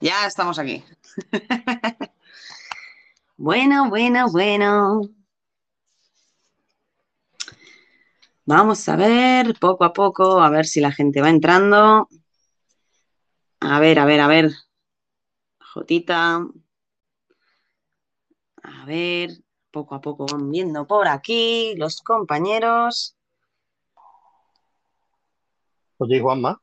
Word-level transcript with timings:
Ya 0.00 0.26
estamos 0.26 0.58
aquí. 0.58 0.82
bueno, 3.36 3.88
bueno, 3.90 4.30
bueno. 4.30 5.02
Vamos 8.46 8.88
a 8.88 8.96
ver 8.96 9.54
poco 9.60 9.84
a 9.84 9.92
poco, 9.92 10.40
a 10.40 10.50
ver 10.50 10.66
si 10.66 10.80
la 10.80 10.90
gente 10.90 11.20
va 11.20 11.30
entrando. 11.30 12.08
A 13.60 13.78
ver, 13.78 13.98
a 13.98 14.04
ver, 14.06 14.20
a 14.20 14.26
ver. 14.26 14.50
Jotita. 15.60 16.46
A 18.62 18.84
ver, 18.86 19.30
poco 19.70 19.94
a 19.94 20.00
poco 20.00 20.26
van 20.26 20.50
viendo 20.50 20.86
por 20.86 21.08
aquí 21.08 21.74
los 21.76 22.00
compañeros. 22.00 23.16
Oye, 25.98 26.20
Juanma. 26.20 26.60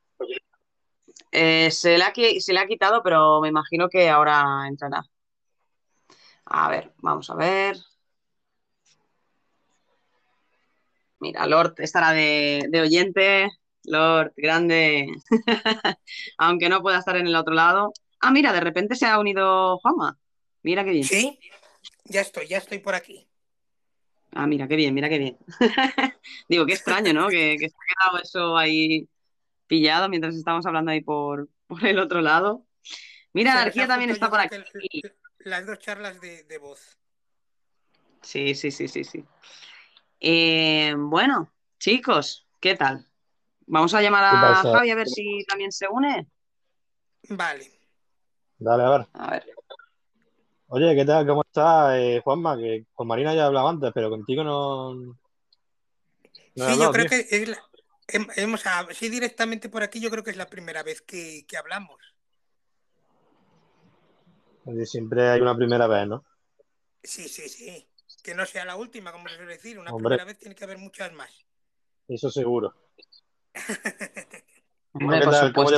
Eh, 1.32 1.70
se, 1.72 1.98
le 1.98 2.04
ha, 2.04 2.14
se 2.40 2.54
le 2.54 2.60
ha 2.60 2.68
quitado, 2.68 3.04
pero 3.04 3.42
me 3.42 3.50
imagino 3.50 3.90
que 3.90 4.10
ahora 4.10 4.68
entrará. 4.68 5.04
A 6.46 6.70
ver, 6.70 6.94
vamos 7.00 7.30
a 7.30 7.36
ver. 7.36 7.78
Mira, 11.20 11.46
Lord 11.48 11.76
estará 11.80 12.12
de, 12.12 12.68
de 12.70 12.82
oyente. 12.82 13.50
Lord, 13.84 14.34
grande. 14.36 15.08
Aunque 16.38 16.70
no 16.70 16.82
pueda 16.82 17.00
estar 17.00 17.16
en 17.18 17.28
el 17.28 17.36
otro 17.36 17.54
lado. 17.54 17.94
Ah, 18.20 18.32
mira, 18.32 18.52
de 18.54 18.60
repente 18.60 18.96
se 18.96 19.06
ha 19.06 19.20
unido 19.20 19.78
Juanma. 19.80 20.18
Mira 20.64 20.84
qué 20.84 20.92
bien. 20.92 21.04
Sí, 21.04 21.40
ya 22.06 22.22
estoy, 22.22 22.48
ya 22.48 22.58
estoy 22.58 22.80
por 22.80 22.96
aquí. 22.96 23.28
Ah, 24.34 24.46
mira, 24.46 24.68
qué 24.68 24.76
bien, 24.76 24.94
mira 24.94 25.10
qué 25.10 25.18
bien. 25.18 25.38
Digo, 26.50 26.66
qué 26.66 26.74
extraño, 26.74 27.14
¿no? 27.14 27.30
Que, 27.30 27.58
que 27.60 27.70
se 27.70 27.76
ha 27.76 28.10
quedado 28.10 28.24
eso 28.24 28.58
ahí 28.58 29.08
pillado 29.68 30.10
mientras 30.10 30.36
estamos 30.36 30.66
hablando 30.66 30.92
ahí 30.92 31.02
por, 31.02 31.50
por 31.68 31.86
el 31.86 32.00
otro 32.00 32.22
lado. 32.22 32.66
Mira, 33.34 33.52
Se 33.54 33.58
Anarquía 33.60 33.88
también 33.88 34.10
está 34.10 34.30
por 34.30 34.40
aquí. 34.40 34.58
Las 35.40 35.66
dos 35.66 35.80
charlas 35.80 36.20
de, 36.20 36.44
de 36.44 36.58
voz. 36.58 36.98
Sí, 38.22 38.56
sí, 38.56 38.72
sí, 38.72 38.88
sí, 38.88 39.04
sí. 39.04 39.24
Eh, 40.20 40.94
bueno, 40.98 41.54
chicos, 41.80 42.48
¿qué 42.60 42.76
tal? 42.76 43.06
Vamos 43.68 43.94
a 43.94 44.02
llamar 44.02 44.24
¿Qué 44.62 44.70
a? 44.70 44.74
Javi 44.74 44.90
a 44.92 44.96
ver 44.96 45.08
si 45.08 45.44
también 45.48 45.72
se 45.72 45.88
une. 45.88 46.28
Vale. 47.30 47.72
Dale, 48.58 48.84
a 48.84 48.90
ver. 48.90 49.08
A 49.14 49.32
ver. 49.32 49.46
Oye, 50.70 50.96
¿qué 50.96 51.06
tal? 51.06 51.26
¿Cómo 51.28 51.44
estás, 51.44 51.96
eh, 51.98 52.22
Juanma? 52.24 52.58
Que 52.58 52.86
con 52.94 53.08
Marina 53.08 53.34
ya 53.34 53.42
he 53.44 53.46
hablado 53.46 53.70
antes, 53.70 53.92
pero 53.94 54.10
contigo 54.10 54.44
no. 54.44 55.18
Sí, 56.56 56.80
yo 56.80 56.92
creo 56.92 57.06
tío. 57.06 57.10
que 57.10 57.28
es 57.30 57.48
la- 57.48 57.64
hemos, 58.08 58.66
hab- 58.66 58.94
sí, 58.94 59.10
directamente 59.10 59.70
por 59.70 59.84
aquí, 59.84 60.00
yo 60.00 60.10
creo 60.10 60.24
que 60.24 60.32
es 60.32 60.38
la 60.38 60.48
primera 60.50 60.84
vez 60.84 61.02
que, 61.02 61.46
que 61.48 61.58
hablamos. 61.58 62.02
Siempre 64.86 65.30
hay 65.30 65.40
una 65.40 65.56
primera 65.56 65.88
vez, 65.88 66.08
¿no? 66.08 66.26
Sí, 67.04 67.30
sí, 67.30 67.48
sí. 67.48 67.90
Que 68.22 68.36
no 68.36 68.46
sea 68.46 68.66
la 68.66 68.76
última, 68.76 69.14
como 69.14 69.30
se 69.30 69.36
suele 69.36 69.54
decir. 69.54 69.80
Una 69.80 69.92
Hombre. 69.92 70.10
primera 70.10 70.26
vez 70.26 70.38
tiene 70.38 70.56
que 70.56 70.64
haber 70.66 70.78
muchas 70.78 71.14
más. 71.14 71.32
Eso 72.08 72.30
seguro. 72.30 72.76
Hombre, 74.94 75.20
¿Qué 75.22 75.52
por. 75.54 75.74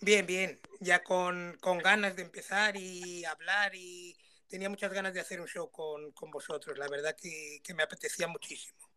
Bien, 0.00 0.26
bien. 0.26 0.58
Ya 0.80 1.02
con, 1.02 1.58
con 1.60 1.78
ganas 1.78 2.16
de 2.16 2.22
empezar 2.22 2.76
y 2.76 3.24
hablar 3.24 3.74
y 3.74 4.16
tenía 4.46 4.70
muchas 4.70 4.92
ganas 4.92 5.12
de 5.12 5.20
hacer 5.20 5.40
un 5.40 5.48
show 5.48 5.70
con, 5.70 6.12
con 6.12 6.30
vosotros. 6.30 6.78
La 6.78 6.88
verdad 6.88 7.14
que, 7.20 7.60
que 7.62 7.74
me 7.74 7.82
apetecía 7.82 8.26
muchísimo. 8.28 8.87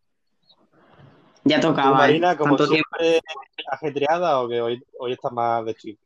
Ya 1.44 1.60
¿Tú, 1.60 1.68
tocaba. 1.68 1.98
Marina, 1.98 2.36
como 2.36 2.56
Tanto 2.56 2.72
tiempo. 2.72 2.88
siempre, 2.98 3.20
ajetreada 3.70 4.40
o 4.40 4.48
que 4.48 4.60
hoy, 4.60 4.84
hoy 4.98 5.12
estás 5.12 5.32
más 5.32 5.64
de 5.64 5.74
chill? 5.74 5.98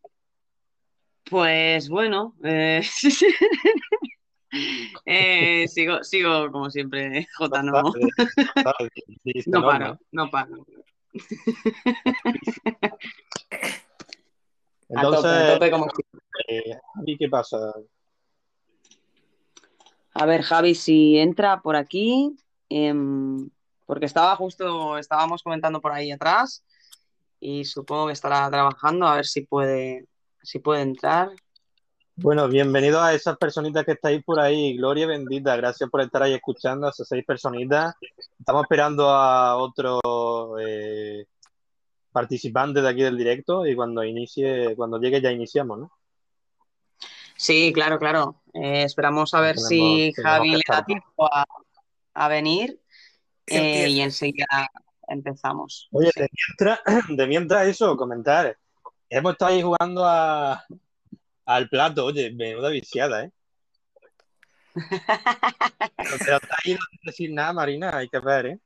Pues 1.28 1.88
bueno, 1.88 2.34
eh, 2.44 2.82
eh, 5.04 5.66
sigo, 5.68 6.04
sigo 6.04 6.50
como 6.52 6.70
siempre, 6.70 7.26
Jota, 7.36 7.62
no, 7.62 7.82
no 9.46 9.66
paro, 9.66 9.98
no 10.12 10.30
paro. 10.30 10.66
A 14.94 15.02
tope, 15.02 15.16
a 15.16 15.18
Entonces, 15.18 15.52
tope 15.54 15.70
como 15.70 15.86
eh, 16.48 16.78
Javi, 16.94 17.16
¿qué 17.18 17.28
pasa? 17.28 17.74
A 20.14 20.26
ver, 20.26 20.42
Javi, 20.42 20.76
si 20.76 21.18
entra 21.18 21.60
por 21.60 21.74
aquí, 21.74 22.36
em, 22.68 23.50
porque 23.86 24.06
estaba 24.06 24.36
justo, 24.36 24.98
estábamos 24.98 25.42
comentando 25.42 25.80
por 25.80 25.92
ahí 25.92 26.10
atrás 26.10 26.64
y 27.40 27.64
supongo 27.64 28.08
que 28.08 28.12
estará 28.12 28.50
trabajando, 28.50 29.06
a 29.06 29.16
ver 29.16 29.26
si 29.26 29.42
puede, 29.42 30.06
si 30.42 30.58
puede 30.58 30.82
entrar. 30.82 31.30
Bueno, 32.16 32.48
bienvenidos 32.48 33.02
a 33.02 33.12
esas 33.14 33.36
personitas 33.36 33.84
que 33.84 33.92
estáis 33.92 34.24
por 34.24 34.40
ahí. 34.40 34.76
Gloria 34.76 35.06
bendita, 35.06 35.54
gracias 35.56 35.88
por 35.90 36.00
estar 36.00 36.22
ahí 36.22 36.32
escuchando 36.32 36.86
a 36.86 36.90
esas 36.90 37.06
seis 37.06 37.24
personitas. 37.26 37.94
Estamos 38.38 38.62
esperando 38.62 39.10
a 39.10 39.56
otro 39.56 40.00
eh, 40.58 41.26
participante 42.10 42.80
de 42.80 42.88
aquí 42.88 43.02
del 43.02 43.18
directo 43.18 43.66
y 43.66 43.76
cuando 43.76 44.02
inicie, 44.02 44.74
cuando 44.76 44.98
llegue 44.98 45.20
ya 45.20 45.30
iniciamos, 45.30 45.78
¿no? 45.78 45.92
Sí, 47.36 47.70
claro, 47.74 47.98
claro. 47.98 48.40
Eh, 48.54 48.84
esperamos 48.84 49.34
a 49.34 49.40
ver 49.42 49.56
Tenemos- 49.56 49.68
si 49.68 50.12
Javi 50.14 50.52
le 50.52 50.62
da 50.66 50.82
tiempo 50.86 51.28
a, 51.30 51.44
a 52.14 52.28
venir 52.28 52.80
eh, 53.46 53.88
y 53.88 54.00
enseguida 54.00 54.46
empezamos. 55.08 55.88
Oye, 55.92 56.10
Sí. 56.14 56.20
de 56.20 56.28
mientras, 56.32 56.80
de 57.08 57.26
mientras 57.26 57.66
eso, 57.68 57.96
comentar. 57.96 58.56
Hemos 59.08 59.32
estado 59.32 59.52
ahí 59.52 59.62
jugando 59.62 60.04
a, 60.04 60.64
al 61.44 61.68
plato, 61.68 62.04
oye, 62.06 62.32
menuda 62.32 62.70
viciada, 62.70 63.24
¿eh? 63.24 63.32
Pero 65.96 66.36
está 66.36 66.56
ahí 66.64 66.74
no 66.74 66.80
decir 67.04 67.32
nada, 67.32 67.52
Marina, 67.52 67.96
hay 67.96 68.08
que 68.08 68.18
ver, 68.18 68.46
¿eh? 68.46 68.58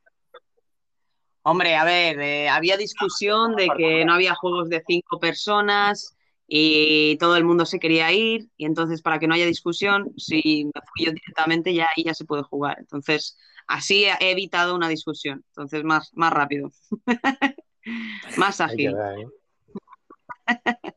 Hombre, 1.42 1.74
a 1.74 1.84
ver, 1.84 2.20
eh, 2.20 2.48
había 2.48 2.76
discusión 2.76 3.56
de 3.56 3.68
que 3.76 4.04
no 4.04 4.12
había 4.14 4.34
juegos 4.34 4.68
de 4.68 4.82
cinco 4.86 5.18
personas 5.18 6.16
y 6.46 7.16
todo 7.18 7.36
el 7.36 7.44
mundo 7.44 7.64
se 7.64 7.78
quería 7.78 8.12
ir 8.12 8.48
y 8.58 8.66
entonces 8.66 9.00
para 9.00 9.18
que 9.18 9.26
no 9.26 9.34
haya 9.34 9.46
discusión, 9.46 10.12
si 10.18 10.66
me 10.66 10.80
fui 10.92 11.06
yo 11.06 11.12
directamente 11.12 11.72
ya 11.72 11.86
ahí 11.96 12.04
ya 12.04 12.12
se 12.14 12.26
puede 12.26 12.42
jugar. 12.42 12.76
Entonces, 12.78 13.38
así 13.70 14.04
he 14.04 14.30
evitado 14.30 14.74
una 14.74 14.88
discusión. 14.88 15.44
Entonces, 15.48 15.84
más, 15.84 16.10
más 16.14 16.32
rápido. 16.32 16.72
más 18.36 18.60
ágil. 18.60 18.94
¿eh? 18.94 19.26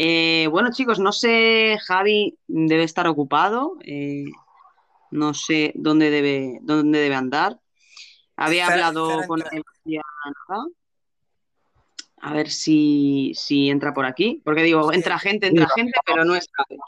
Eh, 0.00 0.46
bueno, 0.52 0.70
chicos, 0.70 1.00
no 1.00 1.10
sé, 1.10 1.76
Javi 1.84 2.38
debe 2.46 2.84
estar 2.84 3.08
ocupado. 3.08 3.76
eh, 3.82 4.26
no 5.10 5.34
sé 5.34 5.72
dónde 5.74 6.10
debe, 6.10 6.60
dónde 6.62 7.00
debe 7.00 7.16
andar. 7.16 7.58
Había 8.36 8.68
hablado 8.68 9.10
estará 9.10 9.26
con 9.26 9.42
él. 9.50 9.62
A 12.20 12.32
ver 12.32 12.48
si, 12.48 13.32
si 13.34 13.70
entra 13.70 13.92
por 13.92 14.06
aquí. 14.06 14.40
Porque 14.44 14.62
digo, 14.62 14.92
entra 14.92 15.18
gente, 15.18 15.48
entra 15.48 15.68
gente, 15.74 15.98
pero 16.06 16.24
no 16.24 16.36
es 16.36 16.48
Javi. 16.52 16.78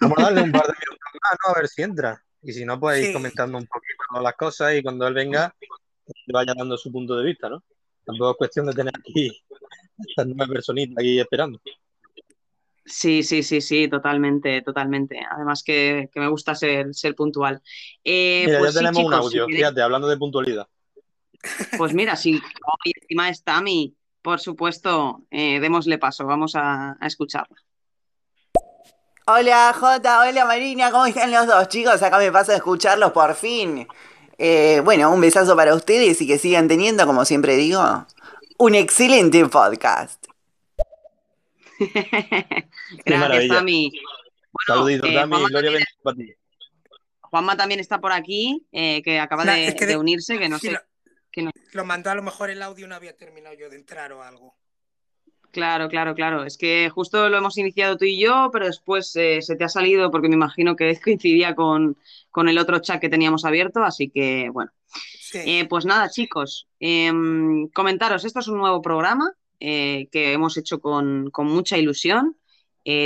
Vamos 0.00 0.18
a 0.18 0.22
darle 0.22 0.42
un 0.42 0.50
par 0.50 0.66
de 0.66 0.72
minutos 0.80 1.20
más, 1.22 1.38
¿no? 1.46 1.52
A 1.52 1.60
ver 1.60 1.68
si 1.68 1.82
entra. 1.82 2.24
Y 2.42 2.52
si 2.52 2.64
no, 2.64 2.78
pues 2.80 3.00
ir 3.00 3.06
Sí. 3.08 3.12
comentando 3.12 3.58
un 3.58 3.66
poquito 3.66 4.20
las 4.22 4.34
cosas 4.34 4.74
y 4.74 4.82
cuando 4.82 5.06
él 5.06 5.14
venga, 5.14 5.54
que 5.60 6.32
vaya 6.32 6.54
dando 6.56 6.76
su 6.76 6.90
punto 6.90 7.16
de 7.16 7.24
vista, 7.24 7.48
¿no? 7.48 7.62
Tampoco 8.04 8.32
es 8.32 8.36
cuestión 8.36 8.66
de 8.66 8.72
tener 8.72 8.92
aquí 8.98 9.30
estas 10.08 10.26
nueve 10.26 10.54
personitas 10.54 10.96
aquí 10.98 11.20
esperando. 11.20 11.60
Sí, 12.84 13.22
sí, 13.22 13.44
sí, 13.44 13.60
sí, 13.60 13.86
totalmente, 13.88 14.60
totalmente. 14.62 15.20
Además 15.30 15.62
que, 15.62 16.10
que 16.12 16.18
me 16.18 16.28
gusta 16.28 16.54
ser, 16.56 16.92
ser 16.92 17.14
puntual. 17.14 17.62
Eh, 18.02 18.42
Mira, 18.46 18.58
pues 18.58 18.74
ya 18.74 18.80
sí, 18.80 18.84
tenemos 18.84 19.04
un 19.04 19.12
chicos, 19.12 19.26
audio, 19.26 19.46
fíjate, 19.46 19.82
hablando 19.82 20.08
de 20.08 20.16
puntualidad. 20.16 20.66
pues 21.78 21.94
mira, 21.94 22.16
si 22.16 22.34
hoy 22.34 22.92
encima 23.00 23.28
está 23.28 23.54
Tami, 23.54 23.94
por 24.20 24.40
supuesto, 24.40 25.22
eh, 25.30 25.60
démosle 25.60 25.98
paso, 25.98 26.26
vamos 26.26 26.56
a, 26.56 26.96
a 27.00 27.06
escucharla. 27.06 27.56
Hola 29.26 29.72
Jota, 29.78 30.20
hola 30.20 30.44
Marina, 30.44 30.90
¿cómo 30.90 31.06
están 31.06 31.30
los 31.30 31.46
dos 31.46 31.68
chicos? 31.68 32.02
Acá 32.02 32.18
me 32.18 32.32
paso 32.32 32.52
a 32.52 32.56
escucharlos 32.56 33.12
por 33.12 33.34
fin. 33.34 33.86
Eh, 34.38 34.80
bueno, 34.84 35.12
un 35.12 35.20
besazo 35.20 35.54
para 35.54 35.74
ustedes 35.74 36.20
y 36.20 36.26
que 36.26 36.38
sigan 36.38 36.66
teniendo, 36.66 37.06
como 37.06 37.24
siempre 37.24 37.54
digo, 37.56 38.06
un 38.58 38.74
excelente 38.74 39.44
podcast. 39.46 40.24
Gracias. 43.04 43.48
Tami. 43.48 43.92
Bueno, 44.66 44.88
eh, 44.88 44.98
Tami, 44.98 45.12
Juanma, 45.12 45.48
Gloria 45.48 45.52
también, 45.52 45.72
bendita 45.74 46.02
para 46.02 46.16
ti. 46.16 46.34
Juanma 47.20 47.56
también 47.56 47.80
está 47.80 48.00
por 48.00 48.12
aquí, 48.12 48.66
eh, 48.72 49.02
que 49.02 49.20
acaba 49.20 49.44
Nah, 49.44 49.54
de, 49.54 49.68
es 49.68 49.74
que 49.74 49.86
de 49.86 49.92
de- 49.92 49.98
unirse, 49.98 50.38
que 50.38 50.48
no 50.48 50.58
sé. 50.58 50.72
lo, 50.72 50.80
que 51.30 51.42
no- 51.42 51.50
lo 51.72 51.84
mandó 51.84 52.10
a 52.10 52.14
lo 52.16 52.22
mejor 52.22 52.50
el 52.50 52.60
audio 52.62 52.88
no 52.88 52.94
había 52.96 53.16
terminado 53.16 53.54
yo 53.54 53.70
de 53.70 53.76
entrar 53.76 54.12
o 54.12 54.22
algo. 54.22 54.56
Claro, 55.52 55.88
claro, 55.88 56.14
claro. 56.14 56.44
Es 56.44 56.56
que 56.56 56.88
justo 56.88 57.28
lo 57.28 57.36
hemos 57.36 57.58
iniciado 57.58 57.98
tú 57.98 58.06
y 58.06 58.18
yo, 58.18 58.48
pero 58.50 58.66
después 58.66 59.14
eh, 59.16 59.42
se 59.42 59.54
te 59.54 59.64
ha 59.64 59.68
salido 59.68 60.10
porque 60.10 60.28
me 60.28 60.34
imagino 60.34 60.74
que 60.76 60.98
coincidía 61.04 61.54
con, 61.54 61.98
con 62.30 62.48
el 62.48 62.58
otro 62.58 62.78
chat 62.80 63.00
que 63.00 63.10
teníamos 63.10 63.44
abierto, 63.44 63.84
así 63.84 64.08
que 64.08 64.48
bueno. 64.50 64.72
Sí. 65.20 65.38
Eh, 65.44 65.66
pues 65.68 65.84
nada, 65.84 66.10
chicos, 66.10 66.68
em, 66.80 67.68
comentaros, 67.68 68.24
esto 68.24 68.40
es 68.40 68.48
un 68.48 68.58
nuevo 68.58 68.82
programa, 68.82 69.32
eh, 69.60 70.08
que 70.10 70.32
hemos 70.32 70.56
hecho 70.56 70.80
con, 70.80 71.30
mucha 71.38 71.78
ilusión. 71.78 72.36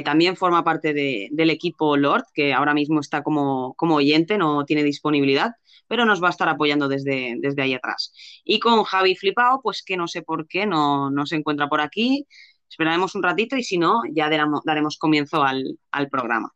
También 0.04 0.36
forma 0.36 0.64
parte 0.64 0.94
del 0.94 1.50
equipo 1.50 1.98
Lord, 1.98 2.24
que 2.32 2.54
ahora 2.54 2.72
mismo 2.72 3.00
está 3.00 3.22
como, 3.22 3.74
como, 3.74 3.96
oyente, 3.96 4.38
no 4.38 4.64
tiene 4.64 4.82
disponibilidad, 4.82 5.56
pero 5.88 6.04
nos 6.04 6.22
va 6.22 6.28
a 6.28 6.30
estar 6.30 6.48
apoyando 6.48 6.88
desde, 6.88 7.36
desde 7.38 7.62
ahí 7.62 7.74
atrás. 7.74 8.12
Y 8.44 8.58
con 8.60 8.84
Javi 8.84 9.16
Flipao, 9.16 9.60
pues 9.62 9.82
que 9.82 9.96
no 9.96 10.08
sé 10.08 10.22
por 10.22 10.46
qué 10.46 10.66
no, 10.66 11.10
no 11.10 11.26
se 11.26 11.36
encuentra 11.36 11.68
por 11.68 11.80
aquí. 11.80 12.26
Esperaremos 12.68 13.14
un 13.14 13.22
ratito 13.22 13.56
y 13.56 13.62
si 13.62 13.78
no, 13.78 14.00
ya 14.12 14.28
daremos 14.28 14.98
comienzo 14.98 15.42
al, 15.42 15.78
al 15.92 16.08
programa. 16.08 16.52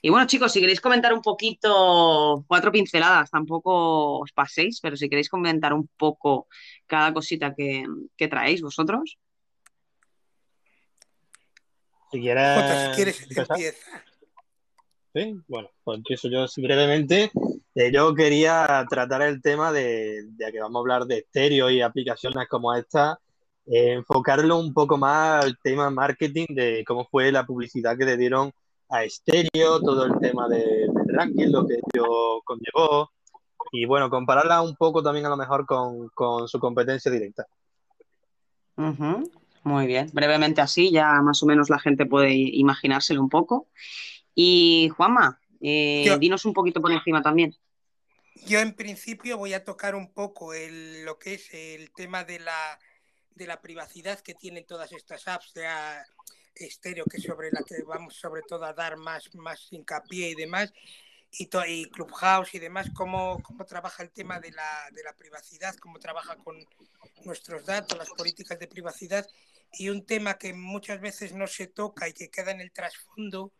Y 0.00 0.10
bueno, 0.10 0.26
chicos, 0.26 0.52
si 0.52 0.60
queréis 0.60 0.80
comentar 0.80 1.12
un 1.12 1.22
poquito, 1.22 2.44
cuatro 2.46 2.70
pinceladas, 2.70 3.30
tampoco 3.30 4.20
os 4.20 4.32
paséis, 4.32 4.80
pero 4.80 4.96
si 4.96 5.08
queréis 5.08 5.28
comentar 5.28 5.72
un 5.72 5.88
poco 5.96 6.46
cada 6.86 7.12
cosita 7.12 7.54
que, 7.54 7.84
traéis 8.28 8.62
vosotros. 8.62 9.18
Si 12.12 12.20
quieres, 12.20 13.26
empieza. 13.36 14.04
Sí, 15.18 15.34
bueno, 15.48 15.68
pues 15.82 15.98
empiezo 15.98 16.28
yo 16.28 16.46
brevemente. 16.58 17.32
Eh, 17.74 17.90
yo 17.92 18.14
quería 18.14 18.86
tratar 18.88 19.22
el 19.22 19.42
tema 19.42 19.72
de, 19.72 20.28
ya 20.38 20.52
que 20.52 20.60
vamos 20.60 20.76
a 20.76 20.78
hablar 20.78 21.06
de 21.06 21.18
estéreo 21.18 21.68
y 21.70 21.80
aplicaciones 21.80 22.46
como 22.48 22.72
esta, 22.72 23.18
eh, 23.66 23.94
enfocarlo 23.94 24.60
un 24.60 24.72
poco 24.72 24.96
más 24.96 25.44
al 25.44 25.58
tema 25.60 25.90
marketing 25.90 26.46
de 26.50 26.84
cómo 26.86 27.04
fue 27.10 27.32
la 27.32 27.44
publicidad 27.44 27.98
que 27.98 28.04
le 28.04 28.16
dieron 28.16 28.52
a 28.90 29.02
estéreo, 29.02 29.80
todo 29.80 30.04
el 30.04 30.20
tema 30.20 30.48
del 30.48 30.88
ranking, 31.08 31.48
lo 31.48 31.66
que 31.66 31.74
ello 31.74 32.40
conllevó, 32.44 33.10
y 33.72 33.86
bueno, 33.86 34.10
compararla 34.10 34.62
un 34.62 34.76
poco 34.76 35.02
también 35.02 35.26
a 35.26 35.30
lo 35.30 35.36
mejor 35.36 35.66
con, 35.66 36.46
su 36.46 36.60
competencia 36.60 37.10
directa. 37.10 37.44
Muy 39.64 39.86
bien, 39.88 40.10
brevemente 40.12 40.60
así, 40.60 40.92
ya 40.92 41.20
más 41.22 41.42
o 41.42 41.46
menos 41.46 41.70
la 41.70 41.80
gente 41.80 42.06
puede 42.06 42.32
imaginárselo 42.32 43.20
un 43.20 43.28
poco. 43.28 43.66
Y 44.40 44.88
Juanma, 44.90 45.40
eh, 45.60 46.16
dinos 46.20 46.44
un 46.44 46.52
poquito 46.52 46.80
por 46.80 46.92
encima 46.92 47.20
también. 47.20 47.56
Yo 48.46 48.60
en 48.60 48.72
principio 48.72 49.36
voy 49.36 49.52
a 49.52 49.64
tocar 49.64 49.96
un 49.96 50.12
poco 50.12 50.54
el, 50.54 51.04
lo 51.04 51.18
que 51.18 51.34
es 51.34 51.52
el 51.52 51.90
tema 51.90 52.22
de 52.22 52.38
la, 52.38 52.78
de 53.34 53.48
la 53.48 53.60
privacidad 53.60 54.20
que 54.20 54.34
tienen 54.34 54.64
todas 54.64 54.92
estas 54.92 55.26
apps, 55.26 55.54
de, 55.54 55.66
estéreo 56.54 57.04
que 57.06 57.20
sobre 57.20 57.50
la 57.50 57.64
que 57.64 57.82
vamos 57.82 58.14
sobre 58.14 58.42
todo 58.42 58.64
a 58.64 58.72
dar 58.72 58.96
más, 58.96 59.34
más 59.34 59.66
hincapié 59.72 60.30
y 60.30 60.34
demás, 60.36 60.72
y, 61.32 61.50
y 61.66 61.86
Clubhouse 61.86 62.54
y 62.54 62.60
demás, 62.60 62.90
cómo, 62.94 63.42
cómo 63.42 63.64
trabaja 63.64 64.04
el 64.04 64.10
tema 64.12 64.38
de 64.38 64.52
la, 64.52 64.88
de 64.92 65.02
la 65.02 65.14
privacidad, 65.14 65.74
cómo 65.78 65.98
trabaja 65.98 66.36
con 66.36 66.64
nuestros 67.24 67.66
datos, 67.66 67.98
las 67.98 68.10
políticas 68.10 68.56
de 68.60 68.68
privacidad, 68.68 69.28
y 69.72 69.88
un 69.88 70.06
tema 70.06 70.38
que 70.38 70.54
muchas 70.54 71.00
veces 71.00 71.32
no 71.32 71.48
se 71.48 71.66
toca 71.66 72.08
y 72.08 72.12
que 72.12 72.30
queda 72.30 72.52
en 72.52 72.60
el 72.60 72.70
trasfondo, 72.70 73.52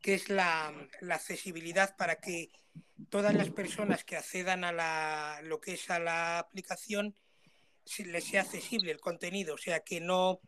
que 0.00 0.14
es 0.14 0.28
la, 0.28 0.72
accesibilidad 1.10 1.96
para 1.96 2.16
que 2.16 2.50
todas 3.10 3.34
las 3.34 3.50
personas 3.50 4.04
que 4.04 4.16
accedan 4.16 4.64
a 4.64 4.72
la, 4.72 5.40
lo 5.44 5.60
que 5.60 5.74
es 5.74 5.90
a 5.90 5.98
la 5.98 6.38
aplicación 6.38 7.14
les 7.98 8.24
sea 8.24 8.42
accesible 8.42 8.92
el 8.92 9.00
contenido, 9.00 9.54
o 9.54 9.58
sea, 9.58 9.80
que 9.80 10.00
no 10.00 10.40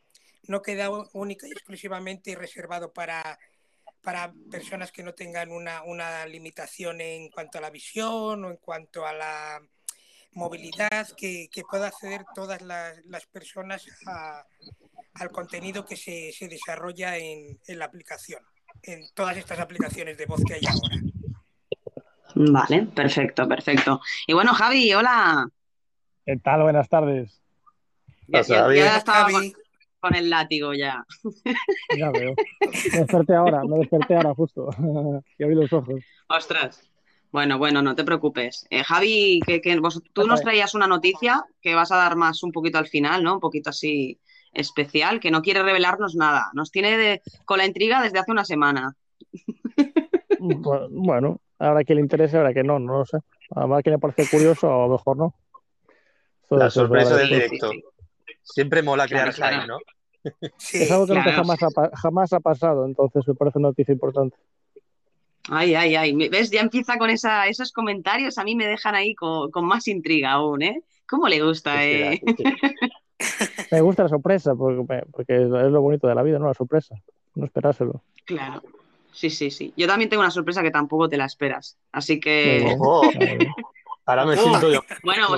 no 0.51 0.63
queda 0.63 0.91
única 1.13 1.47
y 1.47 1.53
exclusivamente 1.53 2.35
reservado 2.35 2.93
para, 2.93 3.39
para 4.03 4.33
personas 4.51 4.91
que 4.93 5.03
no 5.03 5.15
tengan 5.15 5.51
una, 5.51 5.83
una 5.83 6.27
limitación 6.27 7.01
en 7.01 7.29
cuanto 7.31 7.59
a 7.59 7.61
la 7.61 7.71
visión 7.71 8.45
o 8.45 8.51
en 8.51 8.57
cuanto 8.57 9.07
a 9.07 9.13
la 9.13 9.63
movilidad, 10.33 11.09
que, 11.17 11.49
que 11.53 11.63
pueda 11.63 11.89
acceder 11.89 12.25
todas 12.35 12.63
las, 12.63 13.05
las 13.07 13.27
personas 13.27 13.87
al 15.15 15.31
contenido 15.31 15.85
que 15.85 15.97
se, 15.97 16.33
se 16.33 16.49
desarrolla 16.49 17.17
en, 17.17 17.61
en, 17.67 17.79
la 17.79 17.87
aplicación, 17.87 18.45
en 18.83 19.03
todas 19.15 19.37
estas 19.37 19.59
aplicaciones 19.59 20.17
de 20.19 20.27
voz 20.27 20.43
que 20.45 20.55
hay 20.55 20.61
ahora. 20.67 20.97
Vale, 22.35 22.87
perfecto, 22.95 23.49
perfecto. 23.49 24.01
Y 24.27 24.33
bueno, 24.33 24.55
Javi, 24.55 24.93
hola. 24.95 25.49
¿Qué 26.25 26.37
tal? 26.37 26.63
Buenas 26.63 26.89
tardes. 26.89 27.41
Ya, 28.29 28.43
ya, 28.43 28.97
estaba, 28.97 29.29
con 29.99 30.15
el 30.15 30.31
látigo 30.31 30.73
ya. 30.73 31.05
Ya 31.97 32.11
veo. 32.11 32.35
Me 32.93 32.99
desperté 33.01 33.35
ahora, 33.35 33.65
me 33.65 33.79
desperté 33.79 34.15
ahora 34.15 34.35
justo. 34.35 34.71
y 35.39 35.43
abrí 35.43 35.57
los 35.57 35.73
ojos. 35.73 36.01
Ostras. 36.29 36.83
Bueno, 37.33 37.59
bueno, 37.59 37.81
no 37.83 37.95
te 37.95 38.05
preocupes. 38.05 38.67
Eh, 38.71 38.83
Javi, 38.83 39.41
que, 39.47 39.61
tú 40.13 40.27
nos 40.27 40.43
traías 40.43 40.75
una 40.75 40.89
noticia 40.89 41.45
que 41.61 41.75
vas 41.75 41.93
a 41.93 41.97
dar 41.97 42.17
más 42.17 42.43
un 42.43 42.51
poquito 42.51 42.79
al 42.79 42.89
final, 42.89 43.23
¿no? 43.23 43.35
Un 43.35 43.41
poquito 43.41 43.71
así 43.71 44.19
especial, 44.53 45.21
que 45.21 45.31
no 45.31 45.43
quiere 45.43 45.63
revelarnos 45.63 46.15
nada. 46.15 46.51
Nos 46.55 46.71
tiene 46.71 47.23
con 47.45 47.59
la 47.59 47.67
intriga 47.67 48.03
desde 48.03 48.19
hace 48.19 48.33
una 48.33 48.45
semana. 48.45 48.95
Bueno, 50.43 51.39
ahora 51.59 51.85
que 51.85 51.95
le 51.95 52.01
interese, 52.01 52.39
ahora 52.39 52.55
que 52.55 52.65
no, 52.65 52.79
no 52.79 53.01
lo 53.01 53.05
sé. 53.05 53.19
Además 53.55 53.83
que 53.83 53.91
le 53.91 53.99
parece 53.99 54.27
curioso, 54.27 54.71
o 54.71 54.89
mejor 54.89 55.19
no. 55.19 55.35
la 56.49 56.71
sorpresa 56.71 57.15
del 57.17 57.29
directo. 57.29 57.71
Siempre 58.43 58.83
mola 58.83 59.07
crear 59.07 59.35
claro, 59.35 59.67
¿no? 59.67 59.79
es 60.73 60.91
algo 60.91 61.07
que 61.07 61.21
jamás, 61.21 61.63
ha, 61.63 61.91
jamás 61.95 62.33
ha 62.33 62.41
pasado, 62.41 62.87
entonces 62.87 63.29
me 63.29 63.35
parece 63.35 63.59
una 63.59 63.69
noticia 63.69 63.93
importante. 63.93 64.35
Ay, 65.49 65.75
ay, 65.75 65.97
ay. 65.97 66.29
¿Ves? 66.29 66.51
Ya 66.51 66.61
empieza 66.61 66.97
con 66.97 67.11
esa, 67.11 67.47
esos 67.49 67.73
comentarios. 67.73 68.39
A 68.39 68.45
mí 68.45 68.55
me 68.55 68.67
dejan 68.67 68.95
ahí 68.95 69.15
con, 69.15 69.51
más 69.65 69.89
intriga 69.89 70.33
aún, 70.33 70.63
¿eh? 70.63 70.83
¿Cómo 71.09 71.29
le 71.29 71.43
gusta, 71.43 71.85
eh? 71.85 72.21
Me 73.71 73.81
gusta 73.81 74.05
la 74.05 74.09
sorpresa, 74.09 74.55
porque, 74.55 75.05
porque, 75.11 75.37
es 75.37 75.49
lo 75.49 75.81
bonito 75.81 76.07
de 76.07 76.15
la 76.15 76.23
vida, 76.23 76.39
¿no? 76.39 76.47
La 76.47 76.55
sorpresa. 76.55 76.97
No 77.35 77.45
esperárselo. 77.45 78.03
Claro. 78.25 78.63
Sí, 79.13 79.31
sí, 79.31 79.51
sí. 79.51 79.73
Yo 79.77 79.87
también 79.87 80.09
tengo 80.09 80.23
una 80.23 80.31
sorpresa 80.31 80.63
que 80.63 80.71
tampoco 80.71 81.09
te 81.09 81.17
la 81.17 81.25
esperas. 81.25 81.77
Así 81.93 82.21
que. 82.21 82.77
Ahora 84.07 84.25
me 84.25 84.37
siento 84.37 84.73
yo. 84.73 84.81
Bueno, 85.05 85.29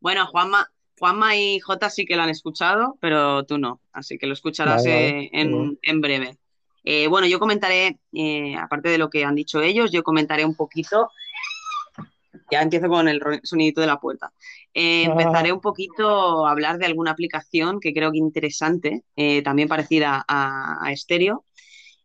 bueno, 0.00 0.26
Juanma, 0.26 0.68
Juanma 0.98 1.36
y 1.36 1.60
Jota 1.60 1.90
sí 1.90 2.04
que 2.04 2.16
lo 2.16 2.22
han 2.22 2.30
escuchado, 2.30 2.96
pero 3.00 3.44
tú 3.44 3.58
no, 3.58 3.80
así 3.92 4.18
que 4.18 4.26
lo 4.26 4.32
escucharás 4.32 4.84
eh, 4.86 5.30
en, 5.32 6.00
breve. 6.00 6.36
Eh, 6.84 7.06
bueno, 7.06 7.26
yo 7.26 7.38
comentaré, 7.38 7.98
eh, 8.12 8.56
aparte 8.56 8.88
de 8.88 8.98
lo 8.98 9.10
que 9.10 9.24
han 9.24 9.34
dicho 9.34 9.60
ellos, 9.60 9.92
yo 9.92 10.02
comentaré 10.02 10.44
un 10.44 10.56
poquito, 10.56 11.10
ya 12.50 12.62
empiezo 12.62 12.88
con 12.88 13.08
el 13.08 13.20
sonidito 13.42 13.80
de 13.80 13.86
la 13.86 14.00
puerta, 14.00 14.32
empezaré 14.72 15.52
un 15.52 15.60
poquito 15.60 16.46
a 16.46 16.50
hablar 16.50 16.78
de 16.78 16.86
alguna 16.86 17.10
aplicación 17.10 17.80
que 17.80 17.92
creo 17.92 18.12
que 18.12 18.18
interesante, 18.18 19.02
también 19.44 19.68
parecida 19.68 20.24
a, 20.26 20.78
a 20.86 20.96
Stereo, 20.96 21.44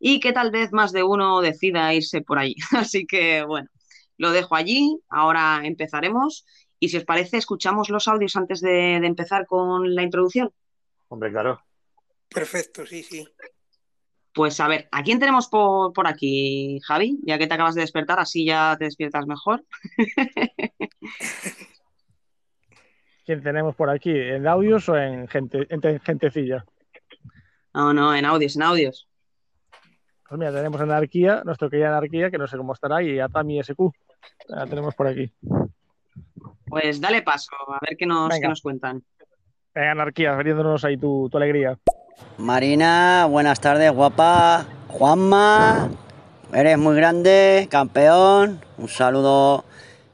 y 0.06 0.20
que 0.20 0.34
tal 0.34 0.52
vez 0.52 0.74
más 0.74 0.92
de 0.92 1.02
uno 1.02 1.40
decida 1.40 1.94
irse 1.94 2.22
por 2.22 2.38
ahí. 2.38 2.56
Así 2.72 3.06
que 3.06 3.44
bueno, 3.46 3.70
lo 4.18 4.32
dejo 4.32 4.56
allí, 4.56 5.00
ahora 5.10 5.62
empezaremos. 5.64 6.46
Y 6.78 6.90
si 6.90 6.98
os 6.98 7.06
parece, 7.06 7.38
escuchamos 7.38 7.90
los 7.90 8.10
audios 8.10 8.36
antes 8.36 8.60
de, 8.60 8.96
empezar 8.96 9.46
con 9.48 9.96
la 9.96 10.04
introducción. 10.04 10.52
Hombre, 11.08 11.32
claro. 11.32 11.62
Perfecto, 12.28 12.86
sí, 12.86 13.04
sí. 13.04 13.26
Pues 14.34 14.60
a 14.60 14.68
ver, 14.68 14.88
¿a 14.92 15.04
quién 15.04 15.20
tenemos 15.20 15.48
por, 15.48 16.08
aquí, 16.08 16.80
Javi? 16.84 17.20
Ya 17.24 17.38
que 17.38 17.46
te 17.48 17.54
acabas 17.54 17.76
de 17.76 17.82
despertar, 17.82 18.20
así 18.20 18.46
ya 18.46 18.76
te 18.80 18.86
despiertas 18.86 19.28
mejor. 19.28 19.64
¿Quién 23.26 23.44
tenemos 23.44 23.76
por 23.76 23.90
aquí? 23.90 24.12
¿En 24.12 24.48
audios 24.48 24.90
o 24.90 24.98
en, 24.98 25.28
gente, 25.28 25.68
en 25.70 26.00
gentecilla? 26.00 26.66
No, 27.74 27.94
no, 27.94 28.14
en 28.16 28.26
audios, 28.26 28.56
en 28.56 28.64
audios. 28.64 29.08
Pues 30.28 30.40
mira, 30.40 30.52
tenemos 30.52 30.82
Anarquía, 30.82 31.44
nuestro 31.46 31.70
querida 31.70 31.90
Anarquía, 31.90 32.32
que 32.32 32.40
no 32.40 32.48
sé 32.48 32.58
cómo 32.58 32.74
estará, 32.74 33.04
y 33.04 33.20
Atami 33.20 33.62
SQ. 33.62 33.80
La 34.48 34.66
tenemos 34.66 34.96
por 34.96 35.08
aquí. 35.08 35.32
Pues 36.66 37.00
dale 37.00 37.22
paso, 37.22 37.52
a 37.68 37.78
ver 37.88 37.96
qué 37.98 38.08
nos, 38.08 38.40
nos 38.42 38.62
cuentan. 38.62 39.04
Venga, 39.76 39.92
anarquía, 39.92 40.36
viéndonos 40.36 40.84
ahí 40.86 40.98
tu, 40.98 41.30
tu 41.30 41.38
alegría. 41.38 41.78
Marina, 42.38 43.28
buenas 43.30 43.60
tardes, 43.60 43.92
guapa. 43.92 44.66
Juanma, 44.88 45.90
eres 46.54 46.78
muy 46.78 46.96
grande, 46.96 47.68
campeón. 47.70 48.62
Un 48.78 48.88
saludo. 48.88 49.66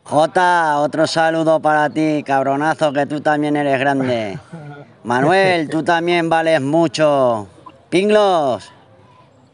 Jota, 0.03 0.79
otro 0.79 1.06
saludo 1.06 1.60
para 1.60 1.89
ti, 1.89 2.24
cabronazo, 2.25 2.91
que 2.91 3.06
tú 3.06 3.22
también 3.22 3.56
eres 3.56 3.79
grande. 3.79 4.39
Manuel, 5.03 5.70
tú 5.70 5.84
también 5.84 6.29
vales 6.29 6.62
mucho. 6.62 7.48
Pinglos, 7.89 8.72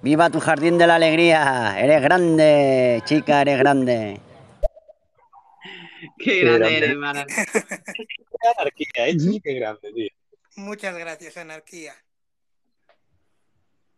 viva 0.02 0.30
tu 0.30 0.40
jardín 0.40 0.78
de 0.78 0.88
la 0.88 0.96
alegría. 0.96 1.75
Eres 1.80 2.02
grande, 2.02 3.02
chica, 3.06 3.42
eres 3.42 3.60
grande. 3.60 4.20
Qué, 6.18 6.42
grande, 6.42 6.78
eres, 6.78 6.92
Anarquía, 8.58 8.88
¿eh? 9.08 9.42
Qué 9.44 9.54
grande, 9.54 9.92
tío. 9.94 10.10
Muchas 10.56 10.98
gracias, 10.98 11.36
Anarquía. 11.38 11.94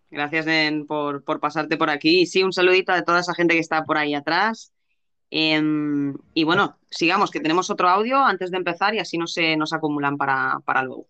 Gracias 0.10 0.46
por, 0.88 1.24
pasarte 1.40 1.78
por 1.78 1.90
aquí. 1.90 2.22
Y 2.22 2.26
sí, 2.26 2.44
un 2.44 2.54
saludito 2.54 2.92
a 2.92 3.04
toda 3.04 3.20
esa 3.20 3.34
gente 3.34 3.54
que 3.54 3.60
está 3.60 3.84
por 3.84 3.98
ahí 3.98 4.14
atrás. 4.14 4.72
Em, 5.30 6.14
y 6.34 6.44
bueno, 6.46 6.78
sigamos, 6.90 7.32
que 7.32 7.42
tenemos 7.42 7.70
otro 7.70 7.90
audio 7.90 8.18
antes 8.18 8.50
de 8.50 8.58
empezar 8.58 8.96
y 8.96 9.00
así 9.00 9.18
no 9.18 9.28
se 9.28 9.58
nos 9.58 9.74
acumulan 9.74 10.18
para, 10.18 10.60
para 10.64 10.84
luego. 10.84 11.08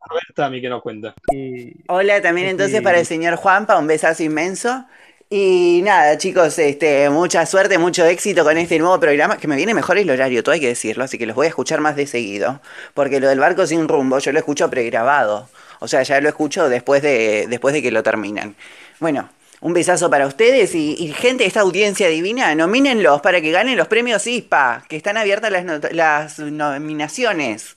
A 0.00 0.14
ver, 0.14 0.22
Tami, 0.34 0.60
que 0.60 0.68
nos 0.68 0.82
cuenta. 0.82 1.14
Y 1.30 1.74
Hola 1.88 2.20
también 2.22 2.46
Sí, 2.46 2.50
entonces 2.52 2.82
para 2.82 2.98
el 2.98 3.06
señor 3.06 3.36
Juanpa, 3.36 3.78
un 3.78 3.86
besazo 3.86 4.22
inmenso. 4.22 4.86
Y 5.32 5.82
nada, 5.84 6.18
chicos, 6.18 6.58
este, 6.58 7.08
mucha 7.08 7.46
suerte, 7.46 7.78
mucho 7.78 8.04
éxito 8.04 8.42
con 8.42 8.58
este 8.58 8.80
nuevo 8.80 8.98
programa, 8.98 9.36
que 9.38 9.46
me 9.46 9.54
viene 9.54 9.74
mejor 9.74 9.96
el 9.96 10.10
horario, 10.10 10.42
todo 10.42 10.54
hay 10.54 10.60
que 10.60 10.66
decirlo, 10.66 11.04
así 11.04 11.18
que 11.18 11.26
los 11.26 11.36
voy 11.36 11.46
a 11.46 11.50
escuchar 11.50 11.80
más 11.80 11.94
de 11.94 12.08
seguido, 12.08 12.60
porque 12.94 13.20
lo 13.20 13.28
del 13.28 13.38
barco 13.38 13.64
sin 13.64 13.86
rumbo 13.86 14.18
yo 14.18 14.32
lo 14.32 14.40
escucho 14.40 14.68
pregrabado, 14.68 15.48
o 15.80 15.88
sea, 15.88 16.02
ya 16.02 16.20
lo 16.20 16.28
escucho 16.28 16.68
después 16.68 17.02
de, 17.02 17.46
después 17.48 17.74
de 17.74 17.82
que 17.82 17.90
lo 17.90 18.02
terminan. 18.02 18.54
Bueno, 19.00 19.30
un 19.60 19.72
besazo 19.74 20.08
para 20.10 20.26
ustedes 20.26 20.74
y, 20.74 20.94
y 20.98 21.12
gente 21.12 21.44
de 21.44 21.48
esta 21.48 21.60
audiencia 21.60 22.08
divina, 22.08 22.54
nomínenlos 22.54 23.20
para 23.20 23.40
que 23.40 23.50
ganen 23.50 23.76
los 23.76 23.88
premios 23.88 24.26
ISPA, 24.26 24.84
que 24.88 24.96
están 24.96 25.16
abiertas 25.16 25.50
las, 25.52 25.92
las 25.92 26.38
nominaciones. 26.38 27.76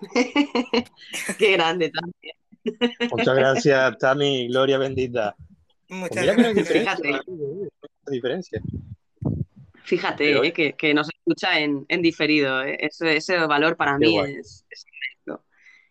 Qué 1.38 1.52
grande 1.52 1.90
también. 1.90 2.36
Muchas 3.10 3.36
gracias, 3.36 3.98
Tami, 3.98 4.48
Gloria 4.48 4.78
bendita. 4.78 5.34
Pues 5.88 6.00
Muchas 6.00 6.22
mira 6.22 6.36
que 6.36 6.42
no 6.42 6.48
hay 6.48 6.54
gracias. 6.54 7.22
hay 8.06 8.14
diferencia. 8.14 8.60
Fíjate 9.84 10.46
eh, 10.46 10.52
que, 10.52 10.72
que 10.74 10.94
nos 10.94 11.08
escucha 11.08 11.58
en, 11.58 11.84
en 11.88 12.02
diferido. 12.02 12.62
eh. 12.62 12.76
Ese, 12.80 13.16
ese 13.16 13.36
valor 13.38 13.76
para 13.76 13.98
Qué 13.98 14.06
mí 14.06 14.18
es. 14.18 14.64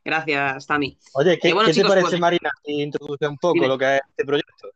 Gracias, 0.03 0.65
Tami. 0.65 0.97
Oye, 1.13 1.37
¿qué, 1.39 1.49
Y 1.49 1.51
bueno, 1.53 1.67
qué 1.67 1.73
chicos, 1.73 1.89
te 1.89 1.95
parece, 1.95 2.09
pues- 2.11 2.21
Marina? 2.21 2.49
Si 2.63 2.81
introduce 2.81 3.27
un 3.27 3.37
poco 3.37 3.53
Dime. 3.53 3.67
lo 3.67 3.77
que 3.77 3.95
es 3.97 4.01
este 4.09 4.25
proyecto. 4.25 4.69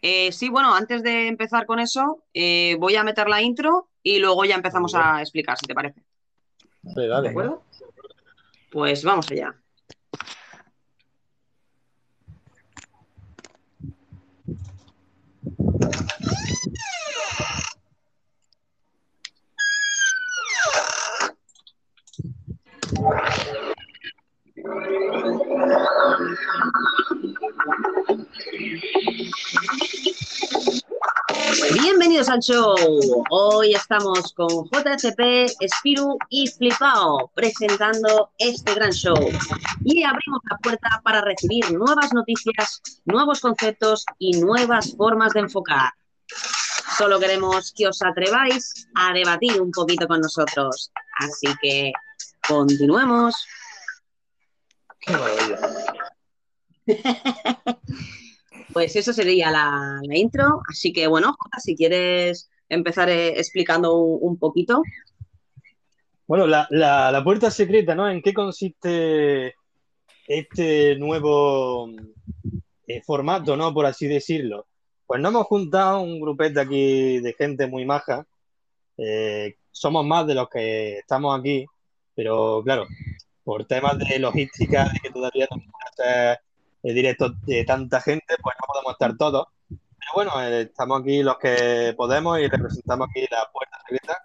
Eh, 0.00 0.30
sí, 0.32 0.48
bueno, 0.48 0.74
antes 0.74 1.02
de 1.02 1.26
empezar 1.26 1.66
con 1.66 1.80
eso, 1.80 2.24
eh, 2.32 2.76
voy 2.78 2.94
a 2.96 3.02
meter 3.02 3.28
la 3.28 3.42
intro 3.42 3.88
y 4.02 4.18
luego 4.18 4.44
ya 4.44 4.54
empezamos 4.54 4.94
a 4.94 5.20
explicar, 5.20 5.58
si 5.58 5.66
te 5.66 5.74
parece. 5.74 6.02
Dale, 6.82 7.08
dale. 7.08 7.22
¿De 7.22 7.28
acuerdo? 7.30 7.64
Pues 8.70 9.02
vamos 9.02 9.30
allá. 9.30 9.54
Bienvenidos 31.72 32.28
al 32.28 32.40
show. 32.40 32.74
Hoy 33.30 33.74
estamos 33.74 34.32
con 34.32 34.48
JCP, 34.48 35.50
Spiru 35.68 36.18
y 36.30 36.48
Flipao 36.48 37.30
presentando 37.34 38.30
este 38.38 38.74
gran 38.74 38.90
show. 38.90 39.16
Y 39.84 40.02
abrimos 40.02 40.40
la 40.50 40.56
puerta 40.58 41.00
para 41.04 41.20
recibir 41.20 41.70
nuevas 41.72 42.12
noticias, 42.12 42.82
nuevos 43.04 43.40
conceptos 43.40 44.04
y 44.18 44.40
nuevas 44.40 44.96
formas 44.96 45.32
de 45.32 45.40
enfocar. 45.40 45.92
Solo 46.96 47.20
queremos 47.20 47.72
que 47.76 47.86
os 47.86 48.02
atreváis 48.02 48.88
a 48.96 49.12
debatir 49.12 49.60
un 49.60 49.70
poquito 49.70 50.08
con 50.08 50.20
nosotros. 50.20 50.90
Así 51.20 51.46
que 51.62 51.92
continuemos. 52.48 53.34
Qué 55.00 55.12
maravilla. 55.12 55.58
Pues 58.72 58.94
eso 58.96 59.12
sería 59.14 59.50
la, 59.50 59.98
la 60.02 60.16
intro. 60.16 60.60
Así 60.68 60.92
que 60.92 61.06
bueno, 61.06 61.34
Jota, 61.38 61.58
si 61.58 61.74
quieres 61.74 62.50
empezar 62.68 63.08
eh, 63.08 63.30
explicando 63.38 63.96
un, 63.96 64.18
un 64.32 64.38
poquito. 64.38 64.82
Bueno, 66.26 66.46
la, 66.46 66.66
la- 66.70 67.10
la 67.10 67.24
puerta 67.24 67.50
secreta, 67.50 67.94
¿no? 67.94 68.08
¿En 68.10 68.20
qué 68.20 68.34
consiste 68.34 69.54
este 70.26 70.96
nuevo 70.96 71.90
eh, 72.86 73.00
formato, 73.02 73.56
¿no? 73.56 73.72
Por 73.72 73.86
así 73.86 74.06
decirlo. 74.06 74.66
Pues 75.06 75.20
nos 75.22 75.30
hemos 75.32 75.46
juntado 75.46 76.00
un 76.00 76.20
grupete 76.20 76.60
aquí 76.60 77.20
de 77.20 77.32
gente 77.32 77.66
muy 77.66 77.86
maja. 77.86 78.26
Eh, 78.98 79.56
somos 79.70 80.04
más 80.04 80.26
de 80.26 80.34
los 80.34 80.48
que 80.50 80.98
estamos 80.98 81.38
aquí, 81.40 81.64
pero 82.14 82.62
claro, 82.62 82.86
por 83.48 83.64
temas 83.64 83.96
de 83.96 84.18
logística, 84.18 84.90
de 84.92 85.00
que 85.00 85.08
todavía 85.08 85.48
no 85.50 85.56
podemos 85.56 85.80
hacer 85.90 86.38
eh, 86.82 86.92
directos 86.92 87.32
de 87.46 87.64
tanta 87.64 87.98
gente, 88.02 88.36
pues 88.42 88.54
no 88.60 88.66
podemos 88.66 88.92
estar 88.92 89.16
todos. 89.16 89.46
Pero 89.70 90.12
bueno, 90.14 90.42
eh, 90.42 90.60
estamos 90.64 91.00
aquí 91.00 91.22
los 91.22 91.38
que 91.38 91.94
podemos 91.96 92.38
y 92.38 92.46
representamos 92.46 93.08
aquí 93.08 93.24
la 93.30 93.48
puerta 93.50 93.78
secreta. 93.88 94.18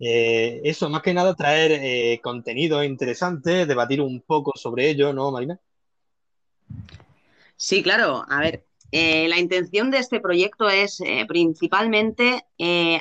Eh, 0.00 0.62
eso, 0.64 0.88
más 0.88 1.02
que 1.02 1.12
nada, 1.12 1.34
traer 1.34 1.72
eh, 1.72 2.18
contenido 2.22 2.82
interesante, 2.82 3.66
debatir 3.66 4.00
un 4.00 4.22
poco 4.22 4.52
sobre 4.54 4.88
ello, 4.88 5.12
¿no, 5.12 5.30
Marina? 5.30 5.60
Sí, 7.58 7.82
claro. 7.82 8.24
A 8.26 8.40
ver, 8.40 8.64
la 8.90 9.38
intención 9.38 9.90
de 9.90 9.98
este 9.98 10.18
proyecto 10.18 10.70
es 10.70 11.02
principalmente 11.28 12.46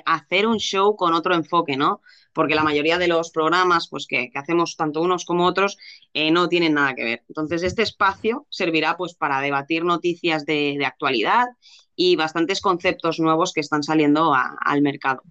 hacer 0.06 0.48
un 0.48 0.58
show 0.58 0.98
con 0.98 1.14
otro 1.14 1.34
enfoque, 1.34 1.78
¿no? 1.78 2.02
Porque 2.36 2.54
la 2.54 2.64
mayoría 2.64 3.00
de 3.00 3.08
los 3.08 3.32
programas 3.32 3.88
pues, 3.88 4.06
que, 4.06 4.30
hacemos 4.36 4.76
tanto 4.76 5.02
unos 5.02 5.24
como 5.24 5.46
otros 5.46 5.78
eh, 6.14 6.30
no 6.30 6.50
tienen 6.50 6.74
nada 6.74 6.94
que 6.94 7.06
ver. 7.06 7.24
Entonces, 7.30 7.64
este 7.64 7.82
espacio 7.82 8.46
servirá 8.50 8.98
pues, 8.98 9.16
para 9.16 9.40
debatir 9.40 9.86
noticias 9.86 10.46
de, 10.46 10.78
actualidad 10.86 11.48
y 11.96 12.18
bastantes 12.18 12.60
conceptos 12.60 13.20
nuevos 13.20 13.54
que 13.54 13.62
están 13.62 13.82
saliendo 13.82 14.34
al 14.36 14.82
mercado. 14.82 15.24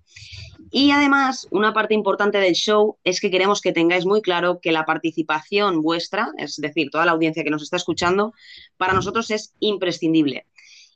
Y 0.71 0.91
además, 0.91 1.47
una 1.51 1.75
parte 1.75 1.93
importante 1.93 2.39
del 2.39 2.55
show 2.55 2.97
es 3.05 3.21
que 3.21 3.31
queremos 3.31 3.61
que 3.61 3.73
tengáis 3.73 4.07
muy 4.07 4.23
claro 4.23 4.61
que 4.61 4.73
la 4.73 4.87
participación 4.87 5.83
vuestra, 5.83 6.31
es 6.39 6.57
decir, 6.57 6.89
toda 6.91 7.05
la 7.05 7.13
audiencia 7.13 7.45
que 7.45 7.51
nos 7.51 7.63
está 7.63 7.77
escuchando, 7.77 8.33
para 8.79 8.95
nosotros 8.95 9.31
es 9.31 9.53
imprescindible. 9.61 10.47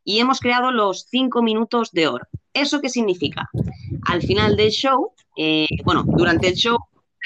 Y 0.05 0.21
hemos 0.21 0.41
creado 0.41 0.71
los 0.71 1.07
cinco 1.11 1.43
minutos 1.43 1.91
de 1.93 2.09
oro. 2.09 2.27
¿Eso 2.53 2.81
qué 2.81 2.89
significa? 2.89 3.49
Al 4.07 4.23
final 4.23 4.57
del 4.57 4.71
show, 4.71 5.13
eh, 5.37 5.67
bueno, 5.85 6.03
durante 6.07 6.49
el 6.49 6.55
show, 6.55 6.79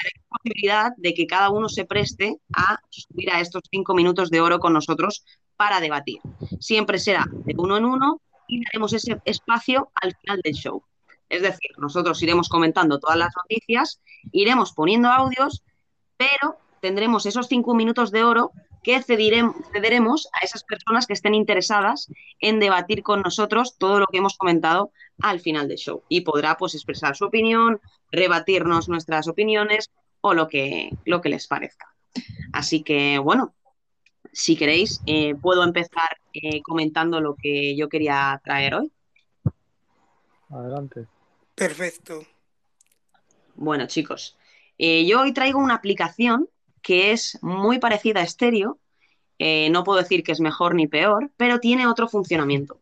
hay 0.03 0.21
posibilidad 0.29 0.91
de 0.97 1.13
que 1.13 1.27
cada 1.27 1.49
uno 1.49 1.69
se 1.69 1.85
preste 1.85 2.37
a 2.55 2.77
subir 2.89 3.31
a 3.31 3.39
estos 3.39 3.61
cinco 3.71 3.93
minutos 3.93 4.29
de 4.29 4.41
oro 4.41 4.59
con 4.59 4.73
nosotros 4.73 5.23
para 5.55 5.79
debatir. 5.79 6.19
Siempre 6.59 6.99
será 6.99 7.25
de 7.31 7.53
uno 7.57 7.77
en 7.77 7.85
uno 7.85 8.21
y 8.47 8.63
daremos 8.65 8.93
ese 8.93 9.21
espacio 9.25 9.91
al 10.01 10.15
final 10.15 10.41
del 10.43 10.53
show. 10.53 10.83
Es 11.29 11.41
decir, 11.41 11.71
nosotros 11.77 12.21
iremos 12.21 12.49
comentando 12.49 12.99
todas 12.99 13.17
las 13.17 13.33
noticias, 13.35 14.01
iremos 14.31 14.73
poniendo 14.73 15.09
audios, 15.09 15.63
pero 16.17 16.57
tendremos 16.81 17.25
esos 17.25 17.47
cinco 17.47 17.73
minutos 17.73 18.11
de 18.11 18.23
oro 18.23 18.51
que 18.83 19.01
cederemos 19.01 20.27
a 20.33 20.45
esas 20.45 20.63
personas 20.63 21.07
que 21.07 21.13
estén 21.13 21.33
interesadas 21.33 22.11
en 22.39 22.59
debatir 22.59 23.01
con 23.01 23.21
nosotros 23.21 23.77
todo 23.77 23.99
lo 23.99 24.07
que 24.07 24.17
hemos 24.17 24.37
comentado 24.37 24.91
al 25.21 25.39
final 25.39 25.67
del 25.67 25.77
show. 25.77 26.03
Y 26.09 26.21
podrá 26.21 26.57
pues 26.57 26.75
expresar 26.75 27.15
su 27.15 27.25
opinión, 27.25 27.79
rebatirnos 28.11 28.89
nuestras 28.89 29.27
opiniones 29.27 29.89
o 30.21 30.33
lo 30.33 30.47
que, 30.47 30.91
lo 31.05 31.21
que 31.21 31.29
les 31.29 31.47
parezca. 31.47 31.93
Así 32.51 32.83
que 32.83 33.17
bueno, 33.17 33.53
si 34.31 34.55
queréis, 34.55 35.01
eh, 35.05 35.35
puedo 35.35 35.63
empezar 35.63 36.17
eh, 36.33 36.61
comentando 36.61 37.21
lo 37.21 37.35
que 37.35 37.75
yo 37.75 37.87
quería 37.87 38.41
traer 38.43 38.75
hoy. 38.75 38.91
Adelante. 40.49 41.07
Perfecto. 41.55 42.25
Bueno, 43.55 43.85
chicos, 43.87 44.37
eh, 44.77 45.05
yo 45.05 45.21
hoy 45.21 45.33
traigo 45.33 45.59
una 45.59 45.75
aplicación 45.75 46.49
que 46.83 47.11
es 47.11 47.39
muy 47.41 47.79
parecida 47.79 48.21
a 48.21 48.27
Stereo. 48.27 48.79
Eh, 49.39 49.71
no 49.71 49.83
puedo 49.83 49.97
decir 49.99 50.23
que 50.23 50.31
es 50.31 50.39
mejor 50.39 50.75
ni 50.75 50.87
peor, 50.87 51.31
pero 51.37 51.59
tiene 51.59 51.87
otro 51.87 52.07
funcionamiento. 52.07 52.79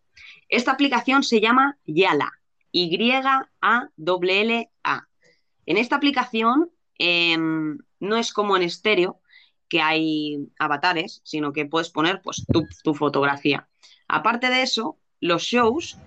Esta 0.49 0.71
aplicación 0.71 1.23
se 1.23 1.39
llama 1.39 1.77
Yala, 1.85 2.33
Y-A-L-L-A. 2.73 3.47
En 5.65 5.77
esta 5.77 5.95
aplicación 5.95 6.69
eh, 6.99 7.37
no 7.37 8.17
es 8.17 8.33
como 8.33 8.57
en 8.57 8.69
Stereo, 8.69 9.21
que 9.69 9.81
hay 9.81 10.49
avatares, 10.59 11.21
sino 11.23 11.53
que 11.53 11.65
puedes 11.65 11.89
poner 11.89 12.21
pues, 12.21 12.45
tu, 12.51 12.67
tu 12.83 12.93
fotografía. 12.93 13.69
Aparte 14.09 14.49
de 14.49 14.63
eso, 14.63 14.97
los 15.21 15.43
shows 15.43 15.97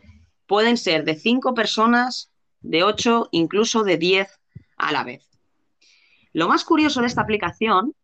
pueden 0.46 0.76
ser 0.76 1.04
de 1.04 1.14
cinco 1.14 1.54
personas, 1.54 2.30
de 2.60 2.82
8, 2.82 3.28
incluso 3.32 3.82
de 3.82 3.96
10 3.96 4.28
a 4.76 4.92
la 4.92 5.04
vez. 5.04 5.33
Lo 6.34 6.48
más 6.48 6.64
curioso 6.64 7.00
de 7.00 7.06
esta 7.06 7.22
aplicación 7.22 7.94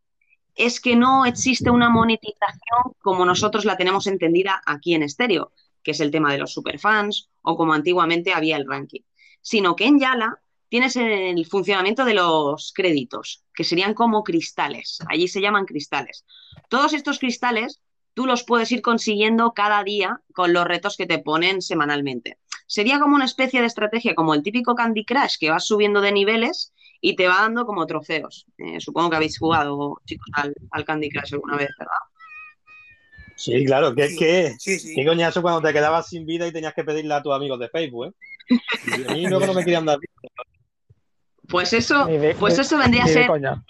es 0.55 0.81
que 0.81 0.95
no 0.95 1.27
existe 1.27 1.69
una 1.69 1.91
monetización 1.91 2.95
como 3.01 3.25
nosotros 3.25 3.65
la 3.65 3.77
tenemos 3.77 4.07
entendida 4.07 4.63
aquí 4.67 4.95
en 4.95 5.03
estéreo, 5.03 5.53
que 5.83 5.91
es 5.91 6.01
el 6.01 6.13
tema 6.13 6.31
de 6.31 6.39
los 6.39 6.53
superfans 6.53 7.29
o 7.43 7.57
como 7.57 7.73
antiguamente 7.73 8.33
había 8.33 8.57
el 8.57 8.69
ranking, 8.69 9.01
sino 9.43 9.75
que 9.75 9.87
en 9.87 9.99
Yala 9.99 10.41
tienes 10.69 10.95
el 10.95 11.45
funcionamiento 11.45 12.05
de 12.05 12.15
los 12.15 12.73
créditos, 12.73 13.43
que 13.53 13.65
serían 13.65 13.95
como 13.95 14.23
cristales, 14.23 15.01
allí 15.09 15.27
se 15.27 15.41
llaman 15.41 15.67
cristales. 15.67 16.25
Todos 16.69 16.93
estos 16.93 17.19
cristales 17.19 17.81
tú 18.15 18.27
los 18.27 18.45
puedes 18.45 18.71
ir 18.71 18.81
consiguiendo 18.81 19.55
cada 19.55 19.83
día 19.83 20.21
con 20.33 20.53
los 20.53 20.65
retos 20.67 20.97
que 20.97 21.07
te 21.07 21.19
ponen 21.19 21.63
semanalmente 21.63 22.39
sería 22.71 23.01
como 23.01 23.17
una 23.17 23.25
especie 23.25 23.61
de 23.61 23.67
estrategia, 23.67 24.15
como 24.15 24.33
el 24.33 24.45
típico 24.45 24.77
Candy 24.77 25.05
Crush, 25.05 25.39
que 25.41 25.51
vas 25.51 25.67
subiendo 25.67 26.01
de 26.01 26.13
niveles 26.13 26.73
y 27.01 27.17
te 27.17 27.27
va 27.29 27.41
dando 27.43 27.65
como 27.67 27.87
trofeos. 27.87 28.47
Eh, 28.59 28.81
supongo 28.81 29.11
que 29.11 29.17
habéis 29.17 29.39
jugado, 29.39 30.01
chicos, 30.05 30.27
al, 30.35 30.55
al 30.71 30.85
Candy 30.85 31.09
Crush 31.11 31.35
alguna 31.35 31.57
vez, 31.57 31.69
¿verdad? 31.79 31.95
Sí, 33.37 33.65
claro, 33.65 33.95
que 33.95 34.05
es 34.05 34.11
Sí, 34.11 34.19
que 34.19 34.55
sí, 34.59 34.79
sí. 34.79 34.95
qué 34.95 35.07
coñazo 35.07 35.41
cuando 35.41 35.63
te 35.67 35.73
quedabas 35.73 36.09
sin 36.09 36.27
vida 36.27 36.47
y 36.47 36.53
tenías 36.53 36.75
que 36.75 36.85
pedirle 36.85 37.15
a 37.15 37.23
tus 37.23 37.33
amigos 37.33 37.59
de 37.59 37.71
Facebook, 37.71 38.07
¿eh? 38.07 38.13
Y 38.85 39.07
a 39.07 39.13
mí 39.13 39.27
luego 39.27 39.47
no 39.47 39.55
me 39.55 39.65
querían 39.65 39.87
dar 39.87 39.99
vida. 39.99 40.13
Pues 41.49 41.73
eso, 41.73 42.05
de- 42.07 42.37
pues 42.39 42.59
eso 42.59 42.77
vendría 42.79 43.05
a 43.05 43.09
ser, 43.09 43.27
coña, 43.27 43.65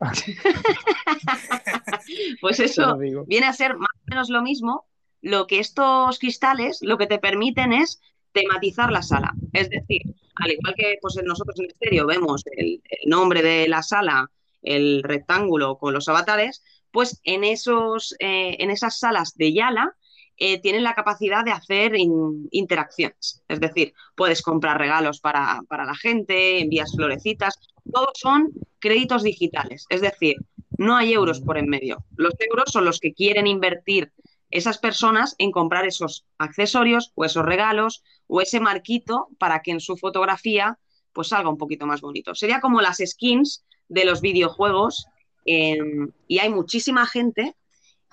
pues 2.40 2.60
eso 2.60 2.96
viene 3.26 3.46
a 3.46 3.52
ser 3.52 3.76
más 3.76 3.90
o 3.94 4.10
menos 4.10 4.28
lo 4.30 4.42
mismo. 4.42 4.84
Lo 5.20 5.46
que 5.46 5.58
estos 5.58 6.18
cristales 6.18 6.78
lo 6.82 6.96
que 6.98 7.06
te 7.06 7.18
permiten 7.18 7.72
es 7.72 8.00
tematizar 8.32 8.90
la 8.90 9.02
sala. 9.02 9.32
Es 9.52 9.68
decir, 9.70 10.02
al 10.36 10.50
igual 10.52 10.74
que 10.76 10.98
pues, 11.00 11.18
nosotros 11.24 11.58
en 11.60 11.66
estéreo 11.66 12.06
vemos 12.06 12.42
el, 12.56 12.82
el 12.84 13.10
nombre 13.10 13.42
de 13.42 13.68
la 13.68 13.82
sala, 13.82 14.30
el 14.62 15.02
rectángulo 15.02 15.78
con 15.78 15.94
los 15.94 16.08
avatares, 16.08 16.62
pues 16.90 17.20
en, 17.24 17.44
esos, 17.44 18.14
eh, 18.18 18.56
en 18.58 18.70
esas 18.70 18.98
salas 18.98 19.36
de 19.36 19.52
Yala 19.52 19.94
eh, 20.36 20.60
tienen 20.60 20.84
la 20.84 20.94
capacidad 20.94 21.44
de 21.44 21.50
hacer 21.50 21.96
in- 21.96 22.48
interacciones. 22.50 23.42
Es 23.48 23.60
decir, 23.60 23.92
puedes 24.14 24.40
comprar 24.42 24.78
regalos 24.78 25.20
para, 25.20 25.60
para 25.68 25.84
la 25.84 25.94
gente, 25.94 26.60
envías 26.60 26.92
florecitas, 26.94 27.58
todos 27.92 28.12
son 28.14 28.50
créditos 28.78 29.22
digitales. 29.22 29.84
Es 29.90 30.00
decir, 30.00 30.36
no 30.78 30.96
hay 30.96 31.12
euros 31.12 31.40
por 31.40 31.58
en 31.58 31.68
medio. 31.68 32.04
Los 32.16 32.34
euros 32.38 32.70
son 32.70 32.84
los 32.84 33.00
que 33.00 33.12
quieren 33.12 33.46
invertir 33.46 34.12
esas 34.50 34.78
personas 34.78 35.34
en 35.38 35.50
comprar 35.52 35.86
esos 35.86 36.24
accesorios 36.38 37.12
o 37.14 37.24
esos 37.24 37.44
regalos 37.44 38.02
o 38.26 38.40
ese 38.40 38.60
marquito 38.60 39.28
para 39.38 39.60
que 39.62 39.70
en 39.72 39.80
su 39.80 39.96
fotografía 39.96 40.78
pues 41.12 41.28
salga 41.28 41.48
un 41.50 41.58
poquito 41.58 41.86
más 41.86 42.00
bonito. 42.00 42.34
Sería 42.34 42.60
como 42.60 42.80
las 42.80 42.98
skins 43.04 43.64
de 43.88 44.04
los 44.04 44.20
videojuegos 44.20 45.06
eh, 45.46 45.78
y 46.26 46.38
hay 46.38 46.48
muchísima 46.50 47.06
gente 47.06 47.56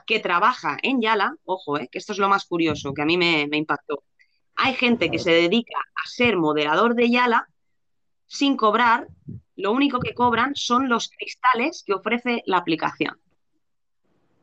que 0.07 0.19
trabaja 0.19 0.77
en 0.83 1.01
Yala, 1.01 1.35
ojo, 1.45 1.77
eh, 1.79 1.87
que 1.91 1.97
esto 1.97 2.13
es 2.13 2.19
lo 2.19 2.29
más 2.29 2.45
curioso, 2.45 2.93
que 2.93 3.01
a 3.01 3.05
mí 3.05 3.17
me, 3.17 3.47
me 3.47 3.57
impactó. 3.57 4.03
Hay 4.55 4.73
gente 4.75 5.09
que 5.11 5.19
se 5.19 5.31
dedica 5.31 5.77
a 5.77 6.07
ser 6.07 6.37
moderador 6.37 6.95
de 6.95 7.09
Yala 7.09 7.47
sin 8.27 8.55
cobrar, 8.57 9.07
lo 9.55 9.71
único 9.71 9.99
que 9.99 10.13
cobran 10.13 10.55
son 10.55 10.89
los 10.89 11.09
cristales 11.09 11.83
que 11.85 11.93
ofrece 11.93 12.41
la 12.45 12.57
aplicación, 12.57 13.19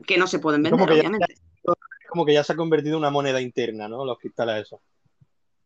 que 0.06 0.18
no 0.18 0.26
se 0.26 0.38
pueden 0.38 0.62
vender, 0.62 0.88
ya- 0.88 0.94
obviamente. 0.94 1.34
Como 2.12 2.26
que 2.26 2.35
ya 2.35 2.45
se 2.45 2.52
ha 2.52 2.57
convertido 2.57 2.97
en 2.97 2.99
una 2.99 3.11
moneda 3.11 3.40
interna, 3.40 3.88
¿no? 3.88 4.04
Los 4.04 4.19
cristales 4.19 4.66
esos. 4.66 4.81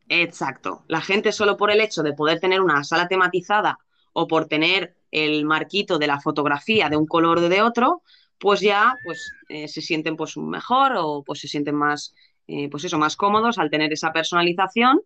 Exacto. 0.09 0.85
La 0.87 1.01
gente 1.01 1.33
solo 1.33 1.57
por 1.57 1.73
el 1.73 1.81
hecho 1.81 2.05
de 2.05 2.13
poder 2.13 2.39
tener 2.39 2.61
una 2.61 2.85
sala 2.85 3.09
tematizada 3.09 3.81
o 4.13 4.29
por 4.29 4.47
tener 4.47 4.95
el 5.11 5.45
marquito 5.45 5.99
de 5.99 6.07
la 6.07 6.21
fotografía 6.21 6.89
de 6.89 6.97
un 6.97 7.09
color 7.09 7.39
o 7.39 7.49
de 7.49 7.63
otro, 7.63 8.05
pues 8.39 8.61
ya 8.61 8.95
pues, 9.05 9.33
eh, 9.49 9.67
se 9.67 9.83
sienten 9.83 10.15
pues 10.15 10.37
mejor 10.37 10.93
o 10.97 11.25
pues 11.25 11.41
se 11.41 11.49
sienten 11.49 11.75
más, 11.75 12.15
eh, 12.47 12.69
pues 12.71 12.85
eso, 12.85 12.97
más 12.97 13.17
cómodos 13.17 13.59
al 13.59 13.69
tener 13.69 13.93
esa 13.93 14.13
personalización 14.13 15.01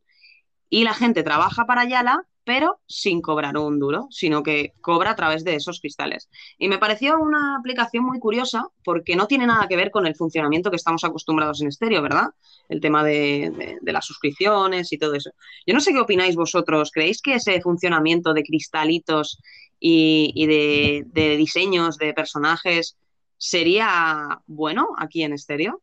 y 0.68 0.84
la 0.84 0.92
gente 0.92 1.22
trabaja 1.22 1.64
para 1.64 1.86
Yala, 1.86 2.26
pero 2.44 2.80
sin 2.86 3.20
cobrar 3.20 3.56
un 3.58 3.78
duro, 3.78 4.06
sino 4.10 4.42
que 4.42 4.72
cobra 4.80 5.10
a 5.10 5.16
través 5.16 5.44
de 5.44 5.54
esos 5.54 5.80
cristales. 5.80 6.28
Y 6.58 6.68
me 6.68 6.78
pareció 6.78 7.18
una 7.18 7.56
aplicación 7.56 8.04
muy 8.04 8.18
curiosa 8.18 8.66
porque 8.82 9.14
no 9.14 9.26
tiene 9.26 9.46
nada 9.46 9.68
que 9.68 9.76
ver 9.76 9.90
con 9.90 10.06
el 10.06 10.16
funcionamiento 10.16 10.70
que 10.70 10.76
estamos 10.76 11.04
acostumbrados 11.04 11.60
en 11.60 11.68
estéreo, 11.68 12.02
¿verdad? 12.02 12.28
El 12.68 12.80
tema 12.80 13.04
de, 13.04 13.52
de- 13.56 13.78
de 13.80 13.92
las 13.92 14.04
suscripciones 14.06 14.92
y 14.92 14.98
todo 14.98 15.14
eso. 15.14 15.30
Yo 15.66 15.74
no 15.74 15.80
sé 15.80 15.92
qué 15.92 16.00
opináis 16.00 16.34
vosotros. 16.34 16.90
¿Creéis 16.92 17.20
que 17.22 17.34
ese 17.34 17.60
funcionamiento 17.60 18.32
de 18.32 18.42
cristalitos 18.42 19.40
y, 19.78 20.32
y 20.34 20.46
de, 20.46 21.04
de 21.06 21.36
diseños 21.36 21.98
de 21.98 22.14
personajes 22.14 22.96
sería 23.36 24.40
bueno 24.46 24.88
aquí 24.98 25.22
en 25.22 25.32
estéreo? 25.34 25.82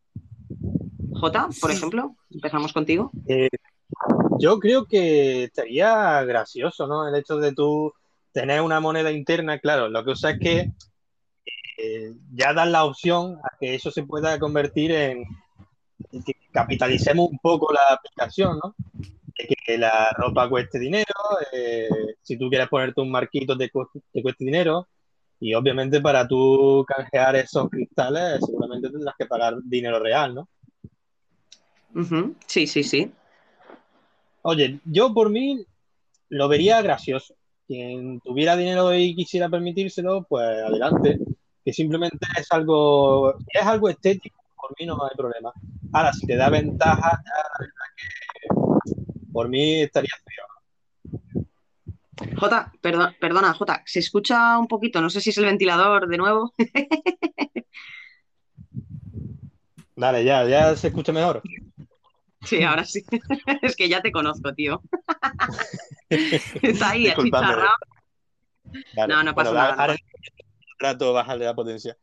Jota, 1.19 1.47
por 1.59 1.71
Sí. 1.71 1.77
ejemplo, 1.77 2.15
empezamos 2.29 2.73
contigo. 2.73 3.11
Eh, 3.27 3.49
yo 4.39 4.59
creo 4.59 4.85
que 4.85 5.45
estaría 5.45 6.23
gracioso, 6.23 6.87
¿no? 6.87 7.07
El 7.07 7.15
hecho 7.15 7.37
de 7.37 7.53
tú 7.53 7.93
tener 8.31 8.61
una 8.61 8.79
moneda 8.79 9.11
interna, 9.11 9.59
claro, 9.59 9.89
lo 9.89 10.03
que 10.03 10.11
pasa 10.11 10.31
es 10.31 10.39
que 10.39 10.71
eh, 11.77 12.13
ya 12.33 12.53
dan 12.53 12.71
la 12.71 12.85
opción 12.85 13.37
a 13.43 13.55
que 13.59 13.75
eso 13.75 13.91
se 13.91 14.03
pueda 14.03 14.39
convertir 14.39 14.91
en 14.91 15.23
en 16.11 16.23
que 16.23 16.33
capitalicemos 16.51 17.27
un 17.29 17.39
poco 17.39 17.73
la 17.73 17.81
aplicación, 17.95 18.59
¿no? 18.63 18.75
Que 19.65 19.77
la 19.77 20.11
ropa 20.17 20.47
cueste 20.47 20.79
dinero, 20.79 21.05
eh, 21.51 21.89
si 22.21 22.37
tú 22.37 22.49
quieres 22.49 22.69
ponerte 22.69 23.01
un 23.01 23.11
marquito 23.11 23.57
te, 23.57 23.69
cu- 23.69 23.89
te 24.13 24.21
cueste 24.21 24.45
dinero, 24.45 24.87
y 25.39 25.53
obviamente 25.53 25.99
para 25.99 26.27
tú 26.27 26.85
canjear 26.87 27.35
esos 27.35 27.69
cristales 27.69 28.39
seguramente 28.45 28.89
tendrás 28.89 29.15
que 29.17 29.25
pagar 29.25 29.55
dinero 29.63 29.99
real, 29.99 30.35
¿no? 30.35 30.47
Sí, 32.45 32.67
sí, 32.67 32.83
sí. 32.83 33.11
Oye, 34.49 34.79
yo 34.85 35.13
por 35.13 35.29
mí 35.29 35.61
lo 36.29 36.47
vería 36.47 36.81
gracioso. 36.81 37.35
Quien 37.67 38.21
tuviera 38.21 38.55
dinero 38.55 38.95
y 38.95 39.13
quisiera 39.13 39.49
permitírselo, 39.49 40.23
pues 40.23 40.45
adelante. 40.45 41.19
Que 41.65 41.73
simplemente 41.73 42.25
es 42.39 42.49
algo, 42.53 43.37
es 43.45 43.61
algo 43.61 43.89
estético, 43.89 44.41
por 44.55 44.73
mí 44.79 44.85
no 44.85 45.03
hay 45.03 45.17
problema. 45.17 45.51
Ahora, 45.91 46.13
si 46.13 46.25
te 46.25 46.37
da 46.37 46.49
ventaja, 46.49 47.21
ya 47.25 47.33
la 47.35 47.57
verdad 47.59 47.73
que 47.97 48.47
por 49.33 49.49
mí 49.49 49.81
estaría 49.81 50.13
feo. 50.23 50.45
Jota, 52.37 52.71
perdón, 52.79 53.17
perdona, 53.19 53.53
Jota, 53.53 53.83
se 53.85 53.99
escucha 53.99 54.57
un 54.57 54.69
poquito, 54.69 55.01
no 55.01 55.09
sé 55.09 55.19
si 55.19 55.31
es 55.31 55.37
el 55.39 55.45
ventilador 55.45 56.07
de 56.07 56.17
nuevo. 56.17 56.53
Dale, 59.97 60.23
ya, 60.23 60.47
ya 60.47 60.73
se 60.77 60.87
escucha 60.87 61.11
mejor. 61.11 61.43
Sí, 62.47 62.63
ahora 62.63 62.85
sí. 62.85 63.03
Es 63.61 63.75
que 63.75 63.89
ya 63.89 64.01
te 64.01 64.11
conozco, 64.11 64.53
tío. 64.53 64.81
Está 66.09 66.91
ahí, 66.91 67.07
achicharrado. 67.07 67.67
Vale, 68.95 69.13
No, 69.13 69.23
no 69.23 69.35
pasa 69.35 69.51
bueno, 69.51 69.63
nada, 69.65 69.81
Ahora 69.81 69.93
un 69.93 70.79
rato 70.79 71.13
bajarle 71.13 71.45
la 71.45 71.55
potencia. 71.55 71.97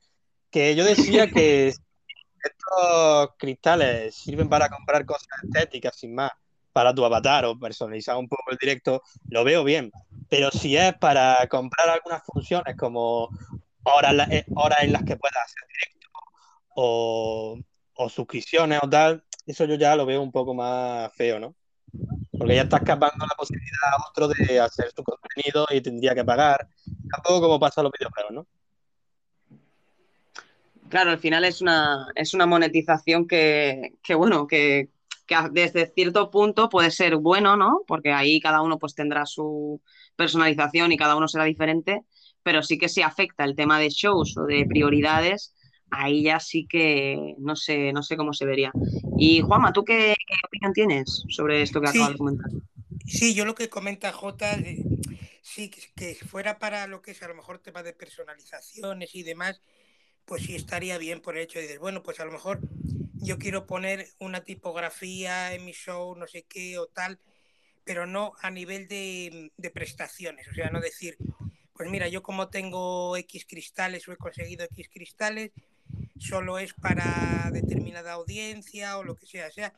Que 0.51 0.75
yo 0.75 0.85
decía 0.85 1.31
que 1.31 1.69
estos 1.69 3.31
cristales 3.39 4.15
sirven 4.15 4.49
para 4.49 4.69
comprar 4.69 5.05
cosas 5.05 5.29
estéticas, 5.43 5.97
sin 5.97 6.15
más, 6.15 6.31
para 6.73 6.95
tu 6.95 7.05
avatar 7.05 7.45
o 7.47 7.59
personalizar 7.59 8.17
un 8.17 8.29
poco 8.29 8.51
el 8.51 8.59
directo, 8.59 9.03
lo 9.29 9.45
veo 9.45 9.65
bien. 9.65 9.91
Pero 10.29 10.51
si 10.51 10.77
es 10.77 10.95
para 10.95 11.47
comprar 11.49 11.89
algunas 11.89 12.23
funciones 12.25 12.77
como 12.77 13.31
horas, 13.85 14.29
eh, 14.31 14.45
horas 14.55 14.83
en 14.83 14.93
las 14.93 15.05
que 15.05 15.17
puedas 15.17 15.45
hacer 15.45 15.63
directo 15.69 16.09
o, 16.75 17.59
o 17.95 18.09
suscripciones 18.09 18.81
o 18.83 18.89
tal, 18.89 19.25
eso 19.47 19.65
yo 19.67 19.75
ya 19.77 19.97
lo 19.97 20.07
veo 20.07 20.23
un 20.23 20.33
poco 20.33 20.55
más 20.55 21.13
feo, 21.15 21.39
¿no? 21.41 21.55
Porque 22.39 22.57
ya 22.57 22.63
está 22.63 22.79
escapando 22.79 23.27
la 23.27 23.35
posibilidad 23.37 23.91
a 23.99 24.09
otro 24.11 24.29
de 24.29 24.61
hacer 24.61 24.91
su 24.95 25.05
contenido 25.05 25.67
y 25.71 25.81
tendría 25.81 26.15
que 26.15 26.25
pagar. 26.25 26.69
Tampoco 27.11 27.43
como 27.43 27.61
pasa 27.61 27.81
en 27.81 27.85
los 27.85 27.93
videojuegos, 27.99 28.33
¿no? 28.33 28.47
Claro, 30.89 31.11
al 31.11 31.19
final 31.19 31.45
es 31.45 31.61
una, 31.63 32.07
es 32.15 32.35
una 32.35 32.47
monetización 32.47 33.27
que, 33.27 33.95
que 34.03 34.15
bueno, 34.15 34.47
que, 34.47 34.91
que 35.27 35.35
a- 35.35 35.49
desde 35.51 35.87
cierto 35.87 36.31
punto 36.31 36.69
puede 36.69 36.91
ser 36.91 37.17
bueno, 37.17 37.57
¿no? 37.57 37.81
Porque 37.87 38.13
ahí 38.13 38.41
cada 38.41 38.63
uno 38.63 38.79
pues 38.79 38.95
tendrá 38.95 39.27
su 39.27 39.81
personalización 40.17 40.93
y 40.93 40.97
cada 40.97 41.17
uno 41.17 41.27
será 41.29 41.45
diferente, 41.45 42.05
pero 42.43 42.63
sí 42.63 42.79
que 42.79 42.89
si 42.89 43.03
afecta 43.03 43.45
el 43.45 43.57
tema 43.57 43.79
de 43.79 43.89
shows 43.89 44.37
o 44.37 44.45
de 44.45 44.67
prioridades, 44.67 45.55
ahí 45.99 46.25
ya 46.25 46.41
sí 46.41 46.67
que 46.69 47.35
no 47.39 47.57
sé, 47.57 47.93
no 47.93 48.03
sé 48.03 48.17
cómo 48.17 48.33
se 48.33 48.45
vería. 48.45 48.73
Y 49.19 49.41
Juanma, 49.41 49.73
¿tú 49.73 49.85
qué, 49.85 50.15
qué 50.27 50.35
opinión 50.47 50.73
tienes 50.73 51.25
sobre 51.29 51.63
esto 51.63 51.81
que 51.81 51.89
Sí. 51.89 51.99
acabas 51.99 52.13
de 52.13 52.19
comentar? 52.19 52.51
Sí, 53.07 53.35
yo 53.35 53.45
lo 53.45 53.55
que 53.55 53.69
comenta 53.69 54.13
J, 54.13 54.55
eh, 54.61 54.83
sí, 55.43 55.69
que, 55.71 55.81
que 55.95 56.15
fuera 56.25 56.59
para 56.59 56.87
lo 56.87 57.03
que 57.03 57.11
es 57.13 57.23
a 57.23 57.29
lo 57.29 57.35
mejor 57.35 57.59
tema 57.59 57.83
de 57.83 57.93
personalizaciones 57.93 59.15
y 59.15 59.23
demás, 59.23 59.61
pues 60.25 60.43
sí 60.43 60.55
estaría 60.57 60.97
bien 60.99 61.21
por 61.21 61.37
el 61.37 61.45
hecho 61.45 61.59
de 61.59 61.67
decir, 61.67 61.81
bueno, 61.81 62.03
pues 62.03 62.19
a 62.21 62.25
lo 62.25 62.33
mejor 62.33 62.61
yo 63.21 63.39
quiero 63.39 63.67
poner 63.67 64.09
una 64.19 64.43
tipografía 64.43 65.55
en 65.55 65.65
mi 65.65 65.73
show, 65.73 66.17
no 66.17 66.27
sé 66.27 66.45
qué 66.49 66.79
o 66.79 66.87
tal, 66.87 67.19
pero 67.85 68.07
no 68.07 68.33
a 68.41 68.51
nivel 68.51 68.89
de, 68.89 69.53
de 69.57 69.71
prestaciones, 69.71 70.49
o 70.49 70.55
sea, 70.55 70.71
no 70.71 70.81
decir, 70.81 71.19
pues 71.75 71.91
mira, 71.91 72.09
yo 72.09 72.23
como 72.23 72.49
tengo 72.49 73.17
X 73.17 73.47
cristales 73.47 74.07
o 74.09 74.13
he 74.13 74.17
conseguido 74.17 74.65
X 74.65 74.89
cristales, 74.93 75.51
solo 76.19 76.59
es 76.59 76.73
para 76.73 77.51
determinada 77.53 78.13
audiencia 78.13 78.97
o 78.97 79.05
lo 79.05 79.17
que 79.17 79.27
sea, 79.27 79.49
o 79.49 79.51
sea, 79.51 79.75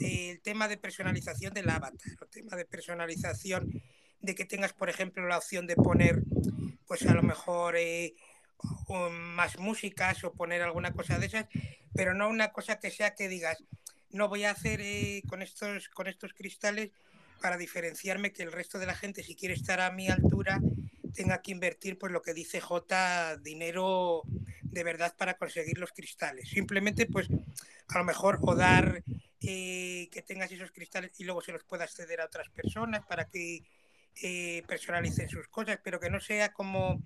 el 0.00 0.40
tema 0.40 0.68
de 0.68 0.76
personalización 0.76 1.52
del 1.52 1.68
avatar, 1.68 2.00
el 2.20 2.28
tema 2.28 2.56
de 2.56 2.64
personalización 2.64 3.82
de 4.20 4.34
que 4.34 4.44
tengas, 4.44 4.72
por 4.72 4.88
ejemplo, 4.88 5.26
la 5.26 5.38
opción 5.38 5.66
de 5.66 5.76
poner, 5.76 6.22
pues 6.86 7.06
a 7.06 7.14
lo 7.14 7.22
mejor 7.22 7.76
eh, 7.76 8.14
más 9.10 9.58
músicas 9.58 10.24
o 10.24 10.32
poner 10.32 10.62
alguna 10.62 10.92
cosa 10.92 11.18
de 11.18 11.26
esas, 11.26 11.46
pero 11.94 12.14
no 12.14 12.28
una 12.28 12.52
cosa 12.52 12.78
que 12.78 12.90
sea 12.90 13.14
que 13.14 13.28
digas, 13.28 13.62
no 14.10 14.28
voy 14.28 14.44
a 14.44 14.50
hacer 14.50 14.80
eh, 14.80 15.22
con, 15.28 15.42
estos, 15.42 15.88
con 15.88 16.06
estos 16.06 16.32
cristales 16.32 16.90
para 17.40 17.56
diferenciarme 17.56 18.32
que 18.32 18.42
el 18.42 18.52
resto 18.52 18.78
de 18.78 18.86
la 18.86 18.94
gente, 18.94 19.22
si 19.22 19.36
quiere 19.36 19.54
estar 19.54 19.80
a 19.80 19.92
mi 19.92 20.08
altura, 20.08 20.60
tenga 21.14 21.42
que 21.42 21.52
invertir, 21.52 21.98
pues 21.98 22.12
lo 22.12 22.22
que 22.22 22.34
dice 22.34 22.60
J, 22.60 23.36
dinero 23.38 24.22
de 24.62 24.84
verdad 24.84 25.14
para 25.16 25.34
conseguir 25.34 25.78
los 25.78 25.92
cristales. 25.92 26.48
Simplemente, 26.48 27.06
pues 27.06 27.28
a 27.88 27.98
lo 27.98 28.04
mejor 28.04 28.38
o 28.42 28.54
dar 28.54 29.02
eh, 29.40 30.08
que 30.10 30.22
tengas 30.22 30.52
esos 30.52 30.70
cristales 30.72 31.12
y 31.18 31.24
luego 31.24 31.40
se 31.40 31.52
los 31.52 31.64
puedas 31.64 31.92
ceder 31.94 32.20
a 32.20 32.26
otras 32.26 32.48
personas 32.50 33.04
para 33.06 33.28
que 33.28 33.62
eh, 34.20 34.62
personalicen 34.66 35.28
sus 35.28 35.46
cosas, 35.48 35.78
pero 35.82 36.00
que 36.00 36.10
no 36.10 36.20
sea 36.20 36.52
como, 36.52 37.00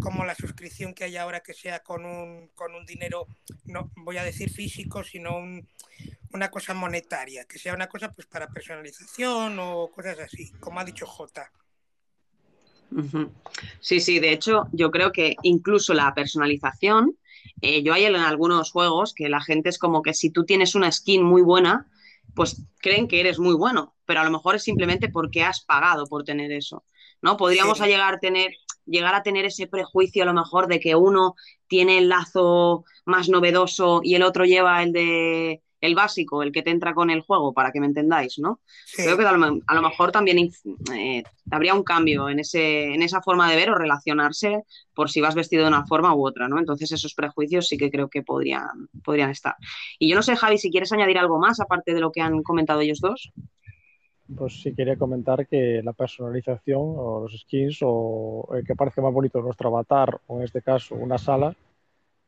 como 0.00 0.24
la 0.24 0.34
suscripción 0.34 0.92
que 0.94 1.04
hay 1.04 1.16
ahora, 1.16 1.40
que 1.40 1.54
sea 1.54 1.80
con 1.80 2.04
un, 2.04 2.48
con 2.48 2.74
un 2.74 2.84
dinero, 2.84 3.26
no 3.64 3.90
voy 3.96 4.18
a 4.18 4.24
decir 4.24 4.50
físico, 4.50 5.02
sino 5.02 5.38
una 6.32 6.50
cosa 6.50 6.74
monetaria, 6.74 7.44
que 7.46 7.58
sea 7.58 7.74
una 7.74 7.88
cosa 7.88 8.12
pues 8.12 8.26
para 8.26 8.48
personalización 8.48 9.58
o 9.58 9.90
cosas 9.90 10.18
así, 10.18 10.52
como 10.60 10.80
ha 10.80 10.84
dicho 10.84 11.06
J. 11.06 11.50
Sí, 13.80 14.00
sí, 14.00 14.18
de 14.18 14.32
hecho, 14.32 14.68
yo 14.72 14.90
creo 14.90 15.12
que 15.12 15.36
incluso 15.42 15.94
la 15.94 16.14
personalización, 16.14 17.16
eh, 17.60 17.82
yo 17.82 17.94
hay 17.94 18.04
en 18.04 18.16
algunos 18.16 18.70
juegos 18.70 19.14
que 19.14 19.28
la 19.28 19.40
gente 19.40 19.68
es 19.68 19.78
como 19.78 20.02
que 20.02 20.14
si 20.14 20.30
tú 20.30 20.44
tienes 20.44 20.74
una 20.74 20.90
skin 20.90 21.22
muy 21.22 21.42
buena, 21.42 21.86
pues 22.34 22.62
creen 22.78 23.08
que 23.08 23.20
eres 23.20 23.38
muy 23.38 23.54
bueno, 23.54 23.94
pero 24.04 24.20
a 24.20 24.24
lo 24.24 24.30
mejor 24.30 24.56
es 24.56 24.62
simplemente 24.62 25.08
porque 25.08 25.42
has 25.42 25.62
pagado 25.62 26.06
por 26.06 26.24
tener 26.24 26.52
eso, 26.52 26.84
¿no? 27.20 27.36
Podríamos 27.36 27.78
llegar, 27.80 28.14
a 28.14 28.18
tener, 28.18 28.52
llegar 28.86 29.14
a 29.14 29.22
tener 29.22 29.44
ese 29.44 29.66
prejuicio 29.66 30.22
a 30.22 30.26
lo 30.26 30.34
mejor 30.34 30.66
de 30.66 30.80
que 30.80 30.94
uno 30.94 31.34
tiene 31.66 31.98
el 31.98 32.08
lazo 32.08 32.84
más 33.04 33.28
novedoso 33.28 34.00
y 34.02 34.14
el 34.14 34.22
otro 34.22 34.44
lleva 34.44 34.82
el 34.82 34.92
de 34.92 35.62
el 35.82 35.96
básico, 35.96 36.42
el 36.42 36.52
que 36.52 36.62
te 36.62 36.70
entra 36.70 36.94
con 36.94 37.10
el 37.10 37.20
juego, 37.20 37.52
para 37.52 37.72
que 37.72 37.80
me 37.80 37.86
entendáis, 37.86 38.38
¿no? 38.38 38.60
Creo 38.94 39.18
que 39.18 39.26
a 39.26 39.32
lo, 39.32 39.82
mejor 39.82 40.12
también 40.12 40.50
eh, 40.94 41.24
habría 41.50 41.74
un 41.74 41.82
cambio 41.82 42.28
en, 42.28 42.38
ese, 42.38 42.94
en 42.94 43.02
esa 43.02 43.20
forma 43.20 43.50
de 43.50 43.56
ver 43.56 43.70
o 43.70 43.74
relacionarse 43.74 44.62
por 44.94 45.10
si 45.10 45.20
vas 45.20 45.34
vestido 45.34 45.64
de 45.64 45.68
una 45.68 45.84
forma 45.84 46.14
u 46.14 46.24
otra, 46.24 46.48
¿no? 46.48 46.60
Entonces 46.60 46.92
esos 46.92 47.14
prejuicios 47.14 47.66
sí 47.66 47.76
que 47.76 47.90
creo 47.90 48.08
que 48.08 48.22
podrían, 48.22 48.88
podrían 49.04 49.30
estar. 49.30 49.56
Y 49.98 50.08
yo 50.08 50.14
no 50.14 50.22
sé, 50.22 50.36
Javi, 50.36 50.56
si 50.56 50.70
quieres 50.70 50.92
añadir 50.92 51.18
algo 51.18 51.40
más 51.40 51.58
aparte 51.58 51.92
de 51.92 52.00
lo 52.00 52.12
que 52.12 52.20
han 52.20 52.44
comentado 52.44 52.80
ellos 52.80 53.00
dos. 53.00 53.32
Pues 54.36 54.62
sí 54.62 54.72
quería 54.74 54.96
comentar 54.96 55.48
que 55.48 55.82
la 55.82 55.92
personalización 55.92 56.80
o 56.80 57.22
los 57.22 57.40
skins 57.40 57.80
o 57.82 58.48
el 58.54 58.64
que 58.64 58.76
parece 58.76 59.00
más 59.00 59.12
bonito 59.12 59.42
nuestro 59.42 59.68
avatar 59.68 60.20
o 60.28 60.38
en 60.38 60.44
este 60.44 60.62
caso 60.62 60.94
una 60.94 61.18
sala 61.18 61.56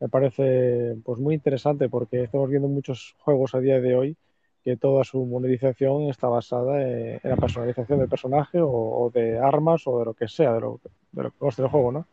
me 0.04 0.10
parece 0.10 0.96
pues 1.02 1.18
muy 1.18 1.34
interesante 1.34 1.88
porque 1.88 2.24
estamos 2.24 2.50
viendo 2.50 2.68
muchos 2.68 3.16
juegos 3.20 3.54
a 3.54 3.60
día 3.60 3.80
de 3.80 3.96
hoy 3.96 4.16
que 4.62 4.76
toda 4.76 5.02
su 5.02 5.24
monetización 5.24 6.10
está 6.10 6.28
basada 6.28 6.82
en, 6.82 7.20
la 7.22 7.36
personalización 7.36 8.00
del 8.00 8.10
personaje 8.10 8.58
o, 8.60 9.10
de 9.14 9.38
armas 9.38 9.86
o 9.86 9.98
de 9.98 10.04
lo 10.04 10.12
que 10.12 10.28
sea, 10.28 10.52
de 10.52 10.60
lo, 10.60 10.78
de 11.12 11.22
lo 11.22 11.30
que 11.30 11.38
coste 11.38 11.62
el 11.62 11.68
juego, 11.68 11.90
¿no? 11.90 12.06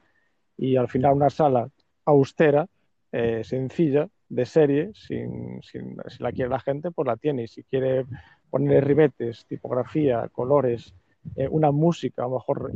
Y 0.57 0.77
al 0.77 0.87
final 0.87 1.15
una 1.15 1.29
sala 1.29 1.69
austera, 2.05 2.65
eh, 3.11 3.43
sencilla, 3.43 4.07
de 4.29 4.45
serie, 4.45 4.91
sin, 4.93 5.61
sin, 5.61 5.97
si 6.07 6.23
la 6.23 6.31
quiere 6.31 6.49
la 6.49 6.61
gente, 6.61 6.91
pues 6.91 7.05
la 7.05 7.17
tiene. 7.17 7.43
Y 7.43 7.47
si 7.49 7.63
quiere 7.63 8.05
poner 8.49 8.85
ribetes, 8.85 9.45
tipografía, 9.47 10.29
colores, 10.31 10.93
eh, 11.35 11.49
una 11.49 11.71
música, 11.71 12.23
a 12.23 12.27
lo 12.29 12.35
mejor 12.35 12.71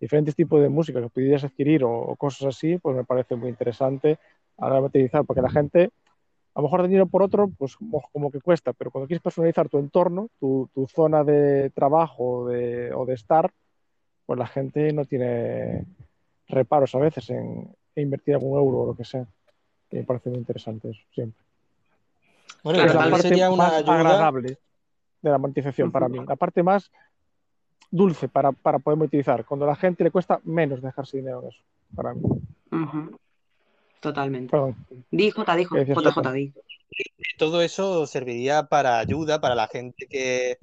diferentes 0.00 0.34
tipos 0.34 0.60
de 0.62 0.68
música 0.68 1.00
que 1.00 1.10
pudieras 1.10 1.44
adquirir 1.44 1.84
o, 1.84 2.16
cosas 2.16 2.56
así, 2.56 2.78
pues 2.78 2.96
me 2.96 3.04
parece 3.04 3.36
muy 3.36 3.50
interesante 3.50 4.18
a 4.56 4.64
la 4.64 4.72
hora 4.72 4.80
de 4.80 4.86
utilizar, 4.86 5.24
porque 5.24 5.42
la 5.42 5.50
gente, 5.50 5.90
a 6.54 6.60
lo 6.60 6.62
mejor 6.64 6.82
dinero 6.82 7.06
por 7.06 7.22
otro, 7.22 7.50
pues 7.58 7.76
como, 7.76 8.30
que 8.30 8.40
cuesta, 8.40 8.72
pero 8.72 8.90
cuando 8.90 9.06
quieres 9.06 9.22
personalizar 9.22 9.68
tu 9.68 9.78
entorno, 9.78 10.28
tu, 10.40 10.68
zona 10.88 11.22
de 11.22 11.70
trabajo 11.70 12.48
de, 12.48 12.92
o 12.94 13.04
de 13.04 13.14
estar, 13.14 13.50
pues 14.26 14.38
la 14.38 14.46
gente 14.46 14.92
no 14.92 15.04
tiene 15.04 15.84
reparos 16.48 16.94
a 16.94 16.98
veces 16.98 17.30
en, 17.30 17.68
invertir 17.96 18.34
algún 18.34 18.58
euro 18.58 18.78
o 18.78 18.86
lo 18.86 18.94
que 18.94 19.04
sea. 19.04 19.26
Y 19.90 19.96
me 19.96 20.04
parece 20.04 20.30
muy 20.30 20.38
interesante 20.38 20.90
eso, 20.90 21.00
siempre. 21.12 21.42
Bueno, 22.62 22.84
es 22.84 22.94
la 22.94 23.10
parte 23.10 23.28
sería 23.28 23.50
una 23.50 23.64
más 23.64 23.72
agradable 23.88 24.58
de 25.22 25.30
la 25.30 25.38
monetización 25.38 25.90
para 25.90 26.08
mí. 26.08 26.18
La 26.26 26.36
parte 26.36 26.62
más 26.62 26.90
dulce 27.90 28.28
para, 28.28 28.52
para 28.52 28.78
poder 28.78 28.98
monetizar, 28.98 29.44
cuando 29.44 29.66
a 29.66 29.70
la 29.70 29.76
gente 29.76 30.04
le 30.04 30.10
cuesta 30.10 30.40
menos 30.44 30.80
dejarse 30.80 31.16
dinero 31.16 31.42
en 31.42 31.48
eso, 31.48 31.60
para 31.94 32.14
mí. 32.14 32.22
Totalmente. 34.00 34.56
Dijo, 35.10 35.44
dijo, 35.56 35.76
JJ, 35.76 36.52
Todo 37.38 37.60
eso 37.60 38.06
serviría 38.06 38.64
para 38.64 38.98
ayuda 38.98 39.40
para 39.40 39.54
la 39.54 39.68
gente 39.68 40.06
que 40.06 40.58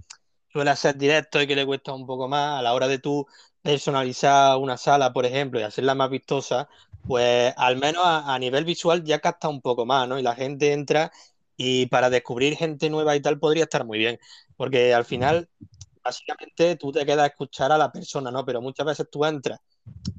suele 0.52 0.72
hacer 0.72 0.98
directo 0.98 1.42
y 1.42 1.48
que 1.48 1.56
le 1.56 1.66
cuesta 1.66 1.94
un 1.94 2.08
poco 2.08 2.28
más. 2.28 2.60
A 2.60 2.62
la 2.64 2.74
hora 2.74 2.88
de 2.88 2.98
tú 2.98 3.28
personalizar 3.62 4.58
una 4.58 4.78
sala, 4.78 5.14
por 5.14 5.26
ejemplo, 5.26 5.60
y 5.60 5.64
hacerla 5.64 5.94
más 5.94 6.10
vistosa, 6.10 6.68
pues 7.06 7.54
al 7.58 7.78
menos 7.78 8.04
a, 8.04 8.34
a, 8.34 8.40
nivel 8.40 8.66
visual 8.66 9.04
ya 9.04 9.20
capta 9.20 9.50
un 9.50 9.62
poco 9.62 9.86
más, 9.86 10.08
¿no? 10.08 10.18
Y 10.18 10.24
la 10.24 10.36
gente 10.36 10.74
entra 10.74 11.12
y 11.58 11.88
para 11.88 12.10
descubrir 12.10 12.56
gente 12.56 12.90
nueva 12.90 13.16
y 13.16 13.22
tal 13.22 13.40
podría 13.40 13.64
estar 13.64 13.86
muy 13.86 13.98
bien, 14.00 14.20
porque 14.56 14.94
al 14.94 15.06
final 15.06 15.50
básicamente 16.08 16.78
tú 16.78 16.92
te 16.92 17.06
quedas 17.06 17.24
a 17.24 17.28
escuchar 17.28 17.72
a 17.72 17.78
la 17.78 17.92
persona, 17.92 18.32
¿no? 18.32 18.46
Pero 18.46 18.62
muchas 18.62 18.86
veces 18.86 19.08
tú 19.12 19.26
entras 19.26 19.60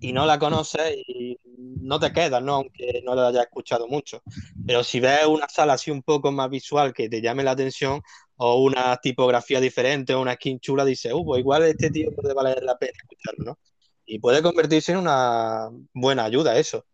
y 0.01 0.13
no 0.13 0.27
la 0.27 0.39
conoces 0.39 0.97
y 1.07 1.39
no 1.81 1.99
te 1.99 2.13
quedas, 2.13 2.43
¿no? 2.43 2.57
Aunque 2.57 3.01
no 3.05 3.15
la 3.15 3.29
hayas 3.29 3.45
escuchado 3.45 3.89
mucho. 3.89 4.23
Pero 4.67 4.85
si 4.85 5.01
ves 5.01 5.25
una 5.27 5.49
sala 5.49 5.75
así 5.75 5.91
un 5.91 6.03
poco 6.03 6.31
más 6.31 6.51
visual 6.51 6.93
que 6.93 7.09
te 7.09 7.23
llame 7.23 7.43
la 7.43 7.53
atención 7.53 8.03
o 8.37 8.63
una 8.63 8.99
tipografía 8.99 9.61
diferente 9.61 10.15
o 10.15 10.21
una 10.21 10.35
skin 10.35 10.61
chula, 10.61 10.85
dices, 10.85 11.13
uh, 11.15 11.25
pues 11.25 11.41
igual 11.41 11.63
este 11.65 11.91
tío 11.91 12.11
puede 12.15 12.35
valer 12.35 12.63
la 12.63 12.77
pena 12.77 12.93
escucharlo, 13.03 13.45
¿no? 13.45 13.59
Y 14.05 14.19
puede 14.19 14.43
convertirse 14.43 14.93
en 14.93 14.99
una 14.99 15.71
buena 15.95 16.25
ayuda 16.25 16.59
eso. 16.59 16.85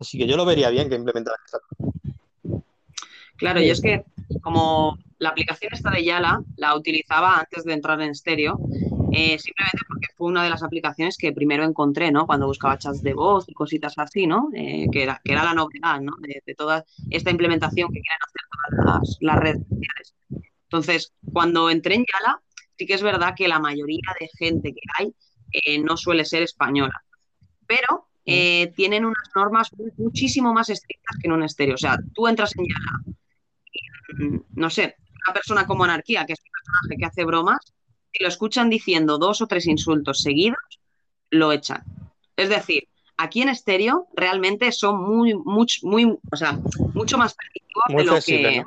Así 0.00 0.16
que 0.16 0.26
yo 0.26 0.36
lo 0.36 0.46
vería 0.46 0.70
bien 0.70 0.88
que 0.88 0.94
implementaran 0.94 1.40
esta 1.44 1.58
Claro, 3.38 3.60
y 3.60 3.70
es 3.70 3.80
que 3.80 4.04
como 4.42 4.98
la 5.18 5.30
aplicación 5.30 5.72
esta 5.72 5.90
de 5.90 6.04
Yala 6.04 6.42
la 6.56 6.74
utilizaba 6.74 7.38
antes 7.38 7.64
de 7.64 7.72
entrar 7.72 8.00
en 8.00 8.10
estéreo, 8.10 8.58
eh, 9.12 9.38
simplemente 9.38 9.78
porque 9.88 10.08
fue 10.16 10.26
una 10.26 10.42
de 10.42 10.50
las 10.50 10.62
aplicaciones 10.64 11.16
que 11.16 11.32
primero 11.32 11.64
encontré, 11.64 12.10
¿no? 12.10 12.26
Cuando 12.26 12.46
buscaba 12.46 12.78
chats 12.78 13.00
de 13.00 13.14
voz 13.14 13.48
y 13.48 13.54
cositas 13.54 13.94
así, 13.96 14.26
¿no? 14.26 14.48
Eh, 14.54 14.86
que, 14.92 15.04
era, 15.04 15.20
que 15.24 15.32
era 15.32 15.44
la 15.44 15.54
novedad, 15.54 16.00
¿no? 16.00 16.16
De, 16.18 16.54
toda 16.56 16.84
esta 17.10 17.30
implementación 17.30 17.88
que 17.92 18.00
quieren 18.00 18.18
hacer 18.26 18.84
todas 18.84 19.16
las, 19.20 19.36
redes 19.36 19.62
sociales. 19.68 20.14
Entonces, 20.64 21.12
cuando 21.32 21.70
entré 21.70 21.94
en 21.94 22.04
Yala, 22.04 22.42
sí 22.76 22.86
que 22.86 22.94
es 22.94 23.02
verdad 23.02 23.34
que 23.36 23.46
la 23.46 23.60
mayoría 23.60 24.16
de 24.18 24.28
gente 24.36 24.72
que 24.72 24.80
hay 24.98 25.14
eh, 25.52 25.78
no 25.78 25.96
suele 25.96 26.24
ser 26.24 26.42
española, 26.42 27.02
pero 27.66 28.06
tienen 28.76 29.06
unas 29.06 29.30
normas 29.34 29.70
muchísimo 29.96 30.52
más 30.52 30.68
estrictas 30.68 31.16
que 31.18 31.28
en 31.28 31.32
un 31.32 31.44
estéreo. 31.44 31.76
O 31.76 31.78
sea, 31.78 31.96
tú 32.12 32.28
entras 32.28 32.52
en 32.58 32.66
Yala 32.66 32.98
Mm, 32.98 33.12
no 34.54 34.70
sé, 34.70 34.96
una 35.26 35.34
persona 35.34 35.66
como 35.66 35.84
Anarquía, 35.84 36.24
que 36.26 36.32
es 36.32 36.40
un 36.40 36.50
personaje 36.50 36.98
que 36.98 37.06
hace 37.06 37.24
bromas, 37.24 37.58
si 38.12 38.22
lo 38.22 38.28
escuchan 38.28 38.70
diciendo 38.70 39.18
dos 39.18 39.42
o 39.42 39.46
tres 39.46 39.66
insultos 39.66 40.22
seguidos, 40.22 40.58
lo 41.30 41.52
echan. 41.52 41.82
Es 42.36 42.48
decir, 42.48 42.88
aquí 43.16 43.42
en 43.42 43.50
estéreo 43.50 44.08
realmente 44.14 44.72
son 44.72 45.02
muy, 45.02 45.34
muy, 45.34 45.66
muy, 45.82 46.18
o 46.30 46.36
sea, 46.36 46.58
mucho 46.94 47.18
más 47.18 47.34
permisivos 47.34 47.84
de 47.88 48.04
lo 48.04 48.20
que. 48.20 48.64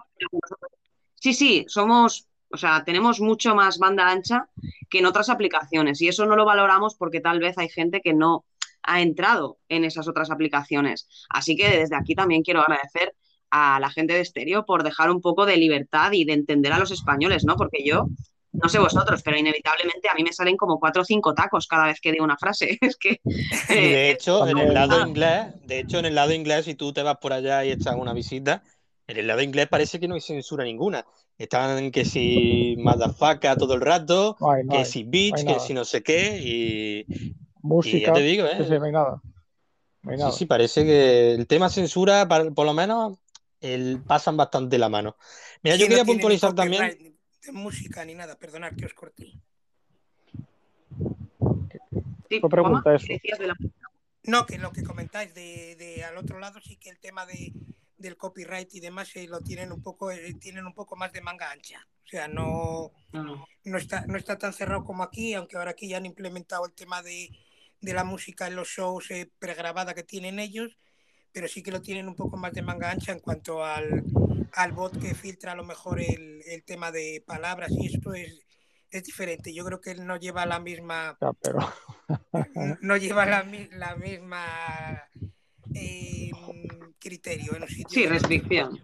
Sí, 1.16 1.34
sí, 1.34 1.66
somos, 1.68 2.28
o 2.50 2.58
sea, 2.58 2.84
tenemos 2.84 3.20
mucho 3.20 3.56
más 3.56 3.78
banda 3.78 4.10
ancha 4.10 4.50
que 4.90 5.00
en 5.00 5.06
otras 5.06 5.30
aplicaciones 5.30 6.02
y 6.02 6.08
eso 6.08 6.26
no 6.26 6.36
lo 6.36 6.46
valoramos 6.46 6.96
porque 6.96 7.22
tal 7.22 7.40
vez 7.40 7.58
hay 7.58 7.70
gente 7.70 8.02
que 8.02 8.14
no 8.14 8.46
ha 8.84 9.02
entrado 9.02 9.60
en 9.70 9.86
esas 9.86 10.08
otras 10.08 10.32
aplicaciones. 10.32 11.08
Así 11.30 11.56
que 11.56 11.78
desde 11.78 11.96
aquí 11.96 12.16
también 12.16 12.42
quiero 12.42 12.62
agradecer 12.62 13.16
a 13.52 13.80
la 13.80 13.90
gente 13.90 14.14
de 14.14 14.22
estéreo 14.22 14.66
por 14.66 14.84
dejar 14.84 15.12
un 15.12 15.22
poco 15.22 15.46
de 15.46 15.58
libertad 15.58 16.12
y 16.14 16.26
de 16.26 16.34
entender 16.34 16.74
a 16.74 16.80
los 16.80 16.92
españoles, 16.92 17.44
¿no? 17.46 17.56
Porque 17.56 17.84
yo, 17.86 18.08
no 18.54 18.70
sé 18.70 18.80
vosotros, 18.80 19.22
pero 19.24 19.38
inevitablemente 19.38 20.10
a 20.10 20.14
mí 20.16 20.24
me 20.24 20.34
salen 20.34 20.58
como 20.58 20.80
cuatro 20.80 21.04
o 21.04 21.06
cinco 21.06 21.34
tacos 21.34 21.68
cada 21.68 21.86
vez 21.86 22.00
que 22.02 22.12
digo 22.12 22.24
una 22.24 22.38
frase. 22.38 22.78
Es 22.82 22.98
que. 22.98 23.22
de 23.70 24.10
eh, 24.10 24.12
hecho, 24.12 24.48
en 24.48 24.58
el 24.58 24.74
lado 24.74 25.06
inglés, 25.06 25.54
de 25.66 25.80
hecho, 25.80 26.00
en 26.00 26.06
el 26.06 26.16
lado 26.16 26.34
inglés, 26.34 26.66
si 26.66 26.76
tú 26.76 26.92
te 26.94 27.04
vas 27.04 27.18
por 27.18 27.34
allá 27.34 27.64
y 27.64 27.72
echas 27.72 27.96
una 27.96 28.14
visita, 28.14 28.64
en 29.08 29.18
el 29.18 29.28
lado 29.28 29.42
inglés 29.42 29.68
parece 29.68 30.00
que 30.00 30.08
no 30.08 30.16
hay 30.16 30.22
censura 30.22 30.64
ninguna. 30.64 31.06
Están 31.38 31.92
que 31.92 32.06
si 32.06 32.76
madafaca 32.80 33.56
todo 33.56 33.74
el 33.74 33.82
rato, 33.82 34.38
que 34.70 34.86
si 34.86 35.04
bitch, 35.04 35.46
que 35.46 35.60
si 35.60 35.74
no 35.74 35.86
sé 35.86 36.04
qué, 36.04 36.38
y. 36.42 37.34
Música. 37.64 38.08
ya 38.08 38.14
te 38.14 38.22
digo, 38.22 38.46
¿eh? 38.46 38.58
Sí, 38.58 38.74
Sí, 40.04 40.32
sí, 40.32 40.46
parece 40.48 40.84
que 40.84 41.36
el 41.36 41.46
tema 41.46 41.70
censura, 41.70 42.28
por 42.28 42.66
lo 42.66 42.74
menos 42.74 43.20
el, 43.62 44.02
pasan 44.02 44.38
bastante 44.38 44.78
la 44.78 44.90
mano. 44.90 45.16
Mira, 45.64 45.76
yo 45.76 45.88
quería 45.88 46.06
puntualizar 46.06 46.54
también. 46.54 47.16
De 47.42 47.52
música 47.52 48.04
ni 48.06 48.14
nada, 48.14 48.38
perdonad 48.38 48.74
que 48.76 48.86
os 48.86 48.94
corté. 48.94 49.34
¿Qué 52.30 52.40
pregunta 52.42 52.96
eso? 52.96 53.08
No, 54.24 54.46
que 54.46 54.58
lo 54.58 54.72
que 54.72 54.84
comentáis 54.84 55.34
de, 55.34 56.04
al 56.08 56.18
otro 56.18 56.40
lado 56.40 56.60
sí 56.62 56.78
que 56.78 56.90
el 56.90 57.00
tema 57.00 57.26
de, 57.26 57.54
del 57.98 58.18
copyright 58.18 58.74
y 58.76 58.80
demás 58.80 59.16
eh, 59.16 59.28
lo 59.28 59.42
tienen 59.42 59.72
un 59.72 59.82
poco 59.82 60.12
eh, 60.12 60.36
tienen 60.40 60.66
un 60.66 60.74
poco 60.74 60.96
más 60.96 61.12
de 61.12 61.22
manga 61.22 61.52
ancha. 61.52 61.88
O 62.06 62.08
sea, 62.08 62.28
no, 62.28 62.92
no, 63.14 63.78
está, 63.78 64.06
no 64.06 64.18
está 64.18 64.38
tan 64.38 64.54
cerrado 64.54 64.84
como 64.84 65.04
aquí, 65.04 65.34
aunque 65.34 65.58
ahora 65.58 65.72
aquí 65.72 65.88
ya 65.88 65.98
han 65.98 66.06
implementado 66.06 66.66
el 66.66 66.74
tema 66.74 67.02
de, 67.02 67.30
de 67.80 67.94
la 67.94 68.04
música 68.04 68.48
en 68.48 68.56
los 68.56 68.68
shows 68.68 69.10
eh, 69.12 69.32
pregrabada 69.40 69.94
que 69.94 70.04
tienen 70.04 70.40
ellos, 70.40 70.78
pero 71.34 71.48
sí 71.48 71.64
que 71.64 71.72
lo 71.72 71.82
tienen 71.82 72.08
un 72.08 72.16
poco 72.16 72.38
más 72.38 72.54
de 72.54 72.62
manga 72.62 72.92
ancha 72.92 73.12
en 73.12 73.20
cuanto 73.20 73.64
al, 73.64 74.04
al 74.54 74.72
bot 74.74 74.98
que 75.00 75.14
filtra 75.16 75.54
a 75.54 75.56
lo 75.56 75.64
mejor 75.64 76.00
el, 76.00 76.42
el 76.46 76.64
tema 76.64 76.92
de 76.92 77.24
palabras 77.26 77.72
y 77.72 77.88
esto 77.94 78.14
es, 78.14 78.46
es 78.90 79.04
diferente. 79.04 79.54
Yo 79.54 79.64
creo 79.66 79.80
que 79.80 79.92
él 79.92 80.06
no 80.06 80.18
lleva 80.18 80.46
la 80.46 80.60
misma. 80.60 81.18
Ya, 81.22 81.32
pero... 81.34 81.60
no 82.82 82.98
lleva 82.98 83.26
la, 83.26 83.44
mi- 83.44 83.70
la 83.72 83.96
misma 83.96 84.46
eh, 85.74 86.32
criterio 87.00 87.56
en 87.56 87.64
un 87.64 87.70
sitio. 87.70 87.90
Sí, 87.90 88.06
restricción. 88.06 88.80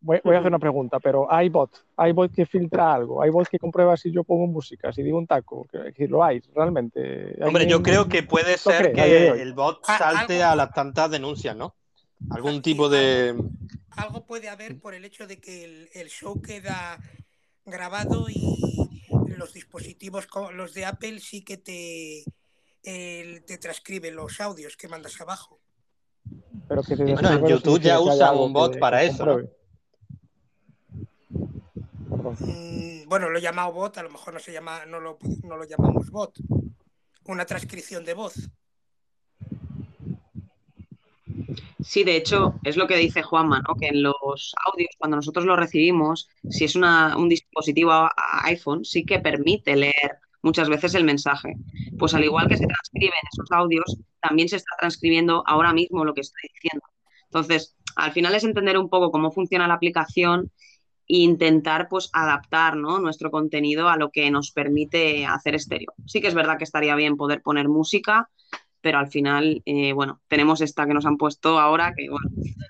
Voy, 0.00 0.20
voy 0.22 0.36
a 0.36 0.38
hacer 0.38 0.48
una 0.48 0.60
pregunta, 0.60 1.00
pero 1.00 1.30
hay 1.30 1.48
bot, 1.48 1.84
hay 1.96 2.12
bot 2.12 2.32
que 2.32 2.46
filtra 2.46 2.94
algo, 2.94 3.20
hay 3.20 3.30
bot 3.30 3.48
que 3.48 3.58
comprueba 3.58 3.96
si 3.96 4.12
yo 4.12 4.22
pongo 4.22 4.46
música, 4.46 4.92
si 4.92 5.02
digo 5.02 5.18
un 5.18 5.26
taco, 5.26 5.66
que, 5.70 5.92
que 5.92 6.06
lo 6.06 6.22
hay, 6.22 6.40
realmente. 6.54 7.34
¿Hay 7.40 7.46
Hombre, 7.48 7.66
yo 7.66 7.82
creo 7.82 8.08
que 8.08 8.22
puede 8.22 8.52
¿Lo 8.52 8.56
ser 8.58 8.92
que 8.92 9.28
el 9.42 9.54
bot 9.54 9.84
salte 9.84 10.40
algo- 10.40 10.52
a 10.52 10.56
las 10.56 10.72
tantas 10.72 11.10
denuncias, 11.10 11.56
¿no? 11.56 11.74
Algún 12.30 12.62
tipo 12.62 12.88
de... 12.88 13.34
Algo 13.90 14.26
puede 14.26 14.48
haber 14.48 14.78
por 14.80 14.94
el 14.94 15.04
hecho 15.04 15.26
de 15.26 15.40
que 15.40 15.64
el, 15.64 15.90
el 15.94 16.08
show 16.08 16.40
queda 16.40 16.98
grabado 17.64 18.28
y 18.30 18.42
los 19.36 19.52
dispositivos, 19.52 20.26
los 20.54 20.74
de 20.74 20.84
Apple, 20.84 21.20
sí 21.20 21.42
que 21.42 21.56
te, 21.56 22.24
el- 22.82 23.44
te 23.44 23.58
transcriben 23.58 24.14
los 24.16 24.40
audios 24.40 24.76
que 24.76 24.88
mandas 24.88 25.20
abajo. 25.20 25.60
Pero 26.68 26.82
que 26.82 26.96
te 26.96 27.04
Bueno, 27.12 27.32
en 27.32 27.46
YouTube 27.46 27.80
ya 27.80 27.94
algo 27.96 28.44
un 28.46 28.52
bot 28.52 28.72
que- 28.74 28.78
para 28.78 29.00
que 29.00 29.06
eso. 29.06 29.40
Mm, 32.40 33.08
Bueno, 33.08 33.30
lo 33.30 33.38
he 33.38 33.42
llamado 33.42 33.72
bot, 33.72 33.96
a 33.98 34.02
lo 34.02 34.10
mejor 34.10 34.34
no 34.34 34.40
se 34.40 34.52
llama, 34.52 34.84
no 34.86 35.00
lo, 35.00 35.18
no 35.44 35.56
lo 35.56 35.64
llamamos 35.64 36.10
bot. 36.10 36.38
Una 37.24 37.46
transcripción 37.46 38.04
de 38.04 38.14
voz. 38.14 38.34
Sí, 41.80 42.02
de 42.02 42.16
hecho, 42.16 42.58
es 42.64 42.76
lo 42.76 42.86
que 42.88 42.96
dice 42.96 43.22
Juanma, 43.22 43.60
¿no? 43.68 43.76
Que 43.76 43.88
en 43.88 44.02
los 44.02 44.52
audios, 44.66 44.90
cuando 44.98 45.16
nosotros 45.16 45.44
los 45.46 45.58
recibimos, 45.58 46.28
si 46.48 46.64
es 46.64 46.74
un 46.74 47.28
dispositivo 47.28 47.92
a- 47.92 48.12
iPhone, 48.44 48.84
sí 48.84 49.04
que 49.04 49.20
permite 49.20 49.76
leer 49.76 50.18
muchas 50.42 50.68
veces 50.68 50.94
el 50.94 51.04
mensaje. 51.04 51.54
Pues 51.98 52.14
al 52.14 52.24
igual 52.24 52.48
que 52.48 52.56
se 52.56 52.66
transcriben 52.66 53.18
esos 53.32 53.50
audios, 53.52 53.96
también 54.20 54.48
se 54.48 54.56
está 54.56 54.74
transcribiendo 54.78 55.44
ahora 55.46 55.72
mismo 55.72 56.04
lo 56.04 56.14
que 56.14 56.22
estoy 56.22 56.42
diciendo. 56.52 56.84
Entonces, 57.24 57.76
al 57.96 58.12
final 58.12 58.34
es 58.34 58.44
entender 58.44 58.76
un 58.78 58.88
poco 58.90 59.10
cómo 59.12 59.30
funciona 59.30 59.68
la 59.68 59.74
aplicación 59.74 60.50
e 61.08 61.18
intentar 61.18 61.88
pues 61.88 62.10
adaptar, 62.12 62.76
¿no? 62.76 62.98
nuestro 63.00 63.30
contenido 63.30 63.88
a 63.88 63.96
lo 63.96 64.10
que 64.10 64.30
nos 64.30 64.50
permite 64.52 65.26
hacer 65.26 65.54
estéreo. 65.54 65.92
Sí 66.06 66.20
que 66.20 66.28
es 66.28 66.34
verdad 66.34 66.58
que 66.58 66.64
estaría 66.64 66.94
bien 66.96 67.16
poder 67.16 67.42
poner 67.42 67.68
música, 67.68 68.30
pero 68.80 68.98
al 68.98 69.08
final, 69.08 69.62
eh, 69.66 69.92
bueno, 69.92 70.20
tenemos 70.28 70.60
esta 70.60 70.86
que 70.86 70.94
nos 70.94 71.06
han 71.06 71.16
puesto 71.16 71.58
ahora, 71.58 71.92
que 71.96 72.08
bueno, 72.08 72.28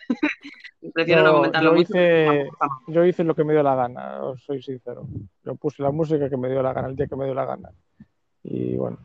prefiero 0.95 1.23
no 1.23 1.29
Yo- 1.31 1.37
comentarlo 1.37 1.71
yo 1.71 1.77
mucho. 1.77 1.93
hice-. 1.93 2.49
Yo 2.89 3.05
hice 3.05 3.25
lo 3.25 3.35
que 3.35 3.45
me 3.45 3.53
dio 3.53 3.63
la 3.63 3.75
gana, 3.75 4.23
os 4.23 4.43
soy 4.45 4.63
sincero. 4.63 5.07
Yo 5.45 5.55
puse 5.57 5.83
la 5.83 5.91
música 5.91 6.29
que 6.29 6.37
me 6.37 6.49
dio 6.49 6.63
la 6.63 6.73
gana, 6.73 6.89
el 6.89 6.97
día 6.97 7.07
que 7.07 7.17
me 7.17 7.25
dio 7.25 7.35
la 7.35 7.45
gana. 7.45 7.71
Y 8.43 8.77
bueno. 8.77 8.99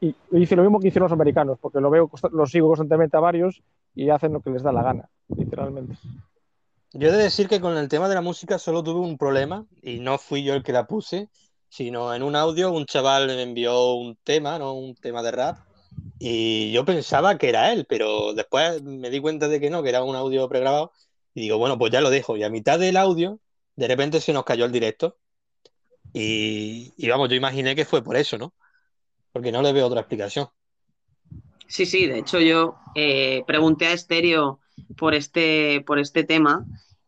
Y 0.00 0.14
hice 0.32 0.56
lo 0.56 0.62
mismo 0.62 0.80
que 0.80 0.88
hicieron 0.88 1.06
los 1.06 1.12
americanos, 1.12 1.58
porque 1.60 1.80
lo 1.80 1.90
veo, 1.90 2.10
lo 2.32 2.46
sigo 2.46 2.68
constantemente 2.68 3.16
a 3.16 3.20
varios 3.20 3.62
y 3.94 4.08
hacen 4.08 4.32
lo 4.32 4.40
que 4.40 4.50
les 4.50 4.62
da 4.62 4.72
la 4.72 4.82
gana, 4.82 5.08
literalmente. 5.36 5.94
Yo 6.92 7.08
he 7.08 7.12
de 7.12 7.22
decir 7.22 7.48
que 7.48 7.60
con 7.60 7.76
el 7.76 7.88
tema 7.88 8.08
de 8.08 8.14
la 8.14 8.20
música 8.22 8.58
solo 8.58 8.82
tuve 8.82 9.00
un 9.00 9.16
problema 9.18 9.64
y 9.82 10.00
no 10.00 10.18
fui 10.18 10.42
yo 10.42 10.54
el 10.54 10.62
que 10.62 10.72
la 10.72 10.86
puse, 10.86 11.28
sino 11.68 12.12
en 12.14 12.22
un 12.22 12.34
audio 12.34 12.72
un 12.72 12.86
chaval 12.86 13.26
me 13.28 13.42
envió 13.42 13.92
un 13.94 14.16
tema, 14.24 14.58
¿no? 14.58 14.72
Un 14.74 14.94
tema 14.96 15.22
de 15.22 15.30
rap 15.30 15.58
y 16.18 16.72
yo 16.72 16.84
pensaba 16.84 17.38
que 17.38 17.48
era 17.48 17.72
él, 17.72 17.86
pero 17.88 18.34
después 18.34 18.82
me 18.82 19.10
di 19.10 19.20
cuenta 19.20 19.48
de 19.48 19.60
que 19.60 19.70
no, 19.70 19.82
que 19.82 19.88
era 19.88 20.02
un 20.02 20.16
audio 20.16 20.48
pregrabado 20.48 20.92
y 21.34 21.42
digo, 21.42 21.58
bueno, 21.58 21.78
pues 21.78 21.92
ya 21.92 22.00
lo 22.00 22.10
dejo. 22.10 22.36
Y 22.36 22.42
a 22.42 22.50
mitad 22.50 22.78
del 22.78 22.96
audio, 22.96 23.40
de 23.76 23.88
repente 23.88 24.20
se 24.20 24.32
nos 24.32 24.44
cayó 24.44 24.64
el 24.64 24.72
directo 24.72 25.18
y, 26.12 26.92
y 26.96 27.08
vamos, 27.08 27.28
yo 27.28 27.36
imaginé 27.36 27.74
que 27.74 27.84
fue 27.84 28.02
por 28.02 28.16
eso, 28.16 28.36
¿no? 28.38 28.54
Porque 29.32 29.52
no 29.52 29.62
le 29.62 29.72
veo 29.72 29.86
otra 29.86 30.00
explicación. 30.00 30.48
Sí, 31.66 31.86
sí, 31.86 32.06
de 32.06 32.18
hecho 32.18 32.40
yo 32.40 32.74
eh, 32.94 33.44
pregunté 33.46 33.86
a 33.86 33.92
Estéreo 33.92 34.60
por 34.96 35.14
este, 35.14 35.82
por 35.86 36.00
este 36.00 36.24
tema 36.24 36.64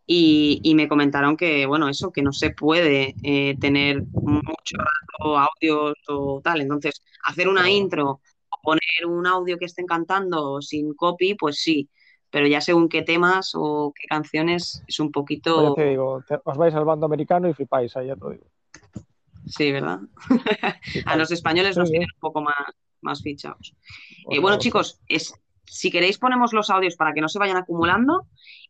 y, 0.07 0.61
y 0.63 0.75
me 0.75 0.89
comentaron 0.89 1.37
que, 1.37 1.67
bueno, 1.67 1.89
eso, 1.89 2.13
que 2.13 2.23
no 2.23 2.33
se 2.33 2.51
puede 2.51 3.15
eh, 3.23 3.57
tener 3.61 4.03
mucho 4.13 4.77
rato 4.79 5.39
audios 5.39 5.95
o 6.09 6.41
tal. 6.43 6.61
Entonces, 6.61 7.03
hacer 7.25 7.49
una 7.49 7.71
intro 7.71 8.21
poner 8.63 9.07
un 9.07 9.27
audio 9.27 9.59
que 9.59 9.67
estén 9.67 9.87
cantando 9.87 10.61
sin 10.63 10.95
copy, 10.95 11.35
pues 11.35 11.59
sí, 11.61 11.91
pero 12.31 12.47
ya 12.47 12.61
según 12.61 12.89
qué 12.89 13.03
temas 13.03 13.53
o 13.55 13.93
qué 13.97 14.07
canciones 14.09 14.85
es 14.87 15.01
un 15.01 15.13
Pues 15.53 15.63
poquito... 15.63 15.63
ya 15.65 15.73
te 15.73 15.85
digo, 15.87 16.23
te- 16.27 16.41
os 16.45 16.57
vais 16.59 16.75
al 16.75 16.85
bando 16.85 17.07
americano 17.07 17.49
y 17.49 17.55
flipáis, 17.55 17.97
ahí 17.97 18.09
ya 18.09 18.17
te 18.17 18.25
lo 18.25 18.31
digo. 18.31 18.47
Sí, 19.47 19.73
¿verdad? 19.73 20.01
A 21.07 21.17
los 21.17 21.31
españoles 21.33 21.77
nos 21.77 21.91
Sí, 21.91 21.93
tienen 21.93 22.09
un 22.15 22.21
poco 22.21 22.41
más, 22.43 22.55
más 23.01 23.23
fichados. 23.23 23.75
Por 24.23 24.35
Eh, 24.35 24.39
bueno, 24.41 24.59
favor. 24.59 24.59
chicos, 24.59 25.01
es, 25.09 25.35
si 25.67 25.91
queréis 25.91 26.19
ponemos 26.19 26.53
los 26.53 26.71
audios 26.71 26.97
para 26.97 27.13
que 27.13 27.21
no 27.21 27.29
se 27.29 27.39
vayan 27.39 27.57
acumulando 27.57 28.29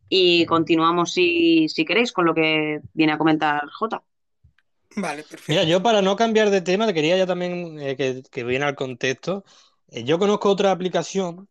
y 0.09 0.47
continuamos 0.47 1.13
si, 1.13 1.69
si 1.69 1.85
queréis 1.85 2.13
con 2.13 2.25
lo 2.27 2.35
que 2.35 2.81
viene 2.95 3.13
a 3.13 3.19
comentar 3.19 3.63
Jota. 3.71 4.03
Vale, 4.95 5.25
perfecto. 5.25 5.53
Mira, 5.53 5.65
yo 5.65 5.83
para 5.83 6.03
no 6.03 6.17
cambiar 6.17 6.51
de 6.51 6.61
tema, 6.61 6.93
quería 6.93 7.17
ya 7.17 7.27
también 7.27 7.79
eh, 7.81 7.97
que, 7.97 8.23
que 8.31 8.45
viene 8.45 8.67
al 8.67 8.75
contexto. 8.77 9.45
Eh, 9.93 10.05
yo 10.05 10.19
conozco 10.19 10.49
otra 10.49 10.71
aplicación 10.71 11.49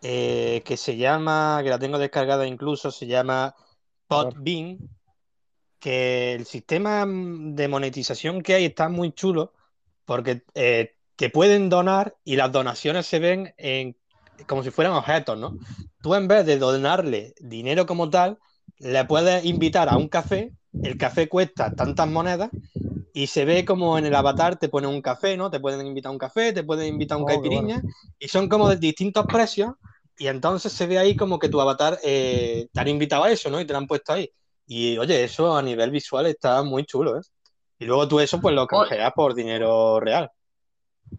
eh, 0.00 0.62
que 0.64 0.76
se 0.76 0.96
llama, 0.96 1.60
que 1.64 1.70
la 1.70 1.80
tengo 1.80 1.98
descargada 1.98 2.46
incluso, 2.46 2.92
se 2.92 3.08
llama 3.08 3.56
Podbean, 4.06 4.78
que 5.80 6.34
el 6.34 6.46
sistema 6.46 7.04
mm, 7.04 7.56
de 7.56 7.66
monetización 7.66 8.42
que 8.42 8.54
hay 8.54 8.66
está 8.66 8.88
muy 8.88 9.12
chulo 9.12 9.52
porque 10.04 10.44
eh, 10.54 10.94
te 11.16 11.28
pueden 11.28 11.68
donar 11.68 12.14
y 12.24 12.36
las 12.36 12.52
donaciones 12.52 13.06
se 13.06 13.18
ven 13.18 13.52
en, 13.56 13.96
como 14.46 14.62
si 14.62 14.70
fueran 14.70 14.92
objetos, 14.94 15.36
¿no? 15.36 15.58
Tú 16.00 16.14
en 16.14 16.28
vez 16.28 16.46
de 16.46 16.58
donarle 16.58 17.34
dinero 17.40 17.84
como 17.84 18.08
tal, 18.10 18.38
le 18.78 19.04
puedes 19.06 19.44
invitar 19.44 19.88
a 19.88 19.96
un 19.96 20.08
café, 20.08 20.52
el 20.84 20.96
café 20.96 21.28
cuesta 21.28 21.74
tantas 21.74 22.06
monedas 22.06 22.50
y 23.16 23.28
se 23.28 23.46
ve 23.46 23.64
como 23.64 23.96
en 23.96 24.04
el 24.04 24.14
avatar 24.14 24.58
te 24.58 24.68
pone 24.68 24.86
un 24.86 25.00
café, 25.00 25.38
¿no? 25.38 25.50
Te 25.50 25.58
pueden 25.58 25.86
invitar 25.86 26.10
a 26.10 26.12
un 26.12 26.18
café, 26.18 26.52
te 26.52 26.64
pueden 26.64 26.88
invitar 26.88 27.16
a 27.16 27.18
un 27.18 27.24
Oh, 27.24 27.28
qué 27.28 27.32
caipirinha 27.32 27.82
y 28.18 28.28
son 28.28 28.46
como 28.46 28.68
de 28.68 28.76
distintos 28.76 29.24
precios 29.24 29.72
y 30.18 30.26
entonces 30.26 30.70
se 30.70 30.86
ve 30.86 30.98
ahí 30.98 31.16
como 31.16 31.38
que 31.38 31.48
tu 31.48 31.58
avatar 31.58 31.98
eh, 32.04 32.68
te 32.70 32.78
han 32.78 32.88
invitado 32.88 33.24
a 33.24 33.30
eso, 33.30 33.48
¿no? 33.48 33.58
Y 33.58 33.64
te 33.64 33.72
lo 33.72 33.78
han 33.78 33.86
puesto 33.86 34.12
ahí. 34.12 34.30
Y 34.66 34.98
oye, 34.98 35.24
eso 35.24 35.56
a 35.56 35.62
nivel 35.62 35.90
visual 35.90 36.26
está 36.26 36.62
muy 36.62 36.84
chulo, 36.84 37.16
¿eh? 37.16 37.22
Y 37.78 37.86
luego 37.86 38.06
tú 38.06 38.20
eso 38.20 38.38
pues 38.38 38.54
lo 38.54 38.66
canjeas 38.66 39.12
por 39.16 39.34
dinero 39.34 39.98
real. 39.98 40.30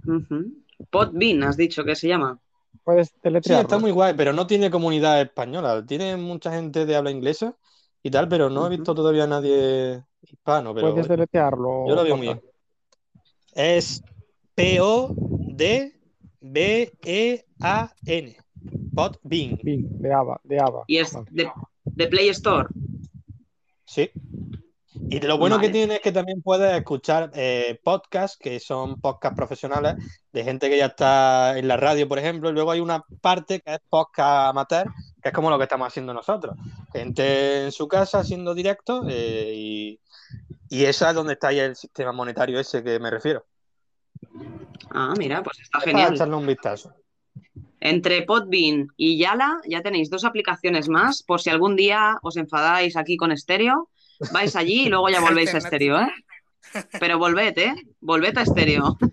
Ujú. 0.05 0.53
Podbean, 0.91 1.41
has 1.41 1.57
dicho 1.57 1.83
que 1.83 1.95
se 1.95 2.09
llama. 2.09 2.39
Puedes 2.83 3.11
Sí, 3.41 3.53
está 3.53 3.79
muy 3.79 3.89
guay, 3.89 4.13
pero 4.15 4.33
no 4.33 4.45
tiene 4.45 4.69
comunidad 4.69 5.19
española. 5.19 5.83
Tiene 5.83 6.15
mucha 6.15 6.51
gente 6.51 6.85
de 6.85 6.95
habla 6.95 7.09
inglesa 7.09 7.57
y 8.07 8.11
tal, 8.11 8.27
pero 8.27 8.49
no 8.49 8.65
he 8.65 8.69
visto 8.69 8.95
todavía 8.95 9.25
a 9.25 9.27
nadie 9.27 10.03
hispano. 10.21 10.73
Pero 10.73 10.91
Puedes 10.91 11.07
deletrearlo. 11.07 11.85
yo 11.87 11.95
lo 11.95 12.03
veo 12.03 12.17
muy 12.17 12.27
bien. 12.27 12.41
Es 13.53 14.01
P-O-D-B-E-A-N. 14.55 15.97
Podbean. 18.95 19.59
Bing, 19.61 19.87
de 19.99 20.13
Ava, 20.13 20.39
de 20.43 20.59
Ava. 20.59 20.83
Y 20.87 20.97
es 20.97 21.15
de, 21.31 21.51
de 21.83 22.07
Play 22.07 22.29
Store. 22.29 22.67
Sí. 23.85 24.09
Y 25.09 25.19
lo 25.19 25.37
bueno 25.37 25.57
Vale. 25.57 25.67
que 25.67 25.73
tiene 25.73 25.95
es 25.95 26.01
que 26.01 26.11
también 26.11 26.41
puedes 26.41 26.75
escuchar 26.75 27.31
eh, 27.35 27.79
podcasts, 27.83 28.37
que 28.37 28.59
son 28.59 28.99
podcasts 28.99 29.35
profesionales, 29.35 29.95
de 30.31 30.43
gente 30.43 30.69
que 30.69 30.77
ya 30.77 30.87
está 30.87 31.57
en 31.57 31.67
la 31.67 31.77
radio, 31.77 32.07
por 32.07 32.19
ejemplo, 32.19 32.49
y 32.49 32.53
luego 32.53 32.71
hay 32.71 32.79
una 32.79 33.03
parte 33.21 33.61
que 33.61 33.75
es 33.75 33.79
podcast 33.89 34.49
amateur, 34.49 34.87
que 35.27 35.31
es 35.31 35.35
como 35.35 35.49
lo 35.49 35.57
que 35.57 35.63
estamos 35.63 35.87
haciendo 35.89 36.13
nosotros. 36.13 36.55
Gente 36.93 37.65
en 37.65 37.71
su 37.73 37.85
casa 37.87 38.19
haciendo 38.19 38.53
directo 38.53 39.05
eh, 39.09 39.51
y, 39.53 39.99
y 40.69 40.85
esa 40.85 41.09
es 41.09 41.15
donde 41.15 41.33
está 41.33 41.49
ahí 41.49 41.59
el 41.59 41.75
sistema 41.75 42.13
monetario 42.13 42.57
ese 42.59 42.81
que 42.81 42.97
me 42.97 43.11
refiero. 43.11 43.45
Ah, 44.91 45.13
mira, 45.17 45.43
pues 45.43 45.59
está 45.59 45.79
para 45.79 45.91
genial. 45.91 46.15
echarle 46.15 46.35
un 46.35 46.47
vistazo. 46.47 46.93
Entre 47.81 48.21
Podbean 48.21 48.87
y 48.95 49.17
Yala 49.17 49.59
ya 49.67 49.81
tenéis 49.81 50.09
dos 50.09 50.23
aplicaciones 50.23 50.87
más 50.87 51.23
por 51.23 51.41
si 51.41 51.49
algún 51.49 51.75
día 51.75 52.17
os 52.21 52.37
enfadáis 52.37 52.95
aquí 52.95 53.17
con 53.17 53.33
Estéreo, 53.33 53.89
vais 54.31 54.55
allí 54.55 54.83
y 54.85 54.89
luego 54.89 55.09
ya 55.09 55.19
volvéis 55.19 55.53
a 55.53 55.57
Estéreo, 55.57 55.99
¿eh? 55.99 56.11
Pero 56.99 57.19
volved, 57.19 57.57
¿eh? 57.57 57.75
Volved 57.99 58.37
a 58.37 58.43
Estéreo. 58.43 58.97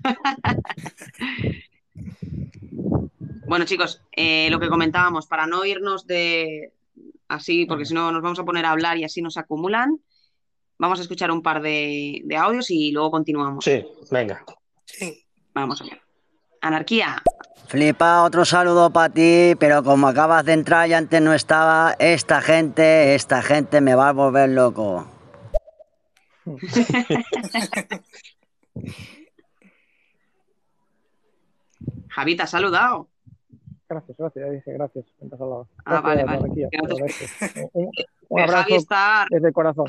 Bueno, 3.46 3.64
chicos, 3.64 4.02
eh, 4.12 4.48
lo 4.50 4.58
que 4.58 4.68
comentábamos, 4.68 5.26
para 5.26 5.46
no 5.46 5.64
irnos 5.64 6.06
de 6.06 6.72
así, 7.28 7.66
porque 7.66 7.84
si 7.84 7.94
no 7.94 8.12
nos 8.12 8.22
vamos 8.22 8.38
a 8.38 8.44
poner 8.44 8.64
a 8.64 8.70
hablar 8.70 8.96
y 8.98 9.04
así 9.04 9.22
nos 9.22 9.36
acumulan, 9.36 10.00
vamos 10.78 10.98
a 10.98 11.02
escuchar 11.02 11.30
un 11.30 11.42
par 11.42 11.62
de, 11.62 12.22
de 12.24 12.36
audios 12.36 12.70
y 12.70 12.92
luego 12.92 13.10
continuamos. 13.10 13.64
Sí, 13.64 13.84
venga. 14.10 14.44
Sí. 14.84 15.24
Vamos 15.54 15.80
allá. 15.82 16.00
Anarquía. 16.60 17.22
Flipa, 17.66 18.24
otro 18.24 18.44
saludo 18.44 18.90
para 18.90 19.12
ti, 19.12 19.54
pero 19.58 19.82
como 19.82 20.08
acabas 20.08 20.44
de 20.44 20.52
entrar 20.52 20.88
y 20.88 20.92
antes 20.92 21.20
no 21.20 21.34
estaba, 21.34 21.96
esta 21.98 22.40
gente, 22.40 23.14
esta 23.14 23.42
gente 23.42 23.80
me 23.80 23.94
va 23.94 24.10
a 24.10 24.12
volver 24.12 24.50
loco. 24.50 25.08
Javi, 32.08 32.36
¿te 32.36 32.42
has 32.42 32.50
saludado? 32.50 33.08
Gracias, 33.88 34.16
gracias, 34.16 34.44
ya 34.46 34.50
dije 34.50 34.72
gracias. 34.72 35.04
mientras 35.20 35.40
hablaba. 35.40 35.66
Ah, 35.84 36.00
vale, 36.00 36.24
Gracias, 36.24 36.70
vale. 36.80 37.70
Un, 37.72 37.90
abrazo 38.40 38.62
Javi 38.62 38.74
está, 38.74 39.26
desde 39.30 39.48
el 39.48 39.54
corazón. 39.54 39.86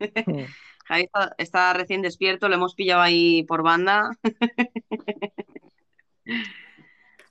Javi 0.86 1.02
está, 1.04 1.34
está 1.38 1.72
recién 1.72 2.02
despierto, 2.02 2.48
lo 2.48 2.56
hemos 2.56 2.74
pillado 2.74 3.02
ahí 3.02 3.44
por 3.44 3.62
banda. 3.62 4.10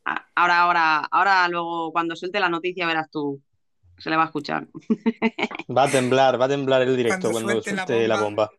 Ah, 0.06 0.28
Ahora, 0.36 0.60
ahora, 0.60 0.98
ahora 1.12 1.48
luego 1.48 1.94
cuando 1.94 2.18
suelte 2.18 2.38
la 2.42 2.50
noticia 2.50 2.86
verás 2.86 3.10
tú. 3.10 3.42
Se 3.98 4.10
le 4.10 4.18
va 4.18 4.24
a 4.24 4.26
escuchar. 4.26 4.68
Va 5.76 5.84
a 5.84 5.90
temblar, 5.90 6.40
va 6.40 6.44
a 6.46 6.50
temblar 6.50 6.82
el 6.82 6.98
directo 6.98 7.32
Cuando 7.32 7.48
cuando, 7.48 7.62
suelte 7.62 7.74
la 7.74 7.88
suelte 7.88 8.08
la 8.10 8.22
bomba. 8.22 8.50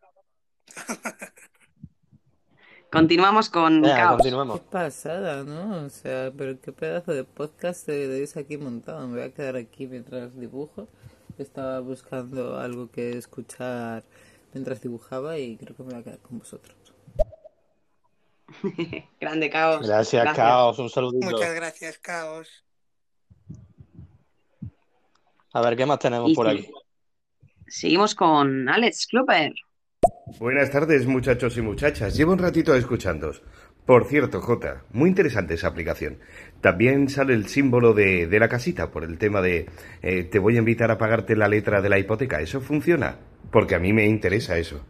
Continuamos 2.95 3.49
con 3.49 3.81
Venga, 3.81 3.97
Caos. 3.97 4.11
Qué 4.23 4.31
continuemos. 4.31 4.59
pasada, 4.61 5.43
¿no? 5.43 5.85
O 5.85 5.89
sea, 5.89 6.31
pero 6.37 6.57
qué 6.61 6.71
pedazo 6.71 7.11
de 7.11 7.25
podcast 7.25 7.85
tenéis 7.85 8.37
aquí 8.37 8.55
montado. 8.55 9.05
Me 9.05 9.17
voy 9.19 9.27
a 9.27 9.33
quedar 9.33 9.57
aquí 9.57 9.85
mientras 9.85 10.33
dibujo. 10.39 10.87
Estaba 11.37 11.81
buscando 11.81 12.57
algo 12.57 12.89
que 12.89 13.17
escuchar 13.17 14.05
mientras 14.53 14.79
dibujaba 14.79 15.37
y 15.37 15.57
creo 15.57 15.75
que 15.75 15.83
me 15.83 15.89
voy 15.91 15.99
a 15.99 16.03
quedar 16.05 16.19
con 16.19 16.39
vosotros. 16.39 16.77
Grande 19.19 19.49
Caos. 19.49 19.85
Gracias, 19.85 20.33
Caos, 20.33 20.79
un 20.79 20.89
saludito. 20.89 21.29
Muchas 21.31 21.53
gracias, 21.53 21.97
Caos. 21.97 22.63
A 25.51 25.59
ver, 25.59 25.75
¿qué 25.75 25.85
más 25.85 25.99
tenemos 25.99 26.31
Y 26.31 26.33
por 26.33 26.49
sí. 26.49 26.59
aquí? 26.59 26.71
Seguimos 27.67 28.15
con 28.15 28.69
Alex 28.69 29.07
Kluber. 29.07 29.53
Buenas 30.25 30.71
tardes, 30.71 31.05
muchachos 31.05 31.55
y 31.57 31.61
muchachas. 31.61 32.15
Llevo 32.17 32.33
un 32.33 32.39
ratito 32.39 32.73
escuchándoos. 32.75 33.43
Por 33.85 34.05
cierto, 34.05 34.41
Jota, 34.41 34.83
muy 34.91 35.09
interesante 35.09 35.53
esa 35.53 35.67
aplicación. 35.67 36.17
También 36.61 37.07
sale 37.09 37.33
el 37.35 37.47
símbolo 37.47 37.93
de, 37.93 38.25
de 38.25 38.39
la 38.39 38.49
casita 38.49 38.89
por 38.91 39.03
el 39.03 39.19
tema 39.19 39.41
de 39.41 39.69
eh, 40.01 40.23
te 40.23 40.39
voy 40.39 40.55
a 40.55 40.59
invitar 40.59 40.89
a 40.89 40.97
pagarte 40.97 41.35
la 41.35 41.47
letra 41.47 41.81
de 41.81 41.89
la 41.89 41.99
hipoteca. 41.99 42.41
¿Eso 42.41 42.59
funciona? 42.59 43.19
Porque 43.51 43.75
a 43.75 43.79
mí 43.79 43.93
me 43.93 44.07
interesa 44.07 44.57
eso. 44.57 44.83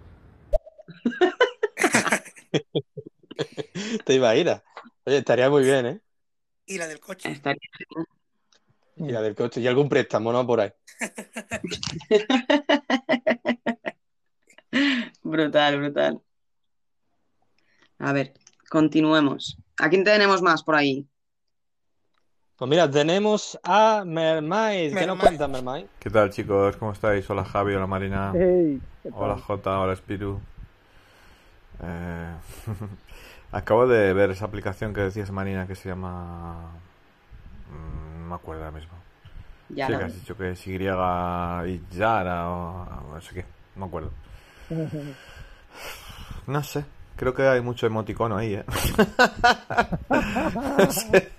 Te 4.05 4.25
a- 4.25 4.63
Oye, 5.07 5.17
estaría 5.17 5.49
muy 5.49 5.63
bien, 5.63 5.85
¿eh? 5.85 5.99
Y 6.65 6.77
la 6.77 6.87
del 6.87 6.99
coche. 7.01 7.29
Estaría- 7.31 7.59
Y 8.95 9.11
la 9.11 9.21
del 9.21 9.35
coche. 9.35 9.59
Y 9.59 9.67
algún 9.67 9.89
préstamo, 9.89 10.31
¿no? 10.31 10.47
Por 10.47 10.61
ahí. 10.61 10.71
Brutal, 15.23 15.77
brutal. 15.77 16.21
A 17.99 18.13
ver, 18.13 18.33
continuemos. 18.69 19.57
¿A 19.77 19.89
quién 19.89 20.03
tenemos 20.03 20.41
más 20.41 20.63
por 20.63 20.75
ahí? 20.75 21.07
Pues 22.57 22.69
mira, 22.69 22.89
tenemos 22.89 23.59
a 23.63 24.03
Mermaid. 24.05 24.95
¿Qué 24.95 25.05
nos 25.07 25.19
cuenta 25.19 25.47
Mermaid? 25.47 25.85
¿Qué 25.99 26.09
tal 26.09 26.29
chicos? 26.29 26.77
¿Cómo 26.77 26.93
estáis? 26.93 27.29
Hola 27.29 27.43
Javi, 27.43 27.73
hola 27.73 27.87
Marina, 27.87 28.33
hola 29.11 29.37
Jota, 29.37 29.79
hola 29.79 29.95
Spiru. 29.95 30.39
Eh, 31.83 32.33
acabo 33.51 33.87
de 33.87 34.13
ver 34.13 34.31
esa 34.31 34.45
aplicación 34.45 34.93
que 34.93 35.01
decías 35.01 35.31
Marina 35.31 35.67
que 35.67 35.75
se 35.75 35.89
llama... 35.89 36.71
mm, 37.69 38.21
No 38.21 38.25
me 38.29 38.35
acuerdo 38.35 38.63
ahora 38.63 38.77
mismo. 38.77 38.93
Ya 39.69 39.87
sí, 39.87 39.93
no. 39.93 39.99
que 39.99 40.05
has 40.05 40.15
dicho 40.15 40.37
que 40.37 40.51
es 40.51 40.67
Y 40.67 40.75
y 40.75 41.81
Yara 41.91 42.49
o 42.49 42.85
no 43.13 43.21
sé 43.21 43.33
qué, 43.33 43.45
no 43.75 43.81
me 43.81 43.85
acuerdo. 43.87 44.11
No 46.47 46.63
sé, 46.63 46.85
creo 47.15 47.33
que 47.33 47.47
hay 47.47 47.61
mucho 47.61 47.87
emoticono 47.87 48.37
ahí, 48.37 48.55
¿eh? 48.55 48.65
No 50.77 50.91
sé. 50.91 51.31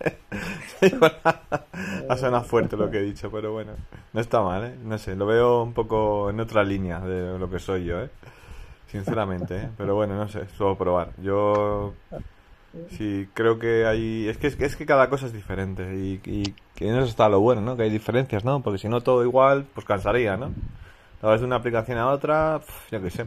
Ha 2.08 2.16
sonado 2.16 2.44
fuerte 2.44 2.76
lo 2.76 2.90
que 2.90 2.98
he 2.98 3.02
dicho, 3.02 3.30
pero 3.30 3.52
bueno, 3.52 3.72
no 4.12 4.20
está 4.20 4.42
mal, 4.42 4.64
¿eh? 4.64 4.74
No 4.82 4.98
sé, 4.98 5.14
lo 5.14 5.26
veo 5.26 5.62
un 5.62 5.72
poco 5.72 6.30
en 6.30 6.40
otra 6.40 6.64
línea 6.64 7.00
de 7.00 7.38
lo 7.38 7.48
que 7.48 7.58
soy 7.58 7.84
yo, 7.84 8.00
¿eh? 8.00 8.10
Sinceramente, 8.90 9.56
¿eh? 9.56 9.68
Pero 9.76 9.94
bueno, 9.94 10.16
no 10.16 10.28
sé, 10.28 10.46
solo 10.56 10.76
probar. 10.76 11.10
Yo 11.22 11.94
sí 12.90 13.28
creo 13.32 13.58
que 13.58 13.86
hay... 13.86 14.28
Es 14.28 14.38
que, 14.38 14.48
es 14.48 14.56
que, 14.56 14.64
es 14.64 14.76
cada 14.76 15.08
cosa 15.08 15.26
es 15.26 15.32
diferente 15.32 15.94
y, 15.94 16.20
y 16.24 16.54
en 16.84 16.96
eso 16.96 17.06
está 17.06 17.28
lo 17.28 17.40
bueno, 17.40 17.60
¿no? 17.60 17.76
Que 17.76 17.84
hay 17.84 17.90
diferencias, 17.90 18.44
¿no? 18.44 18.62
Porque 18.62 18.78
si 18.78 18.88
no 18.88 19.00
todo 19.00 19.24
igual, 19.24 19.66
pues 19.72 19.86
cansaría, 19.86 20.36
¿no? 20.36 20.52
A 21.26 21.30
veces 21.30 21.40
de 21.40 21.46
una 21.48 21.56
aplicación 21.56 21.98
a 21.98 22.10
otra, 22.12 22.60
yo 22.92 23.02
qué 23.02 23.10
sé. 23.10 23.26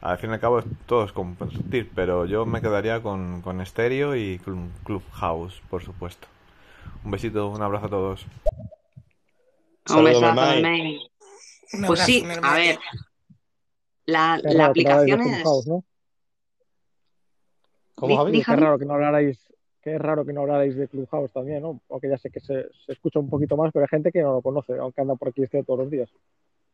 Al 0.00 0.18
fin 0.18 0.30
y 0.30 0.32
al 0.32 0.40
cabo 0.40 0.60
todo 0.84 1.04
es 1.04 1.12
compartir, 1.12 1.92
pero 1.94 2.24
yo 2.26 2.44
me 2.44 2.60
quedaría 2.60 3.00
con, 3.00 3.40
con 3.40 3.64
Stereo 3.64 4.16
y 4.16 4.40
Clu- 4.44 4.72
Clubhouse, 4.82 5.62
por 5.70 5.80
supuesto. 5.80 6.26
Un 7.04 7.12
besito, 7.12 7.50
un 7.50 7.62
abrazo 7.62 7.86
a 7.86 7.88
todos. 7.88 8.26
Un 9.88 10.04
besazo, 10.06 10.24
Pues 11.70 11.84
abrazo, 11.84 12.06
sí, 12.06 12.24
a 12.42 12.54
ver. 12.54 12.78
La, 14.06 14.40
la 14.42 14.52
que 14.52 14.62
aplicación 14.64 15.18
de 15.18 15.30
es. 15.42 15.66
¿no? 15.68 15.84
¿Cómo, 17.94 18.24
di- 18.24 18.42
Qué 18.42 18.56
raro 18.56 18.76
que 18.76 18.84
no 18.86 18.94
hablarais, 18.94 19.38
qué 19.82 19.98
raro 19.98 20.24
que 20.24 20.32
no 20.32 20.40
hablarais 20.40 20.74
de 20.76 20.88
Clubhouse 20.88 21.32
también, 21.32 21.62
¿no? 21.62 21.80
Aunque 21.90 22.08
ya 22.08 22.18
sé 22.18 22.28
que 22.28 22.40
se, 22.40 22.66
se 22.86 22.92
escucha 22.92 23.20
un 23.20 23.30
poquito 23.30 23.56
más, 23.56 23.70
pero 23.72 23.84
hay 23.84 23.88
gente 23.88 24.10
que 24.10 24.20
no 24.20 24.32
lo 24.32 24.42
conoce, 24.42 24.76
aunque 24.78 25.00
anda 25.00 25.14
por 25.14 25.28
aquí 25.28 25.44
este 25.44 25.62
todos 25.62 25.78
los 25.78 25.90
días. 25.92 26.10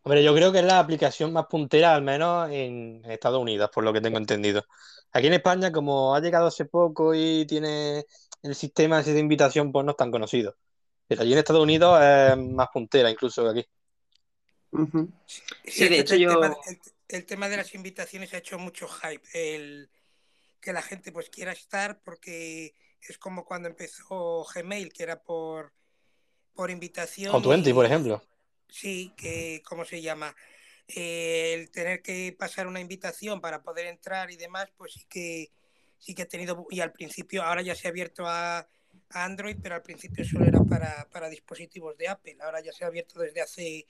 Hombre, 0.06 0.22
yo 0.22 0.34
creo 0.34 0.52
que 0.52 0.58
es 0.58 0.64
la 0.66 0.78
aplicación 0.78 1.32
más 1.32 1.46
puntera, 1.46 1.94
al 1.94 2.02
menos 2.02 2.50
en 2.50 3.02
Estados 3.06 3.40
Unidos, 3.40 3.70
por 3.72 3.84
lo 3.84 3.92
que 3.92 4.02
tengo 4.02 4.18
entendido. 4.18 4.62
Aquí 5.12 5.28
en 5.28 5.32
España, 5.32 5.72
como 5.72 6.14
ha 6.14 6.20
llegado 6.20 6.46
hace 6.48 6.66
poco 6.66 7.14
y 7.14 7.46
tiene 7.46 8.04
el 8.42 8.54
sistema 8.54 9.02
de 9.02 9.18
invitación, 9.18 9.72
pues 9.72 9.82
no 9.86 9.92
es 9.92 9.96
tan 9.96 10.10
conocido. 10.10 10.56
Pero 11.06 11.22
allí 11.22 11.32
en 11.32 11.38
Estados 11.38 11.62
Unidos 11.62 11.98
es 12.02 12.36
más 12.36 12.68
puntera, 12.70 13.10
incluso 13.10 13.44
que 13.44 13.60
aquí. 13.60 13.68
Sí, 15.64 15.88
de 15.88 15.98
hecho 16.00 16.14
el 16.16 16.20
yo- 16.20 16.28
tema, 16.40 16.54
el, 16.66 16.78
el 17.08 17.24
tema 17.26 17.48
de 17.48 17.56
las 17.56 17.74
invitaciones 17.74 18.34
ha 18.34 18.38
hecho 18.38 18.58
mucho 18.58 18.86
hype. 18.86 19.22
El, 19.32 19.88
que 20.60 20.74
la 20.74 20.82
gente 20.82 21.12
pues 21.12 21.30
quiera 21.30 21.52
estar 21.52 22.00
porque 22.02 22.74
es 23.00 23.16
como 23.16 23.46
cuando 23.46 23.68
empezó 23.68 24.44
Gmail, 24.54 24.92
que 24.92 25.02
era 25.02 25.22
por, 25.22 25.72
por 26.54 26.70
invitación. 26.70 27.34
O 27.34 27.40
Twenty, 27.40 27.70
y- 27.70 27.72
por 27.72 27.86
ejemplo. 27.86 28.22
Sí, 28.74 29.12
que, 29.16 29.62
¿cómo 29.64 29.84
se 29.84 30.02
llama? 30.02 30.34
Eh, 30.88 31.54
el 31.54 31.70
tener 31.70 32.02
que 32.02 32.34
pasar 32.36 32.66
una 32.66 32.80
invitación 32.80 33.40
para 33.40 33.62
poder 33.62 33.86
entrar 33.86 34.32
y 34.32 34.36
demás, 34.36 34.68
pues 34.76 34.94
sí 34.94 35.06
que 35.08 35.52
sí 35.96 36.12
que 36.12 36.22
ha 36.22 36.28
tenido, 36.28 36.66
y 36.70 36.80
al 36.80 36.90
principio, 36.90 37.44
ahora 37.44 37.62
ya 37.62 37.76
se 37.76 37.86
ha 37.86 37.90
abierto 37.90 38.26
a, 38.26 38.58
a 38.58 39.24
Android, 39.24 39.58
pero 39.62 39.76
al 39.76 39.82
principio 39.82 40.24
solo 40.24 40.46
era 40.46 40.58
para, 40.64 41.08
para 41.08 41.28
dispositivos 41.28 41.96
de 41.96 42.08
Apple, 42.08 42.36
ahora 42.40 42.60
ya 42.62 42.72
se 42.72 42.82
ha 42.82 42.88
abierto 42.88 43.20
desde 43.20 43.42
hace 43.42 43.86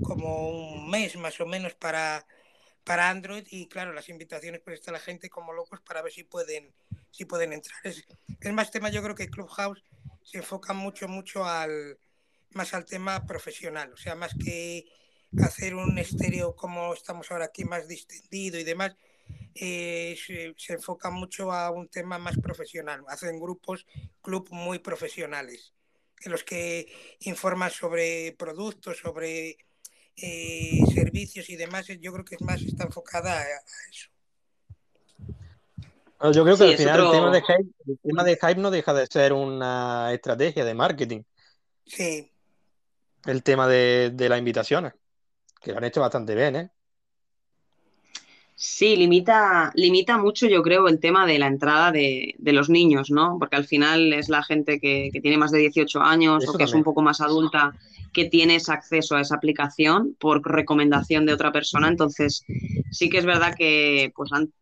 como 0.00 0.50
un 0.50 0.88
mes 0.88 1.16
más 1.16 1.40
o 1.40 1.46
menos 1.46 1.74
para, 1.74 2.24
para 2.84 3.10
Android 3.10 3.44
y 3.50 3.66
claro, 3.66 3.92
las 3.92 4.08
invitaciones 4.08 4.60
pues 4.64 4.78
está 4.78 4.92
la 4.92 5.00
gente 5.00 5.28
como 5.28 5.52
locos 5.52 5.80
para 5.80 6.00
ver 6.00 6.12
si 6.12 6.22
pueden, 6.22 6.72
si 7.10 7.24
pueden 7.24 7.54
entrar. 7.54 7.80
Es, 7.82 8.04
es 8.40 8.52
más 8.52 8.70
tema, 8.70 8.88
yo 8.88 9.02
creo 9.02 9.16
que 9.16 9.28
Clubhouse 9.28 9.82
se 10.22 10.38
enfoca 10.38 10.72
mucho, 10.74 11.08
mucho 11.08 11.44
al 11.44 11.98
más 12.54 12.74
al 12.74 12.84
tema 12.84 13.26
profesional, 13.26 13.92
o 13.92 13.96
sea, 13.96 14.14
más 14.14 14.34
que 14.34 14.86
hacer 15.42 15.74
un 15.74 15.98
estéreo 15.98 16.54
como 16.54 16.92
estamos 16.92 17.30
ahora 17.30 17.46
aquí 17.46 17.64
más 17.64 17.88
distendido 17.88 18.58
y 18.58 18.64
demás, 18.64 18.96
eh, 19.54 20.16
se, 20.24 20.54
se 20.56 20.74
enfoca 20.74 21.10
mucho 21.10 21.52
a 21.52 21.70
un 21.70 21.88
tema 21.88 22.18
más 22.18 22.36
profesional. 22.38 23.04
Hacen 23.08 23.38
grupos, 23.40 23.86
club 24.20 24.48
muy 24.50 24.78
profesionales, 24.78 25.72
en 26.24 26.32
los 26.32 26.44
que 26.44 26.92
informan 27.20 27.70
sobre 27.70 28.32
productos, 28.32 28.98
sobre 28.98 29.56
eh, 30.16 30.80
servicios 30.94 31.48
y 31.50 31.56
demás. 31.56 31.86
Yo 32.00 32.12
creo 32.12 32.24
que 32.24 32.34
es 32.36 32.42
más 32.42 32.62
está 32.62 32.84
enfocada 32.84 33.40
a, 33.40 33.42
a 33.42 33.90
eso. 33.90 34.08
Bueno, 36.18 36.34
yo 36.34 36.44
creo 36.44 36.56
que 36.56 36.64
Sí, 36.64 36.70
al 36.70 36.78
final 36.78 37.00
el 37.06 37.10
tema 37.10 37.30
de 37.32 37.40
hype, 37.42 37.70
el 37.88 37.98
tema 38.00 38.24
de 38.24 38.36
hype 38.36 38.60
no 38.60 38.70
deja 38.70 38.94
de 38.94 39.06
ser 39.06 39.32
una 39.32 40.12
estrategia 40.12 40.64
de 40.64 40.74
marketing. 40.74 41.22
Sí, 41.84 42.31
El 43.26 43.42
tema 43.42 43.66
de, 43.68 44.10
de 44.14 44.28
las 44.28 44.38
invitaciones, 44.38 44.94
que 45.60 45.72
lo 45.72 45.78
han 45.78 45.84
hecho 45.84 46.00
bastante 46.02 46.34
bien, 46.34 46.56
¿eh? 46.56 46.70
Sí, 48.54 48.94
limita, 48.96 49.72
limita 49.74 50.18
mucho, 50.18 50.46
yo 50.46 50.62
creo, 50.62 50.86
el 50.86 51.00
tema 51.00 51.26
de 51.26 51.38
la 51.38 51.48
entrada 51.48 51.90
de, 51.90 52.34
de 52.38 52.52
los 52.52 52.68
niños, 52.70 53.10
¿no? 53.10 53.36
Porque 53.38 53.56
al 53.56 53.64
final 53.64 54.12
es 54.12 54.28
la 54.28 54.44
gente 54.44 54.78
que, 54.78 55.10
que 55.12 55.20
tiene 55.20 55.36
más 55.38 55.50
de 55.50 55.58
18 55.58 56.00
años 56.00 56.44
Eso 56.44 56.52
o 56.52 56.58
que 56.58 56.64
es 56.64 56.74
un 56.74 56.84
poco 56.84 57.02
más 57.02 57.20
adulta 57.20 57.74
que 58.12 58.26
tiene 58.26 58.56
ese 58.56 58.72
acceso 58.72 59.16
a 59.16 59.20
esa 59.20 59.34
aplicación 59.36 60.14
por 60.20 60.42
recomendación 60.46 61.26
de 61.26 61.32
otra 61.32 61.50
persona. 61.50 61.88
Entonces, 61.88 62.44
sí 62.92 63.08
que 63.08 63.18
es 63.18 63.24
verdad 63.24 63.54
que 63.56 64.12
pues 64.14 64.30
han- 64.32 64.52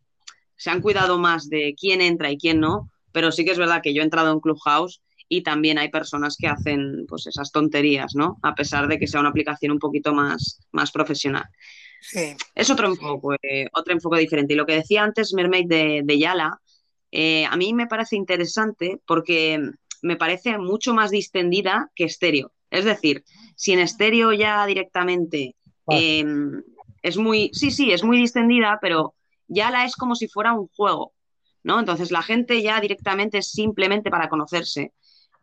se 0.56 0.70
han 0.70 0.80
cuidado 0.80 1.18
más 1.18 1.48
de 1.50 1.74
quién 1.78 2.00
entra 2.00 2.30
y 2.30 2.38
quién 2.38 2.60
no, 2.60 2.88
pero 3.12 3.32
sí 3.32 3.44
que 3.44 3.50
es 3.50 3.58
verdad 3.58 3.82
que 3.82 3.92
yo 3.92 4.00
he 4.02 4.04
entrado 4.04 4.32
en 4.32 4.40
Clubhouse 4.40 5.02
y 5.32 5.42
también 5.42 5.78
hay 5.78 5.90
personas 5.90 6.36
que 6.36 6.48
hacen 6.48 7.06
pues 7.08 7.28
esas 7.28 7.52
tonterías, 7.52 8.16
¿no? 8.16 8.38
A 8.42 8.54
pesar 8.56 8.88
de 8.88 8.98
que 8.98 9.06
sea 9.06 9.20
una 9.20 9.28
aplicación 9.28 9.70
un 9.70 9.78
poquito 9.78 10.12
más, 10.12 10.58
más 10.72 10.90
profesional. 10.90 11.44
Sí. 12.00 12.34
Es 12.52 12.68
otro 12.68 12.88
enfoque, 12.88 13.36
eh, 13.40 13.68
otro 13.72 13.94
enfoque 13.94 14.18
diferente. 14.18 14.54
Y 14.54 14.56
lo 14.56 14.66
que 14.66 14.74
decía 14.74 15.04
antes 15.04 15.32
Mermaid 15.32 15.68
de, 15.68 16.02
de 16.04 16.18
Yala, 16.18 16.60
eh, 17.12 17.46
a 17.46 17.56
mí 17.56 17.72
me 17.72 17.86
parece 17.86 18.16
interesante 18.16 19.00
porque 19.06 19.60
me 20.02 20.16
parece 20.16 20.58
mucho 20.58 20.94
más 20.94 21.12
distendida 21.12 21.92
que 21.94 22.04
estéreo. 22.04 22.52
Es 22.68 22.84
decir, 22.84 23.24
si 23.54 23.72
en 23.72 23.78
estéreo 23.78 24.32
ya 24.32 24.66
directamente 24.66 25.54
eh, 25.92 26.24
es 27.02 27.16
muy, 27.16 27.50
sí, 27.52 27.70
sí, 27.70 27.92
es 27.92 28.02
muy 28.02 28.18
distendida, 28.18 28.78
pero 28.82 29.14
ya 29.46 29.70
la 29.70 29.84
es 29.84 29.94
como 29.94 30.16
si 30.16 30.26
fuera 30.26 30.54
un 30.54 30.66
juego, 30.74 31.12
¿no? 31.62 31.78
Entonces 31.78 32.10
la 32.10 32.22
gente 32.22 32.62
ya 32.62 32.80
directamente 32.80 33.38
es 33.38 33.52
simplemente 33.52 34.10
para 34.10 34.28
conocerse. 34.28 34.92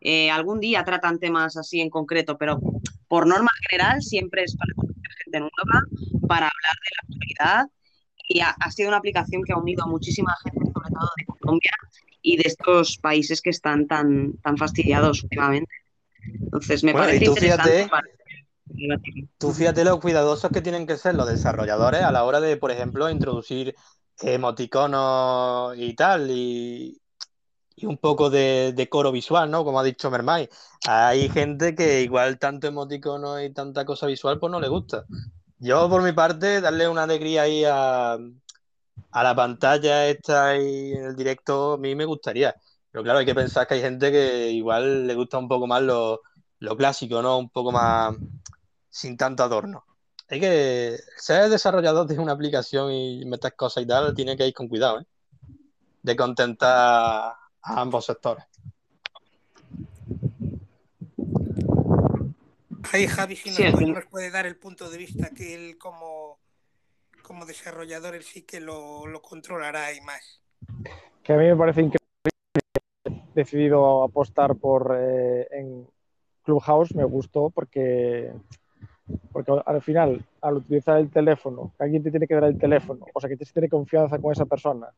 Eh, 0.00 0.30
algún 0.30 0.60
día 0.60 0.84
tratan 0.84 1.18
temas 1.18 1.56
así 1.56 1.80
en 1.80 1.90
concreto, 1.90 2.38
pero 2.38 2.60
por 3.08 3.26
norma 3.26 3.50
general 3.68 4.02
siempre 4.02 4.44
es 4.44 4.56
para 4.56 4.72
conocer 4.74 5.12
gente 5.24 5.40
nueva, 5.40 5.82
para 6.28 6.46
hablar 6.46 6.76
de 6.82 6.90
la 6.94 7.02
actualidad 7.02 7.66
y 8.28 8.40
ha, 8.40 8.50
ha 8.50 8.70
sido 8.70 8.88
una 8.88 8.98
aplicación 8.98 9.42
que 9.42 9.52
ha 9.52 9.56
unido 9.56 9.84
a 9.84 9.86
muchísima 9.86 10.34
gente, 10.44 10.70
sobre 10.72 10.90
todo 10.90 11.10
de 11.16 11.24
Colombia 11.24 11.72
y 12.22 12.36
de 12.36 12.44
estos 12.46 12.98
países 12.98 13.40
que 13.40 13.50
están 13.50 13.86
tan, 13.86 14.34
tan 14.38 14.56
fastidiados 14.56 15.22
últimamente. 15.22 15.72
Entonces 16.42 16.84
me 16.84 16.92
Bueno, 16.92 17.06
parece 17.06 17.24
y 17.24 17.26
tú 17.26 17.32
interesante 17.32 17.70
fíjate, 17.70 17.88
para 17.88 18.08
tú 19.38 19.52
fíjate 19.52 19.84
lo 19.84 20.00
cuidadosos 20.00 20.50
que 20.50 20.60
tienen 20.60 20.86
que 20.86 20.96
ser 20.96 21.14
los 21.14 21.28
desarrolladores 21.28 22.02
a 22.02 22.12
la 22.12 22.24
hora 22.24 22.40
de, 22.40 22.56
por 22.56 22.70
ejemplo, 22.70 23.08
introducir 23.10 23.74
emoticonos 24.20 25.74
y 25.78 25.94
tal, 25.94 26.30
y, 26.30 27.00
y 27.80 27.86
un 27.86 27.98
poco 27.98 28.30
de, 28.30 28.72
de 28.74 28.88
coro 28.88 29.12
visual, 29.12 29.50
¿no? 29.50 29.64
Como 29.64 29.78
ha 29.80 29.84
dicho 29.84 30.10
Mermay. 30.10 30.48
Hay 30.86 31.28
gente 31.28 31.74
que 31.74 32.02
igual 32.02 32.38
tanto 32.38 32.66
emoticono 32.66 33.40
y 33.42 33.52
tanta 33.52 33.84
cosa 33.84 34.06
visual, 34.06 34.38
pues 34.38 34.50
no 34.50 34.60
le 34.60 34.68
gusta. 34.68 35.04
Yo, 35.58 35.88
por 35.88 36.02
mi 36.02 36.12
parte, 36.12 36.60
darle 36.60 36.88
una 36.88 37.04
alegría 37.04 37.42
ahí 37.42 37.64
a, 37.64 38.14
a 39.10 39.22
la 39.22 39.34
pantalla 39.34 40.06
esta 40.08 40.48
ahí 40.48 40.92
en 40.92 41.04
el 41.04 41.16
directo, 41.16 41.74
a 41.74 41.78
mí 41.78 41.94
me 41.94 42.04
gustaría. 42.04 42.54
Pero 42.90 43.04
claro, 43.04 43.18
hay 43.20 43.26
que 43.26 43.34
pensar 43.34 43.66
que 43.66 43.74
hay 43.74 43.80
gente 43.80 44.10
que 44.12 44.50
igual 44.50 45.06
le 45.06 45.14
gusta 45.14 45.38
un 45.38 45.48
poco 45.48 45.66
más 45.66 45.82
lo, 45.82 46.22
lo 46.60 46.76
clásico, 46.76 47.22
¿no? 47.22 47.38
Un 47.38 47.50
poco 47.50 47.72
más 47.72 48.16
sin 48.90 49.16
tanto 49.16 49.42
adorno. 49.42 49.84
Hay 50.28 50.40
que 50.40 50.98
ser 51.16 51.48
desarrollador 51.50 52.06
de 52.06 52.18
una 52.18 52.32
aplicación 52.32 52.92
y 52.92 53.24
meter 53.24 53.54
cosas 53.56 53.84
y 53.84 53.86
tal, 53.86 54.14
tiene 54.14 54.36
que 54.36 54.46
ir 54.46 54.54
con 54.54 54.68
cuidado, 54.68 55.00
¿eh? 55.00 55.06
De 56.02 56.16
contentar 56.16 57.34
a 57.68 57.80
ambos 57.80 58.06
sectores. 58.06 58.44
Ahí 62.92 63.06
Javi 63.06 63.36
si 63.36 63.50
nos, 63.50 63.58
Sí, 63.58 63.62
puede, 63.70 63.84
fin- 63.84 63.94
nos 63.94 64.06
puede 64.06 64.30
dar 64.30 64.46
el 64.46 64.56
punto 64.56 64.90
de 64.90 64.98
vista 64.98 65.30
que 65.30 65.54
él 65.54 65.76
como, 65.78 66.38
como 67.22 67.44
desarrollador 67.44 68.14
él 68.14 68.22
sí 68.22 68.42
que 68.42 68.60
lo, 68.60 69.06
lo 69.06 69.20
controlará 69.20 69.92
y 69.92 70.00
más. 70.00 70.40
que 71.22 71.32
a 71.34 71.36
mí 71.36 71.44
me 71.44 71.56
parece 71.56 71.82
increíble 71.82 71.98
decidido 73.34 74.02
apostar 74.04 74.56
por 74.56 74.96
eh, 74.98 75.46
en 75.50 75.86
Clubhouse 76.42 76.94
me 76.94 77.04
gustó 77.04 77.50
porque 77.50 78.32
porque 79.32 79.52
al 79.64 79.82
final 79.82 80.24
al 80.40 80.54
utilizar 80.56 80.98
el 80.98 81.10
teléfono 81.10 81.72
alguien 81.78 82.02
te 82.02 82.10
tiene 82.10 82.26
que 82.26 82.34
dar 82.34 82.44
el 82.44 82.58
teléfono 82.58 83.06
o 83.12 83.20
sea 83.20 83.28
que 83.28 83.36
tienes 83.36 83.50
que 83.50 83.54
tener 83.54 83.70
confianza 83.70 84.18
con 84.18 84.32
esa 84.32 84.46
persona 84.46 84.88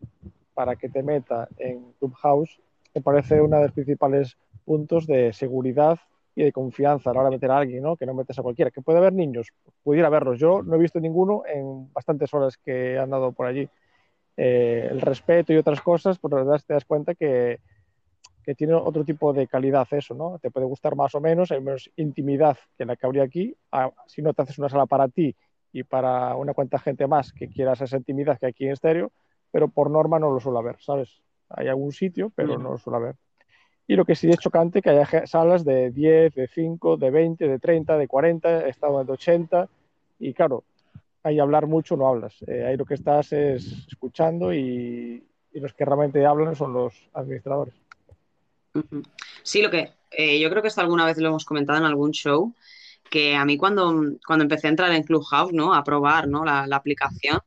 para 0.61 0.76
que 0.76 0.90
te 0.90 1.02
meta 1.02 1.48
en 1.56 1.94
Clubhouse 1.98 2.61
me 2.94 3.00
parece 3.00 3.40
uno 3.40 3.56
de 3.56 3.62
los 3.62 3.72
principales 3.72 4.36
puntos 4.66 5.06
de 5.06 5.32
seguridad 5.32 5.98
y 6.34 6.42
de 6.42 6.52
confianza 6.52 7.08
a 7.08 7.14
la 7.14 7.20
hora 7.20 7.30
de 7.30 7.36
meter 7.36 7.50
a 7.50 7.56
alguien, 7.56 7.82
¿no? 7.82 7.96
Que 7.96 8.04
no 8.04 8.12
metes 8.12 8.38
a 8.38 8.42
cualquiera. 8.42 8.70
Que 8.70 8.82
puede 8.82 8.98
haber 8.98 9.14
niños, 9.14 9.48
pudiera 9.82 10.11
verlos. 10.11 10.38
Yo 10.38 10.61
no 10.62 10.76
he 10.76 10.78
visto 10.78 11.00
ninguno 11.00 11.44
en 11.46 11.90
bastantes 11.94 12.34
horas 12.34 12.58
que 12.58 12.92
he 12.92 12.98
andado 12.98 13.32
por 13.32 13.46
allí. 13.46 13.66
Eh, 14.36 14.88
el 14.90 15.00
respeto 15.00 15.54
y 15.54 15.56
otras 15.56 15.80
cosas, 15.80 16.18
pues 16.18 16.30
la 16.30 16.42
verdad 16.42 16.61
te 16.66 16.74
das 16.74 16.84
cuenta 16.84 17.14
que, 17.14 17.61
que 18.44 18.54
tiene 18.54 18.74
otro 18.74 19.02
tipo 19.02 19.32
de 19.32 19.46
calidad 19.46 19.88
eso, 19.92 20.14
¿no? 20.14 20.38
Te 20.40 20.50
puede 20.50 20.66
gustar 20.66 20.94
más 20.94 21.14
o 21.14 21.22
menos, 21.22 21.50
hay 21.52 21.62
menos 21.62 21.90
intimidad 21.96 22.58
que 22.76 22.84
la 22.84 22.96
que 22.96 23.06
habría 23.06 23.22
aquí. 23.22 23.56
Ah, 23.72 23.90
si 24.06 24.20
no 24.20 24.34
te 24.34 24.42
haces 24.42 24.58
una 24.58 24.68
sala 24.68 24.84
para 24.84 25.08
ti 25.08 25.34
y 25.72 25.84
para 25.84 26.36
una 26.36 26.52
cuanta 26.52 26.78
gente 26.78 27.06
más 27.06 27.32
que 27.32 27.48
quieras 27.48 27.80
esa 27.80 27.96
intimidad 27.96 28.38
que 28.38 28.48
aquí 28.48 28.66
en 28.66 28.72
estéreo, 28.72 29.11
pero 29.51 29.68
por 29.68 29.90
norma 29.90 30.18
no 30.18 30.30
lo 30.30 30.40
suele 30.40 30.59
haber, 30.59 30.76
¿sabes? 30.80 31.20
Hay 31.48 31.68
algún 31.68 31.92
sitio, 31.92 32.32
pero 32.34 32.59
no 32.59 32.72
lo 32.72 32.78
suele 32.78 32.96
haber. 32.98 33.16
Y 33.86 33.96
lo 33.96 34.05
que 34.05 34.14
sí 34.14 34.30
es 34.30 34.38
chocante 34.38 34.82
que 34.82 34.90
haya 34.90 35.26
salas 35.26 35.64
de 35.64 35.90
10, 35.90 36.34
de 36.34 36.46
5, 36.46 36.96
de 36.96 37.11
20, 37.11 37.48
de 37.48 37.59
30, 37.59 37.98
de 37.98 38.07
40, 38.07 38.66
he 38.66 38.70
estado 38.70 39.01
en 39.01 39.07
de 39.07 39.12
80 39.12 39.68
y 40.20 40.32
claro, 40.32 40.62
ahí 41.24 41.40
hablar 41.40 41.66
mucho 41.66 41.96
no 41.96 42.07
hablas. 42.07 42.36
Eh, 42.46 42.64
ahí 42.66 42.76
lo 42.76 42.84
que 42.84 42.94
estás 42.94 43.32
es 43.32 43.86
escuchando 43.88 44.55
y, 44.55 45.24
y 45.53 45.61
los 45.61 45.74
que 45.74 45.84
realmente 45.84 46.24
hablan 46.24 46.55
son 46.55 46.72
los 46.72 46.94
administradores. 47.14 47.74
Sí, 49.42 49.62
lo 49.62 49.70
que 49.70 49.90
eh, 50.11 50.40
yo 50.40 50.51
creo 50.51 50.62
que 50.62 50.68
esto 50.68 50.80
alguna 50.80 51.07
vez 51.07 51.18
lo 51.18 51.28
hemos 51.28 51.44
comentado 51.44 51.78
en 51.78 51.84
algún 51.84 52.12
show, 52.12 52.55
que 53.09 53.34
a 53.34 53.44
mí 53.44 53.57
cuando, 53.57 53.92
cuando 54.24 54.44
empecé 54.44 54.68
a 54.68 54.70
entrar 54.70 54.92
en 54.92 55.03
Clubhouse, 55.03 55.53
¿no? 55.53 55.74
A 55.74 55.82
probar, 55.82 56.28
¿no? 56.28 56.44
La, 56.44 56.66
la 56.66 56.76
aplicación, 56.76 57.40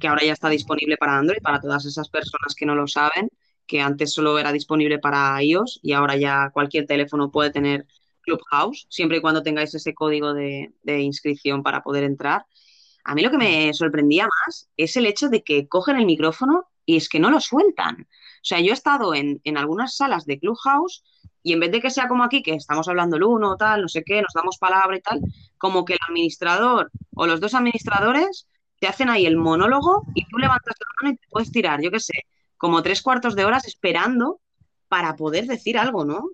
que 0.00 0.08
ahora 0.08 0.24
ya 0.24 0.32
está 0.32 0.48
disponible 0.48 0.96
para 0.96 1.18
Android, 1.18 1.40
para 1.42 1.60
todas 1.60 1.84
esas 1.84 2.08
personas 2.08 2.54
que 2.56 2.66
no 2.66 2.74
lo 2.74 2.86
saben, 2.86 3.30
que 3.66 3.80
antes 3.80 4.12
solo 4.12 4.38
era 4.38 4.52
disponible 4.52 4.98
para 4.98 5.42
iOS 5.42 5.80
y 5.82 5.92
ahora 5.92 6.16
ya 6.16 6.50
cualquier 6.52 6.86
teléfono 6.86 7.30
puede 7.30 7.50
tener 7.50 7.86
Clubhouse, 8.22 8.86
siempre 8.88 9.18
y 9.18 9.20
cuando 9.20 9.42
tengáis 9.42 9.74
ese 9.74 9.94
código 9.94 10.32
de, 10.34 10.72
inscripción 10.84 11.62
para 11.62 11.82
poder 11.82 12.04
entrar. 12.04 12.46
A 13.04 13.14
mí 13.14 13.22
lo 13.22 13.30
que 13.30 13.38
me 13.38 13.74
sorprendía 13.74 14.28
más 14.46 14.68
es 14.76 14.96
el 14.96 15.06
hecho 15.06 15.28
de 15.28 15.42
que 15.42 15.66
cogen 15.68 15.96
el 15.96 16.06
micrófono 16.06 16.66
y 16.86 16.96
es 16.96 17.08
que 17.08 17.18
no 17.18 17.30
lo 17.30 17.40
sueltan. 17.40 18.02
O 18.02 18.44
sea, 18.44 18.60
yo 18.60 18.70
he 18.70 18.74
estado 18.74 19.14
en, 19.14 19.40
en 19.44 19.56
algunas 19.56 19.96
salas 19.96 20.24
de 20.24 20.38
Clubhouse 20.38 21.02
y 21.42 21.52
en 21.52 21.60
vez 21.60 21.72
de 21.72 21.80
que 21.80 21.90
sea 21.90 22.08
como 22.08 22.22
aquí, 22.22 22.42
que 22.42 22.54
estamos 22.54 22.88
hablando 22.88 23.16
el 23.16 23.24
uno, 23.24 23.56
tal, 23.56 23.82
no 23.82 23.88
sé 23.88 24.04
qué, 24.04 24.22
nos 24.22 24.32
damos 24.34 24.58
palabra 24.58 24.96
y 24.96 25.00
tal, 25.00 25.20
como 25.58 25.84
que 25.84 25.94
el 25.94 25.98
administrador 26.08 26.90
o 27.14 27.26
los 27.26 27.40
dos 27.40 27.54
administradores 27.54 28.46
te 28.82 28.88
hacen 28.88 29.08
ahí 29.08 29.26
el 29.26 29.36
monólogo 29.36 30.02
y 30.12 30.24
tú 30.26 30.38
levantas 30.38 30.74
la 30.80 30.86
mano 31.00 31.14
y 31.14 31.16
te 31.16 31.28
puedes 31.30 31.52
tirar, 31.52 31.80
yo 31.80 31.92
qué 31.92 32.00
sé, 32.00 32.14
como 32.56 32.82
tres 32.82 33.00
cuartos 33.00 33.36
de 33.36 33.44
horas 33.44 33.64
esperando 33.68 34.40
para 34.88 35.14
poder 35.14 35.46
decir 35.46 35.78
algo, 35.78 36.04
¿no? 36.04 36.24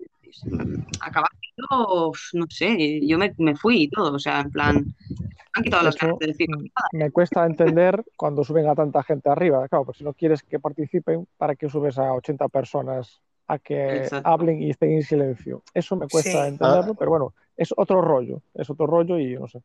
Acaba 0.99 1.27
siendo, 1.39 2.11
no 2.33 2.45
sé, 2.49 3.05
yo 3.05 3.19
me, 3.19 3.35
me 3.37 3.55
fui 3.55 3.83
y 3.83 3.89
todo, 3.91 4.15
o 4.15 4.17
sea, 4.17 4.39
en 4.39 4.49
plan, 4.49 4.77
me 4.77 5.27
han 5.53 5.63
quitado 5.63 5.83
las 5.83 5.95
ganas 5.95 6.17
de 6.17 6.25
decir 6.25 6.49
mm, 6.49 6.97
me 6.97 7.11
cuesta 7.11 7.45
entender 7.45 8.03
cuando 8.17 8.43
suben 8.43 8.67
a 8.67 8.73
tanta 8.73 9.03
gente 9.03 9.29
arriba. 9.29 9.67
Claro, 9.67 9.85
pues 9.85 9.99
si 9.99 10.03
no 10.03 10.15
quieres 10.15 10.41
que 10.41 10.59
participen, 10.59 11.27
¿para 11.37 11.53
qué 11.55 11.69
subes 11.69 11.99
a 11.99 12.13
80 12.13 12.47
personas 12.47 13.21
a 13.45 13.59
que 13.59 13.97
Exacto. 13.97 14.27
hablen 14.27 14.59
y 14.63 14.71
estén 14.71 14.93
en 14.93 15.03
silencio? 15.03 15.61
Eso 15.71 15.95
me 15.95 16.07
cuesta 16.07 16.45
Sí. 16.45 16.47
entenderlo, 16.47 16.95
pero 16.95 17.11
bueno, 17.11 17.35
es 17.55 17.71
otro 17.77 18.01
rollo, 18.01 18.41
es 18.55 18.67
otro 18.71 18.87
rollo 18.87 19.19
y 19.19 19.35
no 19.35 19.47
sé. 19.47 19.61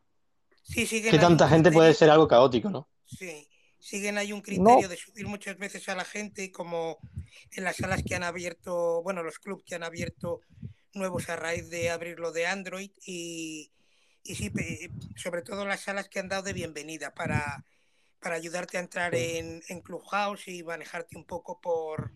Sí, 0.65 0.87
siguen 0.87 1.11
Que 1.11 1.17
ahí 1.19 1.23
un 1.25 1.29
tanta 1.29 1.49
gente 1.49 1.71
puede 1.71 1.91
criterio- 1.91 1.99
ser 1.99 2.11
algo 2.11 2.27
caótico, 2.27 2.71
¿no? 2.71 2.89
Sí, 3.05 3.47
siguen 3.79 4.17
ahí 4.19 4.33
un 4.33 4.41
criterio 4.41 4.83
No. 4.83 4.89
de 4.89 4.97
subir 4.97 5.27
muchas 5.27 5.57
veces 5.59 5.89
a 5.89 5.95
la 5.95 6.05
gente, 6.05 6.51
como 6.51 6.99
en 7.53 7.65
las 7.65 7.77
salas 7.77 8.03
que 8.03 8.15
han 8.15 8.23
abierto, 8.23 9.03
bueno, 9.03 9.23
los 9.23 9.39
clubs 9.39 9.63
que 9.65 9.75
han 9.75 9.83
abierto 9.83 10.41
nuevos 10.95 11.29
a 11.29 11.37
raíz 11.37 11.69
de 11.69 11.91
abrirlo 11.91 12.33
de 12.33 12.47
Android 12.47 12.91
y, 13.05 13.71
y 14.23 14.35
sí, 14.37 14.51
sobre 15.17 15.43
todo 15.43 15.67
las 15.67 15.81
salas 15.83 16.09
que 16.09 16.19
han 16.19 16.29
dado 16.29 16.45
de 16.45 16.53
bienvenida 16.55 17.13
para, 17.15 17.65
para 18.21 18.37
ayudarte 18.37 18.79
a 18.79 18.81
entrar 18.81 19.15
en, 19.15 19.63
en 19.69 19.81
Clubhouse 19.83 20.49
y 20.49 20.63
manejarte 20.63 21.19
un 21.19 21.27
poco 21.27 21.61
por, 21.61 22.11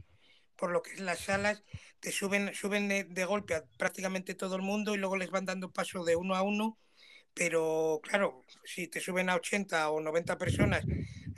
por 0.57 0.71
lo 0.71 0.81
que 0.81 0.93
es 0.95 1.01
las 1.01 1.19
salas, 1.19 1.63
te 2.01 2.13
suben, 2.13 2.55
suben 2.55 2.89
de, 2.89 3.05
de 3.05 3.25
golpe 3.27 3.55
a 3.57 3.65
prácticamente 3.77 4.35
todo 4.35 4.57
el 4.57 4.63
mundo 4.63 4.95
y 4.95 4.99
luego 4.99 5.17
les 5.17 5.31
van 5.31 5.45
dando 5.45 5.71
paso 5.71 6.03
de 6.05 6.17
uno 6.17 6.35
a 6.35 6.43
uno 6.43 6.79
pero 7.39 8.01
claro, 8.03 8.43
si 8.65 8.89
te 8.89 8.99
suben 8.99 9.31
a 9.31 9.37
80 9.37 9.91
o 9.91 10.01
90 10.01 10.37
personas, 10.37 10.85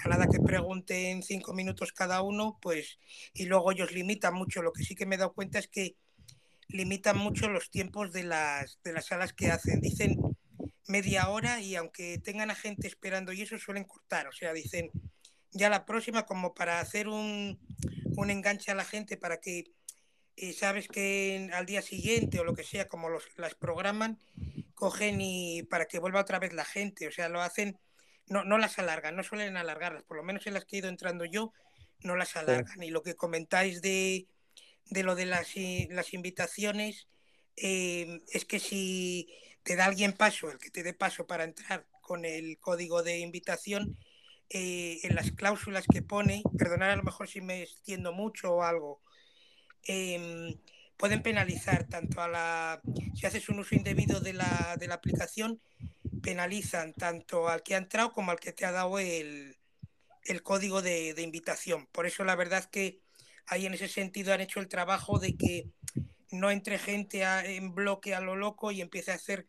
a 0.02 0.08
nada 0.08 0.26
que 0.26 0.40
pregunten 0.40 1.22
cinco 1.22 1.52
minutos 1.52 1.92
cada 1.92 2.22
uno, 2.22 2.58
pues 2.62 2.98
y 3.34 3.44
luego 3.44 3.70
ellos 3.70 3.92
limitan 3.92 4.32
mucho. 4.32 4.62
Lo 4.62 4.72
que 4.72 4.82
sí 4.82 4.94
que 4.94 5.04
me 5.04 5.16
he 5.16 5.18
dado 5.18 5.34
cuenta 5.34 5.58
es 5.58 5.68
que 5.68 5.96
limitan 6.68 7.18
mucho 7.18 7.50
los 7.50 7.68
tiempos 7.70 8.12
de 8.12 8.24
las, 8.24 8.80
de 8.82 8.94
las 8.94 9.06
salas 9.06 9.34
que 9.34 9.50
hacen. 9.50 9.82
Dicen 9.82 10.16
media 10.88 11.28
hora 11.28 11.60
y 11.60 11.76
aunque 11.76 12.18
tengan 12.18 12.50
a 12.50 12.54
gente 12.54 12.88
esperando 12.88 13.34
y 13.34 13.42
eso 13.42 13.58
suelen 13.58 13.84
cortar. 13.84 14.26
O 14.26 14.32
sea, 14.32 14.54
dicen 14.54 14.90
ya 15.50 15.68
la 15.68 15.84
próxima 15.84 16.24
como 16.24 16.54
para 16.54 16.80
hacer 16.80 17.08
un, 17.08 17.58
un 18.16 18.30
enganche 18.30 18.70
a 18.70 18.74
la 18.74 18.86
gente 18.86 19.18
para 19.18 19.38
que 19.38 19.64
eh, 20.36 20.54
sabes 20.54 20.88
que 20.88 21.50
al 21.52 21.66
día 21.66 21.82
siguiente 21.82 22.40
o 22.40 22.44
lo 22.44 22.54
que 22.54 22.64
sea, 22.64 22.88
como 22.88 23.10
los, 23.10 23.24
las 23.36 23.54
programan, 23.54 24.18
cogen 24.80 25.20
y 25.20 25.62
para 25.64 25.84
que 25.84 25.98
vuelva 25.98 26.22
otra 26.22 26.38
vez 26.38 26.54
la 26.54 26.64
gente, 26.64 27.06
o 27.06 27.12
sea, 27.12 27.28
lo 27.28 27.42
hacen, 27.42 27.78
no, 28.26 28.44
no 28.44 28.56
las 28.56 28.78
alargan, 28.78 29.14
no 29.14 29.22
suelen 29.22 29.58
alargarlas, 29.58 30.04
por 30.04 30.16
lo 30.16 30.22
menos 30.22 30.46
en 30.46 30.54
las 30.54 30.64
que 30.64 30.76
he 30.76 30.78
ido 30.78 30.88
entrando 30.88 31.26
yo, 31.26 31.52
no 32.00 32.16
las 32.16 32.34
alargan. 32.34 32.82
Y 32.82 32.90
lo 32.90 33.02
que 33.02 33.14
comentáis 33.14 33.82
de, 33.82 34.26
de 34.86 35.02
lo 35.02 35.14
de 35.14 35.26
las, 35.26 35.48
las 35.90 36.14
invitaciones 36.14 37.08
eh, 37.56 38.20
es 38.32 38.46
que 38.46 38.58
si 38.58 39.28
te 39.62 39.76
da 39.76 39.84
alguien 39.84 40.14
paso, 40.14 40.50
el 40.50 40.58
que 40.58 40.70
te 40.70 40.82
dé 40.82 40.94
paso 40.94 41.26
para 41.26 41.44
entrar 41.44 41.86
con 42.00 42.24
el 42.24 42.58
código 42.58 43.02
de 43.02 43.18
invitación, 43.18 43.98
eh, 44.48 45.00
en 45.02 45.14
las 45.14 45.30
cláusulas 45.32 45.84
que 45.86 46.00
pone, 46.00 46.42
perdonad 46.58 46.92
a 46.92 46.96
lo 46.96 47.02
mejor 47.02 47.28
si 47.28 47.42
me 47.42 47.62
extiendo 47.62 48.12
mucho 48.14 48.54
o 48.54 48.62
algo, 48.62 49.02
em, 49.84 50.56
pueden 51.00 51.22
penalizar 51.22 51.84
tanto 51.84 52.20
a 52.20 52.28
la, 52.28 52.82
si 53.14 53.26
haces 53.26 53.48
un 53.48 53.58
uso 53.58 53.74
indebido 53.74 54.20
de 54.20 54.34
la, 54.34 54.76
de 54.76 54.86
la 54.86 54.94
aplicación, 54.96 55.58
penalizan 56.22 56.92
tanto 56.92 57.48
al 57.48 57.62
que 57.62 57.74
ha 57.74 57.78
entrado 57.78 58.12
como 58.12 58.30
al 58.30 58.38
que 58.38 58.52
te 58.52 58.66
ha 58.66 58.70
dado 58.70 58.98
el, 58.98 59.56
el 60.24 60.42
código 60.42 60.82
de, 60.82 61.14
de 61.14 61.22
invitación. 61.22 61.86
Por 61.86 62.04
eso 62.04 62.22
la 62.24 62.36
verdad 62.36 62.66
que 62.66 63.00
ahí 63.46 63.64
en 63.64 63.72
ese 63.72 63.88
sentido 63.88 64.34
han 64.34 64.42
hecho 64.42 64.60
el 64.60 64.68
trabajo 64.68 65.18
de 65.18 65.38
que 65.38 65.70
no 66.30 66.50
entre 66.50 66.78
gente 66.78 67.24
a- 67.24 67.46
en 67.46 67.74
bloque 67.74 68.14
a 68.14 68.20
lo 68.20 68.36
loco 68.36 68.70
y 68.70 68.82
empiece 68.82 69.10
a 69.10 69.14
hacer 69.14 69.46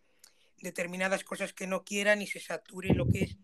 determinadas 0.61 1.25
cosas 1.25 1.51
que 1.51 1.67
no 1.67 1.83
quieran 1.83 2.21
y 2.21 2.27
se 2.27 2.39
sature 2.39 2.93
lo 2.93 3.07
que 3.07 3.23
es 3.23 3.37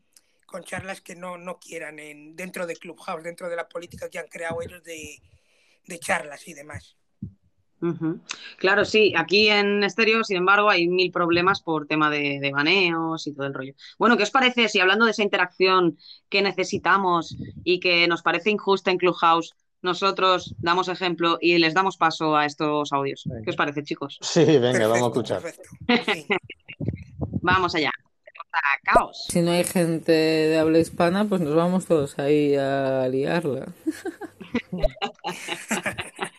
con 0.45 0.63
charlas 0.63 1.01
que 1.01 1.15
no, 1.15 1.37
no 1.37 1.59
quieran 1.59 1.99
en, 1.99 2.37
dentro 2.37 2.65
de 2.65 2.77
Clubhouse, 2.77 3.21
dentro 3.21 3.49
de 3.49 3.57
la 3.57 3.67
política 3.67 4.09
que 4.09 4.17
han 4.17 4.29
creado 4.29 4.61
ellos 4.61 4.81
de, 4.83 5.19
de 5.85 5.99
charlas 5.99 6.47
y 6.47 6.53
demás. 6.53 6.95
Claro, 8.57 8.85
sí, 8.85 9.13
aquí 9.15 9.49
en 9.49 9.83
estéreo, 9.83 10.23
sin 10.23 10.37
embargo, 10.37 10.69
hay 10.69 10.87
mil 10.87 11.11
problemas 11.11 11.61
por 11.61 11.87
tema 11.87 12.09
de, 12.09 12.39
de 12.39 12.51
baneos 12.51 13.27
y 13.27 13.33
todo 13.33 13.45
el 13.45 13.53
rollo. 13.53 13.73
Bueno, 13.99 14.17
¿qué 14.17 14.23
os 14.23 14.31
parece 14.31 14.67
si 14.67 14.79
hablando 14.79 15.05
de 15.05 15.11
esa 15.11 15.23
interacción 15.23 15.97
que 16.29 16.41
necesitamos 16.41 17.37
y 17.63 17.79
que 17.79 18.07
nos 18.07 18.21
parece 18.21 18.49
injusta 18.49 18.91
en 18.91 18.97
Clubhouse, 18.97 19.53
nosotros 19.81 20.55
damos 20.57 20.87
ejemplo 20.87 21.37
y 21.39 21.57
les 21.59 21.73
damos 21.73 21.97
paso 21.97 22.35
a 22.35 22.45
estos 22.45 22.91
audios? 22.91 23.23
¿Qué 23.43 23.51
os 23.51 23.55
parece, 23.55 23.83
chicos? 23.83 24.17
Sí, 24.21 24.43
venga, 24.57 24.87
vamos 24.87 25.03
a 25.03 25.07
escuchar. 25.07 25.43
Vamos 27.41 27.75
allá. 27.75 27.91
A 28.51 28.59
caos. 28.83 29.25
Si 29.29 29.41
no 29.41 29.51
hay 29.51 29.63
gente 29.63 30.11
de 30.11 30.57
habla 30.57 30.79
hispana, 30.79 31.25
pues 31.25 31.39
nos 31.39 31.55
vamos 31.55 31.85
todos 31.85 32.17
ahí 32.19 32.55
a 32.55 33.07
liarla. 33.07 33.67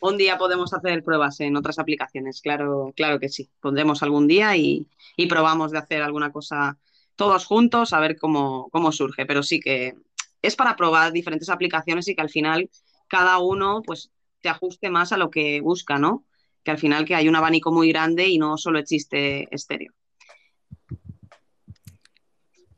Un 0.00 0.16
día 0.16 0.38
podemos 0.38 0.72
hacer 0.72 1.02
pruebas 1.02 1.40
en 1.40 1.56
otras 1.56 1.78
aplicaciones, 1.78 2.40
claro, 2.40 2.92
claro 2.94 3.18
que 3.18 3.28
sí. 3.28 3.50
Pondremos 3.60 4.02
algún 4.02 4.28
día 4.28 4.56
y, 4.56 4.86
y 5.16 5.26
probamos 5.26 5.72
de 5.72 5.78
hacer 5.78 6.02
alguna 6.02 6.30
cosa 6.32 6.78
todos 7.16 7.46
juntos 7.46 7.92
a 7.92 8.00
ver 8.00 8.16
cómo, 8.16 8.68
cómo 8.70 8.92
surge. 8.92 9.26
Pero 9.26 9.42
sí 9.42 9.60
que 9.60 9.94
es 10.40 10.56
para 10.56 10.76
probar 10.76 11.12
diferentes 11.12 11.48
aplicaciones 11.48 12.06
y 12.08 12.14
que 12.14 12.22
al 12.22 12.30
final 12.30 12.70
cada 13.08 13.38
uno 13.38 13.82
pues 13.84 14.10
se 14.40 14.48
ajuste 14.48 14.88
más 14.88 15.12
a 15.12 15.16
lo 15.16 15.30
que 15.30 15.60
busca, 15.60 15.98
¿no? 15.98 16.24
Que 16.62 16.70
al 16.70 16.78
final 16.78 17.04
que 17.04 17.16
hay 17.16 17.28
un 17.28 17.36
abanico 17.36 17.72
muy 17.72 17.88
grande 17.88 18.28
y 18.28 18.38
no 18.38 18.56
solo 18.56 18.78
existe 18.78 19.52
estéreo. 19.54 19.92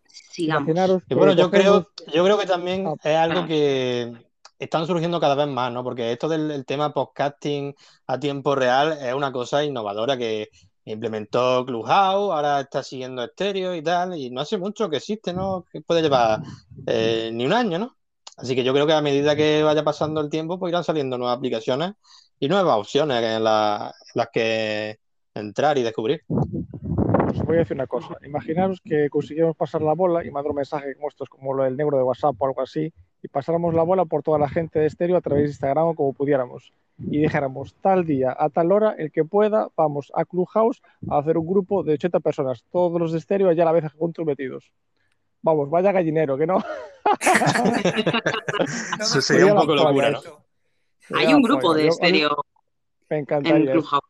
Sigamos. 0.07 0.69
Imaginaros 0.69 1.03
Y 1.03 1.09
que 1.09 1.15
bueno, 1.17 1.35
yo 1.35 1.51
creo, 1.51 1.91
yo 2.13 2.25
creo 2.25 2.39
que 2.39 2.47
también 2.47 2.87
es 3.05 3.17
algo 3.17 3.47
que 3.47 4.30
están 4.61 4.87
surgiendo 4.87 5.19
cada 5.19 5.35
vez 5.35 5.49
más, 5.49 5.73
¿no? 5.73 5.83
Porque 5.83 6.13
esto 6.13 6.29
del 6.29 6.51
el 6.51 6.65
tema 6.67 6.93
podcasting 6.93 7.75
a 8.07 8.21
tiempo 8.21 8.55
real 8.55 8.99
es 9.01 9.15
una 9.15 9.33
cosa 9.33 9.65
innovadora 9.65 10.17
que 10.17 10.51
implementó 10.85 11.65
Clubhouse, 11.65 12.33
ahora 12.33 12.61
está 12.61 12.83
siguiendo 12.83 13.25
estéreo 13.25 13.75
y 13.75 13.83
tal, 13.83 14.17
y 14.17 14.31
no 14.31 14.41
hace 14.43 14.59
mucho 14.59 14.89
que 14.91 14.99
existe, 14.99 15.33
¿no? 15.33 15.65
Que 15.71 15.81
puede 15.81 16.03
llevar 16.03 16.41
eh, 16.87 17.31
ni 17.33 17.47
un 17.47 17.53
año, 17.53 17.79
¿no? 17.79 17.97
Así 18.37 18.55
que 18.55 18.65
yo 18.65 18.73
creo 18.73 18.87
que 18.87 18.93
a 18.93 19.01
medida 19.03 19.35
que 19.37 19.63
vaya 19.63 19.83
pasando 19.85 20.21
el 20.21 20.31
tiempo, 20.31 20.59
pues 20.59 20.71
irán 20.71 20.85
saliendo 20.85 21.17
nuevas 21.19 21.37
aplicaciones 21.37 21.93
y 22.39 22.49
nuevas 22.49 22.77
opciones 22.79 23.23
en, 23.23 23.45
la- 23.45 23.95
en 23.99 24.13
las 24.15 24.29
que 24.33 24.99
entrar 25.35 25.79
y 25.79 25.83
descubrir. 25.83 26.23
Os 26.29 27.45
voy 27.45 27.57
a 27.57 27.59
decir 27.61 27.77
una 27.77 27.87
cosa. 27.87 28.17
Imaginaros 28.25 28.81
que 28.83 29.09
consiguiéramos 29.11 29.57
pasar 29.57 29.83
la 29.83 29.95
bola 29.95 30.25
y 30.25 30.31
mandar 30.31 30.51
un 30.51 30.57
mensaje 30.57 30.95
como 30.97 31.09
estos, 31.09 31.29
como 31.29 31.57
del 31.63 31.77
negro 31.77 31.97
de 31.97 32.03
WhatsApp 32.03 32.35
o 32.39 32.47
algo 32.47 32.63
así, 32.63 32.93
y 33.23 33.29
pasáramos 33.29 33.75
la 33.75 33.83
bola 33.83 34.05
por 34.05 34.23
toda 34.23 34.39
la 34.39 34.49
gente 34.49 34.79
de 34.79 34.87
estéreo 34.87 35.17
a 35.17 35.21
través 35.21 35.45
de 35.45 35.51
Instagram 35.51 35.89
o 35.89 35.95
como 35.95 36.13
pudiéramos. 36.13 36.73
Y 36.99 37.19
dijéramos, 37.19 37.75
tal 37.81 38.05
día, 38.05 38.35
a 38.39 38.49
tal 38.51 38.73
hora, 38.73 38.95
el 38.99 39.11
que 39.11 39.25
pueda, 39.25 39.69
vamos 39.77 40.13
a 40.15 40.25
Clubhouse 40.25 40.83
a 41.09 41.19
hacer 41.19 41.39
un 41.39 41.47
grupo 41.47 41.83
de 41.83 41.95
80 41.95 42.21
personas, 42.21 42.65
todos 42.71 43.01
los 43.01 43.13
de 43.13 43.19
estéreo 43.19 43.49
allá 43.49 43.63
a 43.63 43.67
la 43.67 43.73
vez 43.73 43.91
juntos 43.93 44.25
metidos. 44.27 44.71
Vamos, 45.43 45.71
vaya 45.71 45.93
gallinero, 45.93 46.37
que 46.37 46.47
no. 46.47 46.63
Eso 49.01 49.21
sería 49.23 49.55
un 49.55 49.61
poco 49.61 49.75
locura, 49.75 50.11
¿no? 50.11 50.21
Hay 51.17 51.33
un 51.33 51.43
grupo 51.43 51.75
de 51.75 51.89
estéreo 51.89 52.45
Me 53.09 53.17
en 53.17 53.23
encantaría. 53.23 53.59
eso. 53.65 53.73
Clubhouse. 53.73 54.05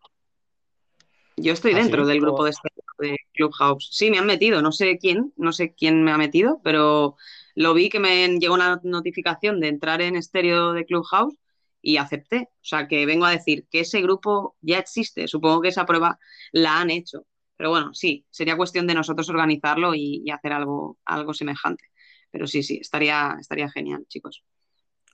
Yo 1.37 1.53
estoy 1.53 1.73
¿Ah, 1.73 1.77
dentro 1.77 2.07
del 2.07 2.21
grupo 2.21 2.45
de 2.45 2.51
estéreo 2.51 2.85
de 2.99 3.17
Clubhouse. 3.33 3.89
Sí, 3.93 4.11
me 4.11 4.19
han 4.19 4.27
metido, 4.27 4.61
no 4.61 4.73
sé 4.73 4.99
quién, 4.99 5.33
no 5.37 5.53
sé 5.53 5.73
quién 5.73 6.03
me 6.03 6.11
ha 6.11 6.19
metido, 6.19 6.61
pero 6.63 7.17
lo 7.55 7.75
vi 7.75 7.89
que 7.89 8.01
me 8.01 8.29
llegó 8.39 8.55
una 8.55 8.81
notificación 8.83 9.61
de 9.61 9.69
entrar 9.69 10.03
en 10.03 10.17
estéreo 10.17 10.73
de 10.73 10.85
Clubhouse 10.85 11.37
y 11.83 11.97
acepté. 11.97 12.49
O 12.53 12.65
sea, 12.65 12.89
que 12.89 13.07
vengo 13.07 13.27
a 13.27 13.31
decir 13.31 13.67
que 13.71 13.81
ese 13.81 14.01
grupo 14.03 14.57
ya 14.61 14.79
existe. 14.79 15.29
Supongo 15.29 15.63
que 15.63 15.69
esa 15.69 15.87
prueba 15.87 16.19
la 16.53 16.81
han 16.81 16.91
hecho. 16.91 17.27
Pero 17.57 17.71
bueno, 17.71 17.95
sí, 17.95 18.27
sería 18.31 18.57
cuestión 18.57 18.87
de 18.87 18.95
nosotros 18.95 19.29
organizarlo 19.29 19.95
y, 19.95 20.23
y 20.25 20.31
hacer 20.31 20.53
algo, 20.53 20.99
algo 21.05 21.35
semejante. 21.35 21.85
Pero 22.31 22.47
sí, 22.47 22.63
sí, 22.63 22.79
estaría, 22.81 23.37
estaría 23.39 23.71
genial, 23.71 24.07
chicos. 24.09 24.43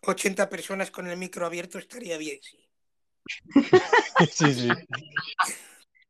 80 0.02 0.48
personas 0.48 0.90
con 0.90 1.06
el 1.06 1.16
micro 1.16 1.46
abierto 1.46 1.78
estaría 1.78 2.18
bien, 2.18 2.38
sí. 2.42 2.58
Sí, 4.30 4.54
sí. 4.54 4.68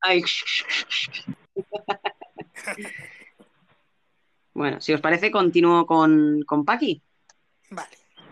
Ay. 0.00 0.22
Bueno, 4.56 4.80
si 4.80 4.94
os 4.94 5.02
parece, 5.02 5.30
continúo 5.30 5.84
con, 5.84 6.42
con 6.46 6.64
Paqui. 6.64 7.02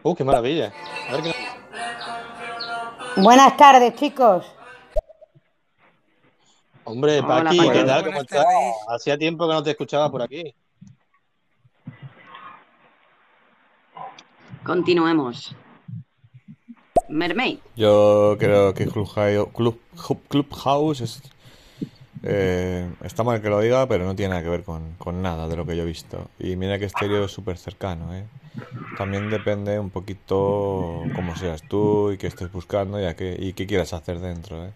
Uh, 0.03 0.15
qué 0.15 0.25
maravilla. 0.25 0.73
A 1.11 1.13
ver 1.13 1.23
qué... 1.23 1.35
Buenas 3.21 3.55
tardes, 3.59 3.95
chicos. 3.95 4.47
Hombre, 6.85 7.21
Hola, 7.21 7.45
Paqui, 7.45 7.59
Paqui. 7.59 7.71
¿qué 7.73 7.85
tal? 7.85 8.05
¿Cómo 8.07 8.21
estás? 8.23 8.47
Hacía 8.89 9.19
tiempo 9.19 9.47
que 9.47 9.53
no 9.53 9.63
te 9.63 9.73
escuchaba 9.73 10.11
por 10.11 10.23
aquí. 10.23 10.55
Continuemos. 14.65 15.55
Mermaid. 17.11 17.59
Yo 17.77 18.37
creo 18.39 18.73
que 18.73 18.87
Clubhouse, 18.87 19.49
Club, 19.53 19.79
Clubhouse 20.29 21.03
es, 21.03 21.23
eh, 22.27 22.91
está 23.03 23.23
mal 23.23 23.43
que 23.43 23.51
lo 23.51 23.61
diga, 23.61 23.87
pero 23.87 24.05
no 24.07 24.17
tiene 24.17 24.31
nada 24.31 24.43
que 24.43 24.49
ver 24.49 24.65
con, 24.65 25.23
nada 25.23 25.47
de 25.47 25.57
lo 25.57 25.67
que 25.67 25.77
yo 25.77 25.83
he 25.83 25.87
visto. 25.87 26.31
Y 26.39 26.57
mira 26.57 26.79
que 26.79 26.87
estéreo 26.87 27.27
es 27.27 27.33
súper 27.33 27.59
cercano, 27.59 28.15
¿eh? 28.15 28.25
También 28.97 29.29
depende 29.29 29.79
un 29.79 29.91
poquito 29.91 31.03
cómo 31.15 31.37
seas 31.37 31.63
tú 31.69 32.13
y 32.13 32.19
qué 32.19 32.27
estés 32.29 32.51
buscando 32.51 33.01
y, 33.01 33.05
a 33.05 33.15
qué, 33.15 33.37
y 33.39 33.53
qué 33.53 33.67
quieras 33.67 33.93
hacer 33.93 34.21
dentro, 34.21 34.65
¿eh? 34.65 34.73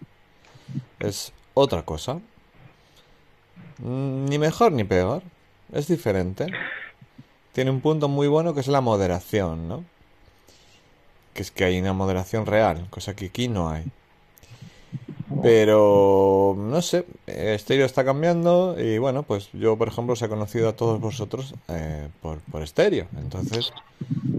Es 0.99 1.33
otra 1.55 1.83
cosa. 1.83 2.21
Mm, 3.79 4.25
Ni 4.25 4.37
mejor 4.39 4.71
ni 4.71 4.83
peor. 4.83 5.23
Es 5.71 5.87
diferente. 5.87 6.47
Tiene 7.53 7.71
un 7.71 7.81
punto 7.81 8.07
muy 8.07 8.27
bueno 8.27 8.53
que 8.53 8.59
es 8.61 8.67
la 8.67 8.81
moderación, 8.81 9.67
¿no? 9.67 9.85
Que 11.33 11.41
es 11.41 11.51
que 11.51 11.63
hay 11.65 11.79
una 11.79 11.93
moderación 11.93 12.45
real, 12.45 12.87
cosa 12.89 13.15
que 13.15 13.27
aquí 13.27 13.47
no 13.47 13.69
hay. 13.69 13.85
Pero 15.43 16.55
no 16.57 16.81
sé, 16.81 17.05
Stereo 17.57 17.85
está 17.85 18.03
cambiando 18.03 18.75
y 18.79 18.97
bueno, 18.97 19.23
pues 19.23 19.49
yo 19.53 19.77
por 19.77 19.87
ejemplo 19.87 20.13
os 20.13 20.21
he 20.21 20.29
conocido 20.29 20.69
a 20.69 20.73
todos 20.73 20.99
vosotros 20.99 21.53
eh, 21.67 22.07
por, 22.21 22.39
por 22.39 22.65
Stereo. 22.67 23.07
Entonces, 23.17 23.71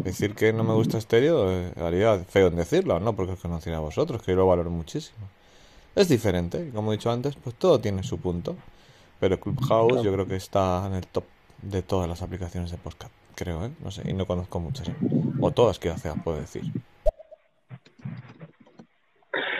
decir 0.05 0.35
que 0.35 0.53
no 0.53 0.65
me 0.65 0.75
gusta 0.75 1.01
Stereo 1.01 1.51
eh, 1.51 1.73
haría 1.77 2.19
feo 2.19 2.49
en 2.49 2.57
decirlo, 2.57 2.99
no 3.01 3.15
porque 3.15 3.33
os 3.33 3.41
conociera 3.41 3.79
a 3.79 3.81
vosotros, 3.81 4.23
que 4.23 4.33
yo 4.33 4.37
lo 4.37 4.47
valoro 4.47 4.71
muchísimo. 4.71 5.29
Es 5.95 6.09
diferente, 6.09 6.71
como 6.75 6.93
he 6.93 6.97
dicho 6.97 7.11
antes, 7.11 7.37
pues 7.37 7.55
todo 7.57 7.81
tiene 7.81 8.03
su 8.03 8.19
punto. 8.19 8.57
Pero 9.21 9.39
Clubhouse 9.39 10.03
yo 10.03 10.13
creo 10.13 10.27
que 10.27 10.37
está 10.37 10.87
en 10.87 10.95
el 10.95 11.07
top 11.07 11.25
de 11.63 11.83
todas 11.83 12.09
las 12.09 12.23
aplicaciones 12.23 12.71
de 12.71 12.79
podcast, 12.79 13.13
creo, 13.35 13.67
¿eh? 13.67 13.71
No 13.85 13.91
sé, 13.91 14.03
y 14.09 14.15
no 14.15 14.27
conozco 14.27 14.61
muchas. 14.61 14.89
¿eh? 14.89 14.95
O 15.41 15.51
todas, 15.51 15.79
que 15.79 15.97
sea, 15.99 16.15
puedo 16.15 16.41
decir. 16.41 16.65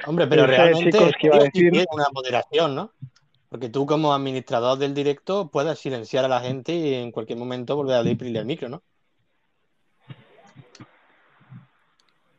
Hombre, 0.07 0.27
pero 0.27 0.43
Dije, 0.43 0.57
realmente 0.57 0.99
chicos, 0.99 1.13
que 1.21 1.27
iba 1.27 1.37
a 1.37 1.41
decir- 1.41 1.87
una 1.93 2.07
moderación, 2.13 2.75
¿no? 2.75 2.93
Porque 3.49 3.69
tú 3.69 3.85
como 3.85 4.13
administrador 4.15 4.79
del 4.79 4.95
directo 4.95 5.51
puedes 5.51 5.79
silenciar 5.79 6.25
a 6.25 6.29
la 6.29 6.41
gente 6.41 6.73
y 6.73 6.95
en 6.95 7.11
cualquier 7.11 7.39
momento 7.39 7.75
volver 7.77 7.97
a 7.97 7.99
abrirle 7.99 8.39
el 8.39 8.47
micro, 8.47 8.69
¿no? 8.69 8.83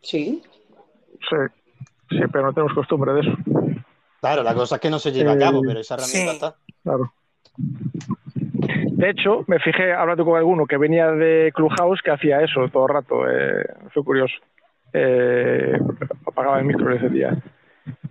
Sí. 0.01 0.41
Sí, 1.29 1.35
sí, 2.09 2.19
pero 2.31 2.45
no 2.47 2.53
tenemos 2.53 2.73
costumbre 2.73 3.13
de 3.13 3.19
eso. 3.21 3.31
Claro, 4.19 4.43
la 4.43 4.53
cosa 4.55 4.75
es 4.75 4.81
que 4.81 4.89
no 4.89 4.99
se 4.99 5.11
lleva 5.11 5.33
a 5.33 5.37
cabo, 5.37 5.59
Eh, 5.59 5.67
pero 5.67 5.79
esa 5.79 5.95
herramienta 5.95 6.31
sí. 6.31 6.35
está. 6.37 6.55
Claro. 6.83 7.13
De 8.93 9.09
hecho, 9.09 9.43
me 9.47 9.59
fijé 9.59 9.93
hablando 9.93 10.23
con 10.25 10.37
alguno 10.37 10.65
que 10.65 10.77
venía 10.77 11.11
de 11.11 11.51
Clubhouse 11.55 12.01
que 12.03 12.11
hacía 12.11 12.41
eso 12.41 12.69
todo 12.71 12.83
el 12.87 12.93
rato. 12.93 13.27
eh, 13.29 13.65
fue 13.93 14.03
curioso. 14.03 14.35
Eh, 14.93 15.79
apagaba 16.27 16.59
el 16.59 16.65
micro 16.65 16.93
ese 16.93 17.09
día. 17.09 17.41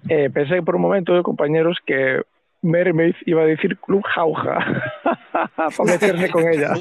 Eh, 0.08 0.30
pensé 0.30 0.62
por 0.62 0.76
un 0.76 0.82
momento, 0.82 1.22
compañeros, 1.22 1.78
que 1.84 2.22
Mermaid 2.62 3.14
iba 3.26 3.42
a 3.42 3.46
decir 3.46 3.78
Club 3.78 4.02
Jauja 4.04 4.82
para 5.56 5.84
meterme 5.84 6.30
con 6.30 6.48
ella. 6.48 6.74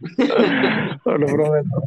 Os 1.04 1.20
lo 1.20 1.26
prometo. 1.26 1.82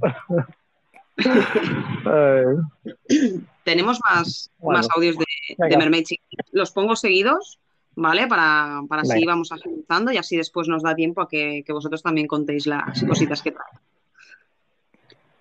Tenemos 3.64 3.99
más, 4.10 4.51
Bueno, 4.58 4.80
más 4.80 4.88
audios 4.95 5.18
de, 5.18 5.26
de. 5.58 5.78
Mermaid. 5.78 6.06
Los 6.51 6.72
pongo 6.72 6.95
seguidos, 6.95 7.60
¿vale? 7.95 8.28
Para, 8.28 8.82
para 8.88 9.01
así 9.01 9.26
vamos 9.26 9.51
agilizando 9.51 10.12
y 10.12 10.18
así 10.18 10.38
después 10.38 10.68
nos 10.68 10.84
da 10.84 10.95
tiempo 10.95 11.22
a 11.22 11.28
que, 11.28 11.64
que 11.66 11.74
vosotros 11.74 12.03
también 12.03 12.28
contéis 12.28 12.68
las 12.68 13.03
cositas 13.03 13.41
que 13.41 13.51
traen. 13.51 13.80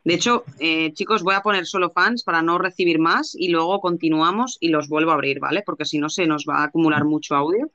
De 0.05 0.15
hecho, 0.15 0.45
eh, 0.59 0.93
chicos, 0.93 1.23
voy 1.23 1.35
a 1.35 1.43
poner 1.43 1.67
solo 1.67 1.91
fans 1.91 2.23
para 2.23 2.43
no 2.43 2.59
recibir 2.59 2.99
más 2.99 3.35
y 3.35 3.49
luego 3.49 3.81
continuamos 3.81 4.59
y 4.61 4.69
los 4.69 4.89
vuelvo 4.89 5.11
a 5.11 5.15
abrir, 5.15 5.41
¿vale? 5.41 5.63
Porque 5.65 5.87
si 5.87 5.99
no 5.99 6.11
se 6.11 6.27
nos 6.27 6.45
va 6.49 6.59
a 6.59 6.65
acumular 6.65 7.05
mucho 7.05 7.35
audio 7.35 7.71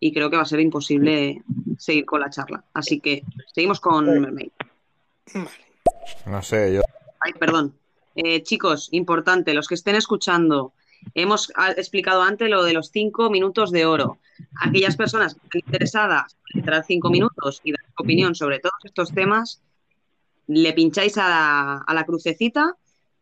y 0.00 0.12
creo 0.12 0.28
que 0.28 0.36
va 0.36 0.42
a 0.42 0.46
ser 0.46 0.58
imposible 0.58 1.42
seguir 1.78 2.04
con 2.04 2.20
la 2.20 2.30
charla. 2.30 2.64
Así 2.74 2.98
que 2.98 3.22
seguimos 3.54 3.78
con 3.78 4.06
Mermaid. 4.06 4.50
No 6.26 6.42
sé, 6.42 6.74
yo. 6.74 6.82
Ay, 7.20 7.32
perdón. 7.34 7.74
Eh, 8.16 8.42
chicos, 8.42 8.88
importante, 8.90 9.54
los 9.54 9.68
que 9.68 9.76
estén 9.76 9.94
escuchando, 9.94 10.72
hemos 11.14 11.52
ah, 11.54 11.70
explicado 11.70 12.22
antes 12.22 12.50
lo 12.50 12.64
de 12.64 12.72
los 12.72 12.90
cinco 12.90 13.30
minutos 13.30 13.70
de 13.70 13.86
oro. 13.86 14.18
Aquellas 14.60 14.96
personas 14.96 15.34
que 15.34 15.58
estén 15.58 15.62
interesadas 15.66 16.36
en 16.52 16.60
entrar 16.60 16.84
cinco 16.84 17.10
minutos 17.10 17.60
y 17.62 17.70
dar 17.70 17.84
su 17.96 18.02
opinión 18.02 18.34
sobre 18.34 18.58
todos 18.58 18.84
estos 18.84 19.12
temas, 19.12 19.62
le 20.48 20.72
pincháis 20.72 21.16
a 21.18 21.28
la, 21.28 21.84
a 21.86 21.94
la 21.94 22.04
crucecita 22.04 22.74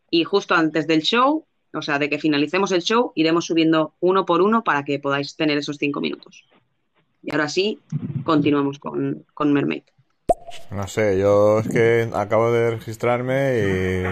y 0.09 0.23
justo 0.23 0.55
antes 0.55 0.87
del 0.87 1.01
show, 1.01 1.45
o 1.73 1.81
sea, 1.81 1.99
de 1.99 2.09
que 2.09 2.17
finalicemos 2.19 2.71
el 2.71 2.81
show, 2.81 3.11
iremos 3.15 3.45
subiendo 3.45 3.93
uno 3.99 4.25
por 4.25 4.41
uno 4.41 4.63
para 4.63 4.83
que 4.83 4.99
podáis 4.99 5.35
tener 5.35 5.57
esos 5.57 5.77
cinco 5.77 6.01
minutos. 6.01 6.45
Y 7.21 7.31
ahora 7.31 7.49
sí, 7.49 7.79
continuamos 8.23 8.79
con, 8.79 9.25
con 9.33 9.53
Mermaid. 9.53 9.83
No 10.71 10.87
sé, 10.87 11.19
yo 11.19 11.59
es 11.59 11.67
que 11.67 12.09
acabo 12.13 12.51
de 12.51 12.71
registrarme 12.71 13.59
y. 13.59 14.03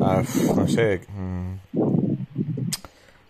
ah, 0.00 0.22
no 0.56 0.68
sé. 0.68 1.00
mm, 1.08 1.54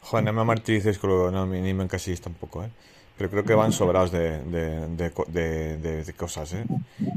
Joder, 0.03 0.24
no 0.26 0.32
me 0.34 0.45
martiricéis 0.45 0.99
con 0.99 1.09
lo, 1.09 1.30
no, 1.30 1.47
ni 1.47 1.72
me 1.72 1.84
encasilléis 1.84 2.20
tampoco, 2.20 2.64
¿eh? 2.64 2.70
Pero 3.17 3.31
creo 3.31 3.45
que 3.45 3.55
van 3.55 3.73
sobrados 3.73 4.11
de, 4.13 4.39
de, 4.45 4.89
de, 5.29 5.79
de- 6.05 6.13
cosas, 6.15 6.53
¿eh? 6.55 6.67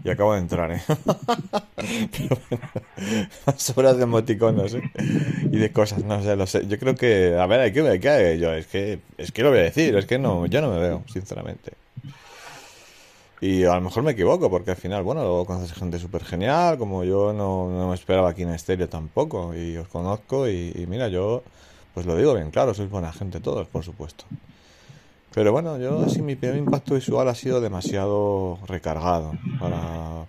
Y 0.03 0.09
acabo 0.09 0.33
de 0.33 0.39
entrar, 0.39 0.71
¿eh? 0.71 0.81
Pero 2.11 2.37
bueno, 2.49 2.63
van 3.45 3.59
sobrados 3.59 3.97
de 3.97 4.03
emoticonos, 4.03 4.73
¿eh? 4.75 4.83
Y 5.51 5.57
de 5.59 5.71
cosas, 5.71 6.03
no 6.03 6.21
sé, 6.23 6.35
lo 6.35 6.47
sé. 6.47 6.67
Yo 6.67 6.79
creo 6.79 6.95
que, 6.95 7.35
a 7.39 7.45
ver, 7.47 7.59
hay 7.61 7.73
que 7.73 7.81
ver 7.81 7.99
qué 7.99 8.09
hay 8.09 8.39
yo. 8.39 8.53
Es 8.53 8.67
que, 8.67 9.01
es 9.17 9.31
que 9.31 9.43
lo 9.43 9.49
voy 9.51 9.59
a 9.59 9.63
decir, 9.63 9.95
es 9.95 10.05
que 10.05 10.19
no, 10.19 10.45
yo 10.47 10.61
no 10.61 10.71
me 10.71 10.79
veo, 10.79 11.03
sinceramente. 11.07 11.73
Y 13.39 13.63
a 13.65 13.75
lo 13.75 13.81
mejor 13.81 14.03
me 14.03 14.11
equivoco, 14.11 14.49
porque 14.49 14.71
al 14.71 14.77
final, 14.77 15.03
bueno, 15.03 15.21
luego 15.21 15.45
conoces 15.45 15.73
gente 15.73 15.99
súper 15.99 16.23
genial, 16.23 16.77
como 16.77 17.03
yo 17.03 17.33
no, 17.33 17.69
no 17.69 17.89
me 17.89 17.95
esperaba 17.95 18.29
aquí 18.29 18.43
en 18.43 18.49
estéreo 18.51 18.89
tampoco, 18.89 19.53
y 19.55 19.77
os 19.77 19.87
conozco, 19.89 20.47
y 20.49 20.85
mira, 20.87 21.09
yo, 21.09 21.43
pues 21.93 22.05
lo 22.05 22.15
digo 22.15 22.33
bien 22.33 22.51
claro, 22.51 22.73
sois 22.73 22.89
buena 22.89 23.11
gente 23.13 23.41
todos, 23.41 23.67
por 23.67 23.83
supuesto. 23.83 24.25
Pero 25.35 25.51
bueno, 25.51 25.77
yo 25.77 26.07
sí, 26.07 26.21
mi 26.21 26.37
primer 26.37 26.57
impacto 26.57 26.95
visual 26.95 27.27
ha 27.27 27.35
sido 27.35 27.59
demasiado 27.59 28.57
recargado 28.67 29.33
para, 29.59 30.25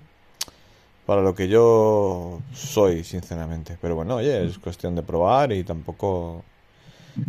para 1.06 1.22
lo 1.22 1.32
que 1.32 1.46
yo 1.46 2.40
soy, 2.52 3.04
sinceramente. 3.04 3.78
Pero 3.80 3.94
bueno, 3.94 4.16
oye, 4.16 4.44
es 4.44 4.58
cuestión 4.58 4.96
de 4.96 5.04
probar 5.04 5.52
y 5.52 5.62
tampoco 5.62 6.42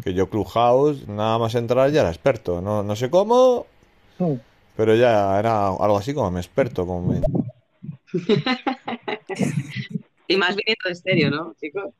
que 0.03 0.15
yo 0.15 0.28
Clubhouse, 0.28 1.07
nada 1.07 1.38
más 1.38 1.53
entrar 1.53 1.91
ya 1.91 2.01
era 2.01 2.09
experto. 2.09 2.61
No, 2.61 2.82
no 2.82 2.95
sé 2.95 3.11
cómo, 3.11 3.67
pero 4.75 4.95
ya 4.95 5.38
era 5.38 5.67
algo 5.67 5.97
así 5.97 6.15
como 6.15 6.32
me 6.32 6.39
experto, 6.39 6.88
como 6.88 7.13
me... 7.13 7.21
Y 10.30 10.36
más 10.36 10.55
viniendo 10.57 10.84
de 10.84 10.91
estéreo, 10.91 11.30
¿no, 11.30 11.53
chicos? 11.61 11.93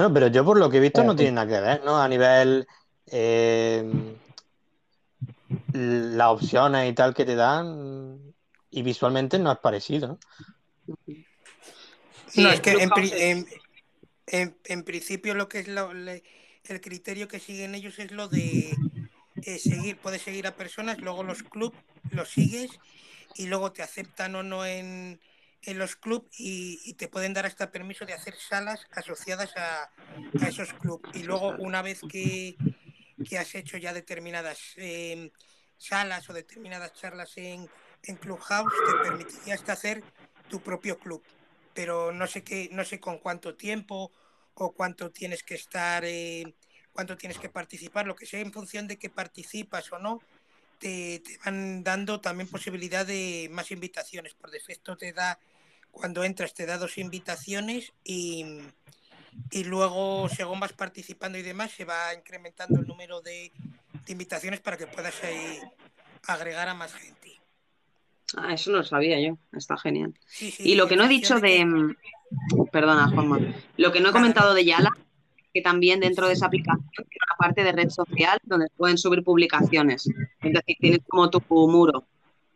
Bueno, 0.00 0.14
pero 0.14 0.26
yo 0.28 0.44
por 0.46 0.58
lo 0.58 0.70
que 0.70 0.78
he 0.78 0.80
visto 0.80 1.04
no 1.04 1.14
tiene 1.14 1.32
nada 1.32 1.46
que 1.46 1.60
ver, 1.60 1.84
¿no? 1.84 2.00
A 2.00 2.08
nivel 2.08 2.66
eh, 3.06 3.84
las 5.72 6.28
opciones 6.28 6.90
y 6.90 6.94
tal 6.94 7.12
que 7.12 7.26
te 7.26 7.34
dan 7.34 8.18
y 8.70 8.82
visualmente 8.82 9.38
no 9.38 9.52
es 9.52 9.58
parecido, 9.58 10.08
¿no? 10.08 10.18
Sí, 12.28 12.42
no, 12.42 12.50
es 12.50 12.60
que 12.60 12.70
en, 12.70 12.90
en- 13.18 13.46
en- 14.28 14.56
en 14.64 14.84
principio 14.84 15.34
lo 15.34 15.48
que 15.50 15.58
es 15.58 15.68
lo- 15.68 15.92
le- 15.92 16.22
el 16.64 16.80
criterio 16.80 17.28
que 17.28 17.40
siguen 17.40 17.74
ellos 17.74 17.98
es 17.98 18.10
lo 18.10 18.28
de 18.28 18.78
eh, 19.42 19.58
seguir, 19.58 19.98
puedes 19.98 20.22
seguir 20.22 20.46
a 20.46 20.56
personas, 20.56 21.00
luego 21.02 21.24
los 21.24 21.42
clubs 21.42 21.76
los 22.10 22.30
sigues 22.30 22.70
y 23.36 23.46
luego 23.48 23.72
te 23.72 23.82
aceptan 23.82 24.34
o 24.34 24.42
no 24.42 24.64
en, 24.64 25.20
en 25.62 25.78
los 25.78 25.96
clubs 25.96 26.28
y, 26.38 26.80
y 26.84 26.94
te 26.94 27.08
pueden 27.08 27.34
dar 27.34 27.46
hasta 27.46 27.70
permiso 27.70 28.06
de 28.06 28.14
hacer 28.14 28.34
salas 28.36 28.86
asociadas 28.92 29.56
a, 29.56 29.90
a 30.40 30.48
esos 30.48 30.72
clubs. 30.74 31.08
Y 31.14 31.22
luego 31.22 31.54
una 31.58 31.82
vez 31.82 32.00
que, 32.10 32.56
que 33.28 33.38
has 33.38 33.54
hecho 33.54 33.76
ya 33.76 33.92
determinadas 33.92 34.58
eh, 34.76 35.30
salas 35.76 36.28
o 36.30 36.32
determinadas 36.32 36.94
charlas 36.94 37.36
en, 37.36 37.68
en 38.04 38.16
Clubhouse, 38.16 38.72
te 38.86 39.08
permitiría 39.08 39.54
hasta 39.54 39.72
hacer 39.72 40.02
tu 40.48 40.60
propio 40.60 40.98
club. 40.98 41.22
Pero 41.74 42.12
no 42.12 42.26
sé 42.26 42.42
qué, 42.42 42.68
no 42.72 42.84
sé 42.84 42.98
con 42.98 43.18
cuánto 43.18 43.54
tiempo 43.54 44.10
o 44.54 44.72
cuánto 44.72 45.10
tienes 45.10 45.42
que 45.42 45.54
estar, 45.54 46.04
eh, 46.04 46.54
cuánto 46.92 47.16
tienes 47.16 47.38
que 47.38 47.48
participar. 47.48 48.06
Lo 48.06 48.16
que 48.16 48.26
sé 48.26 48.40
en 48.40 48.52
función 48.52 48.88
de 48.88 48.98
que 48.98 49.08
participas 49.08 49.92
o 49.92 49.98
no, 49.98 50.20
te, 50.78 51.20
te 51.20 51.38
van 51.44 51.84
dando 51.84 52.20
también 52.20 52.48
posibilidad 52.48 53.06
de 53.06 53.48
más 53.52 53.70
invitaciones. 53.70 54.34
Por 54.34 54.50
defecto 54.50 54.96
te 54.96 55.12
da, 55.12 55.38
cuando 55.90 56.24
entras, 56.24 56.54
te 56.54 56.66
da 56.66 56.78
dos 56.78 56.98
invitaciones 56.98 57.92
y, 58.04 58.44
y 59.50 59.64
luego, 59.64 60.28
según 60.28 60.60
vas 60.60 60.72
participando 60.72 61.38
y 61.38 61.42
demás, 61.42 61.72
se 61.72 61.84
va 61.84 62.14
incrementando 62.14 62.80
el 62.80 62.86
número 62.86 63.20
de, 63.20 63.52
de 64.06 64.12
invitaciones 64.12 64.60
para 64.60 64.76
que 64.76 64.86
puedas 64.86 65.14
eh, 65.24 65.60
agregar 66.26 66.68
a 66.68 66.74
más 66.74 66.94
gente. 66.94 67.40
Ah, 68.36 68.54
eso 68.54 68.70
no 68.70 68.78
lo 68.78 68.84
sabía 68.84 69.20
yo. 69.20 69.38
Está 69.52 69.76
genial. 69.76 70.14
Sí, 70.26 70.50
sí, 70.50 70.62
Y 70.64 70.74
lo 70.76 70.86
que 70.86 70.96
no 70.96 71.04
he 71.04 71.08
dicho 71.08 71.40
de 71.40 71.64
mm, 71.64 71.96
Perdona, 72.70 73.08
Juanma. 73.08 73.40
Lo 73.76 73.92
que 73.92 74.00
no 74.00 74.10
he 74.10 74.12
comentado 74.12 74.54
de 74.54 74.64
Yala, 74.64 74.90
que 75.52 75.62
también 75.62 76.00
dentro 76.00 76.28
de 76.28 76.34
esa 76.34 76.46
aplicación 76.46 76.88
tiene 76.92 77.24
una 77.28 77.36
parte 77.38 77.64
de 77.64 77.72
red 77.72 77.90
social 77.90 78.38
donde 78.44 78.68
pueden 78.76 78.98
subir 78.98 79.24
publicaciones. 79.24 80.06
Es 80.06 80.52
decir, 80.52 80.76
tienes 80.78 81.00
como 81.08 81.28
tu 81.30 81.40
muro 81.68 82.04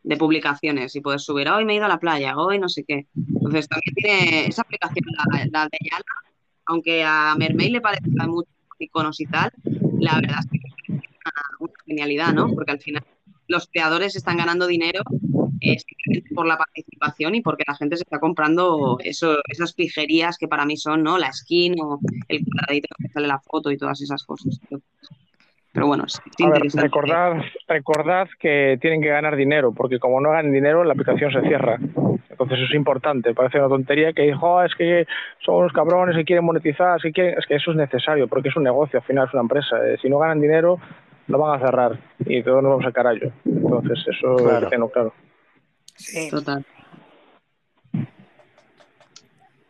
de 0.05 0.17
publicaciones 0.19 0.95
y 0.95 1.01
puedes 1.01 1.23
subir, 1.23 1.49
hoy 1.49 1.65
me 1.65 1.73
he 1.73 1.77
ido 1.77 1.87
a 1.87 1.89
la 1.89 1.99
playa, 1.99 2.37
hoy 2.37 2.59
no 2.59 2.69
sé 2.69 2.85
qué. 2.87 3.07
Entonces 3.17 3.67
también 3.69 3.95
tiene 3.95 4.47
esa 4.47 4.63
aplicación, 4.63 5.05
la, 5.51 5.65
de 5.65 5.79
Yala, 5.91 6.05
aunque 6.67 7.03
a 7.03 7.35
Mermaid 7.37 7.73
le 7.73 7.81
parezca 7.81 8.27
mucho 8.27 8.51
iconos 8.79 9.19
y 9.21 9.27
tal, 9.27 9.51
la 9.99 10.17
verdad 10.17 10.41
es 10.41 10.51
que 10.51 10.59
es 10.59 10.89
una, 10.91 11.71
genialidad, 11.87 12.33
¿no? 12.35 12.53
Porque 12.55 12.73
al 12.73 12.81
final 12.81 13.03
los 13.49 13.67
creadores 13.69 14.15
están 14.15 14.37
ganando 14.37 14.67
dinero 14.67 15.03
eh, 15.61 15.77
por 16.35 16.47
la 16.47 16.59
participación 16.59 17.35
y 17.35 17.41
porque 17.41 17.65
la 17.67 17.75
gente 17.75 17.97
se 17.97 18.03
está 18.03 18.21
comprando 18.21 18.99
eso, 19.01 19.39
esas 19.49 19.73
pijerías 19.73 20.37
que 20.37 20.49
para 20.49 20.67
mí 20.67 20.77
son, 20.77 21.03
¿no? 21.03 21.17
La 21.17 21.33
skin 21.33 21.81
o 21.81 21.99
el 22.29 22.45
cuadradito 22.45 22.89
que 22.99 23.09
sale 23.09 23.27
la 23.27 23.41
foto 23.41 23.71
y 23.71 23.79
todas 23.79 24.01
esas 24.03 24.23
cosas. 24.25 24.61
Pero 25.75 25.89
bueno, 25.89 26.05
es, 26.07 26.15
es 26.15 26.21
A 26.21 26.49
ver, 26.49 26.57
interesante. 26.59 26.87
recordad, 26.87 27.43
recordad 27.69 28.29
que 28.39 28.79
tienen 28.81 29.03
que 29.03 29.09
ganar 29.09 29.35
dinero, 29.37 29.73
porque 29.73 29.99
como 29.99 30.21
no 30.21 30.31
ganan 30.31 30.53
dinero, 30.53 30.85
la 30.85 30.93
aplicación 30.93 31.33
se 31.33 31.43
cierra. 31.43 31.77
Entonces 32.31 32.59
eso 32.59 32.67
es 32.69 32.75
importante. 32.75 33.35
Parece 33.35 33.59
una 33.59 33.69
tontería 33.69 34.13
que 34.13 34.23
dijo, 34.23 34.55
"Oh, 34.55 34.63
es 34.63 34.75
que 34.77 35.05
son 35.45 35.57
unos 35.57 35.73
cabrones 35.73 36.17
que 36.17 36.25
quieren 36.25 36.45
monetizar, 36.45 37.01
que 37.01 37.11
quieren... 37.13 37.37
es 37.39 37.47
que 37.47 37.57
eso 37.57 37.73
es 37.73 37.77
necesario, 37.77 38.29
porque 38.29 38.49
es 38.51 38.57
un 38.57 38.63
negocio, 38.63 39.01
al 39.01 39.05
final 39.05 39.27
es 39.27 39.35
una 39.35 39.43
empresa. 39.43 39.77
Eh, 39.87 39.99
Si 40.01 40.09
no 40.09 40.19
ganan 40.19 40.41
dinero, 40.41 40.79
lo 41.27 41.39
van 41.39 41.61
a 41.61 41.65
cerrar 41.67 41.99
y 42.25 42.43
todos 42.43 42.63
nos 42.63 42.71
vamos 42.71 42.87
al 42.87 42.93
carallo. 42.93 43.33
Entonces 43.45 43.99
eso 44.09 44.37
Claro. 44.37 44.61
lo 44.61 44.69
tengo 44.69 44.89
claro. 44.91 45.13
Sí. 45.97 46.31
Total. 46.31 46.65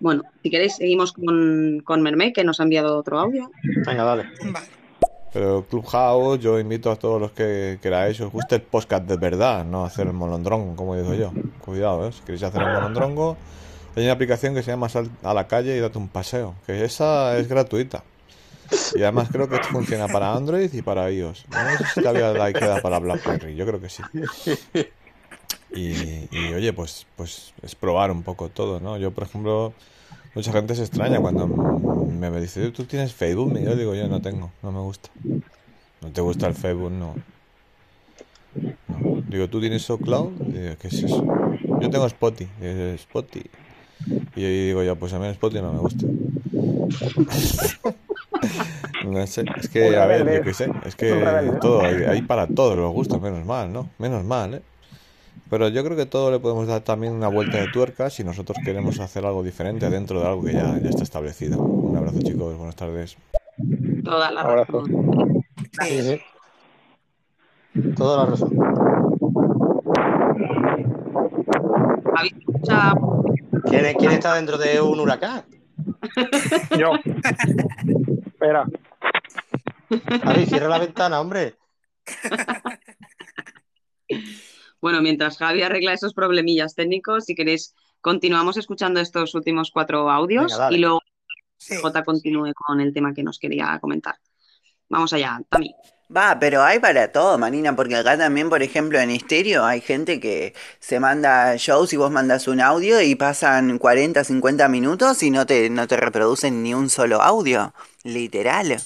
Bueno, 0.00 0.22
si 0.42 0.50
queréis, 0.50 0.76
seguimos 0.76 1.14
con, 1.14 1.80
con 1.82 2.02
Mermaid, 2.02 2.34
que 2.34 2.44
nos 2.44 2.61
ha 2.61 2.64
enviado 2.64 2.98
otro 2.98 3.18
audio. 3.18 3.50
Venga, 3.86 4.05
dale. 4.05 4.24
Vale. 4.52 4.66
Pero 5.35 5.64
Clubhouse, 5.68 6.39
yo 6.39 6.61
invito 6.61 6.93
a 6.93 6.97
todos 6.97 7.20
los 7.20 7.32
que 7.32 7.80
queráis, 7.82 8.20
os 8.20 8.30
guste 8.30 8.55
el 8.55 8.62
podcast 8.62 9.05
de 9.05 9.16
verdad, 9.16 9.64
no 9.64 9.85
hacer 9.85 10.07
el 10.07 10.12
molondrongo, 10.12 10.76
como 10.76 10.95
digo 10.95 11.12
yo. 11.12 11.32
Cuidado, 11.59 12.07
¿eh? 12.07 12.12
Si 12.12 12.20
queréis 12.20 12.45
hacer 12.45 12.62
el 12.62 12.72
molondrongo, 12.72 13.37
hay 13.97 14.05
una 14.05 14.12
aplicación 14.12 14.55
que 14.55 14.62
se 14.62 14.70
llama 14.70 14.89
Sal 14.89 15.11
a 15.24 15.35
la 15.35 15.49
calle 15.49 15.76
y 15.76 15.80
date 15.80 15.99
un 15.99 16.07
paseo, 16.07 16.55
que 16.64 16.85
esa 16.85 17.37
es 17.37 17.49
gratuita. 17.49 18.05
Y 18.95 19.03
además 19.03 19.28
creo 19.32 19.49
que 19.49 19.59
funciona 19.64 20.07
para 20.07 20.32
Android 20.32 20.72
y 20.72 20.82
para 20.82 21.11
iOS. 21.11 21.47
No 21.51 21.78
sé 21.78 21.85
si 21.95 22.01
todavía 22.01 22.32
la 22.32 22.53
queda 22.53 22.80
para 22.80 23.01
BlackBerry, 23.01 23.57
yo 23.57 23.66
creo 23.66 23.80
que 23.80 23.89
sí. 23.89 24.03
Y, 25.74 26.28
y, 26.30 26.55
oye, 26.55 26.72
pues, 26.72 27.09
pues 27.16 27.53
es 27.61 27.74
probar 27.74 28.12
un 28.12 28.22
poco 28.22 28.51
todo, 28.51 28.78
¿no? 28.78 28.97
Yo, 28.99 29.11
por 29.11 29.24
ejemplo, 29.24 29.72
mucha 30.35 30.53
gente 30.53 30.74
se 30.74 30.82
extraña 30.82 31.20
cuando 31.20 31.47
me, 31.47 32.41
dice, 32.41 32.70
¿tú 32.70 32.85
tienes 32.85 33.12
Facebook? 33.12 33.59
Y 33.61 33.64
yo 33.64 33.76
digo, 33.76 33.95
yo 33.95 34.09
no 34.09 34.20
tengo, 34.20 34.51
no 34.62 34.72
me 34.72 34.80
gusta. 34.80 35.11
¿No 36.01 36.11
te 36.12 36.20
gusta 36.20 36.47
el 36.47 36.55
Facebook? 36.55 36.93
No. 36.93 37.14
No. 38.55 39.22
Digo, 39.28 39.49
¿tú 39.49 39.61
tienes 39.61 39.82
SoCloud? 39.82 40.32
Digo, 40.32 40.76
¿qué 40.78 40.89
es 40.89 41.03
eso? 41.03 41.24
Yo 41.80 41.91
tengo 41.91 42.07
Spotify. 42.07 42.51
Spotify. 42.95 43.51
Y 44.37 44.41
yo 44.41 44.49
digo, 44.49 44.82
ya, 44.82 44.95
pues 44.95 45.12
a 45.12 45.18
mí 45.18 45.26
Spotify 45.28 45.62
no 45.62 45.72
me 45.72 45.78
gusta. 45.80 46.07
No 49.05 49.26
sé, 49.26 49.45
es 49.57 49.68
que, 49.68 49.97
a 49.97 50.07
ver, 50.07 50.39
yo 50.39 50.43
qué 50.43 50.55
sé, 50.55 50.70
es 50.85 50.97
que 50.97 51.12
todo, 51.61 51.82
hay, 51.82 52.05
hay 52.05 52.22
para 52.22 52.47
todos 52.47 52.76
los 52.76 52.93
gustos, 52.93 53.20
menos 53.20 53.45
mal, 53.45 53.72
¿no? 53.72 53.91
Menos 53.99 54.24
mal, 54.24 54.55
¿eh? 54.55 54.62
Pero 55.55 55.68
yo 55.68 55.84
creo 55.84 55.96
que 55.96 56.05
todo 56.07 56.32
le 56.32 56.40
podemos 56.40 56.66
dar 56.66 56.80
también 56.80 57.12
una 57.12 57.28
vuelta 57.28 57.59
de 57.59 57.68
tuerca 57.68 58.11
si 58.11 58.24
nosotros 58.24 58.59
queremos 58.64 58.98
hacer 58.98 59.24
algo 59.24 59.44
diferente 59.44 59.88
dentro 59.88 60.18
de 60.18 60.26
algo 60.26 60.42
que 60.42 60.52
ya, 60.52 60.76
ya 60.82 60.90
está 60.90 61.05
establecido. 61.05 61.62
Un 61.62 61.96
abrazo, 61.96 62.18
chicos, 62.22 62.57
buenas 62.57 62.74
tardes. 62.74 63.16
Toda 64.05 64.32
la 64.32 64.40
Abrazo. 64.40 64.80
razón. 64.82 65.44
Sí, 65.80 66.02
sí. 66.02 66.20
Toda 67.94 68.24
la 68.24 68.30
razón. 68.32 68.50
¿Quién, 73.68 73.84
es- 73.86 73.96
quién 73.96 74.11
está 74.11 74.34
dentro 74.34 74.59
de 74.59 74.80
un 74.80 74.98
huracán? 74.98 75.44
Yo. 76.78 76.90
Espera. 78.26 78.66
Javi, 80.24 80.46
cierra 80.46 80.68
la 80.68 80.78
ventana, 80.78 81.20
hombre. 81.20 81.55
Bueno, 84.85 85.01
mientras 85.01 85.39
Javi 85.39 85.62
arregla 85.62 85.95
esos 85.95 86.12
problemillas 86.12 86.74
técnicos, 86.74 87.24
si 87.24 87.35
queréis, 87.35 87.74
continuamos 88.03 88.59
escuchando 88.59 89.01
estos 89.01 89.35
últimos 89.35 89.70
cuatro 89.70 90.11
audios 90.11 90.53
Venga, 90.53 90.70
y 90.70 90.76
luego 90.76 91.01
Sí. 91.57 91.76
J 91.80 92.05
continúe 92.05 92.53
con 92.53 92.82
el 92.82 92.93
tema 92.93 93.14
que 93.14 93.22
nos 93.22 93.39
quería 93.39 93.78
comentar. 93.80 94.16
Vamos 94.91 95.11
allá, 95.14 95.41
Tami. 95.49 95.74
Va, 96.14 96.37
pero 96.39 96.62
hay 96.62 96.80
para 96.80 97.11
todo, 97.11 97.39
Marina, 97.39 97.74
porque 97.74 97.97
acá 97.97 98.18
también, 98.18 98.51
por 98.51 98.62
ejemplo, 98.62 98.99
en 98.99 99.09
estéreo 99.09 99.64
hay 99.64 99.80
gente 99.80 100.20
que 100.20 100.53
se 100.80 101.01
manda 101.01 101.57
shows 101.57 101.95
y 101.95 101.97
vos 101.97 102.11
mandas 102.11 102.47
un 102.47 102.61
audio 102.61 103.01
y 103.01 103.14
pasan 103.14 103.78
40, 103.78 104.22
50 104.22 104.68
minutos 104.68 105.22
y 105.22 105.30
no 105.30 105.47
te, 105.47 105.70
no 105.70 105.89
te 105.89 105.97
reproducen 105.97 106.62
ni 106.62 106.74
un 106.74 106.91
solo 106.91 107.22
audio, 107.22 107.72
literal. 108.03 108.76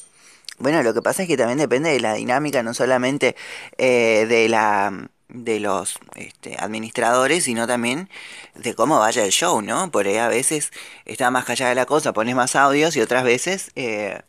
Bueno, 0.58 0.80
lo 0.84 0.94
que 0.94 1.02
pasa 1.02 1.22
es 1.22 1.28
que 1.28 1.36
también 1.36 1.58
depende 1.58 1.90
de 1.90 1.98
la 1.98 2.14
dinámica, 2.14 2.62
no 2.62 2.72
solamente 2.72 3.34
eh, 3.78 4.26
de 4.28 4.48
la 4.48 5.10
de 5.28 5.60
los 5.60 5.98
este, 6.14 6.56
administradores, 6.58 7.44
sino 7.44 7.66
también 7.66 8.08
de 8.54 8.74
cómo 8.74 8.98
vaya 8.98 9.24
el 9.24 9.30
show, 9.30 9.60
¿no? 9.60 9.90
Por 9.90 10.06
ahí 10.06 10.16
a 10.16 10.28
veces 10.28 10.70
está 11.04 11.30
más 11.30 11.44
callada 11.44 11.74
la 11.74 11.86
cosa, 11.86 12.12
pones 12.12 12.34
más 12.34 12.56
audios 12.56 12.96
y 12.96 13.00
otras 13.00 13.24
veces 13.24 13.70
eh, 13.76 14.20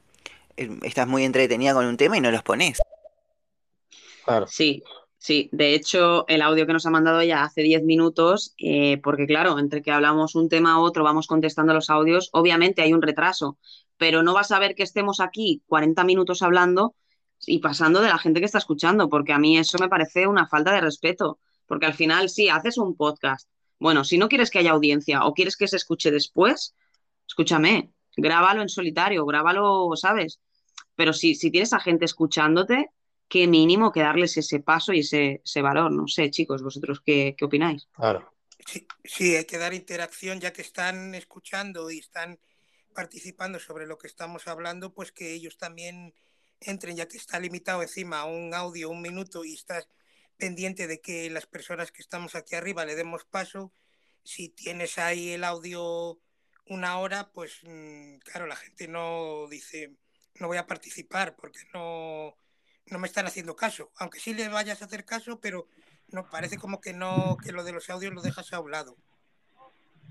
eh, 0.57 0.69
estás 0.83 1.07
muy 1.07 1.23
entretenida 1.23 1.73
con 1.73 1.85
un 1.85 1.97
tema 1.97 2.17
y 2.17 2.21
no 2.21 2.31
los 2.31 2.43
pones. 2.43 2.81
Claro. 4.25 4.45
Sí, 4.47 4.83
sí. 5.17 5.49
De 5.53 5.73
hecho, 5.73 6.25
el 6.27 6.41
audio 6.41 6.67
que 6.67 6.73
nos 6.73 6.85
ha 6.85 6.91
mandado 6.91 7.21
ella 7.21 7.43
hace 7.43 7.61
10 7.61 7.83
minutos, 7.83 8.53
eh, 8.57 8.99
porque 9.01 9.25
claro, 9.25 9.57
entre 9.57 9.81
que 9.81 9.91
hablamos 9.91 10.35
un 10.35 10.49
tema 10.49 10.73
a 10.73 10.79
otro, 10.79 11.03
vamos 11.03 11.27
contestando 11.27 11.73
los 11.73 11.89
audios, 11.89 12.29
obviamente 12.33 12.81
hay 12.81 12.93
un 12.93 13.01
retraso, 13.01 13.57
pero 13.97 14.21
no 14.21 14.33
vas 14.33 14.51
a 14.51 14.59
ver 14.59 14.75
que 14.75 14.83
estemos 14.83 15.21
aquí 15.21 15.63
40 15.67 16.03
minutos 16.03 16.41
hablando 16.41 16.93
y 17.45 17.59
pasando 17.59 18.01
de 18.01 18.09
la 18.09 18.17
gente 18.17 18.39
que 18.39 18.45
está 18.45 18.57
escuchando, 18.57 19.09
porque 19.09 19.33
a 19.33 19.39
mí 19.39 19.57
eso 19.57 19.77
me 19.79 19.89
parece 19.89 20.27
una 20.27 20.47
falta 20.47 20.71
de 20.71 20.81
respeto, 20.81 21.39
porque 21.65 21.85
al 21.85 21.93
final 21.93 22.29
sí, 22.29 22.49
haces 22.49 22.77
un 22.77 22.95
podcast. 22.95 23.49
Bueno, 23.79 24.03
si 24.03 24.17
no 24.17 24.27
quieres 24.27 24.49
que 24.49 24.59
haya 24.59 24.71
audiencia 24.71 25.25
o 25.25 25.33
quieres 25.33 25.55
que 25.55 25.67
se 25.67 25.77
escuche 25.77 26.11
después, 26.11 26.75
escúchame, 27.27 27.91
grábalo 28.17 28.61
en 28.61 28.69
solitario, 28.69 29.25
grábalo, 29.25 29.91
¿sabes? 29.95 30.39
Pero 30.95 31.13
si, 31.13 31.35
si 31.35 31.49
tienes 31.49 31.71
a 31.73 31.79
gente 31.79 32.05
escuchándote, 32.05 32.91
qué 33.29 33.47
mínimo 33.47 33.91
que 33.91 34.01
darles 34.01 34.35
ese 34.35 34.59
paso 34.59 34.91
y 34.91 34.99
ese, 34.99 35.41
ese 35.45 35.61
valor. 35.61 35.91
No 35.91 36.07
sé, 36.07 36.29
chicos, 36.29 36.61
vosotros 36.61 37.01
qué, 37.05 37.35
qué 37.37 37.45
opináis. 37.45 37.87
Claro. 37.93 38.33
Sí, 38.65 38.85
sí, 39.05 39.35
hay 39.35 39.45
que 39.45 39.57
dar 39.57 39.73
interacción 39.73 40.41
ya 40.41 40.51
que 40.51 40.61
están 40.61 41.15
escuchando 41.15 41.89
y 41.89 41.99
están 41.99 42.39
participando 42.93 43.59
sobre 43.59 43.87
lo 43.87 43.97
que 43.97 44.07
estamos 44.07 44.47
hablando, 44.47 44.93
pues 44.93 45.13
que 45.13 45.33
ellos 45.33 45.57
también 45.57 46.13
entren, 46.61 46.95
ya 46.95 47.07
que 47.07 47.17
está 47.17 47.39
limitado 47.39 47.81
encima 47.81 48.19
a 48.19 48.25
un 48.25 48.53
audio, 48.53 48.89
un 48.89 49.01
minuto, 49.01 49.45
y 49.45 49.53
estás 49.53 49.87
pendiente 50.37 50.87
de 50.87 51.01
que 51.01 51.29
las 51.29 51.45
personas 51.45 51.91
que 51.91 52.01
estamos 52.01 52.35
aquí 52.35 52.55
arriba 52.55 52.85
le 52.85 52.95
demos 52.95 53.25
paso. 53.25 53.73
Si 54.23 54.49
tienes 54.49 54.97
ahí 54.97 55.31
el 55.31 55.43
audio 55.43 56.19
una 56.65 56.99
hora, 56.99 57.31
pues 57.31 57.59
mm, 57.63 58.17
claro, 58.19 58.47
la 58.47 58.55
gente 58.55 58.87
no 58.87 59.47
dice, 59.49 59.95
no 60.39 60.47
voy 60.47 60.57
a 60.57 60.67
participar 60.67 61.35
porque 61.35 61.59
no, 61.73 62.35
no 62.87 62.99
me 62.99 63.07
están 63.07 63.27
haciendo 63.27 63.55
caso. 63.55 63.91
Aunque 63.97 64.19
sí 64.19 64.33
le 64.33 64.47
vayas 64.47 64.81
a 64.81 64.85
hacer 64.85 65.05
caso, 65.05 65.39
pero 65.39 65.67
no 66.07 66.29
parece 66.29 66.57
como 66.57 66.79
que 66.79 66.93
no, 66.93 67.37
que 67.43 67.51
lo 67.51 67.63
de 67.63 67.73
los 67.73 67.89
audios 67.89 68.13
lo 68.13 68.21
dejas 68.21 68.53
a 68.53 68.59
un 68.59 68.71
lado. 68.71 68.97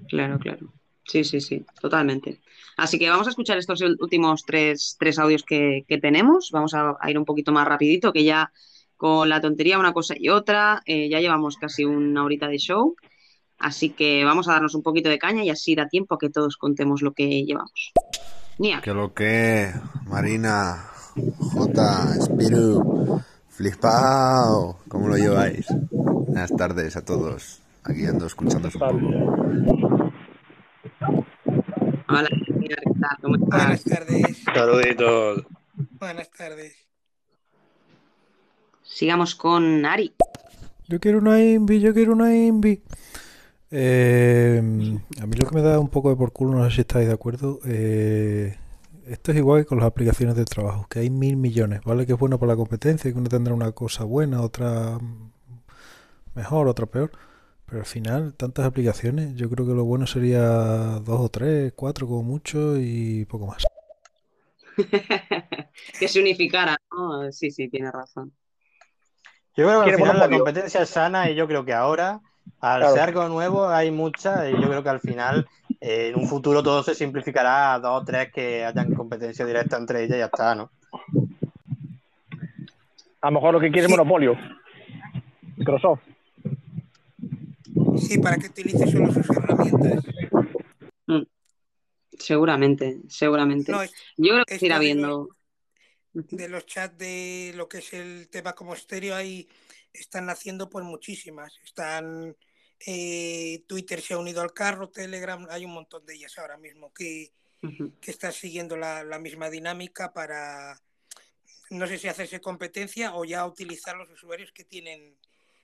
Claro, 0.09 0.39
claro. 0.39 0.73
Sí, 1.09 1.25
sí, 1.25 1.41
sí, 1.41 1.65
totalmente. 1.81 2.39
Así 2.77 2.99
que 2.99 3.11
vamos 3.11 3.27
a 3.27 3.31
escuchar 3.31 3.59
estos 3.59 3.81
últimos 3.81 4.45
tres, 4.45 4.97
tres 5.01 5.19
audios 5.19 5.43
que, 5.43 5.85
que 5.89 5.99
tenemos. 5.99 6.51
Vamos 6.53 6.75
a, 6.75 6.97
a 7.01 7.11
ir 7.11 7.19
un 7.19 7.25
poquito 7.25 7.51
más 7.51 7.67
rapidito, 7.67 8.13
que 8.13 8.23
ya 8.23 8.53
con 8.97 9.29
la 9.29 9.41
tontería 9.41 9.79
una 9.79 9.93
cosa 9.93 10.15
y 10.17 10.29
otra, 10.29 10.83
eh, 10.85 11.09
ya 11.09 11.21
llevamos 11.21 11.57
casi 11.57 11.85
una 11.85 12.25
horita 12.25 12.47
de 12.47 12.59
show. 12.59 12.95
Así 13.59 13.91
que 13.91 14.25
vamos 14.25 14.49
a 14.49 14.53
darnos 14.53 14.75
un 14.75 14.83
poquito 14.83 15.09
de 15.09 15.19
caña 15.19 15.43
y 15.43 15.51
así 15.51 15.75
da 15.75 15.89
tiempo 15.89 16.15
a 16.15 16.19
que 16.19 16.31
todos 16.31 16.57
contemos 16.57 17.03
lo 17.03 17.13
que 17.13 17.45
llevamos. 17.45 17.93
Nia. 18.59 18.81
Que 18.81 18.93
lo 18.93 19.15
que, 19.15 19.73
Marina, 20.07 20.85
J, 21.39 22.15
Spiru, 22.21 23.21
Flipao, 23.49 24.79
¿cómo 24.89 25.09
lo 25.09 25.17
lleváis? 25.17 25.67
Buenas 25.91 26.55
tardes 26.57 26.97
a 26.97 27.05
todos. 27.05 27.61
Aquí 27.85 28.05
ando 28.05 28.27
escuchando 28.27 28.69
un 28.69 28.79
poco. 28.79 29.88
Hola, 32.09 32.29
Nia, 32.59 32.77
¿qué 32.77 33.01
tal? 33.01 33.19
¿Cómo 33.23 33.37
Buenas 33.39 33.85
estás? 33.87 33.99
tardes. 34.07 34.39
Saluditos. 34.45 35.45
Buenas 36.01 36.31
tardes. 36.31 36.75
Sigamos 38.83 39.35
con 39.35 39.85
Ari. 39.85 40.15
Yo 40.89 40.99
quiero 41.01 41.19
una 41.19 41.43
Invi, 41.43 41.81
yo 41.81 41.93
quiero 41.93 42.13
una 42.15 42.35
Invi. 42.35 42.83
Eh, 43.71 44.59
a 45.21 45.27
mí 45.27 45.37
lo 45.37 45.49
que 45.49 45.55
me 45.55 45.61
da 45.61 45.79
un 45.79 45.89
poco 45.91 46.09
de 46.09 46.17
por 46.17 46.33
culo, 46.33 46.57
no 46.57 46.65
sé 46.71 46.77
si 46.77 46.81
estáis 46.81 47.07
de 47.07 47.13
acuerdo. 47.15 47.61
eh, 47.67 48.57
esto 49.07 49.33
es 49.33 49.39
igual 49.39 49.63
que 49.63 49.67
con 49.67 49.79
las 49.79 49.87
aplicaciones 49.87 50.37
de 50.37 50.45
trabajo, 50.45 50.87
que 50.89 50.99
hay 51.01 51.11
mil 51.11 51.37
millones, 51.37 51.81
¿vale? 51.85 52.05
Que 52.07 52.13
es 52.13 52.19
bueno 52.19 52.39
para 52.39 52.53
la 52.53 52.57
competencia, 52.57 53.11
que 53.11 53.19
uno 53.19 53.29
tendrá 53.29 53.55
una 53.55 53.73
cosa 53.73 54.05
buena, 54.05 54.43
otra 54.43 54.99
mejor, 56.35 56.69
otra 56.69 56.87
peor. 56.87 57.11
Pero 57.69 57.81
al 57.81 57.87
final, 57.87 58.35
tantas 58.35 58.65
aplicaciones, 58.65 59.35
yo 59.37 59.51
creo 59.51 59.67
que 59.67 59.75
lo 59.75 59.85
bueno 59.85 60.07
sería 60.07 60.41
dos 60.41 61.21
o 61.21 61.29
tres, 61.29 61.73
cuatro 61.77 62.07
como 62.07 62.23
mucho 62.23 62.79
y 62.79 63.27
poco 63.27 63.47
más. 63.47 63.67
que 65.99 66.09
se 66.09 66.21
unificara, 66.21 66.79
¿no? 66.91 67.31
Sí, 67.31 67.51
sí, 67.51 67.69
tiene 67.69 67.91
razón. 67.93 68.33
Yo 69.55 69.67
creo 69.67 69.85
que 69.85 69.91
al 69.91 69.97
final 69.97 70.19
la 70.19 70.31
competencia 70.31 70.83
es 70.83 70.89
sana 70.89 71.29
y 71.31 71.35
yo 71.35 71.47
creo 71.47 71.65
que 71.65 71.75
ahora, 71.75 72.21
al 72.61 72.81
Claro. 72.81 72.95
ser 72.95 73.03
algo 73.03 73.29
nuevo, 73.29 73.69
hay 73.69 73.91
muchas 73.91 74.49
y 74.49 74.53
yo 74.53 74.69
creo 74.69 74.83
que 74.83 74.89
al 74.89 75.01
final, 75.01 75.47
eh, 75.81 76.09
en 76.09 76.19
un 76.19 76.27
futuro 76.27 76.63
todo 76.63 76.83
se 76.83 76.95
simplificará 76.95 77.75
a 77.75 77.81
dos 77.81 78.03
o 78.03 78.05
tres 78.05 78.33
que 78.33 78.65
hayan 78.65 78.95
competencia 78.95 79.45
directa 79.45 79.77
entre 79.77 80.05
ellas 80.05 80.17
y 80.17 80.21
ya 80.21 80.27
está, 80.27 80.55
¿no? 80.55 80.71
A 83.21 83.27
lo 83.27 83.33
mejor 83.33 83.53
lo 83.53 83.61
que 83.61 83.71
quiere 83.71 83.87
es 83.87 83.91
monopolio. 83.91 84.37
Microsoft. 85.57 86.01
Sí, 87.99 88.19
para 88.19 88.37
que 88.39 88.47
utilice 88.49 88.87
solo 88.91 89.13
sus 89.13 89.29
herramientas. 89.31 90.05
Mm, 91.07 91.23
Seguramente, 92.19 93.01
seguramente. 93.09 93.73
No, 93.73 93.83
es- 93.83 93.93
Yo 94.17 94.33
creo 94.35 94.45
que 94.45 94.59
se 94.59 94.67
irá 94.67 94.79
de 94.79 94.85
viendo. 94.87 95.29
de 96.13 96.49
los 96.49 96.67
chats 96.67 96.99
de 96.99 97.53
lo 97.55 97.69
que 97.69 97.79
es 97.79 97.93
el 97.93 98.29
tema 98.29 98.55
como 98.55 98.75
estéreo 98.75 99.15
ahí 99.15 99.49
están 99.93 100.27
naciendo 100.27 100.69
pues 100.69 100.85
muchísimas. 100.85 101.53
Están 101.65 102.37
eh, 102.87 103.63
Twitter 103.67 104.01
se 104.01 104.15
ha 104.15 104.19
unido 104.19 104.41
al 104.41 104.53
carro, 104.53 104.89
Telegram, 104.91 105.47
hay 105.51 105.65
un 105.65 105.73
montón 105.73 106.05
de 106.07 106.15
ellas 106.15 106.39
ahora 106.39 106.57
mismo 106.57 106.93
que, 106.93 107.33
que 108.01 108.11
están 108.11 108.33
siguiendo 108.33 108.77
la, 108.77 109.03
la 109.05 109.19
misma 109.19 109.51
dinámica 109.51 110.13
para 110.13 110.81
no 111.71 111.87
sé 111.87 111.99
si 111.99 112.09
hacerse 112.09 112.41
competencia 112.41 113.15
o 113.15 113.25
ya 113.25 113.45
utilizar 113.47 113.97
los 113.97 114.09
usuarios 114.11 114.53
que 114.53 114.65
tienen 114.65 115.17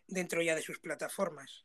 dentro 0.06 0.42
ya 0.42 0.54
de 0.54 0.62
sus 0.62 0.78
plataformas. 0.78 1.64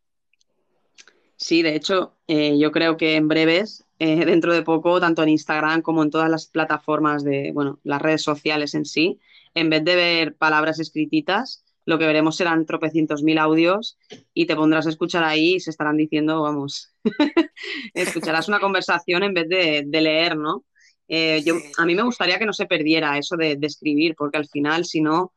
Sí, 1.41 1.61
de 1.61 1.73
hecho, 1.75 2.17
eh, 2.27 2.57
yo 2.59 2.71
creo 2.71 2.97
que 2.97 3.15
en 3.15 3.27
breves, 3.29 3.85
eh, 3.97 4.25
dentro 4.25 4.53
de 4.53 4.61
poco, 4.61 4.99
tanto 4.99 5.23
en 5.23 5.29
Instagram 5.29 5.81
como 5.81 6.03
en 6.03 6.09
todas 6.09 6.29
las 6.29 6.47
plataformas 6.47 7.23
de, 7.23 7.51
bueno, 7.53 7.79
las 7.83 8.01
redes 8.01 8.23
sociales 8.23 8.73
en 8.75 8.85
sí, 8.85 9.19
en 9.53 9.69
vez 9.69 9.83
de 9.85 9.95
ver 9.95 10.35
palabras 10.35 10.79
escrititas, 10.79 11.63
lo 11.85 11.97
que 11.97 12.05
veremos 12.05 12.35
serán 12.35 12.65
tropecientos 12.65 13.23
mil 13.23 13.37
audios 13.39 13.97
y 14.33 14.45
te 14.45 14.55
pondrás 14.55 14.85
a 14.85 14.89
escuchar 14.89 15.23
ahí 15.23 15.55
y 15.55 15.59
se 15.61 15.71
estarán 15.71 15.97
diciendo, 15.97 16.41
vamos, 16.41 16.93
escucharás 17.93 18.47
una 18.49 18.59
conversación 18.59 19.23
en 19.23 19.33
vez 19.33 19.47
de, 19.49 19.83
de 19.87 20.01
leer, 20.01 20.37
¿no? 20.37 20.65
Eh, 21.07 21.41
yo, 21.43 21.55
a 21.77 21.85
mí 21.85 21.95
me 21.95 22.03
gustaría 22.03 22.37
que 22.37 22.45
no 22.45 22.53
se 22.53 22.67
perdiera 22.67 23.17
eso 23.17 23.35
de, 23.37 23.55
de 23.55 23.65
escribir, 23.65 24.13
porque 24.15 24.37
al 24.37 24.47
final, 24.47 24.85
si 24.85 25.01
no, 25.01 25.33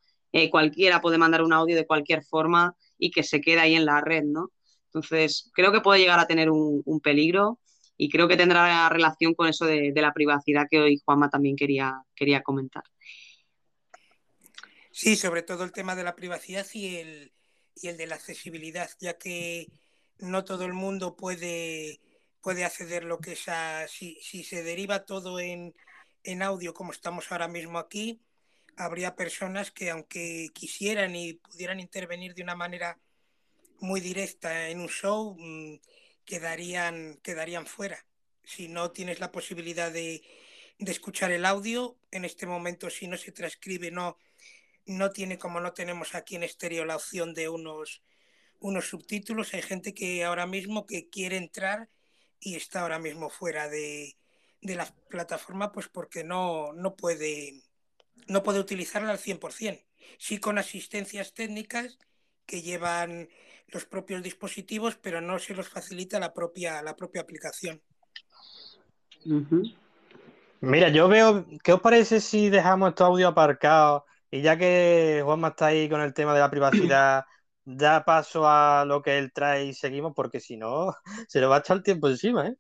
cualquiera 0.51 1.01
puede 1.01 1.17
mandar 1.19 1.43
un 1.43 1.53
audio 1.53 1.77
de 1.77 1.87
cualquier 1.87 2.23
forma 2.25 2.75
y 2.99 3.11
que 3.11 3.23
se 3.23 3.41
quede 3.41 3.61
ahí 3.61 3.75
en 3.75 3.87
la 3.87 4.01
red, 4.01 4.25
¿no? 4.25 4.51
Entonces, 4.95 5.51
creo 5.55 5.73
que 5.73 5.81
puede 5.81 6.01
llegar 6.01 6.19
a 6.19 6.27
tener 6.27 6.51
un, 6.51 7.01
peligro 7.01 7.59
y 7.97 8.11
creo 8.11 8.29
que 8.29 8.37
tendrá 8.37 8.89
relación 8.91 9.35
con 9.35 9.49
eso 9.49 9.65
de, 9.65 9.93
de, 9.93 10.03
la 10.03 10.13
privacidad 10.13 10.67
que 10.71 10.81
hoy 10.81 11.01
Juanma 11.03 11.31
también 11.31 11.57
quería, 11.57 11.95
quería 12.15 12.43
comentar. 12.43 12.83
Sí, 14.91 15.17
sobre 15.17 15.43
todo 15.43 15.65
el 15.65 15.73
tema 15.73 15.97
de 15.97 16.05
la 16.05 16.15
privacidad 16.15 16.67
y 16.75 16.97
el, 16.97 17.33
y 17.75 17.89
el 17.89 17.97
de 17.97 18.07
la 18.07 18.17
accesibilidad, 18.17 18.91
ya 19.01 19.17
que 19.17 19.69
no 20.19 20.45
todo 20.45 20.67
el 20.67 20.75
mundo 20.75 21.17
puede, 21.17 22.01
puede 22.43 22.67
acceder 22.67 23.05
lo 23.05 23.19
que 23.19 23.33
es 23.33 23.49
a, 23.49 23.89
si, 23.89 24.19
si 24.21 24.45
se 24.45 24.63
deriva 24.63 25.07
todo 25.07 25.41
en, 25.41 25.75
en 26.23 26.43
audio 26.43 26.75
como 26.75 26.93
estamos 26.93 27.33
ahora 27.33 27.49
mismo 27.49 27.79
aquí, 27.79 28.21
habría 28.77 29.17
personas 29.17 29.71
que 29.71 29.91
aunque 29.91 30.51
quisieran 30.53 31.17
y 31.17 31.35
pudieran 31.35 31.81
intervenir 31.81 32.35
de 32.35 32.43
una 32.43 32.55
manera 32.55 32.99
muy 33.83 34.01
directa 34.01 34.69
en 34.69 34.81
un 34.81 34.89
show, 34.89 35.37
mm, 35.39 35.81
quedarían, 36.25 37.19
quedarían 37.23 37.67
fuera. 37.67 38.07
Si 38.45 38.69
no 38.69 38.93
tienes 38.93 39.21
la 39.21 39.33
posibilidad 39.33 39.93
de, 39.93 40.23
de 40.79 40.93
escuchar 40.93 41.33
el 41.33 41.45
audio, 41.45 41.99
en 42.13 42.25
este 42.25 42.47
momento 42.47 42.91
si 42.91 43.09
no 43.09 43.17
se 43.17 43.33
transcribe, 43.33 43.91
no, 43.91 44.19
no 44.87 45.11
tiene 45.11 45.37
como 45.37 45.61
no 45.61 45.73
tenemos 45.73 46.15
aquí 46.15 46.37
en 46.37 46.45
estéreo 46.45 46.85
la 46.85 46.97
opción 46.97 47.35
de 47.35 47.49
unos, 47.49 48.03
unos 48.61 48.89
subtítulos. 48.89 49.53
Hay 49.53 49.63
gente 49.63 49.95
que 49.95 50.25
ahora 50.25 50.47
mismo 50.47 50.87
que 50.87 51.09
quiere 51.09 51.37
entrar 51.37 51.89
y 52.39 52.55
está 52.55 52.83
ahora 52.83 53.01
mismo 53.01 53.31
fuera 53.31 53.69
de, 53.69 54.17
de 54.61 54.77
la 54.77 54.87
plataforma 55.09 55.73
pues 55.73 55.89
porque 55.89 56.23
no, 56.23 56.73
no, 56.73 56.95
puede, 56.95 57.63
no 58.29 58.45
puede 58.45 58.61
utilizarla 58.61 59.11
al 59.11 59.19
100%. 59.19 59.85
Sí 60.19 60.39
con 60.39 60.59
asistencias 60.59 61.35
técnicas 61.35 61.99
que 62.47 62.63
llevan 62.63 63.29
los 63.73 63.87
propios 63.87 64.23
dispositivos, 64.23 64.97
pero 64.97 65.21
no 65.21 65.39
se 65.39 65.55
los 65.55 65.69
facilita 65.69 66.21
la 66.21 66.33
propia, 66.33 66.83
la 66.83 66.95
propia 66.95 67.23
aplicación. 67.23 67.81
Uh 69.25 69.41
-huh. 69.41 69.77
Mira, 70.61 70.91
yo 70.91 71.09
veo, 71.09 71.47
¿qué 71.65 71.73
os 71.73 71.81
parece 71.81 72.21
si 72.21 72.49
dejamos 72.49 72.91
estos 72.91 73.07
audio 73.07 73.29
aparcados 73.29 74.03
y 74.31 74.43
ya 74.43 74.57
que 74.57 75.21
Juanma 75.25 75.49
está 75.49 75.67
ahí 75.67 75.89
con 75.89 76.01
el 76.01 76.15
tema 76.15 76.35
de 76.35 76.41
la 76.41 76.51
privacidad, 76.51 77.25
ya 77.65 78.05
paso 78.05 78.49
a 78.49 78.85
lo 78.87 79.03
que 79.03 79.19
él 79.19 79.33
trae 79.33 79.67
y 79.67 79.75
seguimos, 79.75 80.13
porque 80.15 80.41
si 80.41 80.57
no, 80.57 80.95
se 81.29 81.41
nos 81.41 81.51
va 81.51 81.57
a 81.57 81.59
echar 81.61 81.79
el 81.79 81.83
tiempo 81.83 82.09
encima, 82.09 82.49
¿eh? 82.49 82.57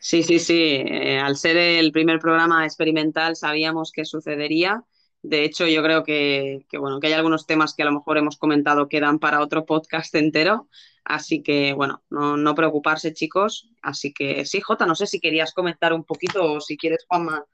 Sí, 0.00 0.22
sí, 0.22 0.38
sí. 0.38 0.82
Eh, 0.86 1.18
al 1.18 1.36
ser 1.36 1.56
el 1.56 1.92
primer 1.92 2.18
programa 2.18 2.64
experimental 2.64 3.36
sabíamos 3.36 3.92
que 3.92 4.04
sucedería. 4.04 4.84
De 5.22 5.44
hecho, 5.44 5.66
yo 5.66 5.82
creo 5.82 6.04
que, 6.04 6.64
que, 6.68 6.78
bueno, 6.78 7.00
que 7.00 7.08
hay 7.08 7.12
algunos 7.12 7.46
temas 7.46 7.74
que 7.74 7.82
a 7.82 7.86
lo 7.86 7.92
mejor 7.92 8.18
hemos 8.18 8.36
comentado 8.36 8.88
que 8.88 9.00
dan 9.00 9.18
para 9.18 9.40
otro 9.40 9.66
podcast 9.66 10.14
entero. 10.14 10.68
Así 11.04 11.42
que, 11.42 11.72
bueno, 11.72 12.02
no, 12.10 12.36
no 12.36 12.54
preocuparse, 12.54 13.12
chicos. 13.12 13.70
Así 13.82 14.12
que 14.12 14.44
sí, 14.44 14.60
Jota, 14.60 14.86
no 14.86 14.94
sé 14.94 15.06
si 15.06 15.20
querías 15.20 15.52
comentar 15.52 15.92
un 15.92 16.04
poquito 16.04 16.52
o 16.52 16.60
si 16.60 16.76
quieres, 16.76 17.04
Juanma. 17.08 17.44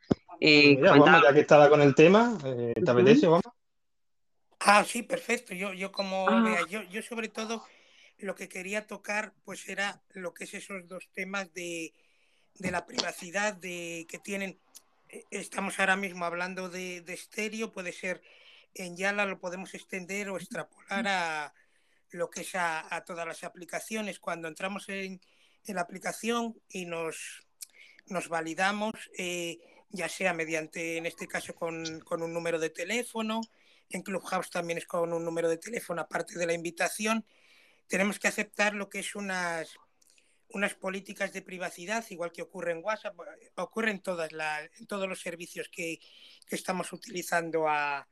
Eh, 0.40 0.76
Mira, 0.76 0.96
Juanma, 0.96 1.22
ya 1.22 1.32
que 1.32 1.40
estaba 1.40 1.68
con 1.68 1.80
el 1.80 1.94
tema, 1.94 2.36
eh, 2.44 2.74
¿te 2.84 2.90
apetece, 2.90 3.26
Juanma? 3.26 3.54
Ah, 4.60 4.84
sí, 4.84 5.02
perfecto. 5.02 5.54
Yo, 5.54 5.72
yo 5.72 5.92
como 5.92 6.28
ah. 6.28 6.42
vea, 6.42 6.66
yo, 6.68 6.82
yo 6.90 7.02
sobre 7.02 7.28
todo 7.28 7.64
lo 8.18 8.34
que 8.34 8.48
quería 8.48 8.86
tocar, 8.86 9.34
pues 9.44 9.68
era 9.68 10.02
lo 10.10 10.34
que 10.34 10.44
es 10.44 10.54
esos 10.54 10.86
dos 10.88 11.08
temas 11.12 11.52
de, 11.54 11.92
de 12.58 12.70
la 12.70 12.86
privacidad 12.86 13.54
de 13.54 14.06
que 14.08 14.18
tienen 14.18 14.58
estamos 15.30 15.78
ahora 15.78 15.96
mismo 15.96 16.24
hablando 16.24 16.68
de, 16.68 17.00
de 17.00 17.14
estéreo, 17.14 17.72
puede 17.72 17.92
ser 17.92 18.22
en 18.74 18.96
Yala, 18.96 19.26
lo 19.26 19.38
podemos 19.38 19.74
extender 19.74 20.28
o 20.30 20.36
extrapolar 20.36 21.06
a 21.06 21.54
lo 22.10 22.30
que 22.30 22.42
es 22.42 22.54
a, 22.54 22.94
a 22.94 23.04
todas 23.04 23.26
las 23.26 23.44
aplicaciones. 23.44 24.18
Cuando 24.18 24.48
entramos 24.48 24.88
en, 24.88 25.20
en 25.66 25.74
la 25.74 25.82
aplicación 25.82 26.60
y 26.68 26.86
nos, 26.86 27.44
nos 28.06 28.28
validamos, 28.28 28.92
eh, 29.16 29.58
ya 29.90 30.08
sea 30.08 30.34
mediante, 30.34 30.96
en 30.96 31.06
este 31.06 31.26
caso, 31.26 31.54
con, 31.54 32.00
con, 32.00 32.22
un 32.22 32.32
número 32.32 32.58
de 32.58 32.70
teléfono, 32.70 33.40
en 33.90 34.02
Clubhouse 34.02 34.50
también 34.50 34.78
es 34.78 34.86
con 34.86 35.12
un 35.12 35.24
número 35.24 35.48
de 35.48 35.58
teléfono, 35.58 36.02
aparte 36.02 36.38
de 36.38 36.46
la 36.46 36.52
invitación, 36.52 37.24
tenemos 37.86 38.18
que 38.18 38.28
aceptar 38.28 38.74
lo 38.74 38.88
que 38.88 39.00
es 39.00 39.14
unas 39.14 39.76
unas 40.48 40.74
políticas 40.74 41.32
de 41.32 41.42
privacidad, 41.42 42.04
igual 42.10 42.32
que 42.32 42.42
ocurre 42.42 42.72
en 42.72 42.84
WhatsApp, 42.84 43.14
ocurre 43.56 43.90
en, 43.90 44.00
todas 44.00 44.32
la, 44.32 44.68
todos 44.88 45.08
los 45.08 45.20
servicios 45.20 45.68
que, 45.68 45.98
que 46.46 46.54
estamos 46.54 46.92
utilizando 46.92 47.68
a, 47.68 48.08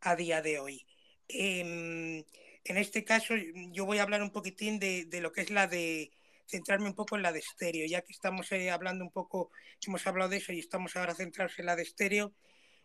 a, 0.00 0.16
día 0.16 0.42
de 0.42 0.60
hoy. 0.60 0.86
Eh, 1.28 2.24
en 2.64 2.76
este 2.76 3.04
caso, 3.04 3.34
yo 3.72 3.86
voy 3.86 3.98
a 3.98 4.02
hablar 4.02 4.22
un 4.22 4.30
poquitín 4.30 4.78
de, 4.78 5.06
de, 5.06 5.20
lo 5.20 5.32
que 5.32 5.40
es 5.40 5.50
la 5.50 5.66
de 5.66 6.12
centrarme 6.46 6.86
un 6.86 6.94
poco 6.94 7.16
en 7.16 7.22
la 7.22 7.32
de 7.32 7.40
estéreo, 7.40 7.86
ya 7.86 8.02
que 8.02 8.12
estamos 8.12 8.52
eh, 8.52 8.70
hablando 8.70 9.04
un 9.04 9.10
poco, 9.10 9.50
hemos 9.84 10.06
hablado 10.06 10.30
de 10.30 10.36
eso 10.36 10.52
y 10.52 10.60
estamos 10.60 10.94
ahora 10.96 11.14
centrados 11.14 11.58
en 11.58 11.66
la 11.66 11.76
de 11.76 11.82
estéreo. 11.82 12.34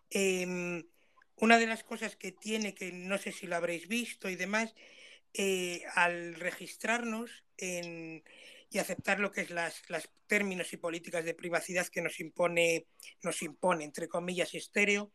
Eh, 0.10 0.84
una 1.40 1.60
de 1.60 1.68
las 1.68 1.84
cosas 1.84 2.16
que 2.16 2.32
tiene, 2.32 2.74
que 2.74 2.92
no 2.92 3.18
sé 3.18 3.32
si 3.32 3.46
lo 3.46 3.56
habréis 3.56 3.88
visto 3.88 4.30
y 4.30 4.36
demás, 4.36 4.74
eh, 5.34 5.84
al 5.94 6.36
registrarnos 6.36 7.44
en, 7.58 8.24
y 8.70 8.80
aceptar 8.80 9.20
lo 9.20 9.32
que 9.32 9.42
es 9.42 9.50
las, 9.50 9.84
términos 10.28 10.74
y 10.74 10.78
políticas 10.78 11.24
de 11.24 11.34
privacidad 11.34 11.88
que 11.88 12.02
nos 12.02 12.20
impone, 12.20 12.88
nos 13.24 13.42
impone 13.42 13.86
entre 13.86 14.10
comillas, 14.10 14.54
estéreo, 14.54 15.14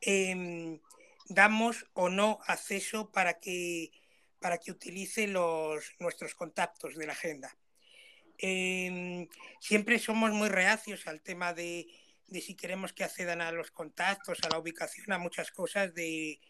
eh, 0.00 0.80
damos 1.28 1.86
o 1.92 2.08
no 2.08 2.40
acceso 2.46 3.12
para 3.12 3.38
que, 3.38 3.92
para 4.40 4.58
que 4.58 4.72
utilice 4.72 5.28
los, 5.28 5.94
nuestros 6.00 6.34
contactos 6.34 6.96
de 6.96 7.06
la 7.06 7.12
agenda. 7.12 7.56
Eh, 8.38 9.28
siempre 9.60 10.00
somos 10.00 10.32
muy 10.32 10.48
reacios 10.48 11.06
al 11.06 11.22
tema 11.22 11.54
de, 11.54 11.86
de, 12.26 12.40
si 12.40 12.56
queremos 12.56 12.92
que 12.92 13.04
accedan 13.04 13.40
a 13.40 13.52
los 13.52 13.70
contactos, 13.70 14.40
a 14.42 14.48
la 14.48 14.58
ubicación, 14.58 15.12
a 15.12 15.18
muchas 15.18 15.52
cosas 15.52 15.94
de 15.94 16.40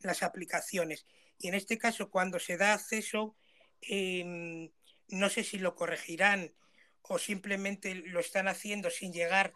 las 0.00 0.22
aplicaciones. 0.22 1.04
Y 1.38 1.48
en 1.48 1.54
este 1.54 1.76
caso, 1.76 2.08
cuando 2.08 2.38
se 2.38 2.56
da 2.56 2.72
acceso, 2.72 3.36
eh, 3.82 4.70
no 5.08 5.28
sé 5.28 5.44
si 5.44 5.58
lo 5.58 5.74
corregirán 5.74 6.54
o 7.02 7.18
simplemente 7.18 7.94
lo 7.94 8.20
están 8.20 8.48
haciendo 8.48 8.90
sin 8.90 9.12
llegar 9.12 9.52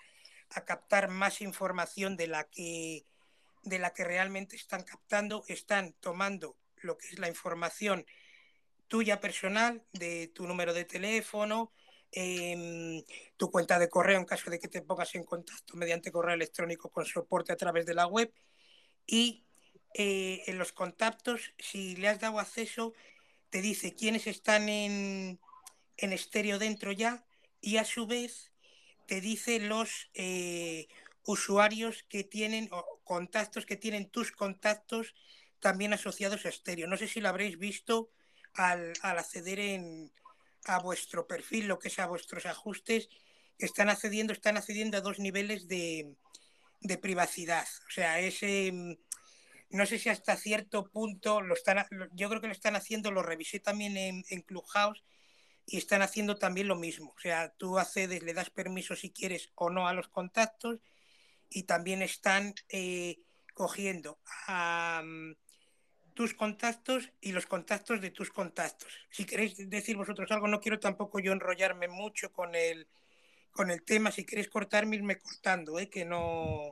a 0.51 0.64
captar 0.64 1.09
más 1.09 1.40
información 1.40 2.16
de 2.16 2.26
la 2.26 2.44
que 2.44 3.05
de 3.64 3.78
la 3.78 3.92
que 3.92 4.05
realmente 4.05 4.57
están 4.57 4.82
captando, 4.82 5.44
están 5.49 5.94
tomando 6.01 6.57
lo 6.76 6.96
que 6.96 7.09
es 7.09 7.18
la 7.18 7.28
información 7.28 8.07
tuya 8.86 9.20
personal, 9.20 9.84
de 9.92 10.28
tu 10.28 10.46
número 10.46 10.72
de 10.72 10.84
teléfono, 10.84 11.72
eh, 12.12 13.05
tu 13.36 13.51
cuenta 13.51 13.78
de 13.78 13.90
correo 13.90 14.18
en 14.18 14.24
caso 14.24 14.51
de 14.51 14.59
que 14.59 14.68
te 14.68 14.80
pongas 14.80 15.14
en 15.14 15.24
contacto 15.24 15.76
mediante 15.76 16.11
correo 16.11 16.34
electrónico 16.34 16.88
con 16.88 17.05
soporte 17.05 17.53
a 17.53 17.57
través 17.57 17.84
de 17.84 17.94
la 17.94 18.07
web. 18.07 18.32
Y 19.07 19.44
eh, 19.94 20.42
en 20.46 20.59
los 20.59 20.72
contactos, 20.72 21.53
si 21.59 21.96
le 21.96 22.09
has 22.09 22.20
dado 22.20 22.38
acceso, 22.38 22.94
te 23.51 23.62
dice 23.62 23.94
quiénes 23.94 24.26
están 24.26 24.68
en, 24.68 25.40
en 25.96 26.12
estéreo 26.12 26.59
dentro 26.59 26.92
ya 26.92 27.24
y 27.61 27.76
a 27.76 27.84
su 27.84 28.07
vez 28.07 28.53
te 29.07 29.20
dice 29.20 29.59
los 29.59 30.11
eh, 30.14 30.88
usuarios 31.24 32.05
que 32.09 32.24
tienen 32.24 32.68
o 32.72 33.01
contactos 33.05 33.66
que 33.66 33.76
tienen 33.76 34.11
tus 34.11 34.32
contactos 34.32 35.14
también 35.61 35.92
asociados 35.92 36.44
a 36.44 36.51
estéreo. 36.51 36.86
No 36.86 36.96
sé 36.96 37.09
si 37.09 37.20
lo 37.20 37.28
habréis 37.28 37.59
visto 37.59 38.11
al, 38.55 38.92
al 39.03 39.18
acceder 39.18 39.59
en, 39.59 40.12
a 40.64 40.78
vuestro 40.78 41.26
perfil, 41.26 41.66
lo 41.66 41.78
que 41.78 41.88
es 41.88 41.99
a 41.99 42.07
vuestros 42.07 42.46
ajustes, 42.46 43.09
están 43.59 43.88
accediendo, 43.88 44.32
están 44.32 44.57
accediendo 44.57 44.99
a 44.99 45.01
dos 45.01 45.18
niveles 45.18 45.66
de, 45.66 46.14
de 46.80 46.99
privacidad. 46.99 47.66
O 47.88 47.90
sea, 47.90 48.20
ese 48.20 48.99
no 49.71 49.87
sé 49.87 49.99
si 49.99 50.09
hasta 50.09 50.37
cierto 50.37 50.91
punto 50.91 51.41
lo 51.41 51.55
están, 51.55 51.87
yo 52.12 52.29
creo 52.29 52.41
que 52.41 52.47
lo 52.47 52.53
están 52.53 52.77
haciendo, 52.77 53.11
lo 53.11 53.23
revisé 53.23 53.61
también 53.61 53.97
en, 53.97 54.25
en 54.31 54.43
Clubhouse 54.43 55.05
y 55.66 55.77
están 55.77 56.01
haciendo 56.01 56.37
también 56.37 56.69
lo 56.69 56.77
mismo. 56.77 57.12
O 57.16 57.21
sea, 57.21 57.51
tú 57.51 57.79
accedes, 57.79 58.23
le 58.23 58.33
das 58.33 58.51
permiso 58.51 58.97
si 58.97 59.11
quieres 59.11 59.51
o 59.55 59.69
no 59.69 59.87
a 59.87 59.93
los 59.93 60.09
contactos 60.09 60.81
y 61.51 61.64
también 61.64 62.03
están 62.03 62.55
eh, 62.71 63.21
cogiendo 63.53 64.19
um, 64.49 65.35
tus 66.14 66.35
contactos 66.35 67.11
y 67.21 67.33
los 67.33 67.47
contactos 67.47 68.01
de 68.01 68.11
tus 68.11 68.31
contactos. 68.31 68.93
Si 69.11 69.25
queréis 69.25 69.69
decir 69.69 69.97
vosotros 69.97 70.31
algo, 70.31 70.49
no 70.49 70.61
quiero 70.61 70.81
tampoco 70.81 71.21
yo 71.21 71.33
enrollarme 71.33 71.89
mucho 71.89 72.33
con 72.33 72.55
el, 72.55 72.89
con 73.51 73.71
el 73.71 73.83
tema. 73.83 74.11
Si 74.11 74.25
queréis 74.25 74.49
cortarme, 74.49 74.97
irme 74.97 75.19
cortando, 75.19 75.79
¿eh? 75.79 75.91
que 75.91 76.05
no... 76.05 76.71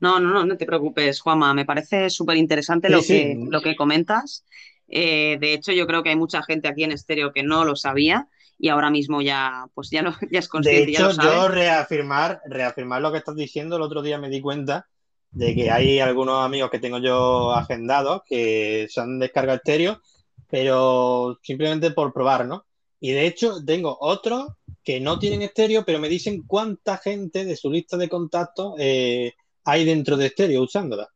No, 0.00 0.20
no, 0.20 0.30
no, 0.30 0.44
no 0.46 0.56
te 0.56 0.66
preocupes, 0.66 1.20
Juanma. 1.20 1.54
Me 1.54 1.64
parece 1.64 2.10
súper 2.10 2.36
interesante 2.36 2.88
Sí, 2.88 2.92
lo 2.92 3.02
sí. 3.02 3.08
que, 3.14 3.38
lo 3.48 3.60
que 3.60 3.76
comentas. 3.76 4.44
Eh, 4.88 5.36
de 5.40 5.52
hecho, 5.52 5.72
yo 5.72 5.86
creo 5.86 6.02
que 6.02 6.10
hay 6.10 6.16
mucha 6.16 6.42
gente 6.42 6.68
aquí 6.68 6.84
en 6.84 6.92
estéreo 6.92 7.32
que 7.32 7.42
no 7.42 7.64
lo 7.64 7.76
sabía 7.76 8.28
y 8.58 8.68
ahora 8.68 8.90
mismo 8.90 9.20
ya, 9.22 9.66
pues 9.74 9.90
ya, 9.90 10.02
lo, 10.02 10.12
ya 10.30 10.38
es 10.38 10.46
De 10.46 10.48
consciente, 10.50 10.92
ya 10.92 11.10
hecho, 11.10 11.22
lo 11.22 11.22
yo 11.22 11.48
reafirmar, 11.48 12.40
reafirmar 12.46 13.02
lo 13.02 13.12
que 13.12 13.18
estás 13.18 13.36
diciendo, 13.36 13.76
el 13.76 13.82
otro 13.82 14.02
día 14.02 14.18
me 14.18 14.28
di 14.30 14.40
cuenta 14.40 14.88
de 15.30 15.54
que 15.54 15.70
hay 15.70 16.00
algunos 16.00 16.44
amigos 16.44 16.70
que 16.70 16.78
tengo 16.78 16.98
yo 16.98 17.52
agendados 17.52 18.22
que 18.26 18.86
se 18.88 19.00
han 19.00 19.18
descargado 19.18 19.58
estéreo, 19.58 20.00
pero 20.48 21.38
simplemente 21.42 21.90
por 21.90 22.12
probar, 22.12 22.46
¿no? 22.46 22.64
Y 23.00 23.12
de 23.12 23.26
hecho, 23.26 23.64
tengo 23.64 23.96
otros 24.00 24.46
que 24.82 25.00
no 25.00 25.18
tienen 25.18 25.42
estéreo, 25.42 25.84
pero 25.84 25.98
me 26.00 26.08
dicen 26.08 26.42
cuánta 26.46 26.96
gente 26.96 27.44
de 27.44 27.56
su 27.56 27.70
lista 27.70 27.96
de 27.96 28.08
contactos 28.08 28.74
eh, 28.78 29.34
hay 29.68 29.84
dentro 29.84 30.16
de 30.16 30.26
estéreo 30.26 30.62
usándola. 30.62 31.06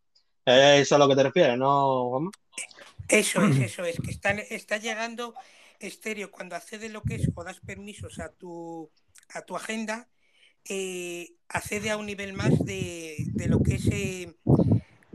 Eh, 0.45 0.75
Eso 0.75 0.83
es 0.83 0.93
a 0.93 0.99
lo 0.99 1.09
que 1.09 1.17
te 1.17 1.23
refieres, 1.23 1.57
¿no, 1.57 2.11
Juanma? 2.11 2.31
Eso 3.09 3.43
es, 3.43 3.57
eso 3.71 3.85
es, 3.85 3.99
que 3.99 4.11
están, 4.11 4.41
está 4.51 4.77
llegando 4.77 5.35
estéreo 5.81 6.31
cuando 6.31 6.55
accede 6.55 6.91
lo 6.91 7.03
que 7.03 7.15
es 7.15 7.31
o 7.35 7.45
das 7.45 7.61
permisos 7.61 8.19
a 8.19 8.29
tu, 8.29 8.91
a 9.31 9.43
tu 9.43 9.57
agenda, 9.57 10.07
eh, 10.69 11.33
accede 11.49 11.91
a 11.91 11.97
un 11.97 12.05
nivel 12.05 12.35
más 12.35 12.63
de, 12.65 13.17
de 13.33 13.49
lo 13.49 13.63
que 13.63 13.77
es 13.77 13.89
eh, 13.91 14.37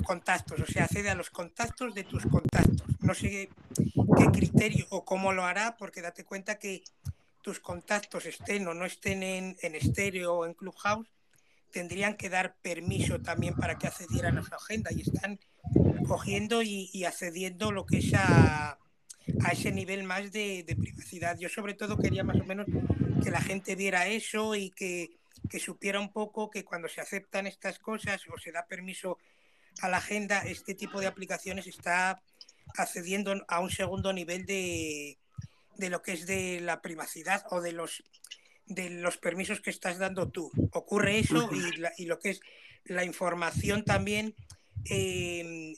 contactos, 0.04 0.60
o 0.60 0.66
sea, 0.66 0.86
accede 0.86 1.12
a 1.12 1.16
los 1.16 1.30
contactos 1.30 1.94
de 1.94 2.06
tus 2.06 2.26
contactos. 2.26 2.88
No 3.02 3.14
sé 3.14 3.50
qué 4.18 4.26
criterio 4.34 4.88
o 4.90 5.06
cómo 5.06 5.32
lo 5.32 5.46
hará, 5.46 5.78
porque 5.78 6.02
date 6.02 6.26
cuenta 6.26 6.58
que 6.58 6.84
tus 7.44 7.60
contactos 7.60 8.26
estén 8.26 8.68
o 8.68 8.74
no 8.74 8.86
estén 8.86 9.22
en, 9.22 9.56
en 9.62 9.76
estéreo 9.76 10.34
o 10.34 10.46
en 10.46 10.56
Clubhouse, 10.56 11.08
tendrían 11.78 12.18
que 12.18 12.28
dar 12.28 12.56
permiso 12.64 13.22
también 13.22 13.54
para 13.54 13.78
que 13.78 13.86
accedieran 13.86 14.40
a 14.40 14.42
su 14.42 14.56
agenda 14.56 14.90
y 14.92 15.02
están 15.02 15.40
cogiendo 16.08 16.64
y, 16.64 17.04
accediendo 17.06 17.72
lo 17.72 17.86
que 17.86 18.00
es 18.00 18.16
a, 18.16 18.80
ese 19.52 19.72
nivel 19.72 20.02
más 20.04 20.32
de, 20.32 20.64
de 20.64 20.76
privacidad. 20.76 21.38
Yo 21.38 21.50
sobre 21.50 21.76
todo 21.76 21.96
quería 22.00 22.24
más 22.24 22.42
o 22.42 22.46
menos 22.46 22.66
que 23.24 23.30
la 23.30 23.42
gente 23.42 23.76
viera 23.76 24.08
eso 24.08 24.56
y 24.56 24.72
que, 24.72 25.20
que 25.52 25.60
supiera 25.60 26.00
un 26.00 26.12
poco 26.12 26.50
que 26.50 26.66
cuando 26.66 26.88
se 26.88 27.00
aceptan 27.00 27.46
estas 27.46 27.78
cosas 27.78 28.24
o 28.34 28.40
se 28.40 28.52
da 28.52 28.66
permiso 28.66 29.20
a 29.84 29.88
la 29.88 29.98
agenda, 29.98 30.40
este 30.40 30.74
tipo 30.74 31.00
de 31.00 31.06
aplicaciones 31.06 31.68
está 31.68 32.24
accediendo 32.76 33.46
a 33.48 33.60
un 33.60 33.70
segundo 33.70 34.12
nivel 34.14 34.48
de, 34.48 35.20
de 35.76 35.90
lo 35.92 36.02
que 36.02 36.14
es 36.14 36.26
de 36.26 36.60
la 36.60 36.82
privacidad 36.82 37.46
o 37.52 37.62
de 37.62 37.74
los 37.74 38.04
de 38.68 38.90
los 38.90 39.18
permisos 39.18 39.62
que 39.62 39.70
estás 39.70 39.98
dando 39.98 40.30
tú. 40.30 40.52
Ocurre 40.72 41.20
eso 41.20 41.50
y, 41.54 41.78
la- 41.78 41.94
y 41.98 42.06
lo 42.06 42.20
que 42.20 42.30
es 42.32 42.42
la 42.86 43.04
información 43.04 43.84
también, 43.84 44.36
eh, 44.90 45.74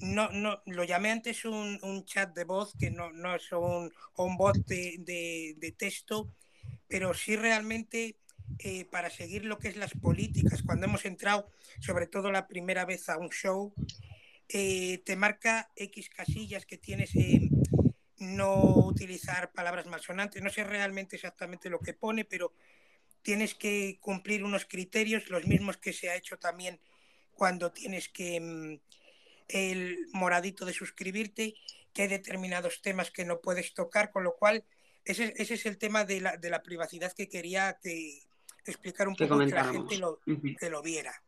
no, 0.00 0.30
no, 0.30 0.62
lo 0.66 0.84
llamé 0.84 1.10
antes 1.10 1.44
un, 1.44 1.78
un 1.82 2.04
chat 2.04 2.34
de 2.34 2.44
voz, 2.44 2.72
que 2.78 2.90
no, 2.90 3.12
no 3.12 3.34
es 3.34 3.50
un, 3.52 3.92
un 4.16 4.36
bot 4.36 4.56
de, 4.66 4.96
de- 5.00 5.54
de 5.58 5.72
texto, 5.72 6.32
pero 6.88 7.12
sí 7.14 7.36
realmente 7.36 8.16
eh, 8.58 8.84
para 8.84 9.10
seguir 9.10 9.44
lo 9.44 9.58
que 9.58 9.68
es 9.68 9.76
las 9.76 9.92
políticas, 9.92 10.62
cuando 10.62 10.86
hemos 10.86 11.04
entrado, 11.06 11.50
sobre 11.80 12.06
todo 12.06 12.30
la 12.30 12.46
primera 12.46 12.84
vez 12.84 13.08
a 13.08 13.18
un 13.18 13.30
show, 13.30 13.74
eh, 14.48 14.98
te 15.04 15.16
marca 15.16 15.70
X 15.76 16.10
casillas 16.10 16.66
que 16.66 16.76
tienes 16.76 17.14
en 17.16 17.48
no 18.24 18.54
utilizar 18.56 19.52
palabras 19.52 19.86
malsonantes. 19.86 20.42
No 20.42 20.50
sé 20.50 20.64
realmente 20.64 21.16
exactamente 21.16 21.70
lo 21.70 21.80
que 21.80 21.94
pone, 21.94 22.24
pero 22.24 22.52
tienes 23.22 23.54
que 23.54 23.98
cumplir 24.00 24.44
unos 24.44 24.64
criterios, 24.66 25.30
los 25.30 25.46
mismos 25.46 25.76
que 25.76 25.92
se 25.92 26.10
ha 26.10 26.16
hecho 26.16 26.38
también 26.38 26.80
cuando 27.34 27.72
tienes 27.72 28.08
que 28.08 28.40
mm, 28.40 28.78
el 29.48 30.06
moradito 30.12 30.64
de 30.64 30.72
suscribirte, 30.72 31.54
que 31.92 32.02
hay 32.02 32.08
determinados 32.08 32.82
temas 32.82 33.10
que 33.10 33.24
no 33.24 33.40
puedes 33.40 33.72
tocar, 33.74 34.10
con 34.10 34.24
lo 34.24 34.34
cual 34.36 34.64
ese, 35.04 35.32
ese 35.36 35.54
es 35.54 35.66
el 35.66 35.78
tema 35.78 36.04
de 36.04 36.20
la, 36.20 36.36
de 36.36 36.50
la 36.50 36.62
privacidad 36.62 37.12
que 37.12 37.28
quería 37.28 37.78
que 37.82 38.22
explicar 38.66 39.08
un 39.08 39.16
Que 39.16 39.26
poco 39.26 39.40
que 39.40 39.46
la 39.46 39.64
gente 39.64 39.98
lo, 39.98 40.20
que 40.58 40.70
lo 40.70 40.82
viera. 40.82 41.22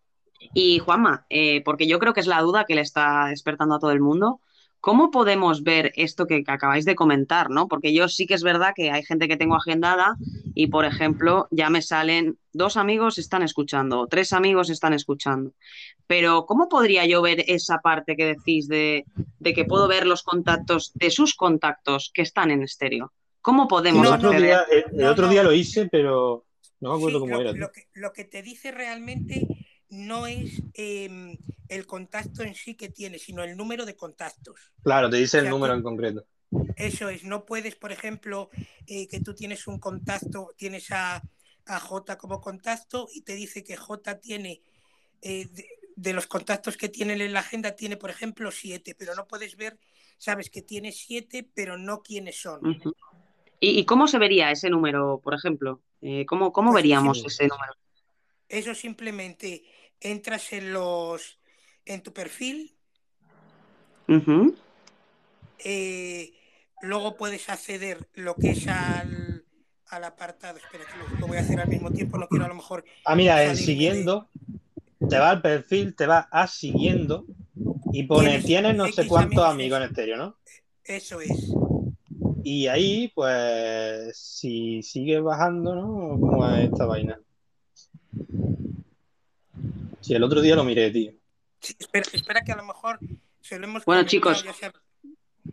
Y 0.54 0.78
Juanma, 0.78 1.26
eh, 1.30 1.62
porque 1.64 1.86
yo 1.86 1.98
creo 1.98 2.12
que 2.12 2.20
es 2.20 2.26
la 2.26 2.40
duda 2.40 2.64
que 2.64 2.74
le 2.74 2.80
está 2.80 3.26
despertando 3.28 3.74
a 3.74 3.78
todo 3.78 3.92
el 3.92 4.00
mundo, 4.00 4.40
¿cómo 4.86 5.10
podemos 5.10 5.64
ver 5.64 5.92
esto 5.96 6.28
que, 6.28 6.44
que 6.44 6.52
acabáis 6.52 6.84
de 6.84 6.94
comentar, 6.94 7.50
¿no? 7.50 7.66
Porque 7.66 7.92
yo 7.92 8.06
sí 8.06 8.24
que 8.24 8.34
es 8.34 8.44
verdad 8.44 8.72
que 8.72 8.92
hay 8.92 9.02
gente 9.02 9.26
que 9.26 9.36
tengo 9.36 9.56
agendada 9.56 10.14
y, 10.54 10.68
por 10.68 10.84
ejemplo, 10.84 11.48
ya 11.50 11.70
me 11.70 11.82
salen 11.82 12.38
dos 12.52 12.76
amigos 12.76 13.18
están 13.18 13.42
escuchando, 13.42 14.02
o 14.02 14.06
tres 14.06 14.32
amigos 14.32 14.70
están 14.70 14.92
escuchando. 14.92 15.50
Pero 16.06 16.46
¿cómo 16.46 16.68
podría 16.68 17.04
yo 17.04 17.20
ver 17.20 17.42
esa 17.48 17.78
parte 17.78 18.14
que 18.14 18.26
decís 18.26 18.68
de, 18.68 19.04
de 19.40 19.54
que 19.54 19.64
puedo 19.64 19.88
ver 19.88 20.06
los 20.06 20.22
contactos 20.22 20.92
de 20.94 21.10
sus 21.10 21.34
contactos 21.34 22.12
que 22.14 22.22
están 22.22 22.52
en 22.52 22.62
estéreo? 22.62 23.12
¿Cómo 23.42 23.66
podemos 23.66 24.06
día, 24.38 24.64
el, 24.70 25.04
otro 25.06 25.26
día 25.26 25.42
lo 25.42 25.52
hice, 25.52 25.88
pero 25.90 26.46
no 26.78 26.90
me 26.90 26.96
acuerdo 26.96 27.18
Sí, 27.18 27.24
cómo 27.24 27.34
lo, 27.34 27.40
era. 27.40 27.50
tío. 27.50 27.60
lo 27.60 27.72
que, 27.72 27.88
lo 27.94 28.12
que 28.12 28.24
te 28.24 28.40
dice 28.40 28.70
realmente 28.70 29.48
no 29.96 30.26
es 30.26 30.64
em, 30.74 31.38
el 31.68 31.86
contacto 31.86 32.42
en 32.42 32.54
sí 32.54 32.74
que 32.76 32.90
tienes, 32.90 33.22
sino 33.24 33.42
el 33.44 33.56
número 33.56 33.86
de 33.86 33.96
contactos. 33.96 34.72
Claro, 34.82 35.10
te 35.10 35.18
dice 35.18 35.38
O 35.38 35.40
el 35.40 35.50
número 35.50 35.74
en 35.74 35.82
concreto. 35.82 36.24
Eso 36.74 37.08
es, 37.08 37.24
no 37.24 37.46
puedes, 37.46 37.74
por 37.76 37.90
ejemplo, 37.92 38.50
eh, 38.86 39.08
que 39.08 39.20
tú 39.20 39.34
tienes 39.34 39.66
un 39.66 39.78
contacto, 39.78 40.54
tienes 40.56 40.90
a, 40.90 41.24
a 41.66 41.80
J 41.80 42.18
como 42.18 42.40
contacto 42.40 43.08
y 43.12 43.22
te 43.22 43.34
dice 43.34 43.64
que 43.64 43.76
J 43.76 44.20
tiene, 44.20 44.62
eh, 45.22 45.46
de, 45.50 45.66
de 45.96 46.12
los 46.14 46.26
contactos 46.26 46.76
que 46.76 46.88
tiene 46.90 47.14
en 47.14 47.32
la 47.32 47.40
agenda, 47.40 47.76
tiene, 47.76 47.96
por 47.96 48.10
ejemplo, 48.10 48.50
siete, 48.50 48.94
pero 48.94 49.14
no 49.14 49.26
puedes 49.26 49.56
ver, 49.56 49.78
sabes 50.18 50.50
que 50.50 50.62
tiene 50.62 50.92
siete, 50.92 51.48
pero 51.54 51.78
no 51.78 52.02
quiénes 52.02 52.40
son. 52.40 52.68
¿Y, 53.60 53.80
y 53.80 53.84
cómo 53.86 54.06
se 54.08 54.18
vería 54.18 54.50
ese 54.50 54.70
número, 54.70 55.20
por 55.22 55.34
ejemplo? 55.34 55.82
Eh, 56.00 56.26
¿cómo, 56.26 56.52
cómo 56.52 56.72
Pues 56.72 56.72
veríamos 56.72 57.24
ese 57.24 57.48
número? 57.48 57.74
eso 58.48 58.74
simplemente 58.74 59.64
entras 60.00 60.52
en 60.52 60.72
los 60.72 61.40
en 61.84 62.02
tu 62.02 62.12
perfil, 62.12 62.76
eh, 65.64 66.32
luego 66.82 67.16
puedes 67.16 67.48
acceder 67.48 68.08
lo 68.14 68.34
que 68.34 68.50
es 68.50 68.66
al, 68.68 69.44
al 69.86 70.04
apartado, 70.04 70.58
espera 70.58 70.84
que 70.84 70.98
lo, 70.98 71.20
lo 71.20 71.26
voy 71.28 71.38
a 71.38 71.40
hacer 71.40 71.60
al 71.60 71.68
mismo 71.68 71.90
tiempo, 71.92 72.18
no 72.18 72.28
quiero 72.28 72.44
a 72.44 72.48
lo 72.48 72.54
mejor 72.54 72.84
Ah, 73.04 73.14
mira, 73.14 73.36
de... 73.38 73.54
siguiendo, 73.56 74.28
te 75.08 75.18
va 75.18 75.30
al 75.30 75.42
perfil, 75.42 75.94
te 75.94 76.06
va 76.06 76.28
a 76.30 76.46
siguiendo 76.46 77.24
y 77.92 78.02
pone, 78.04 78.28
Tienes 78.30 78.44
tienes 78.44 78.74
no 78.76 78.88
sé 78.88 79.06
cuántos 79.06 79.44
amigos, 79.44 79.54
amigos 79.54 79.78
en 79.78 79.84
estéreo, 79.84 80.16
¿no? 80.16 80.36
eso 80.84 81.20
es. 81.20 81.52
Y 82.42 82.66
ahí, 82.68 83.08
pues, 83.14 84.16
si 84.16 84.82
sigue 84.82 85.20
bajando, 85.20 85.74
¿no? 85.74 86.20
¿Cómo 86.20 86.48
es 86.48 86.64
esta 86.70 86.86
vaina? 86.86 87.18
Si 90.00 90.14
el 90.14 90.22
otro 90.22 90.40
día 90.40 90.56
lo 90.56 90.64
miré, 90.64 90.90
tío. 90.90 91.12
Sí, 91.60 91.74
espera, 91.78 92.06
espera 92.12 92.40
que 92.42 92.52
a 92.52 92.56
lo 92.56 92.64
mejor 92.64 92.98
se 93.40 93.58
lo 93.58 93.64
hemos 93.66 93.84
Bueno, 93.84 94.04
chicos, 94.04 94.44
sea... 94.58 94.72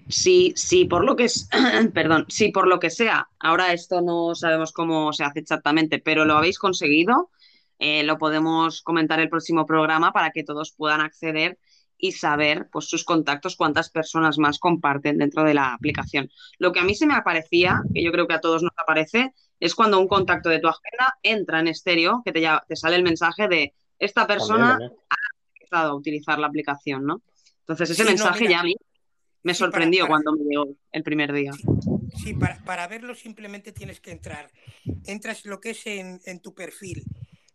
si, 0.10 0.54
si 0.56 0.86
por 0.86 1.04
lo 1.06 1.16
que 1.16 1.26
es, 1.26 1.48
perdón, 1.94 2.26
si 2.30 2.52
por 2.52 2.68
lo 2.68 2.80
que 2.80 2.90
sea, 2.90 3.28
ahora 3.40 3.74
esto 3.74 4.02
no 4.02 4.36
sabemos 4.36 4.72
cómo 4.74 5.14
se 5.14 5.24
hace 5.24 5.40
exactamente, 5.40 6.00
pero 6.00 6.26
lo 6.26 6.36
habéis 6.36 6.60
conseguido, 6.60 7.32
eh, 7.80 8.04
lo 8.04 8.18
podemos 8.18 8.82
comentar 8.82 9.20
el 9.20 9.30
próximo 9.30 9.66
programa 9.66 10.12
para 10.12 10.32
que 10.32 10.44
todos 10.44 10.74
puedan 10.76 11.02
acceder 11.02 11.58
y 11.98 12.12
saber 12.12 12.68
pues, 12.72 12.86
sus 12.90 13.06
contactos, 13.06 13.56
cuántas 13.56 13.90
personas 13.90 14.38
más 14.38 14.60
comparten 14.60 15.18
dentro 15.18 15.44
de 15.44 15.54
la 15.54 15.74
aplicación. 15.74 16.30
Lo 16.60 16.72
que 16.74 16.82
a 16.82 16.84
mí 16.84 16.96
se 16.96 17.08
me 17.08 17.14
aparecía, 17.16 17.82
que 17.94 18.04
yo 18.04 18.12
creo 18.12 18.28
que 18.28 18.34
a 18.34 18.42
todos 18.42 18.62
nos 18.62 18.74
aparece, 18.78 19.34
es 19.60 19.74
cuando 19.74 20.00
un 20.00 20.08
contacto 20.10 20.50
de 20.50 20.60
tu 20.60 20.68
agenda 20.68 21.18
entra 21.24 21.62
en 21.62 21.70
estéreo, 21.70 22.22
que 22.26 22.34
te, 22.34 22.42
ya- 22.42 22.64
te 22.68 22.76
sale 22.76 22.98
el 22.98 23.04
mensaje 23.04 23.48
de 23.48 23.74
esta 24.06 24.28
persona 24.28 24.70
también. 24.72 24.92
ha 25.10 25.16
empezado 25.56 25.92
a 25.92 25.96
utilizar 25.96 26.40
la 26.40 26.48
aplicación, 26.48 27.06
¿no? 27.06 27.22
Entonces 27.62 27.90
ese 27.92 28.04
Sí, 28.04 28.10
mensaje 28.10 28.48
ya 28.50 28.60
a 28.60 28.64
mí 28.64 28.76
me 29.44 29.54
sí, 29.54 29.60
para, 29.60 29.70
sorprendió 29.70 30.04
para, 30.04 30.12
cuando 30.12 30.34
me 30.34 30.44
llegó 30.44 30.68
el 30.92 31.04
primer 31.04 31.34
día. 31.34 31.52
sí, 32.16 32.34
para, 32.34 32.64
para 32.64 32.88
verlo 32.88 33.16
simplemente 33.16 33.72
tienes 33.72 34.00
que 34.00 34.12
entrar. 34.12 34.52
Entras 35.06 35.46
lo 35.46 35.60
que 35.60 35.72
es 35.72 35.86
en, 35.88 36.22
en 36.26 36.40
tu 36.42 36.54
perfil. 36.54 37.06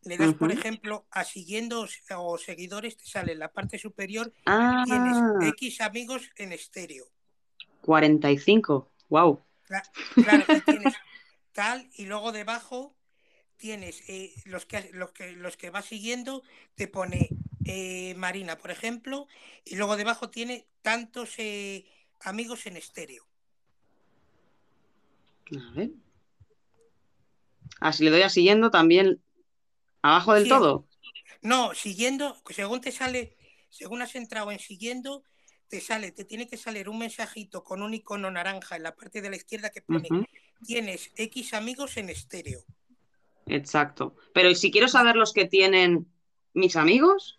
Le 0.04 0.16
das, 0.16 0.32
por 0.34 0.52
ejemplo, 0.52 1.06
a 1.10 1.24
siguiendo 1.24 1.86
o 2.16 2.38
seguidores, 2.38 2.96
te 2.96 3.04
sale 3.04 3.32
en 3.32 3.40
la 3.40 3.52
parte 3.52 3.78
superior, 3.78 4.32
tienes 4.84 5.16
Ah, 5.16 5.38
X 5.40 5.80
amigos 5.80 6.30
en 6.36 6.52
estéreo. 6.52 7.06
45. 7.82 8.90
Wow. 9.08 9.40
Cla- 9.66 9.82
Claro, 10.22 10.44
y 10.52 10.60
tienes 10.62 10.94
tal, 11.52 11.88
y 11.94 12.06
luego 12.06 12.32
debajo 12.32 12.96
tienes 13.58 14.02
eh, 14.08 14.32
los, 14.46 14.64
que, 14.64 14.90
los, 14.92 15.10
que, 15.12 15.32
los 15.32 15.56
que 15.56 15.70
vas 15.70 15.84
siguiendo, 15.84 16.42
te 16.74 16.88
pone 16.88 17.28
eh, 17.66 18.14
Marina, 18.16 18.56
por 18.56 18.70
ejemplo, 18.70 19.26
y 19.64 19.76
luego 19.76 19.96
debajo 19.96 20.30
tiene 20.30 20.66
tantos 20.80 21.34
eh, 21.38 21.86
amigos 22.20 22.66
en 22.66 22.76
estéreo. 22.76 23.26
A 25.52 25.72
ver. 25.74 25.90
Ah, 27.80 27.92
si 27.92 28.04
le 28.04 28.10
doy 28.10 28.22
a 28.22 28.30
siguiendo 28.30 28.70
también 28.70 29.22
abajo 30.02 30.34
del 30.34 30.44
Sí, 30.44 30.48
todo. 30.48 30.86
No, 31.42 31.74
siguiendo, 31.74 32.40
según 32.50 32.80
te 32.80 32.92
sale, 32.92 33.36
según 33.68 34.02
has 34.02 34.14
entrado 34.14 34.50
en 34.50 34.58
siguiendo, 34.58 35.22
te 35.68 35.80
sale, 35.80 36.10
te 36.12 36.24
tiene 36.24 36.48
que 36.48 36.56
salir 36.56 36.88
un 36.88 36.98
mensajito 36.98 37.62
con 37.62 37.82
un 37.82 37.94
icono 37.94 38.30
naranja 38.30 38.76
en 38.76 38.82
la 38.82 38.94
parte 38.94 39.20
de 39.20 39.30
la 39.30 39.36
izquierda 39.36 39.70
que 39.70 39.82
pone 39.82 40.08
tienes 40.64 41.10
X 41.16 41.54
amigos 41.54 41.96
en 41.96 42.08
estéreo. 42.08 42.64
Exacto. 43.48 44.16
Pero 44.34 44.50
¿y 44.50 44.54
si 44.54 44.70
quiero 44.70 44.88
saber 44.88 45.16
los 45.16 45.32
que 45.32 45.46
tienen 45.46 46.06
mis 46.54 46.76
amigos? 46.76 47.38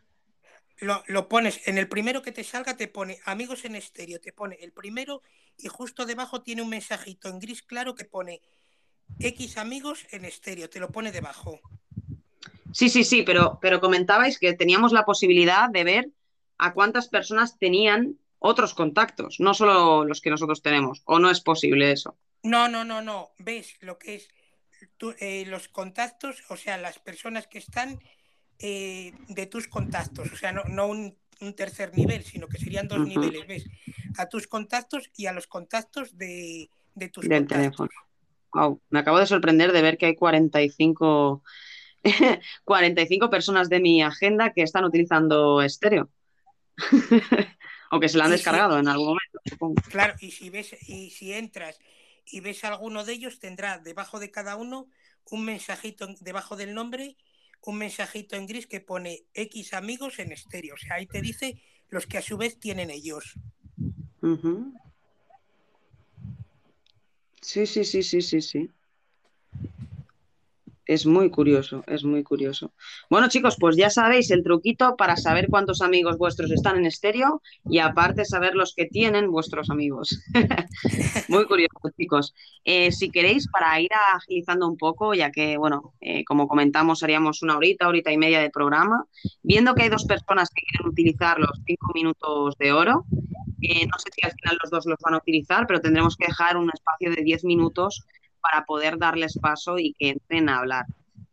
Lo, 0.77 1.03
lo 1.07 1.27
pones, 1.27 1.67
en 1.67 1.77
el 1.77 1.89
primero 1.89 2.21
que 2.21 2.31
te 2.31 2.43
salga 2.43 2.77
te 2.77 2.87
pone 2.87 3.19
amigos 3.25 3.65
en 3.65 3.75
estéreo, 3.75 4.19
te 4.19 4.31
pone 4.31 4.57
el 4.61 4.71
primero 4.71 5.21
y 5.57 5.67
justo 5.67 6.05
debajo 6.05 6.41
tiene 6.41 6.61
un 6.61 6.69
mensajito 6.69 7.27
en 7.27 7.39
gris 7.39 7.61
claro 7.61 7.95
que 7.95 8.05
pone 8.05 8.41
X 9.19 9.57
amigos 9.57 10.05
en 10.11 10.25
estéreo, 10.25 10.69
te 10.69 10.79
lo 10.79 10.89
pone 10.89 11.11
debajo. 11.11 11.59
Sí, 12.71 12.89
sí, 12.89 13.03
sí, 13.03 13.23
pero, 13.23 13.59
pero 13.61 13.81
comentabais 13.81 14.37
que 14.37 14.53
teníamos 14.53 14.91
la 14.91 15.05
posibilidad 15.05 15.69
de 15.69 15.83
ver 15.83 16.09
a 16.57 16.73
cuántas 16.73 17.07
personas 17.07 17.57
tenían 17.57 18.17
otros 18.37 18.73
contactos, 18.73 19.39
no 19.39 19.53
solo 19.53 20.05
los 20.05 20.21
que 20.21 20.29
nosotros 20.29 20.61
tenemos, 20.61 21.01
o 21.05 21.19
no 21.19 21.29
es 21.29 21.41
posible 21.41 21.91
eso. 21.91 22.17
No, 22.43 22.69
no, 22.69 22.85
no, 22.85 23.01
no, 23.01 23.31
ves 23.39 23.75
lo 23.81 23.97
que 23.97 24.15
es 24.15 24.29
eh, 25.19 25.45
los 25.47 25.67
contactos, 25.67 26.43
o 26.49 26.57
sea, 26.57 26.77
las 26.77 26.99
personas 26.99 27.47
que 27.47 27.57
están 27.59 27.99
eh, 28.59 29.13
de 29.27 29.45
tus 29.45 29.67
contactos, 29.67 30.31
o 30.31 30.35
sea, 30.35 30.51
no, 30.51 30.63
no 30.65 30.87
un, 30.87 31.17
un 31.41 31.53
tercer 31.55 31.95
nivel, 31.97 32.23
sino 32.23 32.47
que 32.47 32.57
serían 32.57 32.87
dos 32.87 33.05
niveles, 33.07 33.47
ves, 33.47 33.65
a 34.17 34.27
tus 34.27 34.47
contactos 34.47 35.09
y 35.15 35.27
a 35.27 35.33
los 35.33 35.47
contactos 35.47 36.17
de, 36.17 36.69
de 36.95 37.09
tus 37.09 37.27
Del 37.27 37.39
contactos. 37.47 37.57
teléfono. 37.77 37.89
Wow, 38.53 38.81
me 38.89 38.99
acabo 38.99 39.19
de 39.19 39.27
sorprender 39.27 39.71
de 39.71 39.81
ver 39.81 39.97
que 39.97 40.07
hay 40.07 40.15
45, 40.15 41.43
45 42.65 43.29
personas 43.29 43.69
de 43.69 43.79
mi 43.79 44.01
agenda 44.01 44.53
que 44.53 44.63
están 44.63 44.83
utilizando 44.85 45.61
estéreo. 45.61 46.09
O 47.91 47.99
que 47.99 48.07
se 48.07 48.19
la 48.19 48.25
han 48.25 48.31
descargado 48.31 48.77
en 48.77 48.87
algún 48.87 49.07
momento, 49.07 49.39
supongo. 49.45 49.81
claro, 49.89 50.13
y 50.19 50.29
si 50.29 50.51
ves, 50.51 50.75
y 50.87 51.09
si 51.09 51.33
entras 51.33 51.79
y 52.31 52.39
ves 52.39 52.63
alguno 52.63 53.05
de 53.05 53.13
ellos, 53.13 53.39
tendrá 53.39 53.79
debajo 53.79 54.19
de 54.19 54.31
cada 54.31 54.55
uno 54.55 54.89
un 55.31 55.45
mensajito 55.45 56.05
en- 56.05 56.15
debajo 56.21 56.55
del 56.55 56.73
nombre, 56.73 57.15
un 57.61 57.77
mensajito 57.77 58.35
en 58.35 58.47
gris 58.47 58.67
que 58.67 58.79
pone 58.81 59.25
X 59.33 59.73
amigos 59.73 60.19
en 60.19 60.31
estéreo. 60.31 60.75
O 60.75 60.77
sea, 60.77 60.95
ahí 60.95 61.05
te 61.05 61.21
dice 61.21 61.61
los 61.89 62.05
que 62.07 62.17
a 62.17 62.21
su 62.21 62.37
vez 62.37 62.59
tienen 62.59 62.89
ellos. 62.89 63.35
Sí, 67.41 67.65
sí, 67.65 67.83
sí, 67.83 68.03
sí, 68.03 68.21
sí, 68.21 68.41
sí. 68.41 68.69
Es 70.89 71.05
muy 71.05 71.29
curioso, 71.29 71.83
es 71.85 72.03
muy 72.03 72.23
curioso. 72.23 72.73
Bueno, 73.11 73.29
chicos, 73.29 73.57
pues 73.59 73.77
ya 73.77 73.91
sabéis 73.91 74.31
el 74.31 74.41
truquito 74.41 74.95
para 74.95 75.17
saber 75.17 75.45
cuántos 75.47 75.83
amigos 75.83 76.17
vuestros 76.17 76.49
están 76.49 76.77
en 76.77 76.87
estéreo 76.87 77.43
y 77.69 77.77
aparte 77.77 78.25
saber 78.25 78.55
los 78.55 78.73
que 78.73 78.85
tienen 78.85 79.29
vuestros 79.29 79.69
amigos. 79.69 80.19
Muy 81.29 81.45
curioso, 81.45 81.77
chicos. 81.95 82.33
Eh, 82.65 82.91
si 82.91 83.11
queréis, 83.11 83.47
para 83.49 83.79
ir 83.79 83.91
agilizando 84.15 84.67
un 84.67 84.77
poco, 84.77 85.13
ya 85.13 85.29
que, 85.29 85.57
bueno, 85.57 85.93
eh, 86.01 86.23
como 86.25 86.47
comentamos, 86.47 87.03
haríamos 87.03 87.43
una 87.43 87.57
horita, 87.57 87.87
horita 87.87 88.11
y 88.11 88.17
media 88.17 88.39
de 88.39 88.49
programa, 88.49 89.05
viendo 89.43 89.75
que 89.75 89.83
hay 89.83 89.89
dos 89.89 90.05
personas 90.05 90.49
que 90.49 90.63
quieren 90.65 90.89
utilizar 90.89 91.37
los 91.37 91.51
cinco 91.67 91.91
minutos 91.93 92.57
de 92.57 92.71
oro, 92.71 93.05
eh, 93.61 93.85
no 93.85 93.99
sé 93.99 94.09
si 94.11 94.25
al 94.25 94.31
final 94.31 94.57
los 94.59 94.71
dos 94.71 94.87
los 94.87 94.97
van 95.03 95.13
a 95.13 95.17
utilizar, 95.17 95.67
pero 95.67 95.81
tendremos 95.81 96.15
que 96.15 96.25
dejar 96.25 96.57
un 96.57 96.71
espacio 96.73 97.11
de 97.11 97.21
10 97.21 97.43
minutos 97.43 98.07
para 98.41 98.65
poder 98.65 98.97
darles 98.97 99.37
paso 99.39 99.77
y 99.77 99.93
que 99.93 100.09
entren 100.09 100.49
a 100.49 100.59
hablar. 100.59 100.85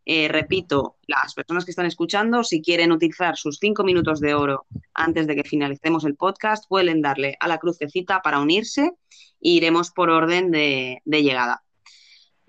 Eh, 0.09 0.29
repito, 0.29 0.97
las 1.09 1.35
personas 1.35 1.65
que 1.65 1.73
están 1.73 1.87
escuchando, 1.87 2.45
si 2.45 2.63
quieren 2.63 2.93
utilizar 2.93 3.37
sus 3.37 3.59
cinco 3.59 3.83
minutos 3.83 4.21
de 4.21 4.35
oro 4.35 4.67
antes 4.95 5.27
de 5.27 5.35
que 5.35 5.43
finalicemos 5.43 6.05
el 6.05 6.15
podcast, 6.15 6.65
pueden 6.69 7.03
darle 7.03 7.37
a 7.41 7.49
la 7.49 7.59
crucecita 7.59 8.23
para 8.23 8.39
unirse 8.39 8.93
e 9.41 9.51
iremos 9.51 9.91
por 9.91 10.11
orden 10.11 10.53
de, 10.53 11.03
de 11.05 11.23
llegada. 11.25 11.65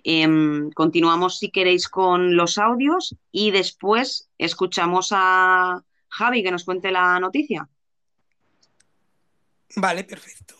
Em, 0.03 0.69
continuamos, 0.71 1.39
si 1.39 1.49
queréis, 1.49 1.89
con 1.89 2.35
los 2.35 2.57
audios 2.57 3.15
y 3.31 3.51
después 3.51 4.29
escuchamos 4.37 5.09
a 5.11 5.83
Javi 6.09 6.43
que 6.43 6.51
nos 6.51 6.63
cuente 6.63 6.91
la 6.91 7.19
noticia. 7.19 7.67
Vale, 9.75 10.03
perfecto. 10.03 10.55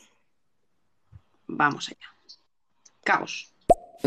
Vamos 1.47 1.87
allá. 1.89 2.13
Caos. 3.03 3.53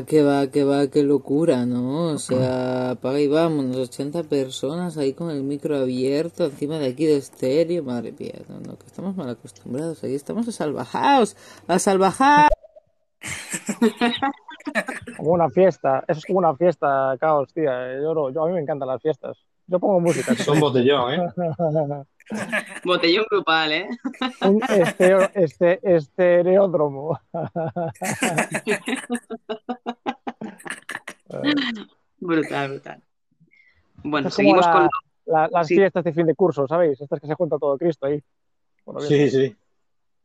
Que 0.08 0.22
va, 0.22 0.46
que 0.46 0.64
va, 0.64 0.86
qué 0.86 1.02
locura, 1.02 1.66
¿no? 1.66 2.12
O 2.12 2.18
sea, 2.18 2.90
apaga 2.92 3.20
y 3.20 3.26
vámonos, 3.28 3.76
80 3.76 4.22
personas 4.22 4.96
ahí 4.96 5.12
con 5.14 5.30
el 5.30 5.42
micro 5.42 5.76
abierto, 5.76 6.44
encima 6.46 6.78
de 6.78 6.86
aquí 6.86 7.06
de 7.06 7.16
estéreo, 7.16 7.82
madre 7.82 8.14
mía, 8.18 8.34
no, 8.48 8.60
no, 8.60 8.78
que 8.78 8.86
estamos 8.86 9.16
mal 9.16 9.28
acostumbrados, 9.28 10.02
ahí 10.04 10.14
estamos 10.14 10.46
a 10.48 10.52
salvajaos, 10.52 11.36
a 11.66 11.78
salvajaos. 11.78 12.50
Como 15.16 15.30
una 15.32 15.50
fiesta, 15.50 16.04
eso 16.08 16.18
es 16.18 16.24
como 16.24 16.38
una 16.38 16.54
fiesta, 16.56 17.16
caos, 17.20 17.52
tía. 17.52 17.94
Yo, 18.00 18.14
no- 18.14 18.30
yo- 18.30 18.44
a 18.44 18.46
mí 18.46 18.54
me 18.54 18.60
encantan 18.60 18.88
las 18.88 19.02
fiestas. 19.02 19.36
Yo 19.66 19.78
pongo 19.78 20.00
música. 20.00 20.34
Son 20.36 20.58
botellón, 20.60 21.12
¿eh? 21.14 21.20
Botellón 22.84 23.24
grupal, 23.30 23.72
¿eh? 23.72 23.88
Un 24.42 24.62
estereo, 24.68 25.30
este, 25.34 25.80
estereódromo. 25.82 27.18
Brutal, 32.18 32.68
brutal. 32.70 33.02
Bueno, 34.02 34.28
es 34.28 34.34
seguimos 34.34 34.66
la- 34.66 34.72
con... 34.72 34.88
la- 35.26 35.48
las 35.50 35.66
Sí. 35.66 35.76
fiestas 35.76 36.04
de 36.04 36.12
fin 36.12 36.26
de 36.26 36.34
curso, 36.34 36.66
¿sabéis? 36.66 37.00
Estas 37.00 37.20
que 37.20 37.26
se 37.26 37.34
junta 37.34 37.58
todo 37.58 37.78
Cristo 37.78 38.06
ahí. 38.06 38.22
Sí, 39.08 39.30
sí. 39.30 39.56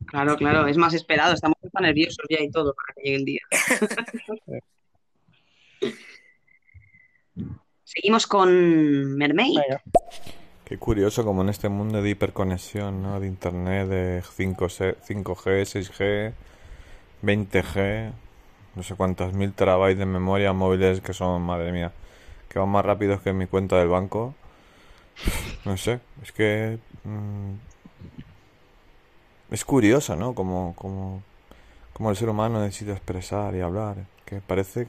Claro, 0.06 0.36
claro, 0.36 0.66
es 0.66 0.76
más 0.76 0.92
esperado, 0.94 1.32
estamos 1.34 1.56
tan 1.72 1.82
nerviosos 1.84 2.24
ya 2.28 2.38
y 2.40 2.50
todo 2.50 2.74
para 2.74 2.94
que 2.94 3.02
llegue 3.02 3.16
el 3.16 3.24
día. 3.24 3.40
Seguimos 7.84 8.26
con 8.26 9.16
Mermaid. 9.16 9.56
Venga. 9.58 9.82
Qué 10.66 10.78
curioso 10.78 11.24
como 11.24 11.42
en 11.42 11.48
este 11.48 11.68
mundo 11.68 12.02
de 12.02 12.10
hiperconexión, 12.10 13.00
¿no? 13.00 13.20
De 13.20 13.28
internet, 13.28 13.86
de 13.86 14.20
5G, 14.24 14.96
5G 14.96 15.62
6G, 15.62 16.32
20G, 17.22 18.10
no 18.74 18.82
sé 18.82 18.96
cuántas 18.96 19.32
mil 19.32 19.52
terabytes 19.52 19.96
de 19.96 20.06
memoria 20.06 20.52
móviles 20.52 21.00
que 21.00 21.12
son, 21.12 21.42
madre 21.42 21.70
mía, 21.70 21.92
que 22.48 22.58
van 22.58 22.68
más 22.68 22.84
rápidos 22.84 23.20
que 23.20 23.32
mi 23.32 23.46
cuenta 23.46 23.78
del 23.78 23.86
banco. 23.86 24.34
No 25.64 25.76
sé, 25.76 26.00
es 26.24 26.32
que 26.32 26.80
mm, 27.04 27.52
es 29.52 29.64
curioso, 29.64 30.16
¿no? 30.16 30.34
Como, 30.34 30.74
como, 30.74 31.22
como 31.92 32.10
el 32.10 32.16
ser 32.16 32.28
humano 32.28 32.60
necesita 32.60 32.90
expresar 32.90 33.54
y 33.54 33.60
hablar, 33.60 33.98
que 34.24 34.40
parece 34.40 34.88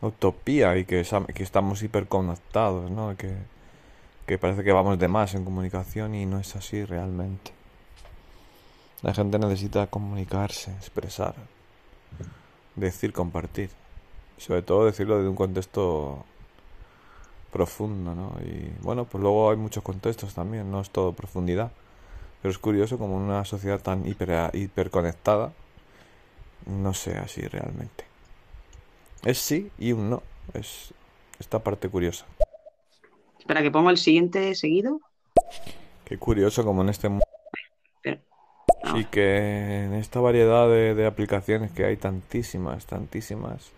utopía 0.00 0.78
y 0.78 0.86
que, 0.86 1.06
que 1.34 1.42
estamos 1.42 1.82
hiperconectados, 1.82 2.90
¿no? 2.90 3.14
Que, 3.18 3.36
que 4.26 4.38
parece 4.38 4.64
que 4.64 4.72
vamos 4.72 4.98
de 4.98 5.08
más 5.08 5.34
en 5.34 5.44
comunicación 5.44 6.14
y 6.14 6.26
no 6.26 6.38
es 6.38 6.56
así 6.56 6.84
realmente. 6.84 7.52
La 9.02 9.12
gente 9.12 9.38
necesita 9.38 9.86
comunicarse, 9.88 10.70
expresar, 10.72 11.34
decir, 12.74 13.12
compartir. 13.12 13.70
Sobre 14.38 14.62
todo 14.62 14.86
decirlo 14.86 15.16
desde 15.16 15.28
un 15.28 15.36
contexto 15.36 16.24
profundo, 17.52 18.14
¿no? 18.14 18.32
Y 18.42 18.72
bueno, 18.82 19.04
pues 19.04 19.22
luego 19.22 19.50
hay 19.50 19.56
muchos 19.56 19.82
contextos 19.84 20.34
también, 20.34 20.70
no 20.70 20.80
es 20.80 20.90
todo 20.90 21.12
profundidad. 21.12 21.70
Pero 22.40 22.50
es 22.50 22.58
curioso 22.58 22.98
como 22.98 23.16
en 23.16 23.22
una 23.22 23.44
sociedad 23.44 23.80
tan 23.80 24.06
hiper, 24.06 24.50
hiperconectada 24.54 25.52
no 26.66 26.94
sea 26.94 27.22
así 27.22 27.42
realmente. 27.42 28.04
Es 29.22 29.38
sí 29.38 29.70
y 29.78 29.92
un 29.92 30.10
no. 30.10 30.22
Es 30.52 30.92
esta 31.38 31.58
parte 31.58 31.88
curiosa. 31.88 32.26
Espera, 33.44 33.60
que 33.60 33.70
pongo 33.70 33.90
el 33.90 33.98
siguiente 33.98 34.54
seguido. 34.54 35.00
Qué 36.06 36.16
curioso 36.16 36.64
como 36.64 36.80
en 36.80 36.88
este 36.88 37.10
mundo 37.10 37.24
y 38.96 39.04
que 39.04 39.84
en 39.84 39.92
esta 39.92 40.18
variedad 40.20 40.66
de, 40.66 40.94
de 40.94 41.04
aplicaciones 41.06 41.70
que 41.70 41.84
hay 41.84 41.98
tantísimas, 41.98 42.86
tantísimas, 42.86 43.70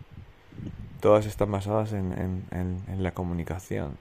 todas 1.01 1.27
están 1.27 1.51
basadas 1.51 1.93
en, 1.93 2.13
en- 2.13 2.45
en- 2.53 2.81
en 2.87 3.03
la 3.03 3.11
comunicación. 3.11 3.99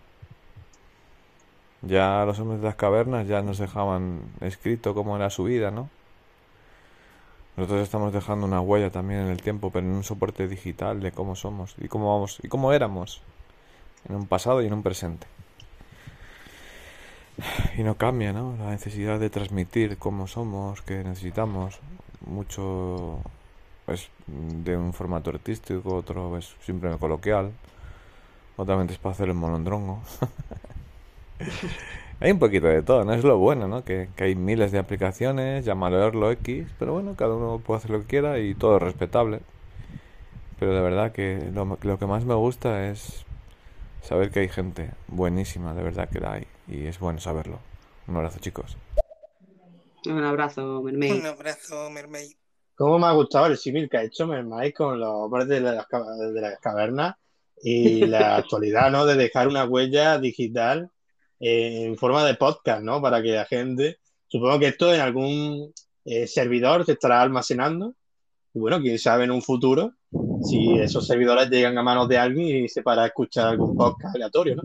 Ya 1.82 2.24
los 2.26 2.40
hombres 2.40 2.62
de 2.62 2.68
las 2.68 2.76
cavernas 2.76 3.28
ya 3.28 3.42
nos 3.42 3.58
dejaban 3.58 4.22
escrito 4.42 4.94
cómo 4.94 5.16
era 5.16 5.32
su 5.32 5.46
vida, 5.46 5.72
¿no? 5.72 5.90
Nosotros 7.58 7.82
estamos 7.82 8.14
dejando 8.14 8.46
una 8.46 8.62
huella 8.62 8.92
también 8.92 9.22
en 9.22 9.28
el 9.30 9.42
tiempo, 9.42 9.72
pero 9.72 9.88
en 9.88 9.94
un 9.94 10.04
soporte 10.04 10.48
digital 10.48 11.00
de 11.02 11.12
cómo 11.12 11.36
somos 11.36 11.74
y 11.80 11.88
cómo 11.88 12.14
vamos 12.14 12.38
y 12.44 12.50
cómo 12.50 12.72
éramos 12.72 13.24
en 14.08 14.16
un 14.16 14.28
pasado 14.28 14.62
y 14.62 14.68
en 14.68 14.74
un 14.74 14.84
presente. 14.84 15.26
Y 17.77 17.84
no 17.84 17.95
cambia, 17.95 18.31
¿no? 18.31 18.56
La 18.57 18.69
necesidad 18.69 19.19
de 19.19 19.30
transmitir 19.30 19.97
cómo 19.97 20.27
somos, 20.27 20.81
que 20.81 21.03
necesitamos. 21.03 21.80
Mucho 22.26 23.19
es 23.88 24.10
de 24.27 24.77
un 24.77 24.93
formato 24.93 25.30
artístico, 25.30 25.95
otro 25.95 26.38
es 26.38 26.56
simplemente 26.65 26.99
coloquial, 26.99 27.52
otra 28.56 28.81
es 28.84 28.97
para 28.97 29.14
hacer 29.14 29.27
el 29.27 29.35
molondrongo. 29.35 29.99
Hay 32.22 32.31
un 32.31 32.39
poquito 32.39 32.68
de 32.68 32.81
todo, 32.81 33.03
¿no? 33.03 33.14
Es 33.14 33.26
lo 33.26 33.38
bueno, 33.38 33.68
¿no? 33.68 33.84
Que, 33.84 34.07
hay 34.19 34.35
miles 34.35 34.72
de 34.72 34.80
aplicaciones, 34.80 35.65
llámalo 35.65 36.11
lo 36.11 36.31
X, 36.31 36.65
pero 36.80 36.93
bueno, 36.93 37.15
cada 37.18 37.35
uno 37.35 37.60
puede 37.60 37.80
hacer 37.80 37.91
lo 37.91 37.99
que 37.99 38.06
quiera 38.07 38.39
y 38.39 38.56
todo 38.56 38.77
es 38.77 38.84
respetable. 38.84 39.41
Pero 40.60 40.73
de 40.73 40.81
verdad 40.81 41.11
que 41.11 41.52
lo 41.53 41.99
que 41.99 42.06
más 42.06 42.23
me 42.23 42.35
gusta 42.35 42.88
es 42.89 43.26
saber 44.06 44.30
que 44.30 44.41
hay 44.41 44.49
gente 44.49 44.91
buenísima, 45.07 45.73
de 45.73 45.84
verdad 45.84 46.10
que 46.10 46.19
la 46.19 46.34
hay. 46.34 46.48
Y 46.68 46.86
es 46.86 46.99
bueno 46.99 47.19
saberlo. 47.19 47.60
Un 48.07 48.18
abrazo, 48.18 48.40
chicos. 48.40 48.77
Un 50.06 50.23
abrazo, 50.23 50.82
Mermaid. 50.84 51.14
Un 51.14 51.26
abrazo, 51.26 51.90
Mermaid. 51.90 52.32
¿Cómo 52.76 52.99
me 52.99 53.07
ha 53.07 53.11
gustado 53.14 53.48
el 53.48 53.57
símil 53.57 53.90
que 53.90 53.98
ha 53.98 54.03
hecho 54.03 54.27
Mermaid 54.27 54.73
con 54.73 54.99
los 54.99 55.10
hombres 55.10 55.48
de 55.48 55.61
las, 55.61 55.88
de 56.34 56.41
las 56.41 56.60
cavernas 56.60 57.15
y 57.64 58.06
la 58.06 58.38
actualidad, 58.38 58.91
¿no? 58.91 59.06
De 59.06 59.15
dejar 59.15 59.48
una 59.48 59.65
huella 59.65 60.19
digital 60.19 60.91
en 61.40 61.98
forma 61.98 62.26
de 62.26 62.36
podcast, 62.36 62.84
¿no? 62.84 63.02
Para 63.02 63.22
que 63.22 63.32
la 63.32 63.45
gente, 63.45 63.98
supongo 64.27 64.60
que 64.60 64.68
esto 64.68 64.94
en 64.94 65.02
algún 65.02 65.73
eh, 66.03 66.27
servidor 66.27 66.86
se 66.86 66.94
estará 66.94 67.22
almacenando. 67.22 67.95
Y 68.53 68.60
bueno, 68.60 68.80
quién 68.80 68.99
sabe 68.99 69.23
en 69.23 69.32
un 69.32 69.41
futuro 69.41 69.94
si 70.44 70.78
esos 70.80 71.06
servidores 71.07 71.49
llegan 71.49 71.78
a 71.78 71.84
manos 71.84 72.07
de 72.10 72.18
alguien 72.18 72.66
y 72.66 72.70
se 72.70 72.82
para 72.84 73.03
a 73.03 73.07
escuchar 73.07 73.48
algún 73.48 73.76
podcast 73.76 74.16
aleatorio, 74.16 74.56
¿no? 74.57 74.64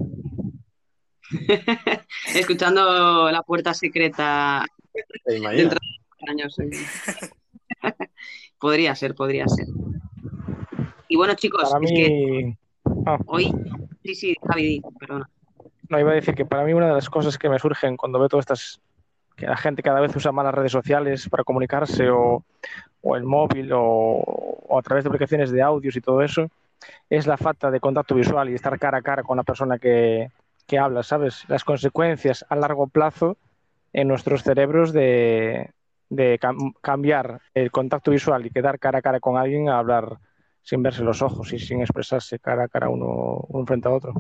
Escuchando 2.35 3.31
la 3.31 3.43
puerta 3.43 3.73
secreta 3.75 4.65
¿Te 5.25 5.37
imaginas? 5.37 5.57
dentro 5.57 5.79
de 6.27 6.31
años. 6.33 6.55
sí. 6.55 6.65
podría 8.59 8.95
ser, 8.95 9.15
podría 9.15 9.47
ser. 9.49 9.67
Y 11.09 11.17
bueno, 11.17 11.35
chicos, 11.35 11.71
Para 11.71 11.85
es 11.85 11.91
que 11.93 12.09
mí, 12.11 12.57
ah, 13.07 13.19
hoy. 13.27 13.51
Sí, 14.05 14.15
sí, 14.15 14.35
Javi, 14.47 14.63
di, 14.63 14.83
perdona. 14.99 15.29
no 15.89 15.99
iba 16.01 16.11
a 16.13 16.15
decir 16.15 16.35
que 16.35 16.45
para 16.47 16.65
mí 16.65 16.73
una 16.75 16.89
de 16.89 16.95
las 16.95 17.09
cosas 17.11 17.39
que 17.39 17.49
me 17.49 17.59
surgen 17.59 17.97
cuando 17.97 18.19
veo 18.19 18.29
todas 18.29 18.45
estas, 18.45 18.81
que 19.41 19.47
la 19.47 19.57
gente 19.57 19.83
cada 19.83 20.01
vez 20.01 20.15
usa 20.15 20.33
más 20.33 20.45
las 20.45 20.55
redes 20.55 20.71
sociales 20.71 21.27
para 21.31 21.45
comunicarse 21.45 22.11
o, 22.11 22.45
o 23.01 23.17
el 23.17 23.25
móvil 23.25 23.73
o, 23.73 23.81
o 23.81 24.79
a 24.79 24.83
través 24.83 25.03
de 25.05 25.09
aplicaciones 25.09 25.51
de 25.51 25.63
audios 25.63 25.97
y 25.97 26.03
todo 26.03 26.21
eso, 26.21 26.51
es 27.09 27.27
la 27.27 27.39
falta 27.39 27.71
de 27.71 27.81
contacto 27.81 28.15
visual 28.15 28.51
y 28.51 28.55
estar 28.55 28.79
cara 28.79 28.99
a 28.99 29.03
cara 29.03 29.23
con 29.23 29.39
la 29.39 29.43
persona 29.43 29.79
que, 29.79 30.31
que 30.67 30.79
habla, 30.79 31.03
¿sabes? 31.03 31.45
Las 31.49 31.65
consecuencias 31.65 32.45
a 32.51 32.55
largo 32.55 32.87
plazo 32.87 33.39
en 33.95 34.09
nuestros 34.09 34.43
cerebros 34.43 34.93
de, 34.93 35.71
de 36.11 36.39
cam- 36.39 36.75
cambiar 36.83 37.41
el 37.55 37.71
contacto 37.71 38.11
visual 38.11 38.45
y 38.45 38.51
quedar 38.51 38.79
cara 38.79 38.99
a 38.99 39.03
cara 39.03 39.21
con 39.21 39.39
alguien 39.39 39.71
a 39.71 39.79
hablar 39.79 40.19
sin 40.63 40.83
verse 40.83 41.03
los 41.03 41.23
ojos 41.23 41.51
y 41.55 41.59
sin 41.59 41.81
expresarse 41.81 42.39
cara 42.39 42.65
a 42.65 42.69
cara 42.69 42.91
uno, 42.91 43.45
uno 43.49 43.65
frente 43.65 43.89
a 43.89 43.93
otro. 43.93 44.13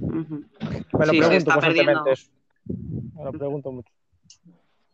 Me 0.00 1.06
lo 1.06 1.12
Sí, 1.12 1.18
se 1.18 1.18
pregunto 1.18 1.50
está 1.50 1.60
perdiendo. 1.60 2.04
constantemente 2.04 2.12
eso. 2.12 2.30
Me 3.16 3.24
lo 3.24 3.32
pregunto 3.32 3.72
mucho. 3.72 3.92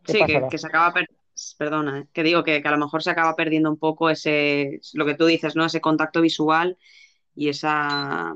¿Qué 0.03 0.11
Sí, 0.13 0.19
que, 0.49 0.57
se 0.57 0.67
acaba 0.67 0.93
per- 0.93 1.09
perdona, 1.57 1.99
eh, 1.99 2.07
que 2.13 2.23
digo 2.23 2.43
que, 2.43 2.61
que 2.61 2.67
a 2.67 2.71
lo 2.71 2.77
mejor 2.77 3.03
se 3.03 3.11
acaba 3.11 3.35
perdiendo 3.35 3.69
un 3.69 3.77
poco 3.77 4.09
ese, 4.09 4.79
lo 4.93 5.05
que 5.05 5.15
tú 5.15 5.25
dices, 5.25 5.55
¿no? 5.55 5.65
Ese 5.65 5.81
contacto 5.81 6.21
visual 6.21 6.77
y 7.35 7.49
esa, 7.49 8.33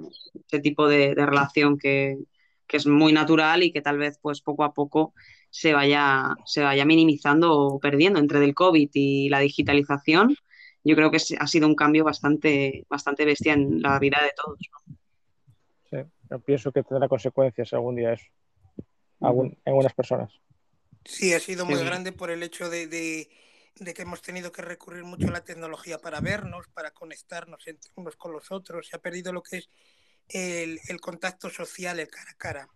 ese 0.48 0.60
tipo 0.60 0.88
de, 0.88 1.16
de 1.16 1.26
relación 1.26 1.78
que, 1.78 2.18
que 2.68 2.78
es 2.78 2.86
muy 2.88 3.14
natural 3.14 3.64
y 3.64 3.72
que 3.72 3.82
tal 3.82 3.98
vez 3.98 4.20
pues 4.22 4.42
poco 4.42 4.64
a 4.64 4.74
poco 4.74 5.14
se 5.50 5.74
vaya, 5.74 6.36
se 6.46 6.62
vaya 6.62 6.86
minimizando 6.86 7.58
o 7.58 7.80
perdiendo 7.80 8.20
entre 8.20 8.40
del 8.40 8.54
COVID 8.54 8.90
y 8.94 9.30
la 9.30 9.40
digitalización. 9.40 10.36
Yo 10.84 10.96
creo 10.96 11.12
que 11.12 11.18
ha 11.40 11.48
sido 11.48 11.68
un 11.68 11.76
cambio 11.76 12.04
bastante, 12.04 12.86
bastante 12.90 13.26
bestia 13.26 13.54
en 13.54 13.82
la 13.82 14.00
vida 14.00 14.20
de 14.22 14.32
todos. 14.36 14.58
¿no? 14.72 14.96
Sí, 15.90 16.10
yo 16.30 16.40
pienso 16.40 16.72
que 16.72 16.84
tendrá 16.84 17.08
consecuencias 17.08 17.74
algún 17.74 17.96
día 17.96 18.14
eso. 18.14 18.26
Algún- 19.20 19.48
en 19.48 19.58
algunas 19.66 19.94
personas. 19.94 20.32
Sí, 21.06 21.34
ha 21.34 21.40
sido 21.40 21.66
muy 21.66 21.76
Sí. 21.80 21.86
grande 21.86 22.12
por 22.12 22.30
el 22.32 22.44
hecho 22.44 22.70
de, 22.70 22.88
de- 22.88 23.30
de 23.76 23.94
que 23.94 24.02
hemos 24.04 24.22
tenido 24.22 24.52
que 24.52 24.62
recurrir 24.62 25.04
mucho 25.04 25.28
a 25.28 25.32
la 25.32 25.44
tecnología 25.44 25.98
para 25.98 26.22
vernos, 26.22 26.68
para 26.70 26.92
conectarnos 26.92 27.66
entre 27.68 27.92
unos 27.96 28.16
con 28.16 28.32
los 28.32 28.52
otros. 28.52 28.88
Se 28.88 28.96
ha 28.96 29.00
perdido 29.00 29.34
lo 29.34 29.42
que 29.42 29.58
es 29.58 29.70
el, 30.30 30.80
el 30.88 31.02
contacto 31.02 31.50
social, 31.50 32.00
el 32.00 32.08
cara 32.10 32.32
a 32.32 32.36
cara. 32.36 32.70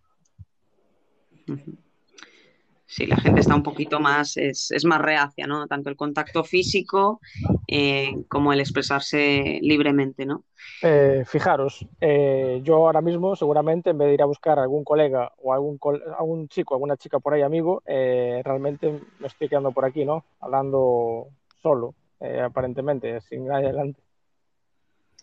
Sí, 2.88 3.04
la 3.06 3.16
gente 3.16 3.40
está 3.40 3.54
un 3.56 3.64
poquito 3.64 3.98
más, 3.98 4.36
es, 4.36 4.70
es 4.70 4.84
más 4.84 5.00
reacia, 5.00 5.46
¿no? 5.48 5.66
Tanto 5.66 5.90
el 5.90 5.96
contacto 5.96 6.44
físico 6.44 7.20
eh, 7.66 8.14
como 8.28 8.52
el 8.52 8.60
expresarse 8.60 9.58
libremente, 9.60 10.24
¿no? 10.24 10.44
Eh, 10.82 11.24
fijaros, 11.26 11.84
eh, 12.00 12.60
yo 12.62 12.76
ahora 12.76 13.00
mismo 13.00 13.34
seguramente 13.34 13.90
en 13.90 13.98
vez 13.98 14.08
de 14.08 14.14
ir 14.14 14.22
a 14.22 14.26
buscar 14.26 14.58
a 14.58 14.62
algún 14.62 14.84
colega 14.84 15.32
o 15.42 15.52
algún, 15.52 15.80
algún 16.16 16.48
chico, 16.48 16.74
alguna 16.74 16.96
chica 16.96 17.18
por 17.18 17.34
ahí 17.34 17.42
amigo, 17.42 17.82
eh, 17.86 18.40
realmente 18.44 19.00
me 19.18 19.26
estoy 19.26 19.48
quedando 19.48 19.72
por 19.72 19.84
aquí, 19.84 20.04
¿no? 20.04 20.24
Hablando 20.40 21.26
solo, 21.60 21.94
eh, 22.20 22.40
aparentemente, 22.40 23.20
sin 23.22 23.46
nadie 23.46 23.66
adelante. 23.66 24.00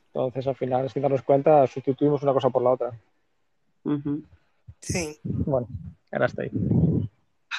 Entonces, 0.08 0.46
al 0.48 0.56
final, 0.56 0.90
sin 0.90 1.02
darnos 1.02 1.24
cuenta, 1.24 1.66
sustituimos 1.66 2.22
una 2.24 2.34
cosa 2.34 2.50
por 2.50 2.62
la 2.62 2.72
otra. 2.72 2.92
Sí, 4.80 5.18
Bueno, 5.24 5.68
ahora 6.12 6.26
está 6.26 6.44
ahí. 6.44 6.52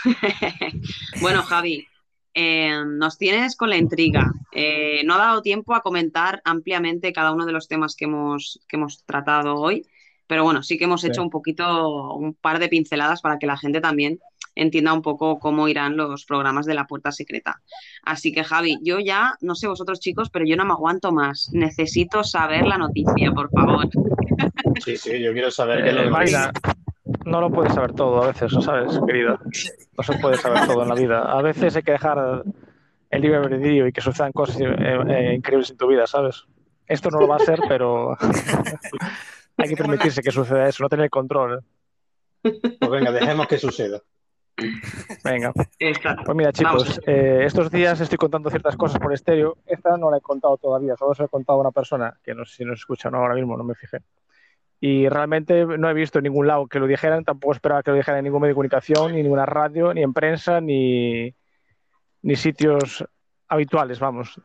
Bueno, 1.20 1.42
Javi, 1.42 1.86
eh, 2.34 2.82
nos 2.86 3.16
tienes 3.18 3.56
con 3.56 3.70
la 3.70 3.76
intriga. 3.76 4.32
Eh, 4.52 5.02
no 5.04 5.14
ha 5.14 5.18
dado 5.18 5.42
tiempo 5.42 5.74
a 5.74 5.82
comentar 5.82 6.40
ampliamente 6.44 7.12
cada 7.12 7.32
uno 7.32 7.46
de 7.46 7.52
los 7.52 7.68
temas 7.68 7.94
que 7.96 8.06
hemos, 8.06 8.60
que 8.68 8.76
hemos 8.76 9.04
tratado 9.04 9.54
hoy, 9.56 9.86
pero 10.26 10.42
bueno, 10.44 10.62
sí 10.62 10.78
que 10.78 10.84
hemos 10.84 11.00
Sí. 11.02 11.08
hecho 11.08 11.22
un 11.22 11.30
poquito, 11.30 12.14
un 12.14 12.34
par 12.34 12.58
de 12.58 12.68
pinceladas 12.68 13.20
para 13.20 13.38
que 13.38 13.46
la 13.46 13.56
gente 13.56 13.80
también 13.80 14.18
entienda 14.56 14.92
un 14.92 15.02
poco 15.02 15.40
cómo 15.40 15.66
irán 15.68 15.96
los 15.96 16.24
programas 16.26 16.64
de 16.64 16.74
la 16.74 16.86
puerta 16.86 17.10
secreta. 17.10 17.60
Así 18.04 18.30
que, 18.32 18.44
Javi, 18.44 18.78
yo 18.82 19.00
ya, 19.00 19.36
no 19.40 19.56
sé 19.56 19.66
vosotros 19.66 19.98
chicos, 19.98 20.30
pero 20.30 20.44
yo 20.46 20.56
no 20.56 20.64
me 20.64 20.72
aguanto 20.72 21.10
más. 21.10 21.50
Necesito 21.52 22.22
saber 22.22 22.64
la 22.64 22.78
noticia, 22.78 23.32
por 23.32 23.50
favor. 23.50 23.88
Sí, 24.84 24.96
sí, 24.96 25.20
yo 25.20 25.32
quiero 25.32 25.50
saber 25.50 25.82
qué 25.82 25.90
es 25.90 25.94
Eh, 25.94 25.98
lo 25.98 26.04
que 26.04 26.10
Marina, 26.10 26.52
no 27.24 27.40
lo 27.40 27.50
puedes 27.50 27.74
saber 27.74 27.92
todo 27.92 28.22
a 28.22 28.26
veces, 28.28 28.52
¿no 28.52 28.60
sabes, 28.60 28.98
querida? 29.06 29.38
No 29.96 30.04
se 30.04 30.18
puede 30.18 30.36
saber 30.36 30.66
todo 30.66 30.82
en 30.82 30.88
la 30.88 30.94
vida. 30.94 31.22
A 31.22 31.42
veces 31.42 31.76
hay 31.76 31.82
que 31.82 31.92
dejar 31.92 32.44
el 33.10 33.20
libre 33.20 33.38
albedrío 33.38 33.86
y 33.86 33.92
que 33.92 34.00
sucedan 34.00 34.32
cosas 34.32 34.60
eh, 34.60 34.66
eh, 34.66 35.34
increíbles 35.34 35.70
en 35.70 35.76
tu 35.76 35.86
vida, 35.86 36.06
¿sabes? 36.06 36.44
Esto 36.86 37.10
no 37.10 37.20
lo 37.20 37.28
va 37.28 37.36
a 37.36 37.40
ser, 37.40 37.60
pero 37.68 38.16
hay 39.56 39.68
que 39.68 39.76
permitirse 39.76 40.22
que 40.22 40.30
suceda 40.30 40.68
eso, 40.68 40.82
no 40.82 40.88
tener 40.88 41.08
control. 41.10 41.64
Pues 42.42 42.90
venga, 42.90 43.10
dejemos 43.10 43.46
que 43.46 43.58
suceda. 43.58 44.00
Venga. 45.24 45.52
Exacto. 45.78 46.22
Pues 46.24 46.36
mira, 46.36 46.52
chicos, 46.52 47.00
eh, 47.06 47.42
estos 47.44 47.70
días 47.70 48.00
estoy 48.00 48.18
contando 48.18 48.50
ciertas 48.50 48.76
cosas 48.76 49.00
por 49.00 49.12
estéreo. 49.12 49.56
Esta 49.66 49.96
no 49.96 50.10
la 50.10 50.18
he 50.18 50.20
contado 50.20 50.56
todavía, 50.58 50.96
solo 50.96 51.14
se 51.14 51.22
la 51.22 51.26
he 51.26 51.30
contado 51.30 51.58
a 51.58 51.62
una 51.62 51.72
persona 51.72 52.18
que 52.22 52.34
no 52.34 52.44
sé 52.44 52.56
si 52.56 52.64
nos 52.64 52.80
escucha 52.80 53.08
o 53.08 53.10
no 53.10 53.18
ahora 53.18 53.34
mismo, 53.34 53.56
no 53.56 53.64
me 53.64 53.74
fijé. 53.74 53.98
Y 54.86 55.08
realmente 55.08 55.64
no 55.64 55.88
he 55.88 55.94
visto 55.94 56.18
en 56.18 56.24
ningún 56.24 56.46
lado 56.46 56.66
que 56.66 56.78
lo 56.78 56.86
dijeran, 56.86 57.24
tampoco 57.24 57.54
esperaba 57.54 57.82
que 57.82 57.90
lo 57.90 57.96
dijeran 57.96 58.18
en 58.18 58.24
ningún 58.24 58.42
medio 58.42 58.50
de 58.50 58.56
comunicación, 58.56 59.12
ni 59.12 59.20
en 59.20 59.22
ninguna 59.22 59.46
radio, 59.46 59.94
ni 59.94 60.02
en 60.02 60.12
prensa, 60.12 60.60
ni, 60.60 61.34
ni 62.20 62.36
sitios 62.36 63.02
habituales, 63.48 63.98
vamos. 63.98 64.38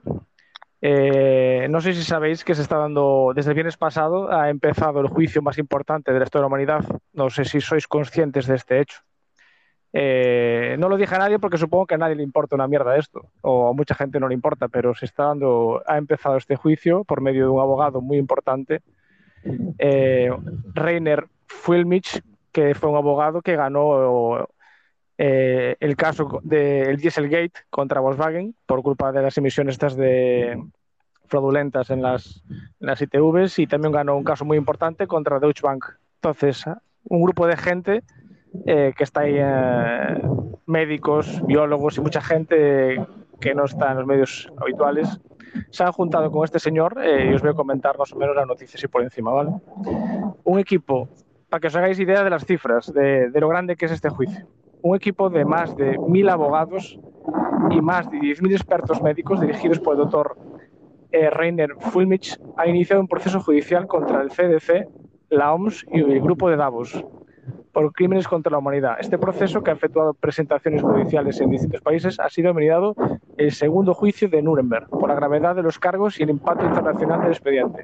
Eh, 0.79 1.67
no 1.69 1.81
sé 1.81 1.93
si 1.93 2.03
sabéis 2.03 2.45
que 2.45 2.55
se 2.55 2.61
está 2.61 2.77
dando, 2.77 3.33
desde 3.35 3.51
el 3.51 3.55
viernes 3.55 3.75
pasado 3.75 4.31
ha 4.31 4.49
empezado 4.49 5.01
el 5.01 5.09
juicio 5.09 5.41
más 5.41 5.57
importante 5.57 6.13
de 6.13 6.19
la 6.19 6.23
historia 6.23 6.43
de 6.43 6.43
la 6.43 6.47
humanidad. 6.47 6.85
No 7.11 7.29
sé 7.29 7.43
si 7.43 7.59
sois 7.59 7.85
conscientes 7.85 8.47
de 8.47 8.55
este 8.55 8.79
hecho. 8.79 9.01
Eh, 9.91 10.77
no 10.79 10.87
lo 10.87 10.95
dije 10.95 11.15
a 11.15 11.19
nadie 11.19 11.39
porque 11.39 11.57
supongo 11.57 11.85
que 11.85 11.95
a 11.95 11.97
nadie 11.97 12.15
le 12.15 12.23
importa 12.23 12.55
una 12.55 12.69
mierda 12.69 12.95
esto, 12.95 13.29
o 13.41 13.67
a 13.67 13.73
mucha 13.73 13.93
gente 13.93 14.21
no 14.21 14.29
le 14.29 14.35
importa, 14.35 14.69
pero 14.69 14.95
se 14.95 15.03
está 15.03 15.25
dando, 15.25 15.83
ha 15.85 15.97
empezado 15.97 16.37
este 16.37 16.55
juicio 16.55 17.03
por 17.03 17.19
medio 17.19 17.43
de 17.43 17.49
un 17.49 17.59
abogado 17.59 17.99
muy 17.99 18.17
importante, 18.17 18.83
eh, 19.77 20.31
Rainer 20.73 21.27
Fulmich, 21.47 22.21
que 22.51 22.75
fue 22.75 22.89
un 22.89 22.97
abogado 22.97 23.41
que 23.41 23.55
ganó 23.55 24.47
eh, 25.17 25.75
el 25.79 25.95
caso 25.95 26.39
del 26.43 26.97
Dieselgate 26.97 27.65
contra 27.69 27.99
Volkswagen 27.99 28.55
por 28.65 28.81
culpa 28.81 29.11
de 29.11 29.21
las 29.21 29.37
emisiones 29.37 29.73
estas 29.73 29.95
de 29.95 30.57
fraudulentas 31.27 31.89
en 31.89 32.01
las, 32.01 32.43
en 32.49 32.87
las 32.87 33.01
ITVs 33.01 33.59
y 33.59 33.67
también 33.67 33.91
ganó 33.91 34.15
un 34.15 34.23
caso 34.23 34.45
muy 34.45 34.57
importante 34.57 35.07
contra 35.07 35.39
Deutsche 35.39 35.61
Bank. 35.61 35.85
Entonces, 36.15 36.65
un 37.03 37.21
grupo 37.21 37.47
de 37.47 37.57
gente 37.57 38.03
eh, 38.65 38.93
que 38.97 39.03
está 39.03 39.21
ahí, 39.21 39.35
eh, 39.37 40.21
médicos, 40.65 41.45
biólogos 41.45 41.97
y 41.97 42.01
mucha 42.01 42.21
gente 42.21 43.05
que 43.39 43.53
no 43.53 43.65
está 43.65 43.91
en 43.91 43.97
los 43.97 44.07
medios 44.07 44.51
habituales, 44.57 45.19
se 45.69 45.83
han 45.83 45.91
juntado 45.91 46.31
con 46.31 46.43
este 46.43 46.59
señor 46.59 46.97
eh, 47.03 47.29
y 47.29 47.33
os 47.33 47.41
voy 47.41 47.51
a 47.51 47.53
comentar 47.53 47.97
más 47.97 48.11
o 48.13 48.17
menos 48.17 48.35
las 48.35 48.47
noticias 48.47 48.83
y 48.83 48.87
por 48.87 49.01
encima, 49.01 49.31
¿vale? 49.31 49.51
Un 50.43 50.59
equipo, 50.59 51.09
para 51.49 51.59
que 51.59 51.67
os 51.67 51.75
hagáis 51.75 51.99
idea 51.99 52.23
de 52.23 52.29
las 52.29 52.45
cifras, 52.45 52.93
de, 52.93 53.31
lo 53.33 53.47
grande 53.49 53.75
que 53.75 53.85
es 53.85 53.91
este 53.91 54.09
juicio, 54.09 54.45
un 54.81 54.95
equipo 54.95 55.29
de 55.29 55.45
más 55.45 55.75
de 55.75 55.97
mil 55.97 56.29
abogados 56.29 56.99
y 57.71 57.81
más 57.81 58.09
de 58.09 58.17
10.000 58.17 58.51
expertos 58.53 59.01
médicos 59.01 59.41
dirigidos 59.41 59.79
por 59.79 59.93
el 59.93 59.99
doctor 59.99 60.37
eh, 61.11 61.29
Rainer 61.29 61.71
Fulmich 61.79 62.39
ha 62.57 62.67
iniciado 62.67 63.01
un 63.01 63.07
proceso 63.07 63.39
judicial 63.41 63.87
contra 63.87 64.21
el 64.21 64.29
CDC, 64.29 64.87
la 65.29 65.53
OMS 65.53 65.85
y 65.91 65.99
el 65.99 66.21
grupo 66.21 66.49
de 66.49 66.55
Davos 66.55 67.03
por 67.79 67.93
crímenes 67.93 68.27
contra 68.27 68.51
la 68.51 68.57
humanidad. 68.57 68.97
Este 68.99 69.17
proceso, 69.17 69.63
que 69.63 69.71
ha 69.71 69.73
efectuado 69.73 70.13
presentaciones 70.13 70.81
judiciales 70.81 71.39
en 71.39 71.49
distintos 71.49 71.79
países, 71.79 72.19
ha 72.19 72.27
sido 72.27 72.49
denominado 72.49 72.93
el 73.37 73.53
segundo 73.53 73.93
juicio 73.93 74.27
de 74.27 74.41
Nuremberg, 74.41 74.89
por 74.89 75.07
la 75.07 75.15
gravedad 75.15 75.55
de 75.55 75.63
los 75.63 75.79
cargos 75.79 76.19
y 76.19 76.23
el 76.23 76.29
impacto 76.29 76.65
internacional 76.65 77.21
del 77.21 77.31
expediente. 77.31 77.81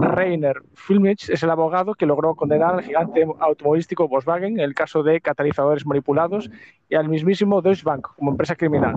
Rainer 0.00 0.62
Filmich 0.74 1.28
es 1.28 1.42
el 1.42 1.50
abogado 1.50 1.94
que 1.94 2.06
logró 2.06 2.36
condenar 2.36 2.74
al 2.74 2.82
gigante 2.82 3.26
automovilístico 3.40 4.06
Volkswagen 4.06 4.60
en 4.60 4.60
el 4.60 4.74
caso 4.74 5.02
de 5.02 5.20
catalizadores 5.20 5.84
manipulados 5.84 6.48
y 6.88 6.94
al 6.94 7.08
mismísimo 7.08 7.62
Deutsche 7.62 7.82
Bank 7.84 8.06
como 8.16 8.30
empresa 8.30 8.54
criminal. 8.54 8.94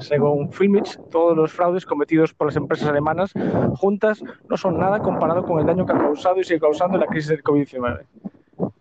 Según 0.00 0.50
Filmich, 0.50 0.98
todos 1.08 1.36
los 1.36 1.52
fraudes 1.52 1.86
cometidos 1.86 2.34
por 2.34 2.48
las 2.48 2.56
empresas 2.56 2.88
alemanas 2.88 3.32
juntas 3.76 4.24
no 4.48 4.56
son 4.56 4.76
nada 4.76 4.98
comparado 4.98 5.44
con 5.44 5.60
el 5.60 5.66
daño 5.66 5.86
que 5.86 5.92
ha 5.92 5.98
causado 5.98 6.40
y 6.40 6.44
sigue 6.44 6.58
causando 6.58 6.98
la 6.98 7.06
crisis 7.06 7.28
del 7.28 7.44
COVID-19. 7.44 8.06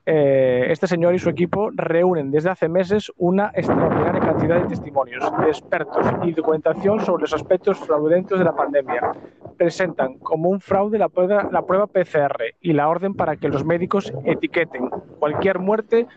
Eh, 0.06 0.68
este 0.70 0.88
señor 0.88 1.14
y 1.14 1.20
su 1.20 1.30
equipo 1.30 1.70
reúnen 1.74 2.32
desde 2.32 2.50
hace 2.50 2.68
meses 2.68 3.12
una 3.18 3.52
extraordinaria 3.54 4.20
cantidad 4.20 4.62
de 4.62 4.68
testimonios, 4.68 5.24
de 5.40 5.48
expertos 5.48 6.06
y 6.24 6.32
documentación 6.32 7.00
sobre 7.02 7.22
los 7.22 7.34
aspectos 7.34 7.78
fraudulentos 7.80 8.40
de 8.40 8.46
la 8.46 8.56
pandemia. 8.56 9.12
Presentan 9.58 10.18
como 10.20 10.50
un 10.50 10.60
fraude 10.60 10.98
la 10.98 11.10
prueba, 11.10 11.50
la 11.52 11.62
prueba 11.62 11.88
PCR 11.88 12.56
y 12.62 12.74
la 12.74 12.90
orden 12.90 13.14
para 13.14 13.36
que 13.36 13.50
los 13.50 13.66
médicos 13.66 14.12
etiqueten 14.26 14.90
cualquier 15.20 15.60
muerte 15.60 16.08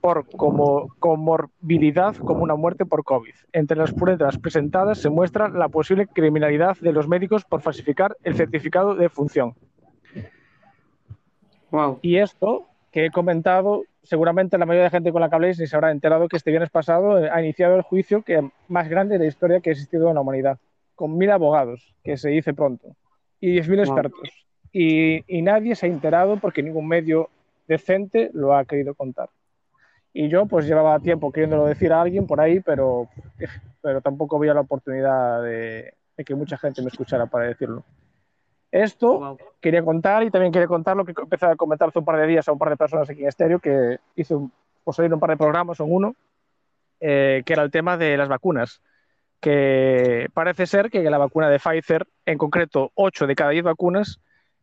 por 0.00 0.24
como 0.36 0.94
comorbilidad 1.00 2.14
como 2.16 2.44
una 2.44 2.54
muerte 2.54 2.86
por 2.86 3.02
COVID. 3.02 3.34
Entre 3.52 3.76
las 3.76 3.92
pruebas 3.92 4.38
presentadas 4.38 4.98
se 4.98 5.10
muestra 5.10 5.48
la 5.48 5.68
posible 5.68 6.06
criminalidad 6.06 6.76
de 6.80 6.92
los 6.92 7.08
médicos 7.08 7.44
por 7.44 7.60
falsificar 7.60 8.16
el 8.22 8.36
certificado 8.36 8.94
de 8.94 9.08
función. 9.08 9.54
Wow. 11.72 11.98
Y 12.02 12.18
esto 12.18 12.66
que 12.96 13.04
he 13.04 13.10
comentado, 13.10 13.82
seguramente 14.02 14.56
la 14.56 14.64
mayoría 14.64 14.84
de 14.84 14.90
gente 14.90 15.12
con 15.12 15.20
la 15.20 15.28
que 15.28 15.34
habléis 15.34 15.58
ni 15.58 15.66
se 15.66 15.76
habrá 15.76 15.90
enterado 15.90 16.28
que 16.28 16.38
este 16.38 16.48
viernes 16.48 16.70
pasado 16.70 17.22
eh, 17.22 17.28
ha 17.30 17.42
iniciado 17.42 17.76
el 17.76 17.82
juicio 17.82 18.22
que, 18.22 18.50
más 18.68 18.88
grande 18.88 19.18
de 19.18 19.24
la 19.24 19.28
historia 19.28 19.60
que 19.60 19.68
ha 19.68 19.74
existido 19.74 20.08
en 20.08 20.14
la 20.14 20.22
humanidad, 20.22 20.56
con 20.94 21.18
mil 21.18 21.30
abogados, 21.30 21.92
que 22.02 22.16
se 22.16 22.30
dice 22.30 22.54
pronto, 22.54 22.96
y 23.38 23.52
diez 23.52 23.68
mil 23.68 23.80
expertos. 23.80 24.46
Y, 24.72 25.22
y 25.26 25.42
nadie 25.42 25.76
se 25.76 25.84
ha 25.84 25.90
enterado 25.90 26.38
porque 26.38 26.62
ningún 26.62 26.88
medio 26.88 27.28
decente 27.68 28.30
lo 28.32 28.56
ha 28.56 28.64
querido 28.64 28.94
contar. 28.94 29.28
Y 30.14 30.30
yo 30.30 30.46
pues 30.46 30.66
llevaba 30.66 30.98
tiempo 30.98 31.30
queriéndolo 31.30 31.66
decir 31.66 31.92
a 31.92 32.00
alguien 32.00 32.26
por 32.26 32.40
ahí, 32.40 32.60
pero, 32.60 33.10
pero 33.82 34.00
tampoco 34.00 34.38
había 34.38 34.54
la 34.54 34.62
oportunidad 34.62 35.42
de, 35.42 35.92
de 36.16 36.24
que 36.24 36.34
mucha 36.34 36.56
gente 36.56 36.80
me 36.80 36.88
escuchara 36.88 37.26
para 37.26 37.44
decirlo. 37.44 37.84
Esto 38.70 39.18
Wow. 39.18 39.38
quería 39.60 39.84
contar 39.84 40.22
y 40.22 40.30
también 40.30 40.52
quería 40.52 40.66
contar 40.68 40.96
lo 40.96 41.04
que 41.04 41.14
empecé 41.16 41.46
a 41.46 41.56
comentar 41.56 41.88
hace 41.88 41.98
un 41.98 42.04
par 42.04 42.16
de 42.18 42.26
días 42.26 42.48
a 42.48 42.52
un 42.52 42.58
par 42.58 42.70
de 42.70 42.76
personas 42.76 43.08
aquí 43.08 43.22
en 43.22 43.28
Estéreo, 43.28 43.58
que 43.58 43.98
hizo 44.16 44.38
un, 44.38 44.52
pues 44.84 44.98
un 44.98 45.20
par 45.20 45.30
de 45.30 45.36
programas, 45.36 45.76
son 45.76 45.88
uno, 45.90 46.14
eh, 47.00 47.42
que 47.46 47.52
era 47.52 47.62
el 47.62 47.70
tema 47.70 47.96
de 47.96 48.16
las 48.16 48.28
vacunas. 48.28 48.80
Que 49.40 50.28
parece 50.32 50.66
ser 50.66 50.90
que 50.90 51.02
la 51.02 51.18
vacuna 51.18 51.48
de 51.48 51.58
Pfizer, 51.58 52.06
en 52.24 52.38
concreto 52.38 52.90
8 52.94 53.26
de 53.26 53.34
cada 53.34 53.50
10 53.50 53.64
vacunas, 53.64 54.20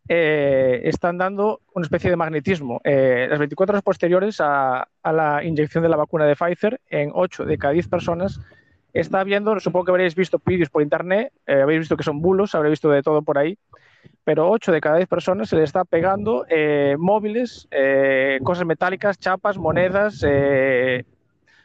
eh, 0.10 0.82
están 0.86 1.18
dando 1.18 1.62
una 1.74 1.84
especie 1.84 2.10
de 2.10 2.16
magnetismo. 2.18 2.82
Eh, 2.84 3.28
las 3.30 3.40
24 3.40 3.74
horas 3.74 3.84
posteriores 3.84 4.42
a, 4.42 4.88
a 5.02 5.14
la 5.14 5.44
inyección 5.44 5.84
de 5.84 5.90
la 5.90 5.96
vacuna 5.96 6.26
de 6.26 6.36
Pfizer, 6.36 6.82
en 6.90 7.12
8 7.14 7.46
de 7.46 7.58
cada 7.58 7.74
10 7.74 7.88
personas, 7.88 8.40
está 8.94 9.22
habiendo, 9.22 9.60
supongo 9.60 9.86
que 9.86 9.92
habréis 9.92 10.16
visto 10.16 10.42
vídeos 10.46 10.70
por 10.70 10.82
internet, 10.82 11.32
eh, 11.48 11.62
habéis 11.62 11.80
visto 11.80 11.96
que 11.96 12.04
son 12.04 12.22
bulos, 12.22 12.54
habréis 12.54 12.74
visto 12.74 12.90
de 12.90 13.02
todo 13.02 13.22
por 13.22 13.38
ahí, 13.38 13.58
pero 14.24 14.50
8 14.50 14.72
de 14.72 14.82
cada 14.82 14.98
10 14.98 15.08
personas 15.08 15.50
se 15.50 15.56
le 15.56 15.64
está 15.64 15.84
pegando 15.86 16.46
eh, 16.50 16.96
móviles, 16.98 17.68
eh, 17.72 18.40
cosas 18.44 18.66
metálicas, 18.66 19.20
chapas, 19.20 19.58
monedas, 19.58 20.24
eh, 20.26 21.06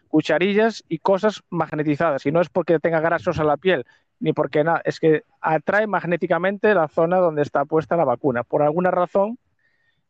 cucharillas 0.08 0.84
y 0.88 0.98
cosas 0.98 1.42
magnetizadas. 1.50 2.26
Y 2.26 2.32
no 2.32 2.40
es 2.40 2.48
porque 2.48 2.78
tenga 2.78 3.00
grasos 3.00 3.38
a 3.38 3.44
la 3.44 3.56
piel, 3.56 3.86
ni 4.20 4.32
porque 4.32 4.64
nada, 4.64 4.82
es 4.84 4.98
que 4.98 5.22
atrae 5.40 5.86
magnéticamente 5.86 6.74
la 6.74 6.88
zona 6.88 7.18
donde 7.18 7.42
está 7.42 7.64
puesta 7.64 7.96
la 7.96 8.04
vacuna. 8.04 8.42
Por 8.42 8.62
alguna 8.62 8.90
razón, 8.90 9.38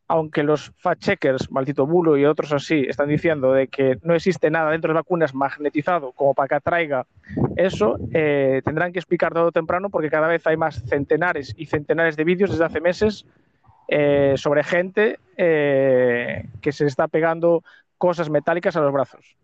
aunque 0.09 0.41
los 0.41 0.73
fact-checkers, 0.83 1.51
maldito 1.51 1.85
bulo 1.85 2.17
y 2.17 2.25
otros 2.25 2.51
así, 2.51 2.83
están 2.89 3.09
diciendo 3.09 3.53
de 3.53 3.67
que 3.67 3.99
no 4.01 4.15
existe 4.15 4.49
nada 4.49 4.71
dentro 4.71 4.89
de 4.89 4.95
las 4.95 5.03
vacunas 5.03 5.35
magnetizado 5.35 6.13
como 6.13 6.33
para 6.33 6.47
que 6.47 6.55
atraiga 6.55 7.05
eso, 7.55 7.99
eh, 8.11 8.63
tendrán 8.65 8.91
que 8.91 8.97
explicar 8.97 9.33
todo 9.35 9.51
temprano 9.51 9.91
porque 9.91 10.09
cada 10.09 10.27
vez 10.27 10.45
hay 10.47 10.57
más 10.57 10.83
centenares 10.87 11.53
y 11.55 11.67
centenares 11.67 12.17
de 12.17 12.23
vídeos 12.23 12.49
desde 12.49 12.65
hace 12.65 12.81
meses 12.81 13.27
eh, 13.87 14.33
sobre 14.35 14.63
gente 14.63 15.19
eh, 15.37 16.49
que 16.59 16.71
se 16.71 16.87
está 16.87 17.07
pegando 17.07 17.63
cosas 17.99 18.31
metálicas 18.31 18.75
a 18.75 18.81
los 18.81 18.91
brazos. 18.91 19.37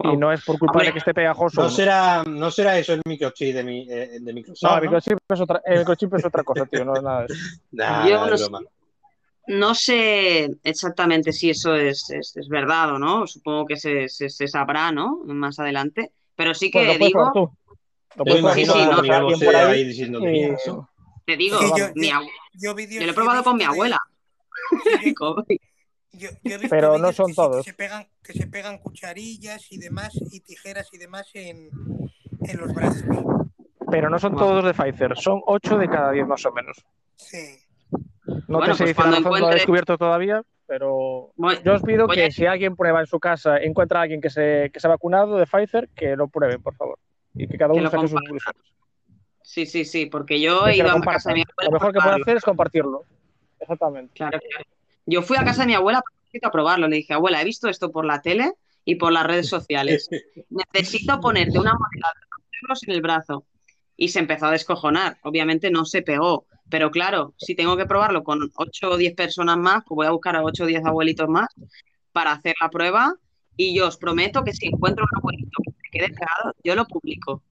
Y 0.00 0.16
no 0.16 0.32
es 0.32 0.44
por 0.44 0.58
culpa 0.58 0.72
Hombre, 0.72 0.86
de 0.86 0.92
que 0.92 0.98
esté 0.98 1.14
pegajoso. 1.14 1.62
No 1.62 1.70
será, 1.70 2.24
no 2.24 2.50
será 2.50 2.76
eso 2.76 2.92
el 2.92 3.02
microchip 3.04 3.54
de, 3.54 3.62
mi, 3.64 3.86
eh, 3.88 4.18
de 4.20 4.32
Microsoft. 4.32 4.62
No, 4.62 4.70
¿no? 4.70 4.76
el 4.76 4.82
microchip 4.82 5.18
es 5.28 5.40
otra, 5.40 5.62
el 5.64 5.78
microchip 5.78 6.14
es 6.14 6.24
otra 6.24 6.42
cosa, 6.42 6.66
tío, 6.66 6.84
no 6.84 6.96
es 6.96 7.02
nada 7.04 7.20
de 7.20 7.34
eso. 7.34 7.44
Nah, 7.72 8.08
Yo 8.08 8.26
no. 8.50 8.60
No 9.48 9.74
sé 9.74 10.48
exactamente 10.62 11.32
si 11.32 11.50
eso 11.50 11.74
es, 11.74 12.08
es- 12.10 12.36
es 12.36 12.48
verdad 12.48 12.94
o 12.94 12.98
no, 12.98 13.26
supongo 13.26 13.66
que 13.66 13.76
se, 13.76 14.08
se- 14.08 14.28
se 14.28 14.46
sabrá, 14.46 14.92
¿no? 14.92 15.22
Más 15.24 15.58
adelante, 15.58 16.12
pero 16.36 16.54
sí 16.54 16.70
Pues 16.70 16.86
que 16.86 16.92
lo 16.92 16.98
puedes 16.98 17.12
digo, 17.14 17.30
tú. 17.32 17.50
Yo 18.24 18.36
sí, 18.54 18.86
no, 18.86 19.02
por 19.38 19.56
ahí 19.56 19.84
diciendo 19.84 20.20
eso. 20.26 20.88
te 21.24 21.36
digo, 21.36 21.58
Sí, 21.58 21.66
yo, 21.76 21.88
yo, 21.94 22.20
yo 22.54 22.74
yo 22.76 23.06
lo 23.06 23.10
he 23.10 23.14
probado 23.14 23.44
con 23.44 23.56
mi 23.56 23.64
abuela. 23.64 23.98
yo, 26.12 26.28
he 26.44 26.58
visto 26.58 26.68
Pero 26.68 26.98
no 26.98 27.12
son 27.12 27.28
que 27.28 27.34
todos. 27.34 27.64
se 27.64 27.74
pegan, 27.74 28.08
que 28.22 28.32
se 28.32 28.46
pegan 28.46 28.78
cucharillas 28.78 29.70
y 29.70 29.78
demás, 29.78 30.12
y 30.32 30.40
tijeras 30.40 30.88
y 30.92 30.98
demás 30.98 31.28
en, 31.34 31.70
en 32.40 32.58
los 32.58 32.74
brazos. 32.74 33.04
Pero 33.90 34.10
no 34.10 34.18
son 34.18 34.36
todos 34.36 34.64
de 34.64 34.74
Pfizer, 34.74 35.16
son 35.16 35.40
8 35.46 35.78
de 35.78 35.88
cada 35.88 36.10
10 36.12 36.26
más 36.26 36.44
o 36.44 36.52
menos. 36.52 36.84
Sí. 37.16 37.58
No 38.46 38.58
Bueno, 38.58 38.76
te 38.76 38.84
pues 38.84 38.96
cuando 38.96 39.16
encuentre, 39.16 39.54
descubierto 39.54 39.96
todavía, 39.96 40.42
pero 40.66 41.32
voy, 41.36 41.58
yo 41.64 41.74
os 41.74 41.82
pido 41.82 42.06
que 42.08 42.26
a, 42.26 42.30
si 42.30 42.46
alguien 42.46 42.76
prueba 42.76 43.00
en 43.00 43.06
su 43.06 43.18
casa, 43.18 43.56
encuentra 43.58 44.00
a 44.00 44.02
alguien 44.02 44.20
que 44.20 44.30
se, 44.30 44.70
que 44.72 44.80
se 44.80 44.86
ha 44.86 44.90
vacunado 44.90 45.38
de 45.38 45.46
Pfizer, 45.46 45.88
que 45.94 46.14
lo 46.14 46.28
prueben, 46.28 46.62
por 46.62 46.74
favor. 46.74 46.98
Y 47.34 47.48
que 47.48 47.56
cada 47.56 47.72
que 47.72 47.80
uno 47.80 47.84
lo 47.84 47.90
saque 47.90 48.08
sus 48.08 48.20
conclusiones. 48.20 48.62
Sí, 49.42 49.64
sí, 49.64 49.84
sí, 49.84 50.06
porque 50.06 50.40
yo 50.40 50.66
he 50.66 50.72
que 50.72 50.78
ido 50.78 50.90
a 50.90 51.00
casa 51.00 51.30
de 51.30 51.36
mi 51.36 51.40
abuela 51.42 51.70
Lo 51.70 51.72
mejor 51.72 51.92
que 51.92 52.00
probarlo. 52.00 52.22
hacer 52.22 52.36
es 52.36 52.44
compartirlo. 52.44 53.04
Exactamente. 53.58 54.12
Claro, 54.14 54.38
claro. 54.38 54.64
Yo 55.06 55.22
fui 55.22 55.38
a 55.38 55.44
casa 55.44 55.62
de 55.62 55.68
mi 55.68 55.74
abuela 55.74 56.02
a 56.42 56.50
probarlo. 56.50 56.88
Le 56.88 56.96
dije, 56.96 57.14
abuela, 57.14 57.40
he 57.40 57.44
visto 57.44 57.68
esto 57.68 57.90
por 57.90 58.04
la 58.04 58.20
tele 58.20 58.52
y 58.84 58.96
por 58.96 59.12
las 59.12 59.26
redes 59.26 59.48
sociales. 59.48 60.08
Necesito 60.50 61.20
ponerte 61.20 61.58
una 61.58 61.72
moneda 61.72 62.12
de 62.14 62.76
en 62.86 62.92
el 62.92 63.00
brazo. 63.00 63.44
Y 63.96 64.08
se 64.08 64.20
empezó 64.20 64.46
a 64.46 64.52
descojonar. 64.52 65.18
Obviamente 65.22 65.70
no 65.70 65.84
se 65.84 66.02
pegó. 66.02 66.46
Pero 66.70 66.90
claro, 66.90 67.34
si 67.36 67.54
tengo 67.54 67.76
que 67.76 67.86
probarlo 67.86 68.22
con 68.22 68.40
8 68.56 68.90
o 68.90 68.96
10 68.96 69.14
personas 69.14 69.56
más, 69.56 69.82
pues 69.86 69.96
voy 69.96 70.06
a 70.06 70.10
buscar 70.10 70.36
a 70.36 70.42
8 70.42 70.64
o 70.64 70.66
10 70.66 70.84
abuelitos 70.84 71.28
más 71.28 71.48
para 72.12 72.32
hacer 72.32 72.54
la 72.60 72.68
prueba. 72.68 73.14
Y 73.56 73.76
yo 73.76 73.88
os 73.88 73.96
prometo 73.96 74.44
que 74.44 74.52
si 74.52 74.68
encuentro 74.68 75.04
un 75.10 75.18
abuelito 75.18 75.62
que 75.64 75.70
se 75.72 75.90
quede 75.90 76.08
pegado, 76.08 76.54
yo 76.62 76.74
lo 76.74 76.84
publico. 76.84 77.42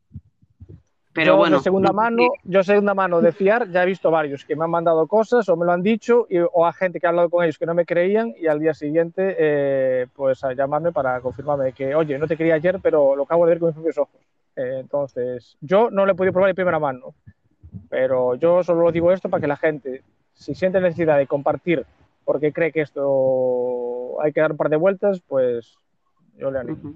Pero 1.13 1.31
yo 1.33 1.37
bueno, 1.37 1.57
de 1.57 1.63
segunda 1.63 1.89
no 1.89 1.93
mano, 1.95 2.27
yo 2.43 2.63
segunda 2.63 2.93
mano 2.93 3.19
de 3.21 3.31
fiar, 3.31 3.71
ya 3.71 3.81
he 3.81 3.87
visto 3.87 4.11
varios 4.11 4.45
que 4.45 4.55
me 4.55 4.65
han 4.65 4.69
mandado 4.69 5.07
cosas 5.07 5.49
o 5.49 5.57
me 5.57 5.65
lo 5.65 5.71
han 5.71 5.81
dicho 5.81 6.27
y- 6.29 6.37
o 6.37 6.63
a 6.63 6.71
gente 6.73 6.99
que 6.99 7.07
ha 7.07 7.09
hablado 7.09 7.31
con 7.31 7.43
ellos 7.43 7.57
que 7.57 7.65
no 7.65 7.73
me 7.73 7.87
creían 7.87 8.35
y 8.39 8.45
al 8.45 8.59
día 8.59 8.75
siguiente 8.75 9.35
eh, 9.39 10.05
pues 10.13 10.43
a 10.43 10.53
llamarme 10.53 10.91
para 10.91 11.19
confirmarme 11.19 11.73
que 11.73 11.95
oye, 11.95 12.19
no 12.19 12.27
te 12.27 12.37
quería 12.37 12.53
ayer, 12.53 12.79
pero 12.83 13.15
lo 13.15 13.23
acabo 13.23 13.45
de 13.45 13.49
ver 13.49 13.59
con 13.59 13.69
mis 13.69 13.73
propios 13.75 13.97
ojos. 13.97 14.21
Eh, 14.55 14.77
entonces, 14.79 15.57
yo 15.59 15.89
no 15.89 16.05
lo 16.05 16.11
he 16.11 16.15
podido 16.15 16.33
probar 16.33 16.49
de 16.51 16.55
primera 16.55 16.77
mano, 16.77 17.15
pero 17.89 18.35
yo 18.35 18.63
solo 18.63 18.91
digo 18.91 19.11
esto 19.11 19.29
para 19.29 19.41
que 19.41 19.47
la 19.47 19.57
gente, 19.57 20.03
si 20.33 20.55
siente 20.55 20.79
necesidad 20.79 21.17
de 21.17 21.27
compartir 21.27 21.85
porque 22.27 22.51
cree 22.51 22.73
que 22.73 22.81
esto 22.81 24.21
hay 24.21 24.33
que 24.33 24.41
dar 24.41 24.51
un 24.51 24.57
par 24.57 24.69
de 24.69 24.75
vueltas, 24.75 25.21
pues 25.25 25.75
yo 26.37 26.51
le 26.51 26.59
animo. 26.59 26.95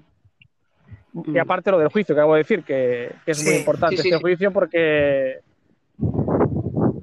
Y 1.26 1.38
aparte 1.38 1.70
lo 1.70 1.78
del 1.78 1.88
juicio, 1.88 2.14
que 2.14 2.20
acabo 2.20 2.34
de 2.34 2.40
decir, 2.40 2.62
que, 2.64 3.10
que 3.24 3.30
es 3.30 3.42
muy 3.42 3.54
importante 3.54 3.96
Sí, 3.96 4.02
sí, 4.02 4.08
este 4.08 4.18
sí. 4.18 4.22
juicio 4.22 4.52
porque 4.52 5.40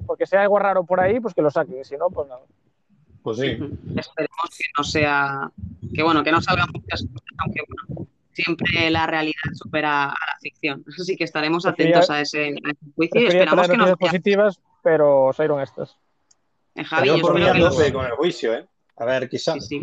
porque 0.05 0.25
hay 0.31 0.39
algo 0.39 0.59
raro 0.59 0.83
por 0.83 0.99
ahí, 0.99 1.19
pues 1.19 1.33
que 1.33 1.41
lo 1.41 1.49
saquen, 1.49 1.83
si 1.83 1.97
no, 1.97 2.09
pues 2.09 2.27
nada. 2.27 2.41
Pues 3.23 3.37
sí. 3.37 3.47
Esperemos 3.95 4.49
que 4.57 4.65
no 4.77 4.83
sea, 4.83 5.51
que 5.93 6.03
bueno, 6.03 6.23
que 6.23 6.31
no 6.31 6.41
salgan 6.41 6.69
muchas 6.73 7.01
cosas, 7.01 7.29
aunque 7.39 7.61
bueno, 7.67 8.08
siempre 8.43 8.89
la 8.89 9.07
realidad 9.07 9.41
supera 9.53 10.05
a 10.05 10.07
la 10.09 10.39
ficción. 10.41 10.83
Así 10.99 11.15
que 11.15 11.23
estaremos 11.23 11.63
Prefería, 11.63 11.97
atentos 11.97 12.09
a 12.09 12.21
ese, 12.21 12.47
a 12.63 12.71
ese 12.71 12.91
juicio 12.95 13.21
y 13.21 13.25
esperamos 13.27 13.67
que 13.67 13.77
nos 13.77 13.97
positivas, 13.97 14.59
pero 14.83 15.31
salieron 15.33 15.61
estas. 15.61 15.97
Pero 16.73 16.87
Javi, 16.87 17.07
yo 17.07 17.17
yo 17.17 17.27
espero 17.27 17.53
que 17.53 17.59
los, 17.59 17.91
con 17.91 18.05
el 18.05 18.11
juicio, 18.13 18.53
¿eh? 18.53 18.67
A 18.97 19.05
ver, 19.05 19.29
quizá. 19.29 19.59
sí, 19.59 19.81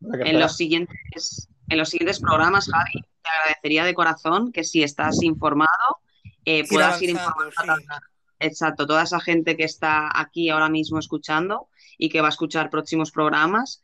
En 0.00 0.40
los 0.40 0.56
siguientes, 0.56 1.48
en 1.68 1.78
los 1.78 1.88
siguientes 1.88 2.20
programas, 2.20 2.68
Javi, 2.70 3.02
te 3.22 3.28
agradecería 3.40 3.84
de 3.84 3.94
corazón 3.94 4.52
que 4.52 4.64
si 4.64 4.82
estás 4.82 5.22
informado, 5.22 5.98
eh, 6.44 6.66
puedas 6.68 7.00
ir 7.02 7.10
informando 7.10 7.52
sí. 7.56 7.94
exacto, 8.40 8.86
toda 8.86 9.02
esa 9.02 9.20
gente 9.20 9.56
que 9.56 9.64
está 9.64 10.10
aquí 10.18 10.50
ahora 10.50 10.68
mismo 10.68 10.98
escuchando 10.98 11.68
y 11.98 12.08
que 12.08 12.20
va 12.20 12.28
a 12.28 12.30
escuchar 12.30 12.70
próximos 12.70 13.10
programas, 13.10 13.82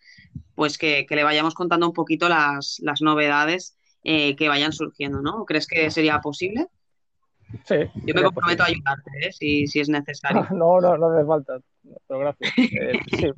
pues 0.55 0.79
que, 0.79 1.07
que 1.07 1.17
le 1.17 1.25
vayamos 1.25 1.55
contando 1.55 1.87
un 1.87 1.95
poquito 1.95 2.29
las, 2.29 2.79
las 2.81 3.01
novedades 3.01 3.77
eh, 4.05 4.37
que 4.37 4.49
vayan 4.49 4.73
surgiendo, 4.73 5.21
¿no? 5.21 5.45
¿Crees 5.45 5.67
que 5.67 5.91
sería 5.91 6.21
posible? 6.21 6.67
Sí. 7.65 7.77
Yo 8.07 8.15
me 8.15 8.23
comprometo 8.23 8.63
posible. 8.63 8.63
a 8.63 8.67
ayudarte, 8.67 9.11
¿eh? 9.23 9.33
si, 9.33 9.67
si, 9.67 9.81
es 9.81 9.89
necesario. 9.89 10.47
No, 10.51 10.81
no, 10.81 10.97
no 10.97 11.11
hace 11.11 11.27
falta, 11.27 11.59
pero 12.07 12.21
gracias. 12.21 12.53
Eh, 12.59 13.01
sí. 13.19 13.31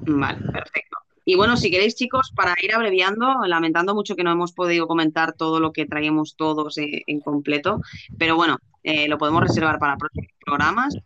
Vale, 0.00 0.38
perfecto. 0.52 0.98
Y 1.24 1.34
bueno, 1.34 1.56
si 1.56 1.70
queréis, 1.70 1.96
chicos, 1.96 2.32
para 2.36 2.54
ir 2.62 2.72
abreviando, 2.72 3.40
lamentando 3.46 3.94
mucho 3.94 4.14
que 4.14 4.22
no 4.22 4.30
hemos 4.30 4.52
podido 4.52 4.86
comentar 4.86 5.32
todo 5.32 5.58
lo 5.58 5.72
que 5.72 5.86
traíamos 5.86 6.36
todos 6.36 6.78
en, 6.78 7.02
en 7.06 7.20
completo, 7.20 7.80
pero 8.16 8.36
bueno, 8.36 8.58
eh, 8.84 9.08
lo 9.08 9.18
podemos 9.18 9.42
reservar 9.42 9.80
para 9.80 9.96
próximos 9.96 10.30
programas. 10.44 10.96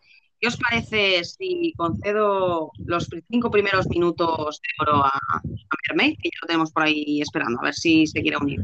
¿Qué 0.41 0.49
os 0.49 0.57
parece 0.57 1.23
si 1.23 1.75
concedo 1.77 2.73
los 2.79 3.11
cinco 3.29 3.51
primeros 3.51 3.87
minutos 3.89 4.61
de 4.63 4.69
oro 4.81 5.05
a, 5.05 5.09
a 5.09 5.43
Mermaid, 5.89 6.17
que 6.23 6.31
ya 6.31 6.39
lo 6.41 6.47
tenemos 6.47 6.73
por 6.73 6.85
ahí 6.85 7.21
esperando, 7.21 7.61
a 7.61 7.65
ver 7.65 7.75
si 7.75 8.07
se 8.07 8.23
quiere 8.23 8.39
unir? 8.39 8.63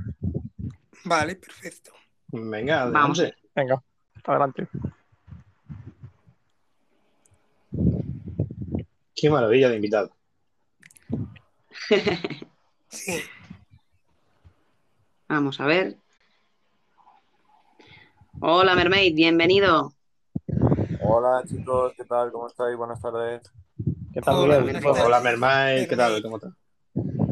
Vale, 1.05 1.36
perfecto. 1.36 1.93
Venga, 2.28 2.82
adelante. 2.82 2.98
Vamos. 2.98 3.23
Venga, 3.55 3.82
adelante. 4.24 4.69
Qué 9.15 9.31
maravilla 9.31 9.69
de 9.69 9.77
invitado. 9.77 10.16
Sí. 12.89 13.20
Vamos 15.28 15.61
a 15.61 15.66
ver. 15.66 15.98
Hola, 18.40 18.74
Mermaid, 18.74 19.15
bienvenido. 19.15 19.95
Hola 21.09 21.43
chicos, 21.47 21.93
¿qué 21.97 22.05
tal? 22.05 22.33
¿Cómo 22.33 22.49
estáis? 22.49 22.77
Buenas 22.77 23.01
tardes. 23.01 23.43
¿Qué 24.12 24.20
tal, 24.20 24.35
Hola. 24.35 25.20
Mermaid, 25.20 25.89
¿qué 25.89 25.97
tal? 25.97 26.20
¿Cómo 26.20 26.37
estás? 26.37 26.53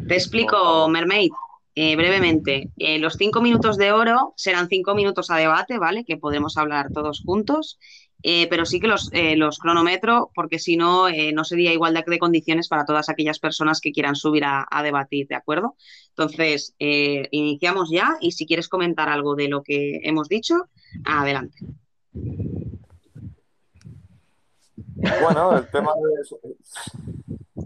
Te 0.07 0.13
explico, 0.13 0.87
Mermaid, 0.87 1.31
eh, 1.75 1.95
brevemente. 1.97 2.69
Eh, 2.77 2.99
los 2.99 3.15
cinco 3.15 3.41
minutos 3.41 3.77
de 3.77 3.91
oro 3.91 4.33
serán 4.37 4.69
cinco 4.69 4.95
minutos 4.95 5.29
a 5.29 5.35
debate, 5.35 5.77
¿vale? 5.77 6.05
Que 6.05 6.15
podremos 6.15 6.57
hablar 6.57 6.91
todos 6.93 7.21
juntos. 7.25 7.77
Eh, 8.23 8.47
pero 8.49 8.65
sí 8.65 8.79
que 8.79 8.87
los, 8.87 9.11
eh, 9.13 9.35
los 9.35 9.59
cronometro, 9.59 10.31
porque 10.33 10.57
si 10.57 10.77
no, 10.77 11.09
eh, 11.09 11.31
no 11.31 11.43
sería 11.43 11.73
igualdad 11.73 12.05
de 12.07 12.17
condiciones 12.17 12.67
para 12.69 12.85
todas 12.85 13.09
aquellas 13.09 13.37
personas 13.37 13.81
que 13.81 13.91
quieran 13.91 14.15
subir 14.15 14.45
a, 14.45 14.65
a 14.71 14.81
debatir, 14.81 15.27
¿de 15.27 15.35
acuerdo? 15.35 15.75
Entonces, 16.09 16.73
eh, 16.79 17.27
iniciamos 17.29 17.91
ya 17.91 18.17
y 18.21 18.31
si 18.31 18.47
quieres 18.47 18.67
comentar 18.67 19.09
algo 19.09 19.35
de 19.35 19.47
lo 19.49 19.61
que 19.61 19.99
hemos 20.03 20.27
dicho, 20.27 20.55
adelante. 21.03 21.59
Bueno, 24.95 25.57
el 25.57 25.67
tema 25.69 25.91
de... 25.95 27.65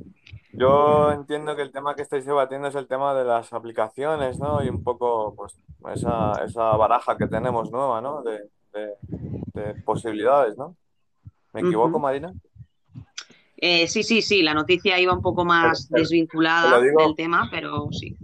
Yo 0.54 1.12
entiendo 1.12 1.56
que 1.56 1.62
el 1.62 1.72
tema 1.72 1.96
que 1.96 2.02
estáis 2.02 2.26
debatiendo 2.26 2.68
es 2.68 2.76
el 2.76 2.88
tema 2.88 3.14
de 3.14 3.24
las 3.24 3.54
aplicaciones, 3.54 4.40
¿no? 4.40 4.64
Y 4.64 4.70
un 4.70 4.84
poco, 4.84 5.34
pues, 5.36 5.56
esa, 5.94 6.34
esa 6.44 6.76
baraja 6.76 7.16
que 7.18 7.28
tenemos 7.28 7.72
nueva, 7.72 8.02
¿no? 8.02 8.22
De, 8.24 8.50
de, 8.74 8.96
de 9.54 9.74
posibilidades, 9.84 10.58
¿no? 10.58 10.76
¿Me 11.54 11.62
equivoco. 11.62 11.98
Marina? 12.00 12.34
Eh, 13.58 13.88
sí, 13.88 14.04
sí, 14.04 14.22
sí, 14.22 14.42
la 14.42 14.54
noticia 14.54 15.00
iba 15.00 15.14
un 15.14 15.22
poco 15.22 15.46
más 15.46 15.88
Pero- 15.90 16.02
desvinculada 16.02 16.80
digo- 16.82 17.02
del 17.04 17.16
tema, 17.16 17.48
pero 17.52 17.88
sí. 17.92 18.18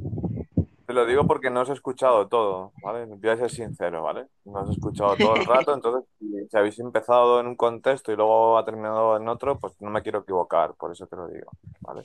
Te 0.86 0.94
lo 0.94 1.06
digo 1.06 1.26
porque 1.26 1.50
no 1.50 1.62
os 1.62 1.70
he 1.70 1.74
escuchado 1.74 2.28
todo, 2.28 2.72
¿vale? 2.84 3.06
Voy 3.06 3.30
a 3.30 3.38
ser 3.38 3.50
sincero, 3.50 4.04
¿vale? 4.04 4.28
No 4.46 4.62
os 4.62 4.70
he 4.70 4.74
escuchado 4.74 5.16
todo 5.16 5.36
el 5.36 5.46
rato, 5.46 5.74
entonces 5.74 6.04
si, 6.50 6.58
habéis 6.58 6.80
empezado 6.80 7.40
en 7.40 7.48
un 7.48 7.56
contexto 7.56 8.12
y 8.12 8.16
luego 8.16 8.58
ha 8.58 8.66
terminado 8.66 9.18
en 9.18 9.28
otro, 9.28 9.58
pues 9.58 9.74
no 9.82 9.90
me 9.90 10.02
quiero 10.02 10.20
equivocar, 10.20 10.74
por 10.76 10.92
eso 10.92 11.08
te 11.08 11.16
lo 11.16 11.28
digo, 11.28 11.52
¿vale? 11.82 12.04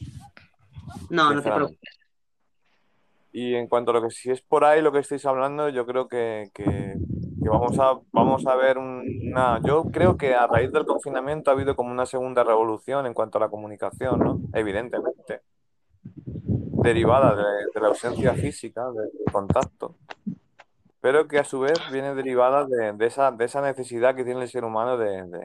No, 1.10 1.32
no 1.34 1.42
te 1.42 1.50
preocupes. 1.52 1.98
Y 3.32 3.54
en 3.54 3.68
cuanto 3.68 3.92
a 3.92 3.94
lo 3.94 4.02
que 4.02 4.10
si 4.10 4.30
es 4.30 4.42
por 4.42 4.64
ahí 4.64 4.82
lo 4.82 4.90
que 4.90 4.98
estáis 4.98 5.24
hablando, 5.24 5.68
yo 5.68 5.86
creo 5.86 6.08
que, 6.08 6.50
que- 6.52 6.96
que 7.42 7.48
vamos 7.48 7.78
a, 7.78 7.98
vamos 8.12 8.44
a 8.46 8.56
ver 8.56 8.76
un- 8.76 9.04
una... 9.30 9.60
Yo 9.64 9.84
creo 9.84 10.16
que 10.16 10.34
a 10.34 10.46
raíz 10.48 10.72
del 10.72 10.84
confinamiento 10.84 11.50
ha 11.50 11.54
habido 11.54 11.76
como 11.76 11.92
una 11.92 12.06
segunda 12.06 12.42
revolución 12.42 13.06
en 13.06 13.14
cuanto 13.14 13.38
a 13.38 13.42
la 13.42 13.48
comunicación, 13.48 14.18
¿no? 14.18 14.40
Evidentemente. 14.52 15.42
Derivada 16.82 17.36
de, 17.36 17.66
de 17.72 17.80
la 17.80 17.88
ausencia 17.88 18.34
física, 18.34 18.90
del 18.90 19.10
contacto, 19.30 19.94
pero 21.00 21.28
que 21.28 21.38
a 21.38 21.44
su 21.44 21.60
vez 21.60 21.78
viene 21.92 22.14
derivada 22.14 22.66
de, 22.66 22.92
de 22.92 23.06
esa, 23.06 23.30
de 23.32 23.44
esa 23.46 23.60
necesidad 23.62 24.14
que 24.14 24.24
tiene 24.24 24.42
el 24.42 24.48
ser 24.48 24.64
humano 24.64 24.98
de, 24.98 25.24
de, 25.26 25.40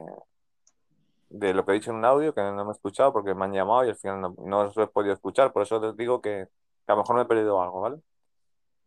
de 1.30 1.54
lo 1.54 1.64
que 1.64 1.72
he 1.72 1.74
dicho 1.74 1.90
en 1.90 1.96
un 1.98 2.04
audio, 2.04 2.34
que 2.34 2.42
no 2.42 2.64
me 2.64 2.70
he 2.70 2.72
escuchado 2.72 3.12
porque 3.12 3.34
me 3.34 3.44
han 3.44 3.52
llamado 3.52 3.84
y 3.84 3.88
al 3.90 3.96
final 3.96 4.20
no, 4.20 4.34
no 4.38 4.60
os 4.60 4.76
lo 4.76 4.84
he 4.84 4.88
podido 4.88 5.14
escuchar, 5.14 5.52
por 5.52 5.62
eso 5.62 5.80
les 5.80 5.96
digo 5.96 6.20
que, 6.20 6.48
que 6.86 6.92
a 6.92 6.94
lo 6.94 7.02
mejor 7.02 7.16
me 7.16 7.22
he 7.22 7.26
perdido 7.26 7.60
algo, 7.62 7.80
¿vale? 7.80 7.96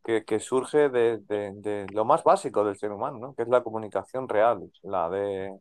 Que, 0.04 0.24
que 0.26 0.40
surge 0.40 0.90
de, 0.90 1.88
lo 1.92 2.06
más 2.06 2.24
básico 2.24 2.64
del 2.64 2.78
ser 2.78 2.92
humano, 2.92 3.20
¿no? 3.20 3.36
Que 3.36 3.44
es 3.44 3.50
la 3.50 3.64
comunicación 3.64 4.30
real, 4.30 4.72
la 4.84 5.10
de 5.10 5.60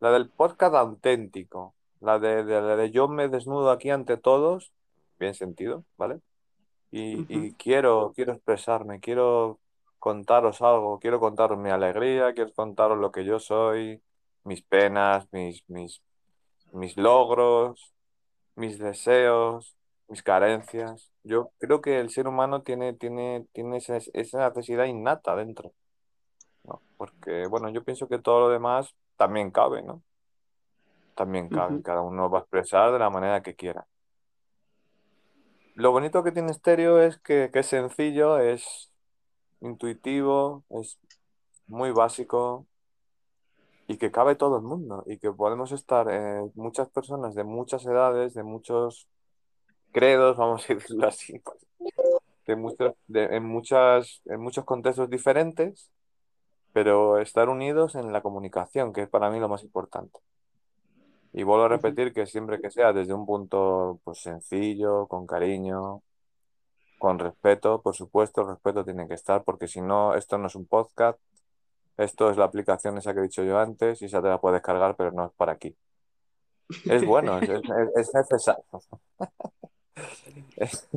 la 0.00 0.10
del 0.12 0.28
podcast 0.30 0.74
auténtico, 0.74 1.74
la 2.00 2.18
de, 2.18 2.44
de- 2.44 2.60
la 2.60 2.76
de 2.76 2.90
yo 2.90 3.08
me 3.08 3.28
desnudo 3.28 3.70
aquí 3.70 3.90
ante 3.90 4.16
todos, 4.16 4.72
bien 5.18 5.34
sentido, 5.34 5.84
¿vale? 5.96 6.20
Y, 6.90 7.24
y 7.28 7.52
quiero, 7.54 8.12
quiero 8.14 8.32
expresarme, 8.34 9.00
quiero 9.00 9.58
contaros 10.02 10.60
algo, 10.62 10.98
quiero 10.98 11.20
contaros 11.20 11.56
mi 11.56 11.70
alegría, 11.70 12.34
quiero 12.34 12.52
contaros 12.52 12.98
lo 12.98 13.12
que 13.12 13.24
yo 13.24 13.38
soy, 13.38 14.02
mis 14.42 14.60
penas, 14.60 15.28
mis, 15.30 15.62
mis, 15.68 16.02
mis 16.72 16.96
logros, 16.96 17.94
mis 18.56 18.80
deseos, 18.80 19.76
mis 20.08 20.24
carencias. 20.24 21.12
Yo 21.22 21.52
creo 21.58 21.80
que 21.80 22.00
el 22.00 22.10
ser 22.10 22.26
humano 22.26 22.62
tiene, 22.62 22.94
tiene, 22.94 23.46
tiene 23.52 23.76
esa, 23.76 23.98
esa 24.12 24.48
necesidad 24.48 24.86
innata 24.86 25.36
dentro, 25.36 25.70
¿no? 26.64 26.82
Porque, 26.96 27.46
bueno, 27.46 27.68
yo 27.68 27.84
pienso 27.84 28.08
que 28.08 28.18
todo 28.18 28.40
lo 28.40 28.48
demás 28.48 28.96
también 29.16 29.52
cabe, 29.52 29.82
¿no? 29.82 30.02
También 31.14 31.48
cabe, 31.48 31.80
cada 31.80 32.00
uno 32.00 32.28
va 32.28 32.38
a 32.38 32.40
expresar 32.40 32.90
de 32.90 32.98
la 32.98 33.08
manera 33.08 33.40
que 33.40 33.54
quiera. 33.54 33.86
Lo 35.76 35.92
bonito 35.92 36.24
que 36.24 36.32
tiene 36.32 36.52
Stereo 36.52 37.00
es 37.00 37.18
que, 37.18 37.50
que 37.52 37.60
es 37.60 37.66
sencillo, 37.66 38.40
es 38.40 38.91
intuitivo, 39.62 40.64
es 40.70 40.98
muy 41.68 41.92
básico 41.92 42.66
y 43.88 43.98
que 43.98 44.10
cabe 44.12 44.36
todo 44.36 44.56
el 44.58 44.62
mundo 44.64 45.04
y 45.06 45.18
que 45.18 45.32
podemos 45.32 45.72
estar 45.72 46.08
eh, 46.10 46.42
muchas 46.54 46.90
personas 46.90 47.34
de 47.36 47.44
muchas 47.44 47.84
edades, 47.86 48.34
de 48.34 48.44
muchos 48.44 49.08
credos, 49.92 50.36
vamos 50.38 50.68
a 50.70 50.74
decirlo 50.74 51.08
así, 51.08 51.38
pues, 51.40 51.58
de 52.46 52.56
muchos, 52.56 52.94
de- 53.08 53.36
en 53.36 53.44
muchas, 53.46 54.22
en 54.26 54.40
muchos 54.42 54.64
contextos 54.66 55.10
diferentes, 55.10 55.90
pero 56.72 57.18
estar 57.20 57.48
unidos 57.50 57.96
en 57.96 58.12
la 58.12 58.22
comunicación, 58.22 58.92
que 58.92 59.02
es 59.02 59.10
para 59.10 59.30
mí 59.30 59.40
lo 59.40 59.48
más 59.48 59.64
importante. 59.64 60.20
Y 61.34 61.44
vuelvo 61.44 61.64
a 61.64 61.68
repetir 61.68 62.12
que 62.12 62.26
siempre 62.26 62.60
que 62.60 62.70
sea 62.70 62.92
desde 62.92 63.14
un 63.14 63.26
punto 63.26 64.00
pues, 64.04 64.20
sencillo, 64.20 65.06
con 65.08 65.26
cariño, 65.26 66.02
con 67.02 67.18
respeto, 67.18 67.82
por 67.82 67.96
supuesto, 67.96 68.42
el 68.42 68.46
respeto 68.50 68.84
tiene 68.84 69.08
que 69.08 69.14
estar, 69.14 69.42
porque 69.42 69.66
si 69.66 69.80
no, 69.80 70.14
esto 70.14 70.38
no 70.38 70.46
es 70.46 70.54
un 70.54 70.66
podcast, 70.66 71.18
esto 71.96 72.30
es 72.30 72.36
la 72.36 72.44
aplicación 72.44 72.96
esa 72.96 73.12
que 73.12 73.18
he 73.18 73.24
dicho 73.24 73.42
yo 73.42 73.58
antes 73.58 74.00
y 74.02 74.04
esa 74.04 74.22
te 74.22 74.28
la 74.28 74.40
puedes 74.40 74.62
cargar, 74.62 74.94
pero 74.94 75.10
no 75.10 75.26
es 75.26 75.32
para 75.32 75.50
aquí. 75.50 75.74
Es 76.84 77.04
bueno, 77.04 77.38
es, 77.40 77.48
es- 77.50 77.60
es 77.96 78.14
necesario. 78.14 78.62
Es- 80.56 80.88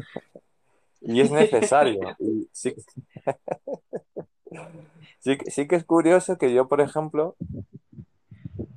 y 1.02 1.22
es 1.22 1.32
necesario. 1.32 2.16
Sí, 2.52 2.76
sí 5.50 5.68
que 5.68 5.76
es 5.76 5.86
curioso 5.86 6.38
que 6.38 6.54
yo, 6.54 6.68
por 6.68 6.82
ejemplo, 6.82 7.36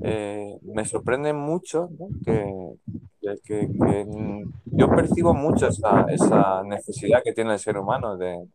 eh, 0.01 0.59
me 0.63 0.85
sorprende 0.85 1.33
mucho, 1.33 1.91
que, 2.25 2.45
que- 3.45 4.45
yo 4.65 4.89
percibo 4.89 5.35
mucho 5.35 5.69
esa, 5.69 6.07
esa 6.09 6.63
necesidad 6.63 7.23
que 7.23 7.33
tiene 7.33 7.53
el 7.55 7.59
ser 7.59 7.77
humano 7.77 8.17
de, 8.17 8.47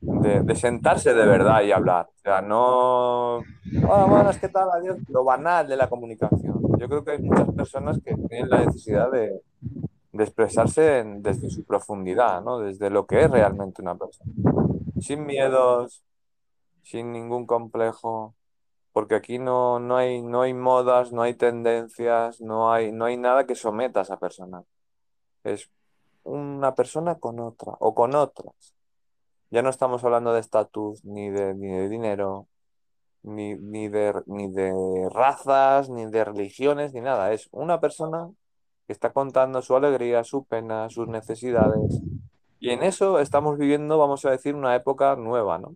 de, 0.00 0.56
sentarse 0.56 1.14
de 1.14 1.26
verdad 1.26 1.62
y 1.62 1.72
hablar. 1.72 2.08
O 2.14 2.18
sea, 2.20 2.40
no, 2.40 3.36
hola, 3.36 4.06
buenas, 4.08 4.38
¿qué 4.38 4.48
tal? 4.48 4.68
Adiós. 4.70 4.98
Lo 5.08 5.24
banal 5.24 5.66
de 5.66 5.76
la 5.76 5.88
comunicación. 5.88 6.60
Yo 6.78 6.88
creo 6.88 7.04
que 7.04 7.12
hay 7.12 7.22
muchas 7.22 7.50
personas 7.52 7.98
que 8.04 8.14
tienen 8.14 8.50
la 8.50 8.64
necesidad 8.64 9.10
de, 9.10 9.40
expresarse 10.12 11.02
desde 11.16 11.50
su 11.50 11.64
profundidad, 11.64 12.40
¿no? 12.42 12.60
Desde 12.60 12.88
lo 12.88 13.04
que 13.04 13.24
es 13.24 13.30
realmente 13.30 13.82
una 13.82 13.96
persona. 13.96 14.30
Sin 15.00 15.26
miedos, 15.26 16.04
sin 16.82 17.10
ningún 17.10 17.46
complejo, 17.46 18.34
porque 18.94 19.16
aquí 19.16 19.40
no, 19.40 19.80
no 19.80 19.96
hay, 19.96 20.22
no 20.22 20.42
hay 20.42 20.54
modas, 20.54 21.12
no 21.12 21.22
hay 21.22 21.34
tendencias, 21.34 22.40
no 22.40 22.72
hay, 22.72 22.92
no 22.92 23.06
hay 23.06 23.16
nada 23.16 23.44
que 23.44 23.56
someta 23.56 23.98
a 23.98 24.02
esa 24.04 24.18
persona. 24.18 24.62
Es 25.42 25.68
una 26.22 26.76
persona 26.76 27.16
con 27.16 27.40
otra 27.40 27.72
o 27.80 27.92
con 27.92 28.14
otras. 28.14 28.54
Ya 29.50 29.62
no 29.62 29.70
estamos 29.70 30.04
hablando 30.04 30.32
de 30.32 30.38
estatus, 30.38 31.04
ni 31.04 31.28
de, 31.28 31.54
ni 31.54 31.72
de 31.72 31.88
dinero, 31.88 32.46
ni, 33.24 33.56
ni 33.56 33.88
de, 33.88 34.14
ni 34.26 34.48
de 34.52 35.08
razas, 35.10 35.90
ni 35.90 36.06
de 36.06 36.24
religiones, 36.24 36.94
ni 36.94 37.00
nada. 37.00 37.32
Es 37.32 37.48
una 37.50 37.80
persona 37.80 38.30
que 38.86 38.92
está 38.92 39.12
contando 39.12 39.60
su 39.60 39.74
alegría, 39.74 40.22
su 40.22 40.44
pena, 40.44 40.88
sus 40.88 41.08
necesidades. 41.08 42.00
Y 42.60 42.70
en 42.70 42.84
eso 42.84 43.18
estamos 43.18 43.58
viviendo, 43.58 43.98
vamos 43.98 44.24
a 44.24 44.30
decir, 44.30 44.54
una 44.54 44.76
época 44.76 45.16
nueva, 45.16 45.58
¿no? 45.58 45.74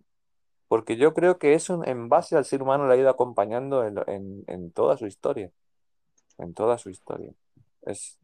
Porque 0.69 0.97
yo 0.97 1.13
creo 1.15 1.39
que 1.39 1.55
eso 1.55 1.83
en 1.85 2.09
base 2.09 2.37
al 2.37 2.45
ser 2.45 2.63
humano 2.63 2.87
le 2.87 2.95
ha 2.95 2.97
ido 2.97 3.09
acompañando 3.11 3.85
en, 3.85 3.99
en- 4.07 4.45
en 4.47 4.71
toda 4.71 4.97
su 4.97 5.07
historia, 5.07 5.51
en 6.39 6.53
toda 6.53 6.77
su 6.79 6.89
historia. 6.91 7.33
Es 7.83 8.19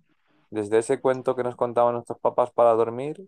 desde 0.52 0.80
ese 0.80 1.02
cuento 1.02 1.36
que 1.36 1.44
nos 1.44 1.58
contaban 1.58 1.94
nuestros 1.96 2.20
papás 2.20 2.52
para 2.52 2.74
dormir 2.74 3.28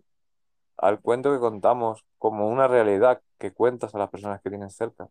al 0.78 1.00
cuento 1.00 1.32
que 1.32 1.40
contamos 1.40 2.04
como 2.18 2.48
una 2.48 2.68
realidad 2.68 3.22
que 3.38 3.52
cuentas 3.52 3.94
a 3.94 3.98
las 3.98 4.10
personas 4.10 4.40
que 4.42 4.50
tienes 4.50 4.74
cerca, 4.76 5.08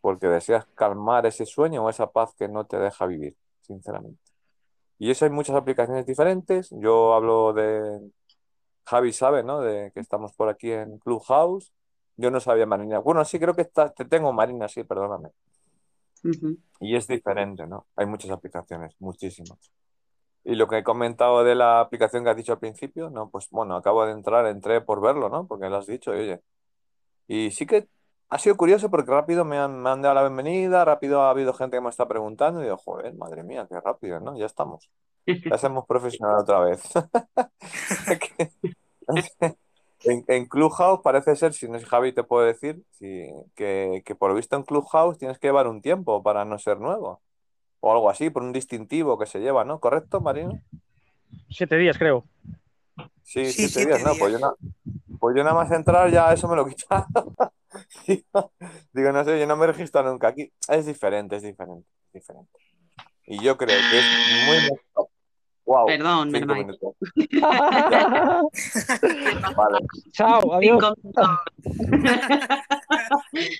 porque 0.00 0.28
deseas 0.28 0.66
calmar 0.74 1.26
ese 1.26 1.46
sueño 1.46 1.84
o 1.84 1.90
esa 1.90 2.10
paz 2.12 2.34
que 2.38 2.48
no 2.48 2.64
te 2.66 2.78
deja 2.78 3.06
vivir, 3.06 3.36
sinceramente. 3.62 4.20
Y 4.98 5.10
eso 5.10 5.24
hay 5.24 5.30
muchas 5.30 5.56
aplicaciones 5.56 6.06
diferentes. 6.06 6.70
Yo 6.72 7.14
hablo 7.14 7.52
de, 7.52 8.10
Javi 8.86 9.12
sabe, 9.12 9.42
¿no? 9.44 9.60
De 9.60 9.92
que 9.92 10.00
estamos 10.00 10.32
por 10.34 10.48
aquí 10.48 10.72
en 10.72 10.98
Clubhouse. 10.98 11.72
Yo 12.18 12.32
no 12.32 12.40
sabía 12.40 12.66
Marina. 12.66 12.98
Bueno, 12.98 13.24
sí, 13.24 13.38
creo 13.38 13.54
que 13.54 13.62
está, 13.62 13.90
te 13.94 14.04
tengo 14.04 14.32
Marina, 14.32 14.68
sí, 14.68 14.82
perdóname. 14.82 15.30
Y 16.80 16.96
es 16.96 17.06
diferente, 17.06 17.64
¿no? 17.66 17.86
Hay 17.94 18.06
muchas 18.06 18.32
aplicaciones, 18.32 18.96
muchísimas. 18.98 19.72
Y 20.42 20.56
lo 20.56 20.66
que 20.66 20.78
he 20.78 20.82
comentado 20.84 21.44
de 21.44 21.54
la 21.54 21.78
aplicación 21.78 22.24
que 22.24 22.30
has 22.30 22.36
dicho 22.36 22.52
al 22.52 22.58
principio, 22.58 23.08
no, 23.08 23.30
pues 23.30 23.48
bueno, 23.50 23.76
acabo 23.76 24.04
de 24.04 24.12
entrar, 24.12 24.46
entré 24.46 24.80
por 24.80 25.00
verlo, 25.00 25.28
¿no? 25.28 25.46
Porque 25.46 25.68
lo 25.68 25.76
has 25.76 25.86
dicho, 25.86 26.12
y 26.12 26.18
oye. 26.18 26.40
Y 27.28 27.52
sí 27.52 27.66
que 27.66 27.86
ha 28.30 28.38
sido 28.38 28.56
curioso 28.56 28.90
porque 28.90 29.12
rápido 29.12 29.44
me 29.44 29.58
han, 29.58 29.80
me 29.80 29.90
han 29.90 30.02
dado 30.02 30.16
la 30.16 30.22
bienvenida, 30.22 30.84
rápido 30.84 31.22
ha 31.22 31.30
habido 31.30 31.54
gente 31.54 31.76
que 31.76 31.80
me 31.82 31.90
está 31.90 32.08
preguntando 32.08 32.60
y 32.60 32.64
digo, 32.64 32.78
joder, 32.78 33.14
madre 33.14 33.44
mía, 33.44 33.66
qué 33.70 33.80
rápido, 33.80 34.18
¿no? 34.18 34.36
Ya 34.36 34.46
estamos. 34.46 34.90
Ya 35.24 35.56
somos 35.58 35.86
profesionales 35.86 36.42
otra 36.42 36.60
vez. 36.60 36.82
En, 40.04 40.24
en 40.28 40.46
Clubhouse 40.46 41.00
parece 41.02 41.34
ser, 41.36 41.52
si 41.52 41.68
no 41.68 41.76
es 41.76 41.84
Javi 41.84 42.12
te 42.12 42.22
puedo 42.24 42.44
decir, 42.46 42.82
sí, 42.92 43.26
que, 43.56 44.02
que 44.04 44.14
por 44.14 44.30
lo 44.30 44.36
visto 44.36 44.56
en 44.56 44.62
Clubhouse 44.62 45.18
tienes 45.18 45.38
que 45.38 45.48
llevar 45.48 45.66
un 45.66 45.82
tiempo 45.82 46.22
para 46.22 46.44
no 46.44 46.58
ser 46.58 46.78
nuevo. 46.80 47.20
O 47.80 47.92
algo 47.92 48.10
así, 48.10 48.30
por 48.30 48.42
un 48.42 48.52
distintivo 48.52 49.18
que 49.18 49.26
se 49.26 49.40
lleva, 49.40 49.64
¿no? 49.64 49.80
¿Correcto, 49.80 50.20
Marino? 50.20 50.60
Siete 51.50 51.76
días, 51.76 51.98
creo. 51.98 52.24
Sí, 53.22 53.52
Sí, 53.52 53.52
siete 53.52 53.68
siete 53.68 53.86
días, 53.86 54.00
no, 54.02 54.16
pues 54.18 54.32
yo, 54.32 54.38
días. 54.38 54.40
na- 54.40 54.54
pues 55.18 55.36
yo 55.36 55.44
nada 55.44 55.54
más 55.56 55.70
entrar 55.70 56.10
ya 56.10 56.32
eso 56.32 56.48
me 56.48 56.56
lo 56.56 56.66
quita. 56.66 57.06
Digo, 58.06 58.52
digo, 58.92 59.12
no 59.12 59.24
sé, 59.24 59.38
yo 59.38 59.46
no 59.46 59.56
me 59.56 59.66
registro 59.66 60.02
nunca 60.02 60.28
aquí. 60.28 60.50
Es 60.68 60.86
diferente, 60.86 61.36
es 61.36 61.42
diferente, 61.42 61.86
es 62.06 62.12
diferente. 62.14 62.50
Y 63.26 63.42
yo 63.44 63.56
creo 63.58 63.78
que 63.90 63.98
es 63.98 64.06
muy... 64.46 64.56
Wow, 65.68 65.86
Perdón. 65.86 66.32
Ya, 66.32 66.46
vale. 69.54 69.78
Chao, 70.12 70.54
adiós. 70.54 70.80
Cinco 70.80 70.94
minutos. 70.96 71.28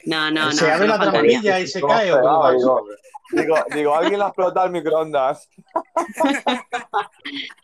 No, 0.07 0.31
no, 0.31 0.47
no, 0.47 0.53
se 0.53 0.71
abre 0.71 0.89
la 0.89 0.99
trampilla 0.99 1.61
y 1.61 1.67
se 1.67 1.83
¿Cómo 1.83 1.93
cae 1.93 2.07
Digo, 2.07 2.87
digo, 3.31 3.57
digo, 3.75 3.95
alguien 3.95 4.21
le 4.21 4.25
ha 4.25 4.29
explotado 4.29 4.69
el 4.69 4.73
microondas. 4.73 5.51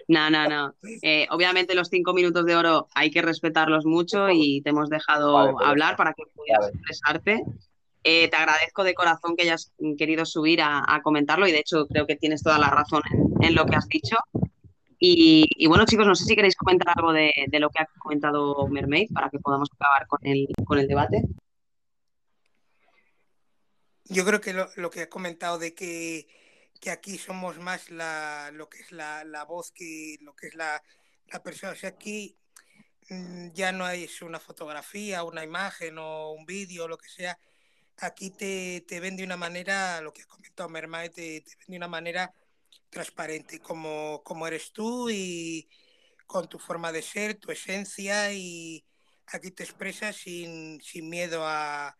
No, 0.09 0.29
no, 0.29 0.47
no. 0.47 0.75
Eh, 1.01 1.27
obviamente 1.31 1.75
los 1.75 1.89
cinco 1.89 2.13
minutos 2.13 2.45
de 2.45 2.55
oro 2.55 2.89
hay 2.95 3.11
que 3.11 3.23
respetarlos 3.23 3.87
mucho 3.87 4.29
y 4.31 4.61
te 4.61 4.69
hemos 4.71 4.91
dejado 4.91 5.33
Vale, 5.33 5.53
pues 5.53 5.67
hablar 5.67 5.97
para 5.97 6.13
que 6.13 6.25
pudieras 6.35 6.67
Vale. 6.67 6.75
expresarte. 6.75 7.43
Eh, 8.07 8.29
te 8.29 8.37
agradezco 8.37 8.85
de 8.85 8.93
corazón 8.93 9.35
que 9.35 9.45
hayas 9.45 9.73
querido 9.97 10.27
subir 10.27 10.61
a, 10.63 11.01
comentarlo 11.03 11.49
y 11.49 11.53
de 11.53 11.61
hecho 11.61 11.87
creo 11.87 12.07
que 12.07 12.17
tienes 12.17 12.43
toda 12.43 12.59
la 12.59 12.69
razón 12.69 13.01
en, 13.41 13.55
lo 13.55 13.65
que 13.65 13.77
has 13.77 13.89
dicho. 13.89 14.17
Y, 14.99 15.67
bueno, 15.67 15.85
chicos, 15.87 16.07
no 16.07 16.15
sé 16.15 16.25
si 16.25 16.37
queréis 16.37 16.57
comentar 16.57 16.95
algo 16.97 17.13
de, 17.13 17.33
lo 17.53 17.71
que 17.71 17.83
ha 17.83 17.87
comentado 17.99 18.69
Mermaid 18.69 19.11
para 19.13 19.31
que 19.31 19.39
podamos 19.39 19.69
acabar 19.75 20.07
con 20.07 20.19
el, 20.23 20.49
con 20.67 20.79
el 20.79 20.87
debate. 20.87 21.23
Yo 24.05 24.25
creo 24.27 24.41
que 24.41 24.53
lo, 24.53 24.69
lo 24.77 24.91
que 24.91 25.03
ha 25.03 25.09
comentado 25.09 25.59
de 25.59 25.75
que, 25.75 26.27
que 26.81 26.91
aquí 26.91 27.17
somos 27.17 27.59
más 27.59 27.91
la, 27.91 28.51
lo 28.53 28.69
que 28.69 28.81
es 28.81 28.93
la, 28.93 29.25
la 29.25 29.45
voz 29.45 29.73
que 29.73 30.19
lo 30.21 30.35
que 30.35 30.49
es 30.49 30.55
la, 30.55 30.83
la 31.29 31.43
persona. 31.43 31.73
O 31.73 31.77
sea, 31.77 31.91
aquí 31.91 32.37
mm, 33.09 33.53
ya 33.53 33.73
no 33.73 33.89
es 33.89 34.21
una 34.21 34.41
fotografía, 34.41 35.25
una 35.25 35.43
imagen 35.43 35.99
o 35.99 36.33
un 36.33 36.45
vídeo, 36.45 36.87
lo 36.87 36.99
que 36.99 37.09
sea. 37.09 37.39
Aquí 37.99 38.31
te, 38.31 38.85
te 38.87 39.01
ven 39.01 39.17
de 39.17 39.25
una 39.25 39.37
manera, 39.37 40.01
lo 40.01 40.13
que 40.13 40.23
ha 40.23 40.27
comentado 40.27 40.69
Mermaid, 40.69 41.13
te, 41.13 41.41
te 41.41 41.57
ven 41.61 41.67
de 41.69 41.77
una 41.77 41.89
manera 41.89 42.35
transparente, 42.91 43.61
como, 43.61 44.23
como 44.25 44.47
eres 44.47 44.73
tú 44.73 45.11
y 45.11 45.69
con 46.27 46.49
tu 46.49 46.59
forma 46.59 46.93
de 46.93 47.03
ser, 47.03 47.35
tu 47.35 47.51
esencia 47.51 48.33
y 48.33 48.85
aquí 49.27 49.51
te 49.51 49.65
expresas 49.65 50.17
sin, 50.17 50.81
sin 50.81 51.09
miedo 51.09 51.47
a, 51.47 51.97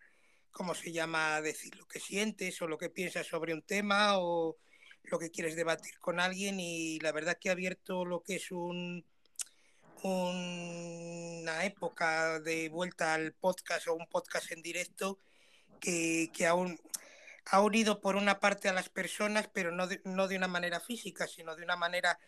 ¿cómo 0.51 0.75
se 0.75 0.93
llama? 0.93 1.41
Decir 1.41 1.77
lo 1.77 1.87
que 1.87 2.01
sientes 2.01 2.61
o 2.63 2.69
lo 2.69 2.79
que 2.79 2.91
piensas 2.91 3.27
sobre 3.27 3.53
un 3.53 3.63
tema 3.63 4.19
o 4.19 4.57
lo 5.03 5.19
que 5.19 5.31
quieres 5.31 5.57
debatir 5.57 5.99
con 5.99 6.21
alguien 6.21 6.59
y 6.61 6.99
la 7.01 7.13
verdad 7.13 7.39
que 7.39 7.51
ha 7.51 7.53
abierto 7.53 8.05
lo 8.05 8.23
que 8.23 8.37
es 8.37 8.51
un, 8.51 9.05
una 10.03 11.65
época 11.65 12.41
de 12.41 12.69
vuelta 12.69 13.15
al 13.15 13.35
podcast 13.35 13.89
o 13.89 13.95
un 13.95 14.07
podcast 14.07 14.53
en 14.53 14.63
directo 14.63 15.19
que, 15.85 16.31
que 16.33 16.47
aún 16.47 16.81
ha 17.45 17.61
unido 17.61 18.01
por 18.01 18.17
una 18.17 18.41
parte 18.41 18.69
a 18.69 18.73
las 18.73 18.89
personas, 18.89 19.49
pero 19.53 19.71
no 19.71 19.87
de, 19.87 20.01
no 20.05 20.29
de 20.29 20.37
una 20.37 20.49
manera 20.49 20.81
física, 20.81 21.27
sino 21.27 21.55
de 21.55 21.63
una 21.63 21.77
manera 21.77 22.19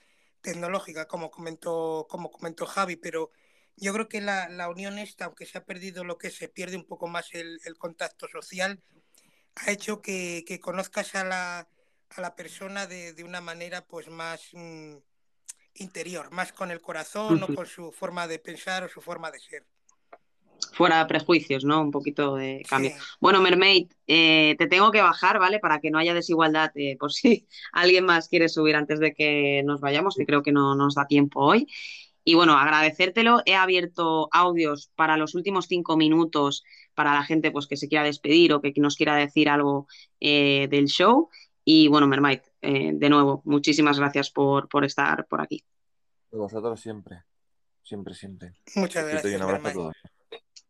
tecnológica, 0.43 1.09
como 1.09 1.31
comentó, 1.31 2.07
como 2.09 2.31
comentó 2.31 2.67
Javi, 2.67 2.97
pero 2.97 3.31
yo 3.77 3.93
creo 3.95 4.09
que 4.09 4.21
la, 4.21 4.49
la 4.51 4.69
unión 4.69 4.99
esta, 4.99 5.25
aunque 5.25 5.47
se 5.47 5.57
ha 5.59 5.65
perdido 5.65 6.05
lo 6.05 6.19
que 6.19 6.31
se 6.31 6.49
pierde 6.49 6.77
un 6.77 6.85
poco 6.85 7.09
más 7.09 7.35
el, 7.35 7.59
el 7.65 7.79
contacto 7.79 8.29
social, 8.29 8.83
ha 9.55 9.71
hecho 9.71 10.03
que, 10.03 10.45
que 10.47 10.61
conozcas 10.61 11.15
a 11.15 11.25
la, 11.25 11.69
a 12.11 12.21
la 12.21 12.37
persona 12.37 12.87
de, 12.87 13.15
de, 13.15 13.25
una 13.25 13.41
manera 13.41 13.87
pues 13.87 14.09
más 14.09 14.51
mmm, 14.53 14.97
interior, 15.75 16.31
más 16.31 16.53
con 16.53 16.71
el 16.71 16.83
corazón 16.83 17.43
uh 17.43 17.47
-huh. 17.47 17.53
o 17.53 17.55
con 17.55 17.67
su 17.67 17.91
forma 17.91 18.29
de 18.29 18.39
pensar 18.39 18.85
o 18.85 18.89
su 18.89 19.01
forma 19.01 19.31
de 19.31 19.41
ser 19.41 19.67
fuera 20.77 21.07
prejuicios, 21.07 21.65
¿no? 21.65 21.81
Un 21.81 21.91
poquito 21.91 22.35
de 22.35 22.63
cambio. 22.69 22.91
Sí. 22.91 22.97
Bueno, 23.19 23.41
Mermaid, 23.41 23.91
eh, 24.07 24.57
te 24.59 24.67
tengo 24.67 24.91
que 24.91 25.01
bajar, 25.01 25.39
¿vale? 25.39 25.59
Para 25.59 25.81
que 25.81 25.91
no 25.91 25.99
haya 25.99 26.13
desigualdad, 26.13 26.71
eh, 26.75 26.97
por 27.01 27.13
si 27.13 27.49
alguien 27.73 28.05
más 28.05 28.29
quiere 28.29 28.51
subir 28.51 28.77
antes 28.77 29.01
de 29.01 29.15
que 29.15 29.63
nos 29.65 29.81
vayamos, 29.81 30.17
que 30.17 30.27
creo 30.27 30.43
que 30.43 30.53
no 30.53 30.75
nos 30.75 30.95
da 30.95 31.07
tiempo 31.07 31.41
hoy. 31.41 31.67
Y 32.25 32.35
bueno, 32.35 32.59
agradecértelo. 32.59 33.41
He 33.47 33.55
abierto 33.55 34.29
audios 34.33 34.91
para 34.97 35.17
los 35.17 35.35
últimos 35.35 35.67
cinco 35.67 35.97
minutos 35.97 36.63
para 36.95 37.15
la 37.15 37.25
gente 37.25 37.51
pues, 37.53 37.67
que 37.67 37.77
se 37.77 37.89
quiera 37.89 38.05
despedir 38.05 38.53
o 38.53 38.61
que 38.61 38.75
nos 38.77 38.97
quiera 38.97 39.17
decir 39.17 39.49
algo 39.49 39.87
eh, 40.21 40.67
del 40.69 40.87
show. 40.87 41.31
Y 41.65 41.89
bueno, 41.89 42.07
Mermaid, 42.07 42.41
eh, 42.61 42.91
de 42.95 43.09
nuevo, 43.09 43.43
muchísimas 43.45 43.99
gracias 43.99 44.31
por, 44.31 44.69
por 44.69 44.85
estar 44.85 45.27
por 45.27 45.41
aquí. 45.41 45.65
Vosotros 46.31 46.81
siempre, 46.81 47.23
siempre, 47.83 48.15
siempre. 48.15 48.55
Muchas 48.75 49.07
gracias. 49.07 49.33
Y 49.33 49.37
un 49.37 49.43
abrazo 49.43 49.69
a 49.69 49.73
todos. 49.73 49.97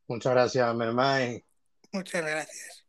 Muchas 0.09 0.33
gracias, 0.33 0.75
Mermay. 0.75 1.45
Muchas 1.93 2.23
gracias. 2.23 2.87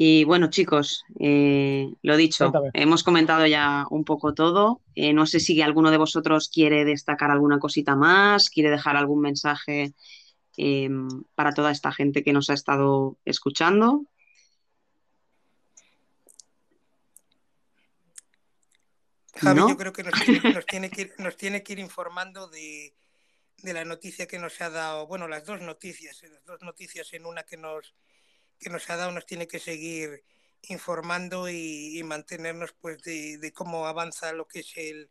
Y 0.00 0.22
bueno, 0.22 0.48
chicos, 0.48 1.02
eh, 1.18 1.92
lo 2.02 2.16
dicho, 2.16 2.52
Cuéntame. 2.52 2.70
hemos 2.72 3.02
comentado 3.02 3.44
ya 3.46 3.84
un 3.90 4.04
poco 4.04 4.32
todo. 4.32 4.80
Eh, 4.94 5.12
no 5.12 5.26
sé 5.26 5.40
si 5.40 5.60
alguno 5.60 5.90
de 5.90 5.96
vosotros 5.96 6.48
quiere 6.48 6.84
destacar 6.84 7.32
alguna 7.32 7.58
cosita 7.58 7.96
más, 7.96 8.48
quiere 8.48 8.70
dejar 8.70 8.96
algún 8.96 9.20
mensaje 9.20 9.94
eh, 10.56 10.88
para 11.34 11.52
toda 11.52 11.72
esta 11.72 11.90
gente 11.90 12.22
que 12.22 12.32
nos 12.32 12.48
ha 12.48 12.54
estado 12.54 13.16
escuchando. 13.24 14.04
Javi, 19.40 19.60
¿No? 19.60 19.68
yo 19.68 19.76
creo 19.76 19.92
que 19.92 20.02
nos 20.02 20.14
tiene, 20.20 20.52
nos 20.52 20.66
tiene, 20.66 20.90
que 20.90 21.00
ir, 21.02 21.14
nos 21.18 21.36
tiene 21.36 21.62
que 21.62 21.72
ir 21.72 21.78
informando 21.78 22.48
de, 22.48 22.94
de, 23.58 23.72
la 23.72 23.84
noticia 23.84 24.26
que 24.26 24.38
nos 24.38 24.60
ha 24.60 24.70
dado, 24.70 25.06
bueno, 25.06 25.28
las 25.28 25.44
dos 25.44 25.60
noticias, 25.60 26.22
las 26.22 26.44
dos 26.44 26.62
noticias 26.62 27.12
en 27.12 27.26
una 27.26 27.44
que 27.44 27.56
nos, 27.56 27.94
que 28.58 28.70
nos 28.70 28.88
ha 28.90 28.96
dado, 28.96 29.12
nos 29.12 29.26
tiene 29.26 29.46
que 29.46 29.58
seguir 29.58 30.24
informando 30.62 31.48
y, 31.48 31.98
y 31.98 32.02
mantenernos 32.02 32.72
pues 32.72 33.00
de, 33.02 33.38
de, 33.38 33.52
cómo 33.52 33.86
avanza 33.86 34.32
lo 34.32 34.48
que 34.48 34.60
es 34.60 34.72
el, 34.76 35.10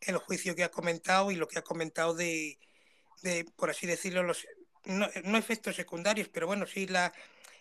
el, 0.00 0.18
juicio 0.18 0.54
que 0.54 0.64
ha 0.64 0.70
comentado 0.70 1.30
y 1.30 1.36
lo 1.36 1.48
que 1.48 1.58
ha 1.58 1.62
comentado 1.62 2.14
de, 2.14 2.58
de 3.22 3.46
por 3.56 3.70
así 3.70 3.86
decirlo, 3.86 4.22
los 4.22 4.46
no, 4.84 5.08
no, 5.24 5.38
efectos 5.38 5.76
secundarios, 5.76 6.28
pero 6.28 6.46
bueno, 6.46 6.66
sí 6.66 6.86
la, 6.86 7.14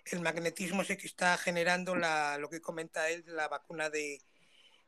el 0.06 0.20
magnetismo 0.20 0.82
ese 0.82 0.98
que 0.98 1.08
está 1.08 1.38
generando 1.38 1.96
la, 1.96 2.38
lo 2.38 2.50
que 2.50 2.60
comenta 2.60 3.10
él, 3.10 3.24
la 3.26 3.48
vacuna 3.48 3.90
de, 3.90 4.22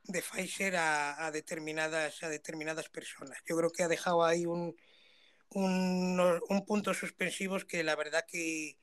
de 0.08 0.22
Pfizer 0.22 0.76
a, 0.78 1.32
determinadas, 1.32 2.24
a 2.24 2.30
determinadas 2.30 2.90
personas. 2.90 3.40
Yo 3.46 3.58
creo 3.58 3.72
que 3.72 3.84
ha 3.84 3.88
dejado 3.88 4.24
ahí 4.24 4.46
un, 4.46 4.76
un, 5.50 6.42
un 6.50 6.66
puntos 6.66 6.98
suspensivos 6.98 7.66
que 7.66 7.84
la 7.84 7.96
verdad 7.96 8.26
que, 8.28 8.78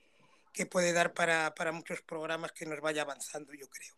que 0.53 0.67
puede 0.67 0.93
dar 0.93 1.15
para, 1.15 1.55
para 1.55 1.73
muchos 1.73 2.03
programas 2.03 2.53
que 2.53 2.67
nos 2.67 2.81
vaya 2.81 3.03
avanzando, 3.03 3.53
yo 3.55 3.69
creo. 3.69 3.95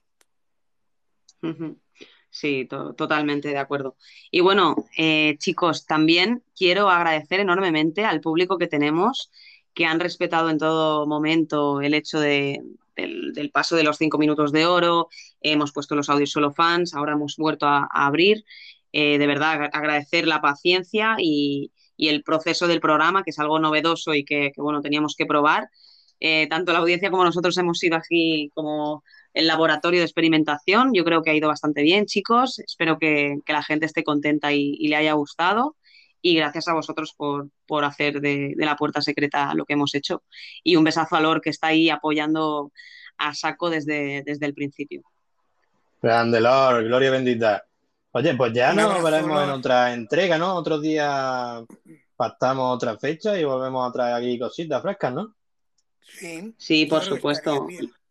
Sí, 2.30 2.66
to- 2.66 2.94
totalmente 2.94 3.48
de 3.48 3.58
acuerdo. 3.58 3.96
Y 4.30 4.40
bueno, 4.40 4.74
eh, 4.96 5.36
chicos, 5.38 5.86
también 5.86 6.42
quiero 6.56 6.88
agradecer 6.88 7.40
enormemente 7.40 8.04
al 8.04 8.20
público 8.20 8.58
que 8.58 8.66
tenemos, 8.66 9.30
que 9.72 9.86
han 9.86 10.00
respetado 10.00 10.50
en 10.50 10.58
todo 10.58 11.06
momento 11.06 11.80
el 11.80 11.94
hecho 11.94 12.18
de- 12.18 12.60
del, 12.96 13.50
paso 13.52 13.76
de 13.76 13.82
los 13.82 13.98
cinco 13.98 14.18
minutos 14.18 14.52
de 14.52 14.66
oro. 14.66 15.08
Hemos 15.40 15.72
puesto 15.72 15.94
los 15.94 16.08
audios 16.08 16.30
solo 16.30 16.52
fans, 16.52 16.94
ahora 16.94 17.12
hemos 17.12 17.36
vuelto 17.36 17.66
a, 17.66 17.88
abrir. 17.90 18.44
Eh, 18.92 19.18
de 19.18 19.26
verdad, 19.26 19.52
agra- 19.52 19.70
agradecer 19.72 20.26
la 20.26 20.40
paciencia 20.40 21.16
y, 21.18 21.70
el 21.96 22.22
proceso 22.24 22.66
del 22.66 22.80
programa, 22.80 23.22
que 23.22 23.30
es 23.30 23.38
algo 23.38 23.58
novedoso 23.60 24.14
y 24.14 24.24
que, 24.24 24.52
bueno, 24.56 24.80
teníamos 24.80 25.14
que 25.16 25.26
probar. 25.26 25.70
Eh, 26.20 26.48
tanto 26.48 26.72
la 26.72 26.80
audiencia 26.80 27.10
como 27.10 27.24
nosotros 27.24 27.56
hemos 27.58 27.78
sido 27.78 27.96
aquí 27.96 28.50
como 28.54 29.04
el 29.32 29.46
laboratorio 29.46 30.00
de 30.00 30.06
experimentación. 30.06 30.92
Yo 30.92 31.04
creo 31.04 31.22
que 31.22 31.30
ha 31.30 31.34
ido 31.34 31.48
bastante 31.48 31.82
bien, 31.82 32.06
chicos. 32.06 32.58
Espero 32.58 32.98
que, 32.98 33.36
la 33.46 33.62
gente 33.62 33.86
esté 33.86 34.04
contenta 34.04 34.52
y 34.52 34.88
le 34.88 34.96
haya 34.96 35.12
gustado. 35.14 35.76
Y 36.26 36.36
gracias 36.36 36.68
a 36.68 36.72
vosotros 36.72 37.12
por, 37.14 37.50
por 37.66 37.84
hacer 37.84 38.18
de, 38.22 38.54
de 38.56 38.64
la 38.64 38.76
puerta 38.76 39.02
secreta 39.02 39.52
lo 39.54 39.66
que 39.66 39.74
hemos 39.74 39.94
hecho. 39.94 40.22
Y 40.62 40.76
un 40.76 40.82
besazo 40.82 41.16
a 41.16 41.20
Lor, 41.20 41.42
que 41.42 41.50
está 41.50 41.66
ahí 41.66 41.90
apoyando 41.90 42.72
a 43.18 43.34
saco 43.34 43.68
desde, 43.68 44.22
desde 44.24 44.46
el 44.46 44.54
principio. 44.54 45.02
Grande 46.00 46.40
Lord, 46.40 46.84
gloria 46.84 47.10
bendita. 47.10 47.62
Oye, 48.12 48.34
pues 48.36 48.54
ya 48.54 48.72
nos 48.72 49.02
veremos 49.02 49.44
en 49.44 49.50
otra 49.50 49.92
entrega, 49.92 50.38
¿no? 50.38 50.54
Otro 50.54 50.80
día 50.80 51.62
pactamos 52.16 52.74
otra 52.74 52.96
fecha 52.96 53.38
y 53.38 53.44
volvemos 53.44 53.86
a 53.86 53.92
traer 53.92 54.14
aquí 54.14 54.38
cositas 54.38 54.80
frescas, 54.80 55.12
¿no? 55.12 55.34
Sí, 56.00 56.54
Sí, 56.56 56.86
por 56.86 57.00
claro, 57.00 57.16
supuesto. 57.16 57.66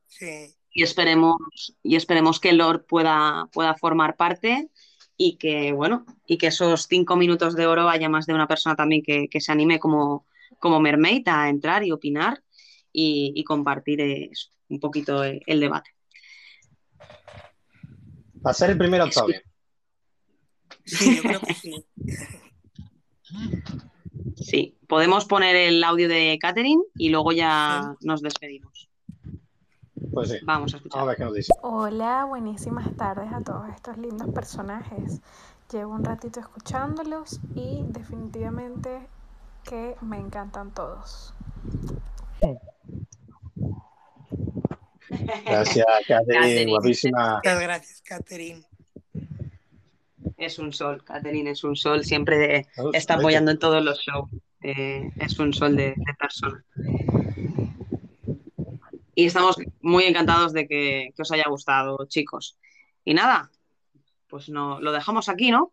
Sí. 0.07 0.53
Y 0.71 0.83
esperemos, 0.83 1.37
y 1.81 1.95
esperemos 1.95 2.39
que 2.39 2.53
Lord 2.53 2.85
pueda, 2.85 3.47
pueda 3.51 3.73
formar 3.73 4.15
parte 4.17 4.69
y 5.17 5.37
que, 5.37 5.71
bueno, 5.71 6.05
y 6.25 6.37
que 6.37 6.47
esos 6.47 6.87
cinco 6.87 7.15
minutos 7.15 7.55
de 7.55 7.67
oro 7.67 7.89
haya 7.89 8.09
más 8.09 8.25
de 8.25 8.33
una 8.33 8.47
persona 8.47 8.75
también 8.75 9.03
que, 9.03 9.27
que 9.29 9.41
se 9.41 9.51
anime 9.51 9.79
como, 9.79 10.25
como 10.59 10.79
Mermaid 10.79 11.27
a 11.27 11.49
entrar 11.49 11.83
y 11.83 11.91
opinar 11.91 12.43
y, 12.91 13.31
y 13.35 13.43
compartir 13.43 14.01
eh, 14.01 14.29
eso, 14.31 14.49
un 14.69 14.79
poquito 14.79 15.23
el, 15.23 15.41
el 15.45 15.59
debate. 15.59 15.91
Va 18.45 18.51
a 18.51 18.53
ser 18.53 18.71
el 18.71 18.77
primero 18.77 19.05
bien. 19.27 19.41
Sí, 20.85 21.15
yo 21.15 21.21
creo 21.21 21.39
que 21.39 21.53
sí. 21.53 21.85
Sí, 24.35 24.77
podemos 24.87 25.25
poner 25.25 25.55
el 25.55 25.83
audio 25.83 26.09
de 26.09 26.37
Catherine 26.41 26.83
y 26.95 27.09
luego 27.09 27.31
ya 27.31 27.95
nos 28.01 28.21
despedimos. 28.21 28.89
Pues 30.11 30.29
sí. 30.29 30.37
Vamos 30.43 30.73
a 30.73 30.77
escuchar. 30.77 30.99
Vamos 30.99 31.07
a 31.07 31.09
ver 31.09 31.17
qué 31.17 31.23
nos 31.25 31.33
dice. 31.35 31.53
Hola, 31.61 32.25
buenísimas 32.25 32.95
tardes 32.95 33.31
a 33.31 33.41
todos 33.41 33.69
estos 33.73 33.97
lindos 33.97 34.27
personajes. 34.33 35.21
Llevo 35.71 35.93
un 35.93 36.03
ratito 36.03 36.39
escuchándolos 36.39 37.39
y 37.55 37.83
definitivamente 37.87 39.07
que 39.63 39.95
me 40.01 40.17
encantan 40.17 40.71
todos. 40.71 41.33
Gracias, 45.45 45.85
Catherine, 46.07 46.69
guapísima. 46.71 47.35
Muchas 47.35 47.61
gracias, 47.61 48.01
Catherine. 48.01 48.63
Es 50.37 50.59
un 50.59 50.73
sol, 50.73 51.03
Catherine 51.03 51.51
es 51.51 51.63
un 51.63 51.75
sol, 51.75 52.03
siempre 52.03 52.67
Oh, 52.77 52.89
está 52.93 53.15
apoyando 53.15 53.51
en 53.51 53.59
todos 53.59 53.83
los 53.83 53.99
shows. 53.99 54.29
Eh, 54.61 55.09
es 55.17 55.39
un 55.39 55.53
sol 55.53 55.75
de, 55.75 55.93
de 55.95 56.13
persona. 56.19 56.63
Y 59.15 59.25
estamos 59.25 59.57
muy 59.81 60.05
encantados 60.05 60.53
de 60.53 60.67
que, 60.67 61.09
que 61.15 61.21
os 61.21 61.31
haya 61.31 61.45
gustado, 61.47 62.05
chicos. 62.07 62.57
Y 63.05 63.13
nada, 63.13 63.51
pues 64.27 64.49
no, 64.49 64.79
lo 64.79 64.91
dejamos 64.91 65.29
aquí, 65.29 65.51
¿no? 65.51 65.71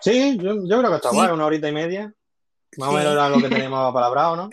Sí, 0.00 0.38
yo, 0.38 0.54
yo 0.66 0.78
creo 0.78 0.90
que 0.90 0.96
está 0.96 1.10
Sí. 1.10 1.16
guay, 1.16 1.30
una 1.30 1.46
horita 1.46 1.68
y 1.68 1.72
media. 1.72 2.12
Más 2.78 2.88
o 2.88 2.92
menos 2.92 3.12
era 3.12 3.28
lo 3.28 3.40
que 3.40 3.48
teníamos 3.48 3.90
apalabrado, 3.90 4.36
¿no? 4.36 4.50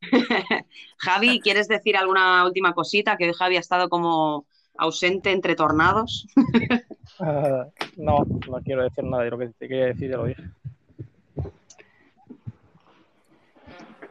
Javi, 0.98 1.40
¿quieres 1.40 1.68
decir 1.68 1.96
alguna 1.96 2.44
última 2.44 2.74
cosita? 2.74 3.16
Que 3.16 3.26
hoy 3.26 3.34
Javi 3.34 3.56
ha 3.56 3.60
estado 3.60 3.88
como 3.88 4.46
ausente 4.76 5.32
entre 5.32 5.54
tornados. 5.54 6.26
Ah, 7.20 7.66
no, 7.96 8.24
no 8.48 8.60
quiero 8.64 8.84
decir 8.84 9.04
nada 9.04 9.24
de 9.24 9.30
lo 9.30 9.38
que 9.38 9.48
te 9.48 9.68
quería 9.68 9.86
decir, 9.86 10.10
ya 10.10 10.16
lo 10.16 10.26
dije. 10.26 10.42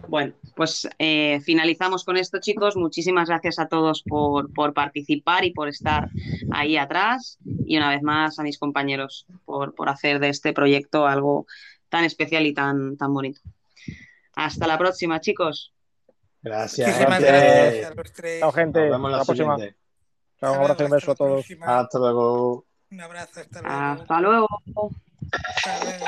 Bueno, 0.07 0.33
pues 0.55 0.87
eh, 0.99 1.41
finalizamos 1.43 2.03
con 2.05 2.17
esto, 2.17 2.39
chicos. 2.39 2.75
Muchísimas 2.75 3.27
gracias 3.29 3.59
a 3.59 3.67
todos 3.67 4.03
por, 4.03 4.53
por 4.53 4.73
participar 4.73 5.43
y 5.43 5.51
por 5.51 5.67
estar 5.67 6.09
ahí 6.51 6.77
atrás. 6.77 7.37
Y 7.65 7.77
una 7.77 7.89
vez 7.89 8.01
más 8.03 8.39
a 8.39 8.43
mis 8.43 8.57
compañeros 8.57 9.25
por, 9.45 9.75
por 9.75 9.89
hacer 9.89 10.19
de 10.19 10.29
este 10.29 10.53
proyecto 10.53 11.07
algo 11.07 11.45
tan 11.89 12.03
especial 12.05 12.45
y 12.45 12.53
tan, 12.53 12.97
tan 12.97 13.13
bonito. 13.13 13.41
Hasta 14.35 14.67
la 14.67 14.77
próxima, 14.77 15.19
chicos. 15.19 15.73
Gracias, 16.41 16.87
Muchísimas 16.87 17.17
gente. 17.19 17.31
gracias 17.31 17.91
a 17.91 17.93
los 17.95 18.13
tres. 18.13 18.39
Chao, 18.39 18.51
gente. 18.51 18.79
Nos 18.81 18.89
vemos 18.91 19.11
Hasta 19.11 19.11
la 19.11 19.17
la 19.17 19.25
próxima. 19.25 19.55
siguiente. 19.55 19.79
Chao, 20.39 20.53
un 20.53 20.59
abrazo 20.59 20.83
y 20.83 20.85
un 20.85 20.91
beso 20.91 21.11
a 21.11 21.15
todos. 21.15 21.31
próxima. 21.45 21.79
Hasta 21.79 21.99
luego. 21.99 22.65
Un 22.91 23.01
abrazo, 23.01 23.39
hasta 23.41 23.61
luego. 23.61 23.73
Hasta 23.73 24.21
luego. 24.21 24.47
Hasta 25.31 25.83
luego. 25.83 26.07